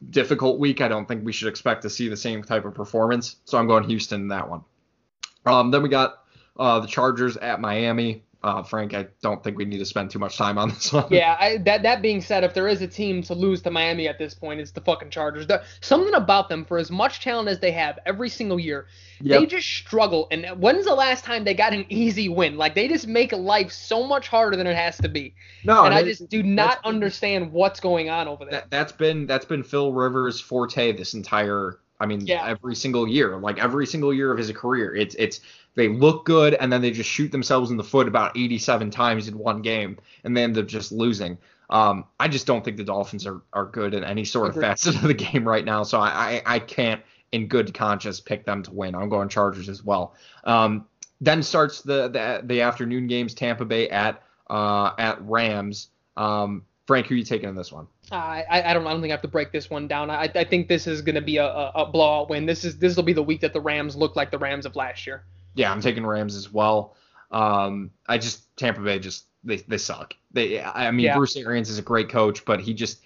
difficult 0.09 0.59
week. 0.59 0.81
I 0.81 0.87
don't 0.87 1.07
think 1.07 1.25
we 1.25 1.33
should 1.33 1.47
expect 1.47 1.81
to 1.83 1.89
see 1.89 2.07
the 2.07 2.17
same 2.17 2.43
type 2.43 2.65
of 2.65 2.73
performance. 2.73 3.37
So 3.45 3.57
I'm 3.57 3.67
going 3.67 3.83
Houston 3.83 4.21
in 4.21 4.27
that 4.29 4.49
one. 4.49 4.63
Um, 5.45 5.71
then 5.71 5.83
we 5.83 5.89
got 5.89 6.23
uh, 6.57 6.79
the 6.79 6.87
Chargers 6.87 7.37
at 7.37 7.59
Miami 7.61 8.23
uh, 8.45 8.61
Frank, 8.61 8.93
I 8.93 9.07
don't 9.23 9.43
think 9.43 9.57
we 9.57 9.65
need 9.65 9.79
to 9.79 9.85
spend 9.85 10.11
too 10.11 10.19
much 10.19 10.37
time 10.37 10.59
on 10.59 10.69
this 10.69 10.93
one. 10.93 11.07
Yeah, 11.09 11.35
I, 11.39 11.57
that 11.57 11.81
that 11.81 12.03
being 12.03 12.21
said, 12.21 12.43
if 12.43 12.53
there 12.53 12.67
is 12.67 12.81
a 12.83 12.87
team 12.87 13.23
to 13.23 13.33
lose 13.33 13.63
to 13.63 13.71
Miami 13.71 14.07
at 14.07 14.19
this 14.19 14.35
point, 14.35 14.59
it's 14.59 14.69
the 14.69 14.81
fucking 14.81 15.09
Chargers. 15.09 15.47
Something 15.81 16.13
about 16.13 16.47
them, 16.47 16.63
for 16.63 16.77
as 16.77 16.91
much 16.91 17.21
talent 17.21 17.49
as 17.49 17.59
they 17.59 17.71
have 17.71 17.97
every 18.05 18.29
single 18.29 18.59
year, 18.59 18.85
yep. 19.19 19.39
they 19.39 19.45
just 19.47 19.67
struggle. 19.67 20.27
And 20.29 20.45
when's 20.61 20.85
the 20.85 20.93
last 20.93 21.25
time 21.25 21.43
they 21.43 21.55
got 21.55 21.73
an 21.73 21.87
easy 21.89 22.29
win? 22.29 22.55
Like 22.55 22.75
they 22.75 22.87
just 22.87 23.07
make 23.07 23.31
life 23.31 23.71
so 23.71 24.05
much 24.05 24.27
harder 24.27 24.55
than 24.55 24.67
it 24.67 24.75
has 24.75 24.97
to 24.97 25.09
be. 25.09 25.33
No, 25.63 25.83
and 25.83 25.93
I 25.93 26.03
just 26.03 26.29
do 26.29 26.43
not 26.43 26.79
understand 26.85 27.51
what's 27.51 27.79
going 27.79 28.11
on 28.11 28.27
over 28.27 28.45
there. 28.45 28.51
That, 28.51 28.69
that's 28.69 28.91
been 28.91 29.25
that's 29.25 29.45
been 29.45 29.63
Phil 29.63 29.91
Rivers' 29.91 30.39
forte 30.39 30.91
this 30.91 31.15
entire 31.15 31.79
I 31.99 32.05
mean, 32.05 32.25
yeah. 32.27 32.45
every 32.45 32.75
single 32.75 33.07
year, 33.07 33.37
like 33.37 33.57
every 33.57 33.85
single 33.85 34.13
year 34.13 34.31
of 34.31 34.37
his 34.37 34.51
career, 34.51 34.93
it's 34.93 35.15
it's 35.15 35.39
they 35.75 35.87
look 35.87 36.25
good 36.25 36.53
and 36.55 36.71
then 36.71 36.81
they 36.81 36.91
just 36.91 37.09
shoot 37.09 37.31
themselves 37.31 37.71
in 37.71 37.77
the 37.77 37.83
foot 37.83 38.07
about 38.07 38.37
87 38.37 38.91
times 38.91 39.27
in 39.27 39.37
one 39.37 39.61
game 39.61 39.97
and 40.23 40.35
then 40.35 40.53
they're 40.53 40.63
just 40.63 40.91
losing. 40.91 41.37
Um, 41.69 42.05
I 42.19 42.27
just 42.27 42.45
don't 42.45 42.63
think 42.63 42.77
the 42.77 42.83
Dolphins 42.83 43.25
are, 43.25 43.41
are 43.53 43.65
good 43.65 43.93
in 43.93 44.03
any 44.03 44.25
sort 44.25 44.49
of 44.49 44.61
facet 44.61 44.95
of 44.95 45.03
the 45.03 45.13
game 45.13 45.47
right 45.47 45.65
now, 45.65 45.83
so 45.83 45.99
I, 45.99 46.41
I, 46.45 46.55
I 46.55 46.59
can't 46.59 47.01
in 47.31 47.47
good 47.47 47.73
conscience 47.73 48.19
pick 48.19 48.45
them 48.45 48.63
to 48.63 48.71
win. 48.71 48.95
I'm 48.95 49.09
going 49.09 49.29
Chargers 49.29 49.67
as 49.67 49.83
well. 49.83 50.15
Um, 50.43 50.85
then 51.21 51.41
starts 51.43 51.81
the, 51.81 52.07
the 52.09 52.41
the 52.43 52.61
afternoon 52.61 53.07
games: 53.07 53.33
Tampa 53.33 53.65
Bay 53.65 53.89
at 53.89 54.21
uh, 54.49 54.91
at 54.97 55.21
Rams. 55.21 55.89
Um, 56.17 56.63
Frank, 56.87 57.07
who 57.07 57.15
are 57.15 57.17
you 57.17 57.23
taking 57.23 57.49
in 57.49 57.55
this 57.55 57.71
one? 57.71 57.87
I, 58.11 58.43
I 58.49 58.73
don't 58.73 58.85
I 58.85 58.91
don't 58.91 59.01
think 59.01 59.11
I 59.11 59.15
have 59.15 59.21
to 59.23 59.27
break 59.27 59.51
this 59.51 59.69
one 59.69 59.87
down. 59.87 60.09
I, 60.09 60.29
I 60.35 60.43
think 60.43 60.67
this 60.67 60.87
is 60.87 61.01
going 61.01 61.15
to 61.15 61.21
be 61.21 61.37
a, 61.37 61.45
a, 61.45 61.71
a 61.75 61.85
blowout 61.85 62.29
win. 62.29 62.45
This 62.45 62.63
is 62.63 62.77
this 62.77 62.95
will 62.95 63.03
be 63.03 63.13
the 63.13 63.23
week 63.23 63.41
that 63.41 63.53
the 63.53 63.61
Rams 63.61 63.95
look 63.95 64.15
like 64.15 64.29
the 64.29 64.37
Rams 64.37 64.65
of 64.65 64.75
last 64.75 65.07
year. 65.07 65.23
Yeah, 65.55 65.71
I'm 65.71 65.81
taking 65.81 66.05
Rams 66.05 66.35
as 66.35 66.51
well. 66.51 66.95
Um, 67.31 67.91
I 68.07 68.17
just 68.17 68.55
Tampa 68.55 68.81
Bay 68.81 68.99
just 68.99 69.25
they 69.43 69.57
they 69.57 69.77
suck. 69.77 70.15
They 70.31 70.61
I 70.61 70.91
mean 70.91 71.05
yeah. 71.05 71.15
Bruce 71.17 71.35
Arians 71.35 71.69
is 71.69 71.79
a 71.79 71.81
great 71.81 72.09
coach, 72.09 72.45
but 72.45 72.59
he 72.59 72.73
just 72.73 73.01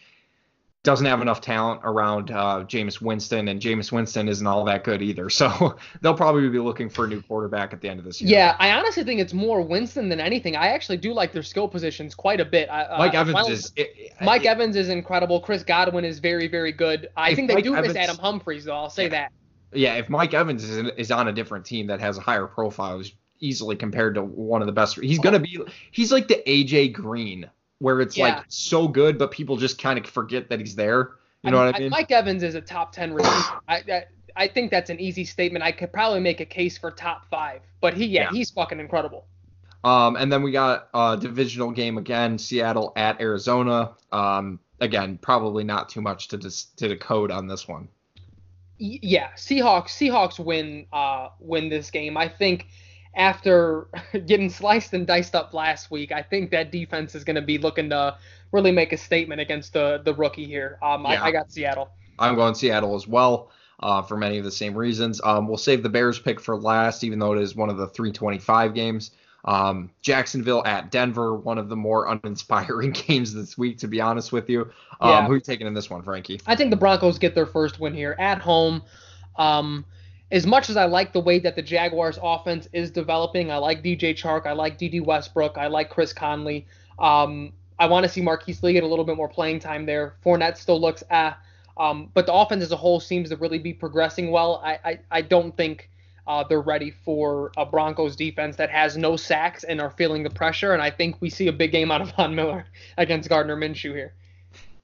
doesn't 0.84 1.06
have 1.06 1.22
enough 1.22 1.41
talent 1.41 1.82
around 1.84 2.32
uh, 2.32 2.64
Jameis 2.66 3.02
Winston, 3.02 3.50
and 3.50 3.60
Jameis 3.62 3.91
Winston 3.91 4.30
isn't 4.30 4.47
all 4.47 4.64
that 4.66 4.84
good 4.84 5.02
either. 5.02 5.30
So 5.39 5.78
they'll 6.02 6.16
probably 6.16 6.50
be 6.50 6.60
looking 6.60 6.89
for 6.89 7.06
a 7.06 7.08
new 7.08 7.22
quarterback 7.22 7.72
at 7.72 7.80
the 7.80 7.88
end 7.88 7.97
of 7.97 8.06
this 8.06 8.22
year. 8.22 8.30
Yeah, 8.30 8.56
I 8.60 8.72
honestly 8.72 9.06
think 9.06 9.22
it's 9.22 9.34
more 9.34 9.62
Winston 9.62 10.10
than 10.10 10.20
anything. 10.20 10.58
I 10.58 10.68
actually 10.68 10.97
do 10.97 11.14
like 11.14 11.32
their 11.32 11.43
skill 11.43 11.68
positions 11.68 12.14
quite 12.14 12.41
a 12.41 12.45
bit. 12.45 12.68
Uh, 12.68 12.97
Mike 12.97 13.14
Evans 13.14 13.36
well, 13.36 13.47
is. 13.47 13.72
It, 13.78 14.14
Mike 14.22 14.43
it, 14.43 14.47
Evans 14.47 14.76
is 14.76 14.89
incredible. 14.89 15.39
Chris 15.39 15.64
Godwin 15.64 16.04
is 16.04 16.20
very, 16.20 16.50
very 16.50 16.74
good. 16.74 17.10
I 17.16 17.36
think 17.36 17.47
they 17.47 17.56
Mike 17.56 17.64
do 17.64 17.74
Evans, 17.74 17.93
miss 17.93 18.04
Adam 18.04 18.18
Humphries, 18.18 18.66
though. 18.66 18.76
I'll 18.76 18.89
say 18.89 19.04
yeah, 19.04 19.10
that. 19.10 19.32
Yeah, 19.74 19.95
if 19.95 20.09
Mike 20.09 20.34
Evans 20.34 20.63
is, 20.63 20.91
is 20.97 21.11
on 21.11 21.28
a 21.28 21.32
different 21.32 21.65
team 21.65 21.88
that 21.88 21.99
has 21.99 22.17
a 22.17 22.22
higher 22.22 22.47
profile, 22.47 23.03
easily 23.39 23.76
compared 23.76 24.15
to 24.15 24.24
one 24.24 24.61
of 24.61 24.65
the 24.65 24.72
best. 24.72 24.99
He's 24.99 25.20
gonna 25.20 25.39
be. 25.39 25.59
He's 25.91 26.11
like 26.11 26.28
the 26.28 26.41
AJ 26.45 26.93
Green, 26.93 27.49
where 27.80 28.01
it's 28.01 28.17
yeah. 28.17 28.36
like 28.36 28.45
so 28.47 28.88
good, 28.88 29.17
but 29.17 29.32
people 29.32 29.57
just 29.57 29.82
kind 29.82 29.99
of 29.99 30.05
forget 30.05 30.49
that 30.49 30.59
he's 30.59 30.76
there. 30.76 31.11
You 31.43 31.51
know 31.51 31.59
I, 31.59 31.65
what 31.67 31.76
I 31.76 31.80
mean? 31.80 31.89
Mike 31.89 32.11
Evans 32.11 32.43
is 32.43 32.55
a 32.55 32.61
top 32.61 32.91
ten 32.91 33.13
receiver. 33.13 33.59
I, 33.67 33.76
I, 33.76 34.03
I 34.36 34.47
think 34.47 34.72
that's 34.72 34.89
an 34.89 34.99
easy 34.99 35.26
statement. 35.26 35.63
I 35.63 35.72
could 35.72 35.91
probably 35.91 36.20
make 36.20 36.39
a 36.39 36.45
case 36.45 36.78
for 36.78 36.91
top 36.91 37.30
five, 37.30 37.61
but 37.82 37.93
he 37.93 38.05
yeah, 38.05 38.24
yeah. 38.24 38.32
he's 38.32 38.49
fucking 38.51 38.80
incredible. 38.80 39.26
Um, 39.84 40.17
and 40.17 40.32
then 40.32 40.43
we 40.43 40.51
got 40.51 40.89
a 40.93 41.17
divisional 41.20 41.72
game 41.72 41.97
again, 41.97 42.38
Seattle 42.38 42.91
at 42.97 43.22
Arizona. 43.22 43.95
Um, 44.11 44.59
again, 44.82 45.17
probably 45.22 45.63
not 45.63 45.89
too 45.89 46.01
much 46.01 46.28
to 46.30 46.38
dis- 46.38 46.65
to 46.78 46.89
decode 46.89 47.32
on 47.32 47.47
this 47.47 47.67
one. 47.67 47.88
Yeah, 48.80 49.30
Seahawks 49.36 49.89
Seahawks 49.89 50.39
win 50.39 50.86
uh 50.91 51.30
win 51.39 51.69
this 51.69 51.91
game. 51.91 52.17
I 52.17 52.27
think 52.27 52.67
after 53.15 53.88
getting 54.25 54.49
sliced 54.49 54.93
and 54.93 55.05
diced 55.05 55.36
up 55.36 55.53
last 55.53 55.91
week, 55.91 56.11
I 56.11 56.21
think 56.21 56.51
that 56.51 56.71
defense 56.71 57.13
is 57.13 57.23
going 57.23 57.36
to 57.36 57.41
be 57.41 57.57
looking 57.57 57.89
to 57.89 58.17
really 58.51 58.71
make 58.71 58.93
a 58.93 58.97
statement 58.97 59.41
against 59.41 59.73
the 59.73 60.01
the 60.03 60.13
rookie 60.13 60.45
here. 60.45 60.80
Um, 60.82 61.03
yeah. 61.03 61.21
I, 61.21 61.25
I, 61.25 61.32
got 61.32 61.51
Seattle. 61.51 61.89
I'm 62.17 62.36
going 62.36 62.55
Seattle 62.55 62.95
as 62.95 63.07
well. 63.07 63.51
Uh, 63.82 64.01
for 64.01 64.17
many 64.17 64.38
of 64.38 64.43
the 64.43 64.51
same 64.51 64.75
reasons. 64.75 65.21
Um, 65.23 65.47
we'll 65.47 65.55
save 65.55 65.84
the 65.84 65.89
Bears 65.89 66.19
pick 66.19 66.41
for 66.41 66.57
last, 66.57 67.05
even 67.05 67.17
though 67.17 67.32
it 67.32 67.41
is 67.41 67.55
one 67.55 67.69
of 67.69 67.77
the 67.77 67.88
325 67.88 68.73
games. 68.73 69.11
Um, 69.45 69.89
Jacksonville 70.01 70.63
at 70.65 70.91
Denver, 70.91 71.35
one 71.35 71.57
of 71.57 71.69
the 71.69 71.75
more 71.75 72.07
uninspiring 72.07 72.91
games 73.07 73.33
this 73.33 73.57
week, 73.57 73.77
to 73.79 73.87
be 73.87 74.01
honest 74.01 74.31
with 74.31 74.49
you. 74.49 74.61
Um, 74.99 75.09
yeah. 75.09 75.25
Who 75.25 75.33
are 75.33 75.35
you 75.35 75.41
taking 75.41 75.67
in 75.67 75.73
this 75.73 75.89
one, 75.89 76.01
Frankie? 76.03 76.41
I 76.45 76.55
think 76.55 76.71
the 76.71 76.77
Broncos 76.77 77.17
get 77.17 77.35
their 77.35 77.45
first 77.45 77.79
win 77.79 77.93
here 77.93 78.15
at 78.19 78.39
home. 78.39 78.83
Um, 79.37 79.85
as 80.31 80.45
much 80.45 80.69
as 80.69 80.77
I 80.77 80.85
like 80.85 81.13
the 81.13 81.19
way 81.19 81.39
that 81.39 81.55
the 81.55 81.61
Jaguars 81.61 82.19
offense 82.21 82.67
is 82.73 82.91
developing, 82.91 83.51
I 83.51 83.57
like 83.57 83.83
DJ 83.83 84.15
Chark, 84.15 84.45
I 84.45 84.51
like 84.51 84.77
Dede 84.77 85.03
Westbrook, 85.05 85.57
I 85.57 85.67
like 85.67 85.89
Chris 85.89 86.13
Conley. 86.13 86.67
Um, 86.99 87.53
I 87.79 87.87
want 87.87 88.03
to 88.03 88.09
see 88.09 88.21
Marquise 88.21 88.61
Lee 88.61 88.73
get 88.73 88.83
a 88.83 88.87
little 88.87 89.05
bit 89.05 89.15
more 89.15 89.29
playing 89.29 89.59
time 89.59 89.85
there. 89.85 90.15
Fournette 90.23 90.57
still 90.57 90.79
looks 90.79 91.03
ah, 91.09 91.39
um, 91.77 92.11
but 92.13 92.25
the 92.25 92.33
offense 92.33 92.61
as 92.61 92.71
a 92.71 92.75
whole 92.75 92.99
seems 92.99 93.29
to 93.29 93.37
really 93.37 93.57
be 93.57 93.73
progressing 93.73 94.31
well. 94.31 94.61
I 94.63 94.79
I, 94.83 94.99
I 95.09 95.21
don't 95.21 95.55
think 95.55 95.89
uh, 96.30 96.43
they're 96.47 96.61
ready 96.61 96.91
for 96.91 97.51
a 97.57 97.65
Broncos 97.65 98.15
defense 98.15 98.55
that 98.57 98.69
has 98.69 98.95
no 98.95 99.17
sacks 99.17 99.63
and 99.63 99.82
are 99.82 99.89
feeling 99.89 100.21
the 100.21 100.30
pressure. 100.30 100.73
And 100.73 100.82
I 100.82 100.91
think 100.91 101.17
we 101.19 101.30
see 101.30 101.47
a 101.47 101.51
big 101.51 101.71
game 101.71 101.91
out 101.91 102.01
of 102.01 102.11
Von 102.15 102.36
Miller 102.36 102.67
against 102.97 103.27
Gardner 103.27 103.57
Minshew 103.57 103.93
here. 103.93 104.13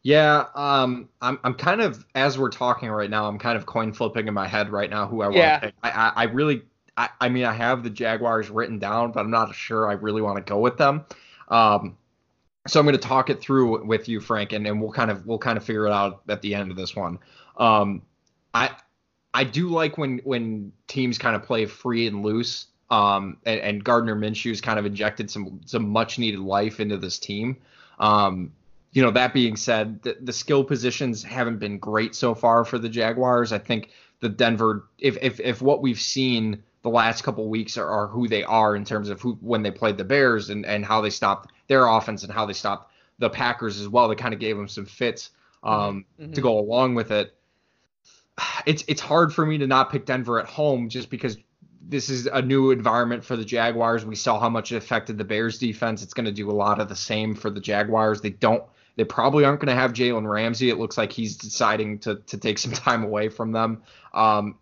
Yeah, 0.02 0.46
um, 0.54 1.10
I'm 1.22 1.40
I'm 1.44 1.54
kind 1.56 1.82
of 1.82 2.06
as 2.14 2.38
we're 2.38 2.50
talking 2.50 2.90
right 2.90 3.10
now, 3.10 3.28
I'm 3.28 3.40
kind 3.40 3.58
of 3.58 3.66
coin 3.66 3.92
flipping 3.92 4.28
in 4.28 4.34
my 4.34 4.48
head 4.48 4.72
right 4.72 4.90
now 4.90 5.08
who 5.08 5.22
I 5.22 5.28
want 5.28 5.38
yeah. 5.38 5.60
to 5.60 5.66
pick. 5.68 5.76
I, 5.82 5.90
I, 5.90 6.12
I 6.16 6.24
really 6.26 6.62
I, 6.98 7.10
I 7.22 7.30
mean 7.30 7.44
I 7.44 7.54
have 7.54 7.84
the 7.84 7.90
Jaguars 7.90 8.50
written 8.50 8.78
down, 8.78 9.12
but 9.12 9.22
I'm 9.22 9.32
not 9.32 9.54
sure 9.56 9.88
I 9.88 9.94
really 9.94 10.22
want 10.22 10.38
to 10.38 10.44
go 10.44 10.60
with 10.60 10.78
them. 10.78 11.06
Um, 11.50 11.98
so 12.68 12.80
I'm 12.80 12.86
going 12.86 12.98
to 12.98 13.02
talk 13.02 13.30
it 13.30 13.40
through 13.42 13.86
with 13.86 14.08
you, 14.08 14.20
Frank, 14.20 14.54
and, 14.54 14.66
and 14.66 14.82
we'll 14.82 14.92
kind 14.92 15.10
of 15.10 15.26
we'll 15.26 15.40
kind 15.40 15.58
of 15.58 15.64
figure 15.64 15.88
it 15.88 15.92
out 15.92 16.22
at 16.28 16.42
the 16.42 16.54
end 16.54 16.70
of 16.70 16.78
this 16.78 16.96
one. 16.96 17.18
Um, 17.58 18.04
I 18.54 18.76
I 19.36 19.44
do 19.44 19.68
like 19.68 19.98
when 19.98 20.20
when 20.24 20.72
teams 20.88 21.18
kind 21.18 21.36
of 21.36 21.44
play 21.44 21.66
free 21.66 22.08
and 22.08 22.24
loose. 22.24 22.68
Um, 22.90 23.38
and, 23.46 23.60
and 23.60 23.84
Gardner 23.84 24.16
Minshew's 24.16 24.62
kind 24.62 24.80
of 24.80 24.86
injected 24.86 25.30
some 25.30 25.60
some 25.66 25.90
much 25.90 26.18
needed 26.18 26.40
life 26.40 26.80
into 26.80 26.98
this 26.98 27.20
team. 27.20 27.58
Um, 28.00 28.54
you 28.94 29.02
know, 29.02 29.12
that 29.12 29.34
being 29.34 29.58
said, 29.58 30.02
the, 30.04 30.18
the 30.22 30.32
skill 30.32 30.64
positions 30.64 31.22
haven't 31.22 31.58
been 31.58 31.80
great 31.80 32.16
so 32.16 32.34
far 32.34 32.64
for 32.64 32.80
the 32.80 32.88
Jaguars. 32.88 33.52
I 33.52 33.58
think 33.58 33.90
the 34.22 34.30
Denver, 34.30 34.88
if 35.00 35.18
if 35.22 35.40
if 35.42 35.62
what 35.62 35.82
we've 35.82 36.00
seen 36.00 36.64
the 36.84 36.90
last 36.90 37.24
couple 37.24 37.50
weeks 37.50 37.78
are, 37.78 37.90
are 37.90 38.08
who 38.08 38.28
they 38.30 38.44
are 38.44 38.76
in 38.76 38.86
terms 38.86 39.10
of 39.10 39.20
who 39.20 39.34
when 39.42 39.64
they 39.64 39.72
played 39.72 39.98
the 39.98 40.06
Bears 40.06 40.50
and 40.50 40.66
and 40.66 40.86
how 40.86 41.02
they 41.02 41.10
stopped 41.10 41.52
their 41.68 41.88
offense 41.88 42.24
and 42.24 42.32
how 42.32 42.46
they 42.46 42.54
stopped 42.54 42.94
the 43.20 43.30
Packers 43.30 43.82
as 43.82 43.90
well. 43.90 44.08
They 44.08 44.16
kind 44.16 44.34
of 44.34 44.40
gave 44.40 44.56
them 44.56 44.70
some 44.70 44.86
fits 44.86 45.32
um, 45.64 46.06
mm-hmm. 46.22 46.32
to 46.32 46.42
go 46.42 46.58
along 46.58 46.96
with 46.96 47.12
it. 47.12 47.36
It's 48.66 48.84
it's 48.88 49.02
hard 49.02 49.32
for 49.32 49.46
me 49.46 49.60
to 49.60 49.68
not 49.68 49.92
pick 49.92 50.08
Denver 50.08 50.40
at 50.40 50.48
home 50.48 50.90
just 50.90 51.12
because 51.12 51.38
this 51.88 52.10
is 52.10 52.26
a 52.26 52.42
new 52.42 52.72
environment 52.72 53.24
for 53.24 53.36
the 53.36 53.46
Jaguars. 53.46 54.04
We 54.04 54.16
saw 54.16 54.40
how 54.40 54.50
much 54.50 54.72
it 54.72 54.78
affected 54.78 55.20
the 55.20 55.24
Bears 55.24 55.60
defense. 55.60 56.02
It's 56.02 56.16
going 56.16 56.26
to 56.26 56.32
do 56.32 56.50
a 56.50 56.54
lot 56.54 56.80
of 56.80 56.90
the 56.90 56.96
same 56.96 57.36
for 57.36 57.52
the 57.52 57.60
Jaguars. 57.60 58.22
They 58.22 58.32
don't 58.32 58.64
they 58.96 59.04
probably 59.04 59.46
aren't 59.46 59.60
going 59.60 59.76
to 59.76 59.80
have 59.80 59.94
Jalen 59.94 60.28
Ramsey. 60.28 60.70
It 60.70 60.78
looks 60.78 60.98
like 60.98 61.12
he's 61.12 61.38
deciding 61.38 62.00
to 62.00 62.16
to 62.16 62.38
take 62.38 62.58
some 62.58 62.72
time 62.74 63.04
away 63.04 63.30
from 63.30 63.52
them. 63.52 63.84
Um, 64.14 64.58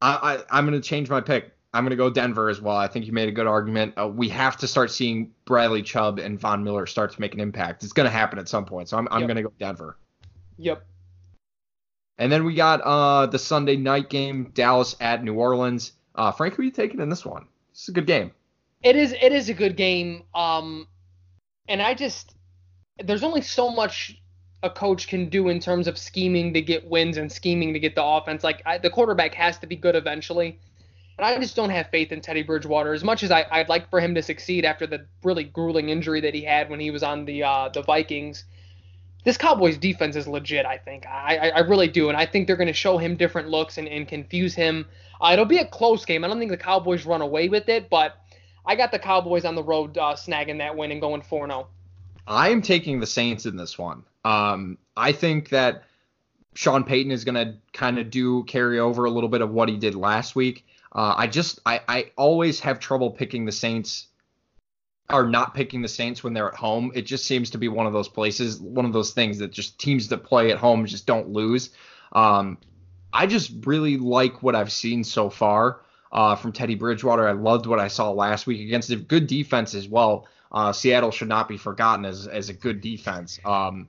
I, 0.00 0.38
I 0.50 0.58
I'm 0.58 0.66
going 0.66 0.80
to 0.80 0.86
change 0.86 1.10
my 1.10 1.20
pick. 1.20 1.52
I'm 1.74 1.84
going 1.84 1.90
to 1.90 1.96
go 1.96 2.10
Denver 2.10 2.50
as 2.50 2.60
well. 2.60 2.76
I 2.76 2.86
think 2.86 3.06
you 3.06 3.12
made 3.12 3.28
a 3.28 3.32
good 3.32 3.46
argument. 3.46 3.94
Uh, 3.96 4.06
we 4.06 4.28
have 4.28 4.58
to 4.58 4.68
start 4.68 4.90
seeing 4.90 5.32
Bradley 5.46 5.82
Chubb 5.82 6.18
and 6.18 6.38
Von 6.38 6.62
Miller 6.62 6.86
start 6.86 7.12
to 7.12 7.20
make 7.20 7.32
an 7.32 7.40
impact. 7.40 7.82
It's 7.82 7.94
going 7.94 8.04
to 8.04 8.10
happen 8.10 8.38
at 8.38 8.46
some 8.46 8.66
point. 8.66 8.90
So 8.90 8.98
I'm, 8.98 9.08
I'm 9.10 9.20
yep. 9.20 9.28
going 9.28 9.36
to 9.36 9.42
go 9.44 9.52
Denver. 9.58 9.96
Yep. 10.58 10.84
And 12.22 12.30
then 12.30 12.44
we 12.44 12.54
got 12.54 12.80
uh, 12.82 13.26
the 13.26 13.38
Sunday 13.40 13.74
night 13.74 14.08
game, 14.08 14.52
Dallas 14.54 14.94
at 15.00 15.24
New 15.24 15.34
Orleans. 15.34 15.90
Uh, 16.14 16.30
Frank, 16.30 16.54
who 16.54 16.62
are 16.62 16.64
you 16.64 16.70
taking 16.70 17.00
in 17.00 17.08
this 17.08 17.26
one? 17.26 17.48
It's 17.72 17.88
a 17.88 17.92
good 17.92 18.06
game. 18.06 18.30
It 18.80 18.94
is. 18.94 19.12
It 19.20 19.32
is 19.32 19.48
a 19.48 19.54
good 19.54 19.76
game. 19.76 20.22
Um, 20.32 20.86
and 21.66 21.82
I 21.82 21.94
just 21.94 22.36
there's 23.02 23.24
only 23.24 23.40
so 23.40 23.72
much 23.72 24.22
a 24.62 24.70
coach 24.70 25.08
can 25.08 25.30
do 25.30 25.48
in 25.48 25.58
terms 25.58 25.88
of 25.88 25.98
scheming 25.98 26.54
to 26.54 26.62
get 26.62 26.88
wins 26.88 27.16
and 27.16 27.30
scheming 27.30 27.72
to 27.72 27.80
get 27.80 27.96
the 27.96 28.04
offense. 28.04 28.44
Like 28.44 28.62
I, 28.64 28.78
the 28.78 28.90
quarterback 28.90 29.34
has 29.34 29.58
to 29.58 29.66
be 29.66 29.74
good 29.74 29.96
eventually. 29.96 30.60
And 31.18 31.26
I 31.26 31.36
just 31.40 31.56
don't 31.56 31.70
have 31.70 31.90
faith 31.90 32.12
in 32.12 32.20
Teddy 32.20 32.44
Bridgewater 32.44 32.94
as 32.94 33.02
much 33.02 33.24
as 33.24 33.32
I, 33.32 33.44
would 33.52 33.68
like 33.68 33.90
for 33.90 33.98
him 33.98 34.14
to 34.14 34.22
succeed 34.22 34.64
after 34.64 34.86
the 34.86 35.06
really 35.24 35.42
grueling 35.42 35.88
injury 35.88 36.20
that 36.20 36.34
he 36.34 36.42
had 36.42 36.70
when 36.70 36.78
he 36.78 36.92
was 36.92 37.02
on 37.02 37.24
the 37.24 37.42
uh, 37.42 37.68
the 37.70 37.82
Vikings. 37.82 38.44
This 39.24 39.36
Cowboys 39.36 39.78
defense 39.78 40.16
is 40.16 40.26
legit. 40.26 40.66
I 40.66 40.78
think 40.78 41.06
I, 41.06 41.50
I 41.50 41.58
really 41.60 41.88
do, 41.88 42.08
and 42.08 42.16
I 42.16 42.26
think 42.26 42.46
they're 42.46 42.56
going 42.56 42.66
to 42.66 42.72
show 42.72 42.98
him 42.98 43.16
different 43.16 43.48
looks 43.48 43.78
and, 43.78 43.86
and 43.86 44.06
confuse 44.06 44.54
him. 44.54 44.86
Uh, 45.20 45.30
it'll 45.32 45.44
be 45.44 45.58
a 45.58 45.66
close 45.66 46.04
game. 46.04 46.24
I 46.24 46.28
don't 46.28 46.38
think 46.38 46.50
the 46.50 46.56
Cowboys 46.56 47.06
run 47.06 47.20
away 47.20 47.48
with 47.48 47.68
it, 47.68 47.88
but 47.88 48.16
I 48.66 48.74
got 48.74 48.90
the 48.90 48.98
Cowboys 48.98 49.44
on 49.44 49.54
the 49.54 49.62
road 49.62 49.96
uh, 49.96 50.14
snagging 50.14 50.58
that 50.58 50.76
win 50.76 50.90
and 50.90 51.00
going 51.00 51.22
4 51.22 51.46
0. 51.46 51.68
I'm 52.26 52.62
taking 52.62 53.00
the 53.00 53.06
Saints 53.06 53.46
in 53.46 53.56
this 53.56 53.78
one. 53.78 54.04
Um, 54.24 54.78
I 54.96 55.12
think 55.12 55.50
that 55.50 55.84
Sean 56.54 56.84
Payton 56.84 57.12
is 57.12 57.24
going 57.24 57.34
to 57.34 57.54
kind 57.72 57.98
of 57.98 58.10
do 58.10 58.44
carry 58.44 58.78
over 58.78 59.04
a 59.04 59.10
little 59.10 59.28
bit 59.28 59.40
of 59.40 59.50
what 59.50 59.68
he 59.68 59.76
did 59.76 59.94
last 59.94 60.36
week. 60.36 60.66
Uh, 60.94 61.14
I 61.16 61.26
just 61.26 61.60
I, 61.64 61.80
I 61.88 62.10
always 62.16 62.60
have 62.60 62.78
trouble 62.78 63.10
picking 63.10 63.44
the 63.44 63.52
Saints 63.52 64.08
or 65.12 65.26
not 65.26 65.54
picking 65.54 65.82
the 65.82 65.88
Saints 65.88 66.24
when 66.24 66.32
they're 66.32 66.48
at 66.48 66.54
home. 66.54 66.92
It 66.94 67.02
just 67.02 67.26
seems 67.26 67.50
to 67.50 67.58
be 67.58 67.68
one 67.68 67.86
of 67.86 67.92
those 67.92 68.08
places, 68.08 68.60
one 68.60 68.84
of 68.84 68.92
those 68.92 69.12
things 69.12 69.38
that 69.38 69.52
just 69.52 69.78
teams 69.78 70.08
that 70.08 70.24
play 70.24 70.50
at 70.50 70.58
home 70.58 70.86
just 70.86 71.06
don't 71.06 71.28
lose. 71.28 71.70
Um, 72.12 72.58
I 73.12 73.26
just 73.26 73.52
really 73.66 73.98
like 73.98 74.42
what 74.42 74.54
I've 74.54 74.72
seen 74.72 75.04
so 75.04 75.28
far 75.28 75.82
uh, 76.12 76.34
from 76.36 76.52
Teddy 76.52 76.74
Bridgewater. 76.74 77.28
I 77.28 77.32
loved 77.32 77.66
what 77.66 77.78
I 77.78 77.88
saw 77.88 78.10
last 78.10 78.46
week 78.46 78.60
against 78.60 78.90
a 78.90 78.96
good 78.96 79.26
defense 79.26 79.74
as 79.74 79.88
well. 79.88 80.26
Uh, 80.50 80.72
Seattle 80.72 81.10
should 81.10 81.28
not 81.28 81.48
be 81.48 81.56
forgotten 81.56 82.04
as 82.04 82.26
as 82.26 82.50
a 82.50 82.52
good 82.52 82.80
defense. 82.80 83.38
Um, 83.44 83.88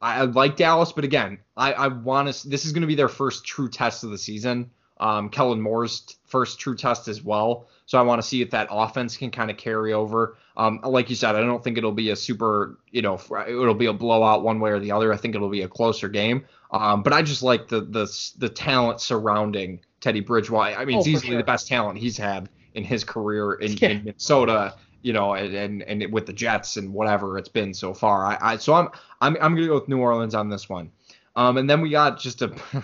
I, 0.00 0.20
I, 0.20 0.22
like 0.22 0.56
Dallas, 0.56 0.92
but 0.92 1.04
again, 1.04 1.38
I, 1.56 1.72
I 1.72 1.88
want 1.88 2.32
to. 2.32 2.48
This 2.48 2.64
is 2.64 2.72
going 2.72 2.82
to 2.82 2.86
be 2.86 2.94
their 2.94 3.08
first 3.08 3.44
true 3.44 3.68
test 3.68 4.04
of 4.04 4.10
the 4.10 4.18
season. 4.18 4.70
Um, 4.98 5.28
Kellen 5.28 5.60
Moore's 5.60 6.16
first 6.26 6.60
true 6.60 6.76
test 6.76 7.08
as 7.08 7.22
well. 7.22 7.68
So 7.86 7.98
I 7.98 8.02
want 8.02 8.20
to 8.20 8.26
see 8.26 8.42
if 8.42 8.50
that 8.50 8.68
offense 8.70 9.16
can 9.16 9.30
kind 9.30 9.50
of 9.50 9.56
carry 9.56 9.92
over. 9.92 10.36
Um, 10.56 10.80
like 10.82 11.08
you 11.08 11.16
said, 11.16 11.36
I 11.36 11.40
don't 11.40 11.62
think 11.62 11.78
it'll 11.78 11.92
be 11.92 12.10
a 12.10 12.16
super, 12.16 12.78
you 12.90 13.00
know, 13.00 13.20
it'll 13.46 13.74
be 13.74 13.86
a 13.86 13.92
blowout 13.92 14.42
one 14.42 14.58
way 14.60 14.70
or 14.70 14.80
the 14.80 14.92
other. 14.92 15.12
I 15.12 15.16
think 15.16 15.34
it'll 15.34 15.48
be 15.48 15.62
a 15.62 15.68
closer 15.68 16.08
game. 16.08 16.44
Um, 16.72 17.02
but 17.02 17.12
I 17.12 17.22
just 17.22 17.42
like 17.42 17.68
the 17.68 17.80
the 17.80 18.32
the 18.38 18.48
talent 18.48 19.00
surrounding 19.00 19.80
Teddy 20.00 20.20
Bridgewater. 20.20 20.76
I 20.76 20.84
mean, 20.84 20.96
oh, 20.96 20.98
it's 20.98 21.08
easily 21.08 21.30
sure. 21.30 21.38
the 21.38 21.44
best 21.44 21.68
talent 21.68 21.98
he's 21.98 22.16
had 22.16 22.48
in 22.74 22.84
his 22.84 23.04
career 23.04 23.54
in, 23.54 23.72
yeah. 23.74 23.88
in 23.88 24.04
Minnesota 24.04 24.74
you 25.06 25.12
know, 25.12 25.34
and, 25.34 25.54
and, 25.54 25.82
and 25.84 26.12
with 26.12 26.26
the 26.26 26.32
Jets 26.32 26.76
and 26.76 26.92
whatever 26.92 27.38
it's 27.38 27.48
been 27.48 27.72
so 27.72 27.94
far. 27.94 28.26
I, 28.26 28.38
I 28.40 28.56
so 28.56 28.74
I'm 28.74 28.88
I'm 29.20 29.36
I'm 29.40 29.54
gonna 29.54 29.68
go 29.68 29.74
with 29.74 29.86
New 29.86 29.98
Orleans 29.98 30.34
on 30.34 30.48
this 30.48 30.68
one. 30.68 30.90
Um, 31.36 31.58
and 31.58 31.70
then 31.70 31.80
we 31.80 31.90
got 31.90 32.18
just 32.18 32.42
a 32.42 32.52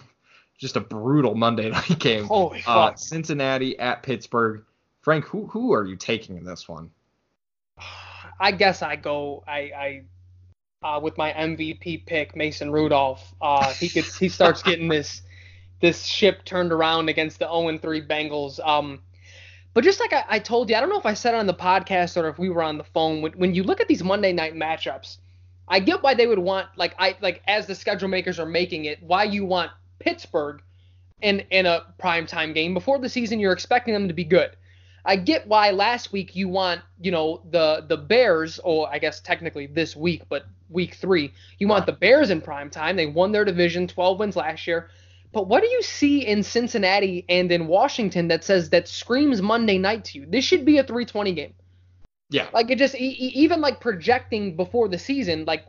just 0.59 0.77
a 0.77 0.81
brutal 0.81 1.35
Monday 1.35 1.69
night 1.71 1.99
game. 1.99 2.27
Holy 2.27 2.61
uh, 2.61 2.91
fuck. 2.91 2.99
Cincinnati 2.99 3.77
at 3.77 4.05
Pittsburgh. 4.05 4.63
Frank, 5.03 5.25
who 5.25 5.47
who 5.47 5.73
are 5.73 5.85
you 5.85 5.97
taking 5.97 6.37
in 6.37 6.45
this 6.45 6.69
one? 6.69 6.91
I 8.41 8.53
guess 8.53 8.83
I 8.83 8.97
go 8.97 9.45
I 9.47 9.59
I 9.59 10.03
uh, 10.83 11.01
with 11.01 11.17
my 11.17 11.33
MVP 11.33 12.07
pick 12.07 12.35
Mason 12.35 12.71
Rudolph. 12.71 13.35
Uh, 13.41 13.73
he 13.73 13.89
gets 13.89 14.17
he 14.17 14.29
starts 14.29 14.63
getting 14.65 14.89
this 14.89 15.23
this 15.81 16.05
ship 16.05 16.45
turned 16.45 16.73
around 16.73 17.09
against 17.09 17.41
the 17.41 17.47
0 17.47 17.77
3 17.79 18.07
Bengals. 18.07 18.65
Um, 18.67 19.01
but 19.75 19.85
just 19.85 20.01
like 20.01 20.13
I, 20.13 20.25
I, 20.29 20.39
told 20.39 20.71
you, 20.71 20.77
I 20.77 20.81
don't 20.81 20.91
know 20.91 20.99
if 20.99 21.07
I 21.07 21.15
said 21.15 21.35
it 21.35 21.39
on 21.39 21.47
the 21.47 21.55
podcast 21.55 22.23
or 22.23 22.29
if 22.29 22.39
we 22.39 22.51
were 22.51 22.63
on 22.63 22.79
the 22.79 22.85
phone. 22.85 23.21
When, 23.23 23.33
when 23.33 23.55
you 23.55 23.65
look 23.65 23.81
at 23.81 23.89
these 23.89 24.05
Monday 24.05 24.33
night 24.33 24.55
matchups, 24.55 25.17
I 25.67 25.81
get 25.81 26.03
why 26.03 26.15
they 26.15 26.27
would 26.27 26.39
want 26.39 26.69
like 26.77 26.95
I 26.99 27.17
like 27.21 27.43
as 27.49 27.67
the 27.67 27.75
schedule 27.75 28.09
makers 28.09 28.39
are 28.39 28.47
making 28.47 28.85
it, 28.85 29.03
why 29.03 29.25
you 29.25 29.45
want 29.45 29.73
Pittsburgh 29.99 30.63
in 31.21 31.41
in 31.51 31.67
a 31.67 31.87
prime 31.99 32.27
time 32.27 32.53
game 32.53 32.75
before 32.75 32.99
the 32.99 33.09
season. 33.09 33.41
You're 33.41 33.53
expecting 33.53 33.95
them 33.95 34.09
to 34.09 34.15
be 34.15 34.25
good. 34.25 34.57
I 35.05 35.17
get 35.17 35.47
why 35.47 35.71
last 35.71 36.13
week 36.13 36.37
you 36.37 36.49
want 36.49 36.81
you 37.01 37.11
know 37.11 37.43
the 37.51 37.85
the 37.89 37.97
Bears, 37.97 38.61
or 38.63 38.89
I 38.93 38.99
guess 38.99 39.21
technically 39.21 39.67
this 39.67 39.97
week, 39.97 40.23
but 40.29 40.47
week 40.71 40.95
three, 40.95 41.33
you 41.59 41.69
want 41.69 41.87
the 41.87 41.93
Bears 41.93 42.31
in 42.31 42.41
prime 42.41 42.71
time. 42.71 42.97
They 42.97 43.07
won 43.07 43.33
their 43.33 43.45
division, 43.45 43.87
12 43.87 44.19
wins 44.19 44.37
last 44.37 44.67
year. 44.67 44.89
But 45.33 45.49
what 45.49 45.63
do 45.63 45.69
you 45.69 45.83
see 45.83 46.27
in 46.27 46.43
Cincinnati 46.43 47.25
and 47.29 47.51
in 47.51 47.67
Washington 47.67 48.29
that 48.29 48.45
says 48.45 48.71
that 48.71 48.87
screams 48.87 49.41
Monday 49.41 49.79
night 49.79 50.05
to 50.07 50.19
you? 50.19 50.27
This 50.29 50.45
should 50.45 50.65
be 50.65 50.79
a 50.79 50.83
320 50.83 51.33
game. 51.33 51.55
Yeah. 52.31 52.49
Like 52.53 52.71
it 52.71 52.79
just 52.79 52.95
even 52.95 53.61
like 53.61 53.81
projecting 53.81 54.57
before 54.57 54.89
the 54.89 54.99
season, 54.99 55.45
like 55.47 55.67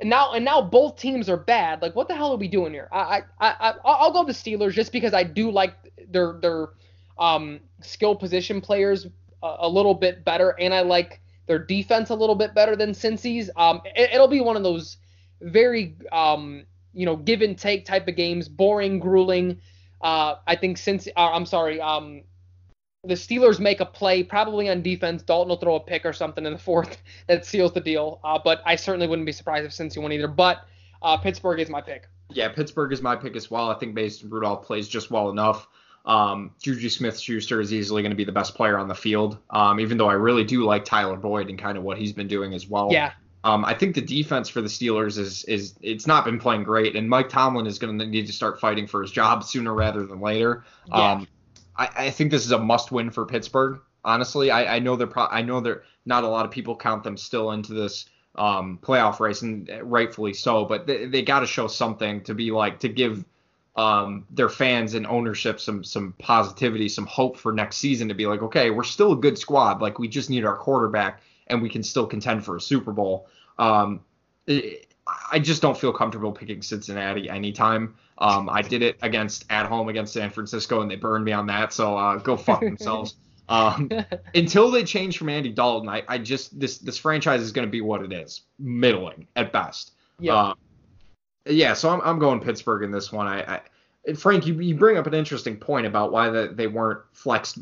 and 0.00 0.08
now 0.08 0.32
and 0.32 0.44
now 0.44 0.62
both 0.62 0.96
teams 0.96 1.28
are 1.28 1.36
bad. 1.36 1.82
Like 1.82 1.94
what 1.94 2.08
the 2.08 2.14
hell 2.14 2.32
are 2.32 2.38
we 2.38 2.48
doing 2.48 2.72
here? 2.72 2.88
I 2.92 3.22
I 3.40 3.50
I 3.50 3.74
I'll 3.84 4.12
go 4.12 4.24
the 4.24 4.32
Steelers 4.32 4.72
just 4.72 4.92
because 4.92 5.14
I 5.14 5.24
do 5.24 5.50
like 5.50 5.74
their 6.08 6.38
their 6.40 6.68
um 7.20 7.60
skill 7.82 8.16
position 8.16 8.60
players 8.60 9.06
a, 9.42 9.56
a 9.60 9.68
little 9.68 9.94
bit 9.94 10.24
better, 10.24 10.56
and 10.58 10.74
I 10.74 10.80
like 10.80 11.20
their 11.46 11.58
defense 11.58 12.10
a 12.10 12.14
little 12.14 12.34
bit 12.34 12.54
better 12.54 12.74
than 12.74 12.90
Cincy's. 12.90 13.50
Um, 13.56 13.80
it, 13.84 14.10
it'll 14.12 14.28
be 14.28 14.40
one 14.40 14.56
of 14.56 14.62
those 14.62 14.96
very 15.40 15.96
um 16.10 16.64
you 16.92 17.06
know, 17.06 17.16
give 17.16 17.42
and 17.42 17.56
take 17.56 17.84
type 17.84 18.08
of 18.08 18.16
games, 18.16 18.48
boring, 18.48 18.98
grueling. 18.98 19.60
Uh, 20.00 20.36
I 20.46 20.56
think 20.56 20.78
since 20.78 21.06
uh, 21.08 21.30
I'm 21.32 21.46
sorry, 21.46 21.80
um, 21.80 22.22
the 23.04 23.14
Steelers 23.14 23.60
make 23.60 23.80
a 23.80 23.86
play 23.86 24.22
probably 24.22 24.68
on 24.68 24.82
defense. 24.82 25.22
Dalton 25.22 25.48
will 25.48 25.56
throw 25.56 25.76
a 25.76 25.80
pick 25.80 26.04
or 26.04 26.12
something 26.12 26.44
in 26.44 26.52
the 26.52 26.58
fourth 26.70 26.98
that 27.26 27.44
seals 27.44 27.72
the 27.72 27.80
deal. 27.80 28.20
Uh, 28.24 28.38
but 28.42 28.62
I 28.64 28.76
certainly 28.76 29.06
wouldn't 29.06 29.26
be 29.26 29.32
surprised 29.32 29.66
if 29.66 29.72
Cincy 29.72 30.00
won 30.00 30.12
either. 30.12 30.28
But 30.28 30.66
uh, 31.02 31.16
Pittsburgh 31.16 31.60
is 31.60 31.68
my 31.68 31.80
pick. 31.80 32.08
Yeah, 32.30 32.48
Pittsburgh 32.48 32.92
is 32.92 33.02
my 33.02 33.16
pick 33.16 33.36
as 33.36 33.50
well. 33.50 33.70
I 33.70 33.74
think 33.74 33.94
Mason 33.94 34.30
Rudolph 34.30 34.64
plays 34.64 34.88
just 34.88 35.10
well 35.10 35.30
enough. 35.30 35.66
Um, 36.10 36.50
Juju 36.60 36.88
Smith-Schuster 36.88 37.60
is 37.60 37.72
easily 37.72 38.02
going 38.02 38.10
to 38.10 38.16
be 38.16 38.24
the 38.24 38.32
best 38.32 38.56
player 38.56 38.76
on 38.76 38.88
the 38.88 38.94
field. 38.96 39.38
Um, 39.50 39.78
even 39.78 39.96
though 39.96 40.08
I 40.08 40.14
really 40.14 40.42
do 40.42 40.64
like 40.64 40.84
Tyler 40.84 41.16
Boyd 41.16 41.48
and 41.48 41.56
kind 41.56 41.78
of 41.78 41.84
what 41.84 41.98
he's 41.98 42.12
been 42.12 42.26
doing 42.26 42.52
as 42.52 42.66
well. 42.66 42.88
Yeah. 42.90 43.12
Um, 43.44 43.64
I 43.64 43.74
think 43.74 43.94
the 43.94 44.02
defense 44.02 44.48
for 44.48 44.60
the 44.60 44.68
Steelers 44.68 45.18
is 45.18 45.44
is 45.44 45.74
it's 45.80 46.06
not 46.06 46.24
been 46.24 46.38
playing 46.38 46.64
great, 46.64 46.96
and 46.96 47.08
Mike 47.08 47.28
Tomlin 47.28 47.66
is 47.66 47.78
going 47.78 47.98
to 47.98 48.06
need 48.06 48.26
to 48.26 48.32
start 48.32 48.60
fighting 48.60 48.86
for 48.86 49.00
his 49.02 49.12
job 49.12 49.44
sooner 49.44 49.72
rather 49.72 50.04
than 50.04 50.20
later. 50.20 50.64
Yeah. 50.88 51.12
Um, 51.12 51.28
I, 51.76 51.88
I 51.96 52.10
think 52.10 52.32
this 52.32 52.44
is 52.44 52.52
a 52.52 52.58
must-win 52.58 53.10
for 53.10 53.24
Pittsburgh. 53.24 53.80
Honestly, 54.04 54.50
I, 54.50 54.76
I 54.76 54.78
know 54.80 54.96
they're 54.96 55.06
pro- 55.06 55.28
I 55.28 55.42
know 55.42 55.60
they're 55.60 55.84
not 56.04 56.24
a 56.24 56.28
lot 56.28 56.44
of 56.44 56.50
people 56.50 56.76
count 56.76 57.04
them 57.04 57.16
still 57.16 57.52
into 57.52 57.72
this 57.72 58.06
um, 58.34 58.78
playoff 58.82 59.20
race, 59.20 59.42
and 59.42 59.70
rightfully 59.84 60.34
so. 60.34 60.64
But 60.64 60.86
they, 60.86 61.06
they 61.06 61.22
got 61.22 61.40
to 61.40 61.46
show 61.46 61.66
something 61.68 62.22
to 62.24 62.34
be 62.34 62.50
like 62.50 62.80
to 62.80 62.88
give 62.88 63.24
um, 63.76 64.26
their 64.30 64.48
fans 64.48 64.94
and 64.94 65.06
ownership 65.06 65.60
some 65.60 65.84
some 65.84 66.14
positivity, 66.18 66.88
some 66.88 67.06
hope 67.06 67.36
for 67.36 67.52
next 67.52 67.76
season 67.76 68.08
to 68.08 68.14
be 68.14 68.26
like, 68.26 68.42
okay, 68.42 68.70
we're 68.70 68.82
still 68.82 69.12
a 69.12 69.16
good 69.16 69.38
squad. 69.38 69.80
Like 69.80 69.98
we 69.98 70.08
just 70.08 70.30
need 70.30 70.44
our 70.44 70.56
quarterback 70.56 71.22
and 71.46 71.62
we 71.62 71.68
can 71.68 71.82
still 71.82 72.06
contend 72.06 72.44
for 72.44 72.56
a 72.56 72.60
Super 72.60 72.92
Bowl. 72.92 73.28
Um, 73.58 74.00
it, 74.46 74.86
I 75.32 75.38
just 75.38 75.62
don't 75.62 75.76
feel 75.76 75.92
comfortable 75.92 76.32
picking 76.32 76.62
Cincinnati 76.62 77.28
anytime. 77.28 77.94
Um, 78.18 78.48
I 78.50 78.62
did 78.62 78.82
it 78.82 78.96
against 79.02 79.44
at 79.50 79.66
home 79.66 79.88
against 79.88 80.12
San 80.12 80.30
Francisco, 80.30 80.82
and 80.82 80.90
they 80.90 80.96
burned 80.96 81.24
me 81.24 81.32
on 81.32 81.46
that. 81.46 81.72
So 81.72 81.96
uh, 81.96 82.16
go 82.16 82.36
fuck 82.36 82.60
themselves. 82.60 83.14
um, 83.48 83.90
until 84.34 84.70
they 84.70 84.84
change 84.84 85.18
from 85.18 85.28
Andy 85.28 85.50
Dalton, 85.50 85.88
I, 85.88 86.02
I 86.06 86.18
just 86.18 86.58
this 86.58 86.78
this 86.78 86.98
franchise 86.98 87.40
is 87.40 87.52
going 87.52 87.66
to 87.66 87.70
be 87.70 87.80
what 87.80 88.02
it 88.02 88.12
is, 88.12 88.42
middling 88.58 89.26
at 89.36 89.52
best. 89.52 89.92
Yeah. 90.18 90.34
Uh, 90.34 90.54
yeah. 91.46 91.74
So 91.74 91.90
I'm 91.90 92.00
I'm 92.02 92.18
going 92.18 92.40
Pittsburgh 92.40 92.82
in 92.82 92.90
this 92.90 93.12
one. 93.12 93.26
I, 93.26 93.60
I 94.06 94.14
Frank, 94.14 94.46
you, 94.46 94.58
you 94.60 94.74
bring 94.74 94.96
up 94.96 95.06
an 95.06 95.14
interesting 95.14 95.56
point 95.56 95.86
about 95.86 96.10
why 96.10 96.30
the, 96.30 96.52
they 96.54 96.66
weren't 96.66 97.00
flexed, 97.12 97.58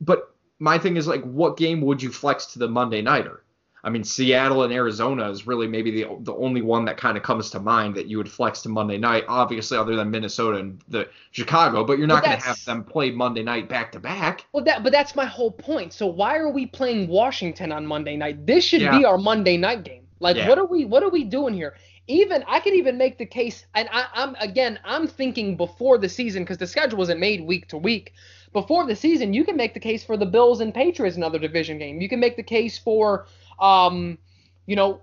but 0.00 0.34
my 0.58 0.78
thing 0.78 0.96
is 0.96 1.06
like, 1.06 1.22
what 1.22 1.56
game 1.56 1.80
would 1.82 2.02
you 2.02 2.10
flex 2.10 2.46
to 2.46 2.58
the 2.58 2.68
Monday 2.68 3.02
nighter? 3.02 3.42
I 3.84 3.88
mean, 3.88 4.02
Seattle 4.02 4.64
and 4.64 4.72
Arizona 4.72 5.30
is 5.30 5.46
really 5.46 5.68
maybe 5.68 5.92
the 5.92 6.16
the 6.22 6.34
only 6.34 6.60
one 6.60 6.86
that 6.86 6.96
kind 6.96 7.16
of 7.16 7.22
comes 7.22 7.50
to 7.50 7.60
mind 7.60 7.94
that 7.94 8.06
you 8.06 8.18
would 8.18 8.28
flex 8.28 8.62
to 8.62 8.68
Monday 8.68 8.98
night. 8.98 9.24
Obviously, 9.28 9.78
other 9.78 9.94
than 9.94 10.10
Minnesota 10.10 10.58
and 10.58 10.82
the 10.88 11.08
Chicago, 11.30 11.84
but 11.84 11.96
you're 11.96 12.08
not 12.08 12.24
going 12.24 12.36
to 12.36 12.44
have 12.44 12.64
them 12.64 12.82
play 12.82 13.12
Monday 13.12 13.44
night 13.44 13.68
back 13.68 13.92
to 13.92 14.00
back. 14.00 14.44
Well, 14.52 14.64
that 14.64 14.82
but 14.82 14.90
that's 14.90 15.14
my 15.14 15.24
whole 15.24 15.52
point. 15.52 15.92
So 15.92 16.08
why 16.08 16.36
are 16.36 16.50
we 16.50 16.66
playing 16.66 17.06
Washington 17.06 17.70
on 17.70 17.86
Monday 17.86 18.16
night? 18.16 18.44
This 18.44 18.64
should 18.64 18.80
yeah. 18.80 18.98
be 18.98 19.04
our 19.04 19.18
Monday 19.18 19.56
night 19.56 19.84
game. 19.84 20.05
Like, 20.18 20.36
yeah. 20.36 20.48
what 20.48 20.58
are 20.58 20.66
we 20.66 20.84
what 20.84 21.02
are 21.02 21.10
we 21.10 21.24
doing 21.24 21.54
here? 21.54 21.76
Even 22.08 22.44
I 22.46 22.60
could 22.60 22.74
even 22.74 22.96
make 22.96 23.18
the 23.18 23.26
case, 23.26 23.66
and 23.74 23.88
I, 23.92 24.06
I'm 24.14 24.34
again 24.36 24.78
I'm 24.84 25.06
thinking 25.06 25.56
before 25.56 25.98
the 25.98 26.08
season 26.08 26.42
because 26.42 26.58
the 26.58 26.66
schedule 26.66 26.98
wasn't 26.98 27.20
made 27.20 27.46
week 27.46 27.68
to 27.68 27.78
week 27.78 28.12
before 28.56 28.86
the 28.86 28.96
season, 28.96 29.34
you 29.34 29.44
can 29.44 29.54
make 29.54 29.74
the 29.74 29.80
case 29.80 30.02
for 30.02 30.16
the 30.16 30.24
Bills 30.24 30.60
and 30.60 30.72
Patriots 30.72 31.18
another 31.18 31.38
division 31.38 31.78
game. 31.78 32.00
You 32.00 32.08
can 32.08 32.20
make 32.20 32.36
the 32.36 32.42
case 32.42 32.78
for, 32.78 33.26
um, 33.60 34.16
you 34.64 34.76
know, 34.76 35.02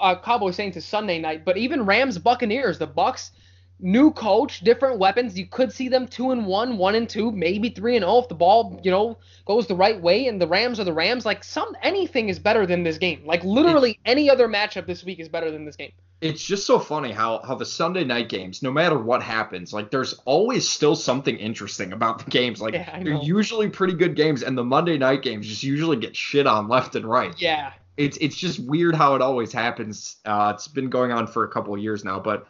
uh, 0.00 0.18
Cowboys 0.22 0.56
Saints 0.56 0.78
is 0.78 0.86
Sunday 0.86 1.18
night, 1.18 1.44
but 1.44 1.58
even 1.58 1.84
Rams 1.84 2.16
Buccaneers, 2.16 2.78
the 2.78 2.86
Bucks, 2.86 3.32
new 3.82 4.12
coach, 4.12 4.60
different 4.60 4.98
weapons. 4.98 5.38
You 5.38 5.46
could 5.46 5.72
see 5.72 5.88
them 5.88 6.06
two 6.06 6.30
and 6.30 6.46
one, 6.46 6.78
one 6.78 6.94
and 6.94 7.08
two, 7.08 7.32
maybe 7.32 7.68
three 7.68 7.96
and 7.96 8.04
zero 8.04 8.18
if 8.18 8.28
the 8.28 8.34
ball, 8.34 8.80
you 8.82 8.90
know, 8.90 9.18
goes 9.44 9.66
the 9.66 9.74
right 9.74 10.00
way. 10.00 10.28
And 10.28 10.40
the 10.40 10.46
Rams 10.46 10.78
are 10.80 10.84
the 10.84 10.92
Rams. 10.92 11.26
Like 11.26 11.44
some 11.44 11.76
anything 11.82 12.28
is 12.28 12.38
better 12.38 12.64
than 12.64 12.84
this 12.84 12.98
game. 12.98 13.22
Like 13.26 13.42
literally 13.44 13.98
any 14.06 14.30
other 14.30 14.48
matchup 14.48 14.86
this 14.86 15.04
week 15.04 15.18
is 15.18 15.28
better 15.28 15.50
than 15.50 15.64
this 15.64 15.76
game. 15.76 15.92
It's 16.20 16.44
just 16.44 16.66
so 16.66 16.78
funny 16.78 17.10
how 17.10 17.42
how 17.44 17.56
the 17.56 17.66
Sunday 17.66 18.04
night 18.04 18.28
games, 18.28 18.62
no 18.62 18.70
matter 18.70 18.96
what 18.96 19.22
happens, 19.22 19.72
like 19.72 19.90
there's 19.90 20.14
always 20.24 20.68
still 20.68 20.94
something 20.94 21.36
interesting 21.36 21.92
about 21.92 22.24
the 22.24 22.30
games. 22.30 22.60
Like 22.62 22.74
Yeah, 22.74 23.02
they're 23.02 23.14
usually 23.14 23.68
pretty 23.68 23.94
good 23.94 24.14
games, 24.14 24.44
and 24.44 24.56
the 24.56 24.62
Monday 24.64 24.96
night 24.96 25.22
games 25.22 25.48
just 25.48 25.64
usually 25.64 25.96
get 25.96 26.14
shit 26.14 26.46
on 26.46 26.68
left 26.68 26.94
and 26.94 27.04
right. 27.04 27.34
Yeah. 27.40 27.72
it's 27.96 28.16
it's 28.20 28.36
just 28.36 28.60
weird 28.60 28.94
how 28.94 29.16
it 29.16 29.22
always 29.22 29.52
happens. 29.52 30.16
Uh, 30.24 30.52
it's 30.54 30.68
been 30.68 30.88
going 30.88 31.10
on 31.10 31.26
for 31.26 31.42
a 31.42 31.48
couple 31.48 31.74
of 31.74 31.80
years 31.80 32.04
now, 32.04 32.20
but 32.20 32.46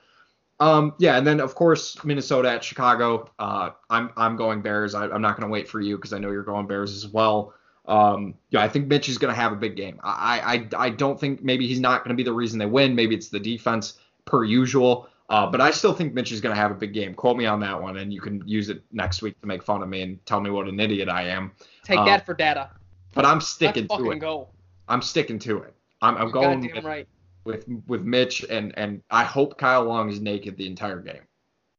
um, 0.63 0.95
yeah, 0.99 1.17
and 1.19 1.27
then 1.27 1.41
of 1.41 1.55
course 1.55 2.03
Minnesota 2.05 2.51
at 2.51 2.63
Chicago. 2.63 3.29
Uh, 3.39 3.71
I'm 3.91 4.11
I'm 4.17 4.37
going 4.37 4.63
Bears. 4.63 4.95
I, 4.95 5.05
I'm 5.07 5.23
not 5.23 5.37
going 5.37 5.49
to 5.49 5.53
wait 5.53 5.69
for 5.69 5.81
you 5.81 5.97
because 5.97 6.13
I 6.13 6.19
know 6.19 6.31
you're 6.31 6.43
going 6.45 6.67
Bears 6.67 6.95
as 6.95 7.09
well. 7.09 7.55
Um, 7.87 8.35
yeah, 8.51 8.63
I 8.63 8.69
think 8.69 8.87
Mitch 8.87 9.09
is 9.09 9.19
going 9.19 9.35
to 9.35 9.41
have 9.41 9.53
a 9.53 9.57
big 9.57 9.75
game. 9.75 9.99
I, 10.05 10.69
I 10.79 10.85
I 10.87 10.91
don't 10.91 11.19
think 11.19 11.43
maybe 11.43 11.67
he's 11.67 11.81
not 11.81 12.05
going 12.05 12.11
to 12.11 12.15
be 12.17 12.23
the 12.23 12.33
reason 12.33 12.59
they 12.59 12.67
win. 12.67 12.95
Maybe 12.95 13.15
it's 13.15 13.29
the 13.29 13.41
defense 13.41 13.99
per 14.25 14.45
usual. 14.45 15.09
Uh, 15.29 15.51
but 15.51 15.61
I 15.61 15.71
still 15.71 15.95
think 15.95 16.13
Mitch 16.15 16.31
is 16.31 16.41
going 16.41 16.55
to 16.55 16.61
have 16.61 16.71
a 16.71 16.75
big 16.75 16.93
game. 16.93 17.15
Quote 17.15 17.37
me 17.37 17.47
on 17.47 17.59
that 17.61 17.81
one, 17.81 17.97
and 17.97 18.13
you 18.13 18.21
can 18.21 18.47
use 18.47 18.69
it 18.69 18.83
next 18.93 19.23
week 19.23 19.41
to 19.41 19.47
make 19.47 19.63
fun 19.63 19.83
of 19.83 19.89
me 19.89 20.03
and 20.03 20.25
tell 20.27 20.41
me 20.41 20.51
what 20.51 20.69
an 20.69 20.79
idiot 20.79 21.09
I 21.09 21.23
am. 21.23 21.53
Take 21.83 21.99
Uh, 21.99 22.05
that 22.05 22.27
for 22.27 22.35
data. 22.35 22.71
But 23.15 23.25
I'm 23.25 23.37
Let's 23.39 23.49
sticking 23.49 23.85
to 23.85 23.89
fucking 23.89 24.13
it. 24.13 24.19
go. 24.19 24.49
I'm 24.89 25.01
sticking 25.01 25.39
to 25.41 25.59
it. 25.63 25.75
I'm, 26.03 26.17
I'm 26.17 26.31
going 26.31 26.61
goddamn 26.61 26.85
right. 26.85 27.09
With 27.45 27.67
with 27.87 28.03
Mitch, 28.03 28.45
and 28.49 28.77
and 28.79 29.03
I 29.11 29.25
hope 29.25 29.59
Kyle 29.59 29.85
Long 29.85 30.11
is 30.11 30.21
naked 30.21 30.57
the 30.57 30.67
entire 30.67 31.01
game. 31.01 31.23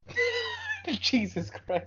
Jesus 0.99 1.49
Christ. 1.49 1.85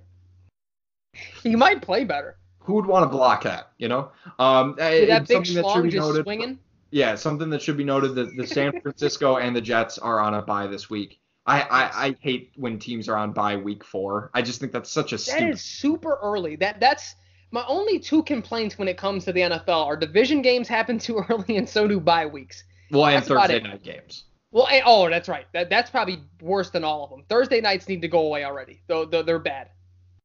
He 1.42 1.56
might 1.56 1.82
play 1.82 2.04
better. 2.04 2.36
Who 2.60 2.74
would 2.74 2.86
want 2.86 3.04
to 3.04 3.08
block 3.08 3.44
that? 3.44 3.70
You 3.78 3.88
know, 3.88 4.10
um, 4.38 4.74
See 4.78 5.06
that 5.06 5.26
big 5.28 5.46
something 5.46 5.54
that 5.54 5.70
should 5.72 5.82
be 5.84 5.90
just 5.90 6.08
noted. 6.08 6.24
swinging. 6.24 6.58
Yeah, 6.90 7.14
something 7.14 7.50
that 7.50 7.62
should 7.62 7.76
be 7.76 7.84
noted 7.84 8.14
that 8.16 8.36
the 8.36 8.46
San 8.46 8.80
Francisco 8.82 9.36
and 9.36 9.54
the 9.54 9.60
Jets 9.60 9.98
are 9.98 10.20
on 10.20 10.34
a 10.34 10.42
bye 10.42 10.66
this 10.66 10.88
week. 10.90 11.20
I, 11.46 11.60
I, 11.62 12.06
I 12.06 12.16
hate 12.20 12.52
when 12.56 12.78
teams 12.78 13.08
are 13.08 13.16
on 13.16 13.32
bye 13.32 13.56
week 13.56 13.84
four. 13.84 14.30
I 14.34 14.42
just 14.42 14.58
think 14.60 14.72
that's 14.72 14.90
such 14.90 15.12
a 15.12 15.16
That 15.16 15.20
stupid. 15.20 15.48
is 15.50 15.62
super 15.62 16.18
early. 16.22 16.56
That 16.56 16.80
that's 16.80 17.14
my 17.52 17.64
only 17.68 17.98
two 18.00 18.22
complaints 18.24 18.78
when 18.78 18.88
it 18.88 18.96
comes 18.98 19.24
to 19.26 19.32
the 19.32 19.40
NFL 19.42 19.86
are 19.86 19.96
division 19.96 20.42
games 20.42 20.66
happen 20.66 20.98
too 20.98 21.18
early 21.28 21.56
and 21.56 21.68
so 21.68 21.86
do 21.86 22.00
bye 22.00 22.26
weeks. 22.26 22.64
Well, 22.90 23.06
and 23.06 23.16
that's 23.16 23.28
Thursday 23.28 23.60
night 23.60 23.82
games. 23.82 24.24
Well, 24.52 24.68
and, 24.68 24.82
oh, 24.86 25.10
that's 25.10 25.28
right. 25.28 25.46
That 25.52 25.68
that's 25.70 25.90
probably 25.90 26.20
worse 26.40 26.70
than 26.70 26.84
all 26.84 27.04
of 27.04 27.10
them. 27.10 27.24
Thursday 27.28 27.60
nights 27.60 27.88
need 27.88 28.02
to 28.02 28.08
go 28.08 28.20
away 28.20 28.44
already. 28.44 28.80
Though 28.86 29.04
they're, 29.04 29.22
they're 29.22 29.38
bad. 29.38 29.70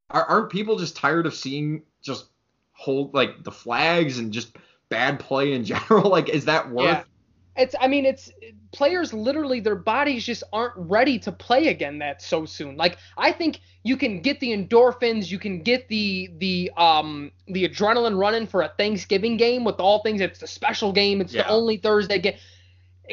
Are, 0.10 0.26
aren't 0.26 0.50
people 0.50 0.78
just 0.78 0.96
tired 0.96 1.26
of 1.26 1.34
seeing 1.34 1.84
just 2.02 2.28
hold 2.74 3.14
like 3.14 3.44
the 3.44 3.52
flags 3.52 4.20
and 4.20 4.32
just 4.32 4.56
bad 4.90 5.20
play 5.20 5.54
in 5.54 5.64
general? 5.72 6.10
like, 6.10 6.30
is 6.30 6.46
that 6.46 6.70
worth? 6.70 6.86
Yeah. 6.86 7.04
It's 7.58 7.76
I 7.82 7.88
mean 7.90 8.06
it's 8.06 8.32
players 8.72 9.14
literally 9.14 9.60
their 9.60 9.76
bodies 9.76 10.26
just 10.26 10.42
aren't 10.54 10.74
ready 10.78 11.20
to 11.20 11.34
play 11.34 11.68
again 11.68 12.00
that 12.00 12.22
so 12.22 12.46
soon. 12.46 12.78
Like 12.78 12.98
I 13.18 13.34
think 13.34 13.60
you 13.84 13.98
can 13.98 14.22
get 14.22 14.40
the 14.40 14.56
endorphins, 14.56 15.30
you 15.30 15.38
can 15.38 15.62
get 15.62 15.90
the 15.90 16.30
the 16.38 16.72
um 16.78 17.32
the 17.48 17.68
adrenaline 17.68 18.18
running 18.18 18.48
for 18.48 18.62
a 18.62 18.72
Thanksgiving 18.78 19.36
game 19.36 19.66
with 19.66 19.82
all 19.82 20.02
things 20.02 20.22
it's 20.22 20.42
a 20.42 20.48
special 20.48 20.94
game, 20.94 21.20
it's 21.20 21.34
Yeah. 21.34 21.44
the 21.44 21.50
only 21.50 21.76
Thursday 21.76 22.20
game. 22.20 22.36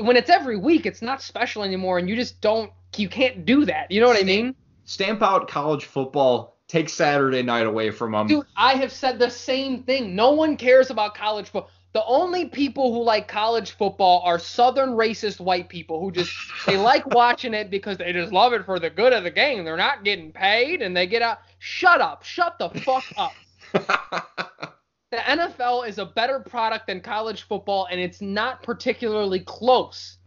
When 0.00 0.16
it's 0.16 0.30
every 0.30 0.56
week, 0.56 0.86
it's 0.86 1.02
not 1.02 1.22
special 1.22 1.62
anymore 1.62 1.98
and 1.98 2.08
you 2.08 2.16
just 2.16 2.40
don't 2.40 2.72
you 2.96 3.08
can't 3.08 3.44
do 3.44 3.64
that. 3.66 3.90
You 3.90 4.00
know 4.00 4.08
what 4.08 4.20
I 4.20 4.24
mean? 4.24 4.54
Stamp 4.84 5.22
out 5.22 5.48
college 5.48 5.84
football. 5.84 6.56
Take 6.68 6.88
Saturday 6.90 7.42
night 7.42 7.66
away 7.66 7.90
from 7.90 8.12
them. 8.12 8.26
Dude, 8.26 8.46
I 8.56 8.74
have 8.74 8.92
said 8.92 9.18
the 9.18 9.30
same 9.30 9.82
thing. 9.82 10.14
No 10.14 10.32
one 10.32 10.56
cares 10.56 10.90
about 10.90 11.14
college 11.14 11.46
football. 11.46 11.70
The 11.94 12.04
only 12.04 12.44
people 12.44 12.92
who 12.92 13.02
like 13.02 13.26
college 13.26 13.70
football 13.72 14.20
are 14.24 14.38
southern 14.38 14.90
racist 14.90 15.40
white 15.40 15.70
people 15.70 16.00
who 16.00 16.12
just 16.12 16.30
they 16.66 16.76
like 16.92 17.06
watching 17.06 17.54
it 17.54 17.70
because 17.70 17.96
they 17.96 18.12
just 18.12 18.32
love 18.32 18.52
it 18.52 18.66
for 18.66 18.78
the 18.78 18.90
good 18.90 19.14
of 19.14 19.24
the 19.24 19.30
game. 19.30 19.64
They're 19.64 19.78
not 19.78 20.04
getting 20.04 20.30
paid 20.30 20.82
and 20.82 20.94
they 20.94 21.06
get 21.06 21.22
out. 21.22 21.38
Shut 21.58 22.02
up. 22.02 22.22
Shut 22.22 22.58
the 22.58 22.68
fuck 22.68 23.04
up. 23.16 24.74
The 25.10 25.16
NFL 25.18 25.88
is 25.88 25.98
a 25.98 26.04
better 26.04 26.40
product 26.40 26.86
than 26.86 27.00
college 27.00 27.42
football 27.42 27.88
and 27.90 27.98
it's 27.98 28.20
not 28.20 28.62
particularly 28.62 29.40
close. 29.40 30.18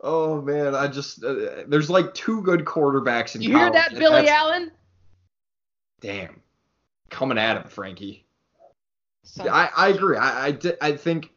oh 0.00 0.40
man, 0.42 0.74
I 0.74 0.88
just 0.88 1.22
uh, 1.22 1.64
there's 1.68 1.88
like 1.88 2.14
two 2.14 2.42
good 2.42 2.64
quarterbacks 2.64 3.34
in 3.36 3.42
You 3.42 3.56
hear 3.56 3.70
that, 3.70 3.90
Billy 3.94 4.22
that's- 4.22 4.30
Allen? 4.30 4.72
Damn, 6.00 6.40
coming 7.10 7.38
at 7.38 7.56
him, 7.56 7.64
Frankie. 7.68 8.24
I, 9.40 9.68
I 9.76 9.88
agree. 9.88 10.16
I 10.16 10.46
I, 10.48 10.58
I 10.80 10.92
think, 10.96 11.30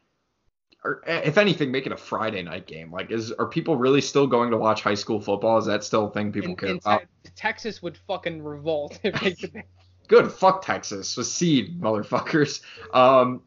or 0.84 1.02
eh, 1.06 1.22
if 1.26 1.38
anything, 1.38 1.72
make 1.72 1.86
it 1.88 1.92
a 1.92 1.98
Friday 1.98 2.42
night 2.44 2.68
game. 2.68 2.92
Like, 2.92 3.12
is 3.12 3.32
are 3.34 3.48
people 3.48 3.76
really 3.76 4.02
still 4.02 4.28
going 4.28 4.52
to 4.52 4.58
watch 4.58 4.82
high 4.82 4.94
school 4.96 5.20
football? 5.20 5.58
Is 5.58 5.66
that 5.66 5.84
still 5.84 6.08
a 6.08 6.12
thing 6.12 6.32
people 6.32 6.52
in- 6.52 6.56
care 6.56 6.70
in 6.70 6.78
about? 6.78 7.04
Texas 7.36 7.82
would 7.82 7.98
fucking 8.08 8.42
revolt 8.44 9.00
if 9.04 9.20
they 9.20 9.64
Good. 10.12 10.30
Fuck 10.30 10.62
Texas. 10.66 11.08
seed, 11.08 11.80
motherfuckers. 11.80 12.60
Um, 12.94 13.42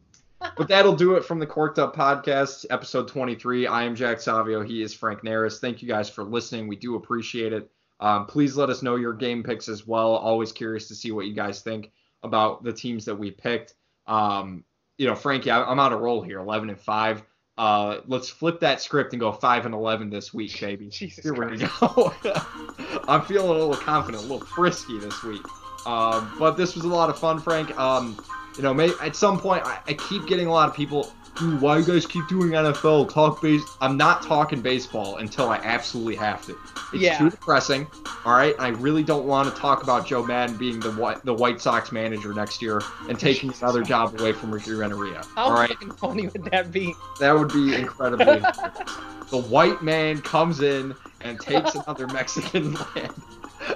but 0.57 0.67
that'll 0.67 0.95
do 0.95 1.13
it 1.13 1.23
from 1.23 1.37
the 1.37 1.45
Corked 1.45 1.77
Up 1.77 1.95
Podcast, 1.95 2.65
episode 2.71 3.07
23. 3.07 3.67
I 3.67 3.83
am 3.83 3.95
Jack 3.95 4.19
Savio. 4.19 4.63
He 4.63 4.81
is 4.81 4.91
Frank 4.91 5.21
Naris. 5.21 5.59
Thank 5.59 5.83
you 5.83 5.87
guys 5.87 6.09
for 6.09 6.23
listening. 6.23 6.67
We 6.67 6.75
do 6.75 6.95
appreciate 6.95 7.53
it. 7.53 7.69
Um, 7.99 8.25
please 8.25 8.57
let 8.57 8.71
us 8.71 8.81
know 8.81 8.95
your 8.95 9.13
game 9.13 9.43
picks 9.43 9.69
as 9.69 9.85
well. 9.85 10.15
Always 10.15 10.51
curious 10.51 10.87
to 10.87 10.95
see 10.95 11.11
what 11.11 11.27
you 11.27 11.35
guys 11.35 11.61
think 11.61 11.91
about 12.23 12.63
the 12.63 12.73
teams 12.73 13.05
that 13.05 13.15
we 13.15 13.29
picked. 13.29 13.75
Um, 14.07 14.63
you 14.97 15.05
know, 15.05 15.13
Frankie, 15.13 15.51
I, 15.51 15.61
I'm 15.61 15.79
on 15.79 15.93
a 15.93 15.97
roll 15.97 16.23
here, 16.23 16.39
11 16.39 16.71
and 16.71 16.79
5. 16.79 17.21
Uh, 17.59 17.97
let's 18.07 18.27
flip 18.27 18.59
that 18.61 18.81
script 18.81 19.13
and 19.13 19.19
go 19.19 19.31
5 19.31 19.67
and 19.67 19.75
11 19.75 20.09
this 20.09 20.33
week, 20.33 20.59
baby. 20.59 20.87
Jesus 20.89 21.23
Here 21.23 21.33
we 21.35 21.57
go. 21.57 22.11
I'm 23.07 23.21
feeling 23.21 23.51
a 23.51 23.53
little 23.53 23.75
confident, 23.75 24.23
a 24.23 24.25
little 24.25 24.47
frisky 24.47 24.97
this 24.97 25.21
week. 25.21 25.43
Um, 25.85 26.33
but 26.39 26.57
this 26.57 26.75
was 26.75 26.83
a 26.85 26.87
lot 26.89 27.09
of 27.09 27.17
fun, 27.19 27.39
Frank. 27.39 27.77
Um, 27.79 28.17
you 28.57 28.63
know, 28.63 28.73
may, 28.73 28.91
at 29.01 29.15
some 29.15 29.39
point, 29.39 29.63
I, 29.65 29.79
I 29.87 29.93
keep 29.93 30.25
getting 30.27 30.47
a 30.47 30.51
lot 30.51 30.69
of 30.69 30.75
people, 30.75 31.11
dude, 31.37 31.59
why 31.61 31.77
you 31.77 31.83
guys 31.83 32.05
keep 32.05 32.27
doing 32.27 32.51
NFL? 32.51 33.11
Talk 33.11 33.41
base. 33.41 33.61
I'm 33.81 33.97
not 33.97 34.23
talking 34.23 34.61
baseball 34.61 35.17
until 35.17 35.49
I 35.49 35.57
absolutely 35.57 36.15
have 36.15 36.45
to. 36.47 36.57
It's 36.93 37.03
Yeah. 37.03 37.17
too 37.17 37.29
depressing. 37.29 37.87
All 38.25 38.33
right, 38.33 38.55
I 38.57 38.69
really 38.69 39.03
don't 39.03 39.25
want 39.27 39.53
to 39.53 39.61
talk 39.61 39.83
about 39.83 40.07
Joe 40.07 40.25
Maddon 40.25 40.57
being 40.57 40.79
the 40.79 40.91
White 40.93 41.23
the 41.25 41.33
White 41.33 41.61
Sox 41.61 41.91
manager 41.91 42.33
next 42.33 42.59
year 42.59 42.81
and 43.07 43.19
taking 43.19 43.53
another 43.61 43.83
job 43.83 44.19
away 44.19 44.33
from 44.33 44.51
Ricky 44.51 44.71
Renteria. 44.71 45.21
How 45.35 45.43
All 45.45 45.53
right, 45.53 45.69
fucking 45.69 45.91
funny 45.91 46.27
would 46.29 46.45
that 46.45 46.71
be? 46.71 46.95
that 47.19 47.37
would 47.37 47.49
be 47.53 47.75
incredibly. 47.75 48.39
the 49.29 49.37
white 49.49 49.83
man 49.83 50.21
comes 50.21 50.61
in 50.61 50.95
and 51.21 51.39
takes 51.39 51.75
another 51.75 52.07
Mexican 52.07 52.73
land. 52.95 53.13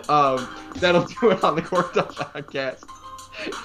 Um, 0.08 0.48
that'll 0.76 1.06
do 1.06 1.32
it 1.32 1.44
on 1.44 1.56
the 1.56 1.62
Corked 1.62 1.98
Up 1.98 2.14
podcast. 2.14 2.84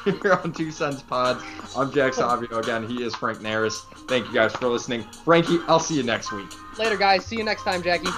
Here 0.04 0.32
on 0.32 0.52
Two 0.52 0.70
Cents 0.70 1.02
Pods. 1.02 1.42
I'm 1.76 1.90
Jack 1.92 2.14
Savio 2.14 2.58
again. 2.58 2.88
He 2.88 3.02
is 3.02 3.14
Frank 3.14 3.38
Naris. 3.38 3.82
Thank 4.08 4.26
you 4.26 4.32
guys 4.32 4.52
for 4.52 4.68
listening. 4.68 5.02
Frankie, 5.24 5.58
I'll 5.66 5.80
see 5.80 5.96
you 5.96 6.04
next 6.04 6.32
week. 6.32 6.48
Later, 6.78 6.96
guys. 6.96 7.26
See 7.26 7.36
you 7.36 7.44
next 7.44 7.64
time, 7.64 7.82
Jackie. 7.82 8.10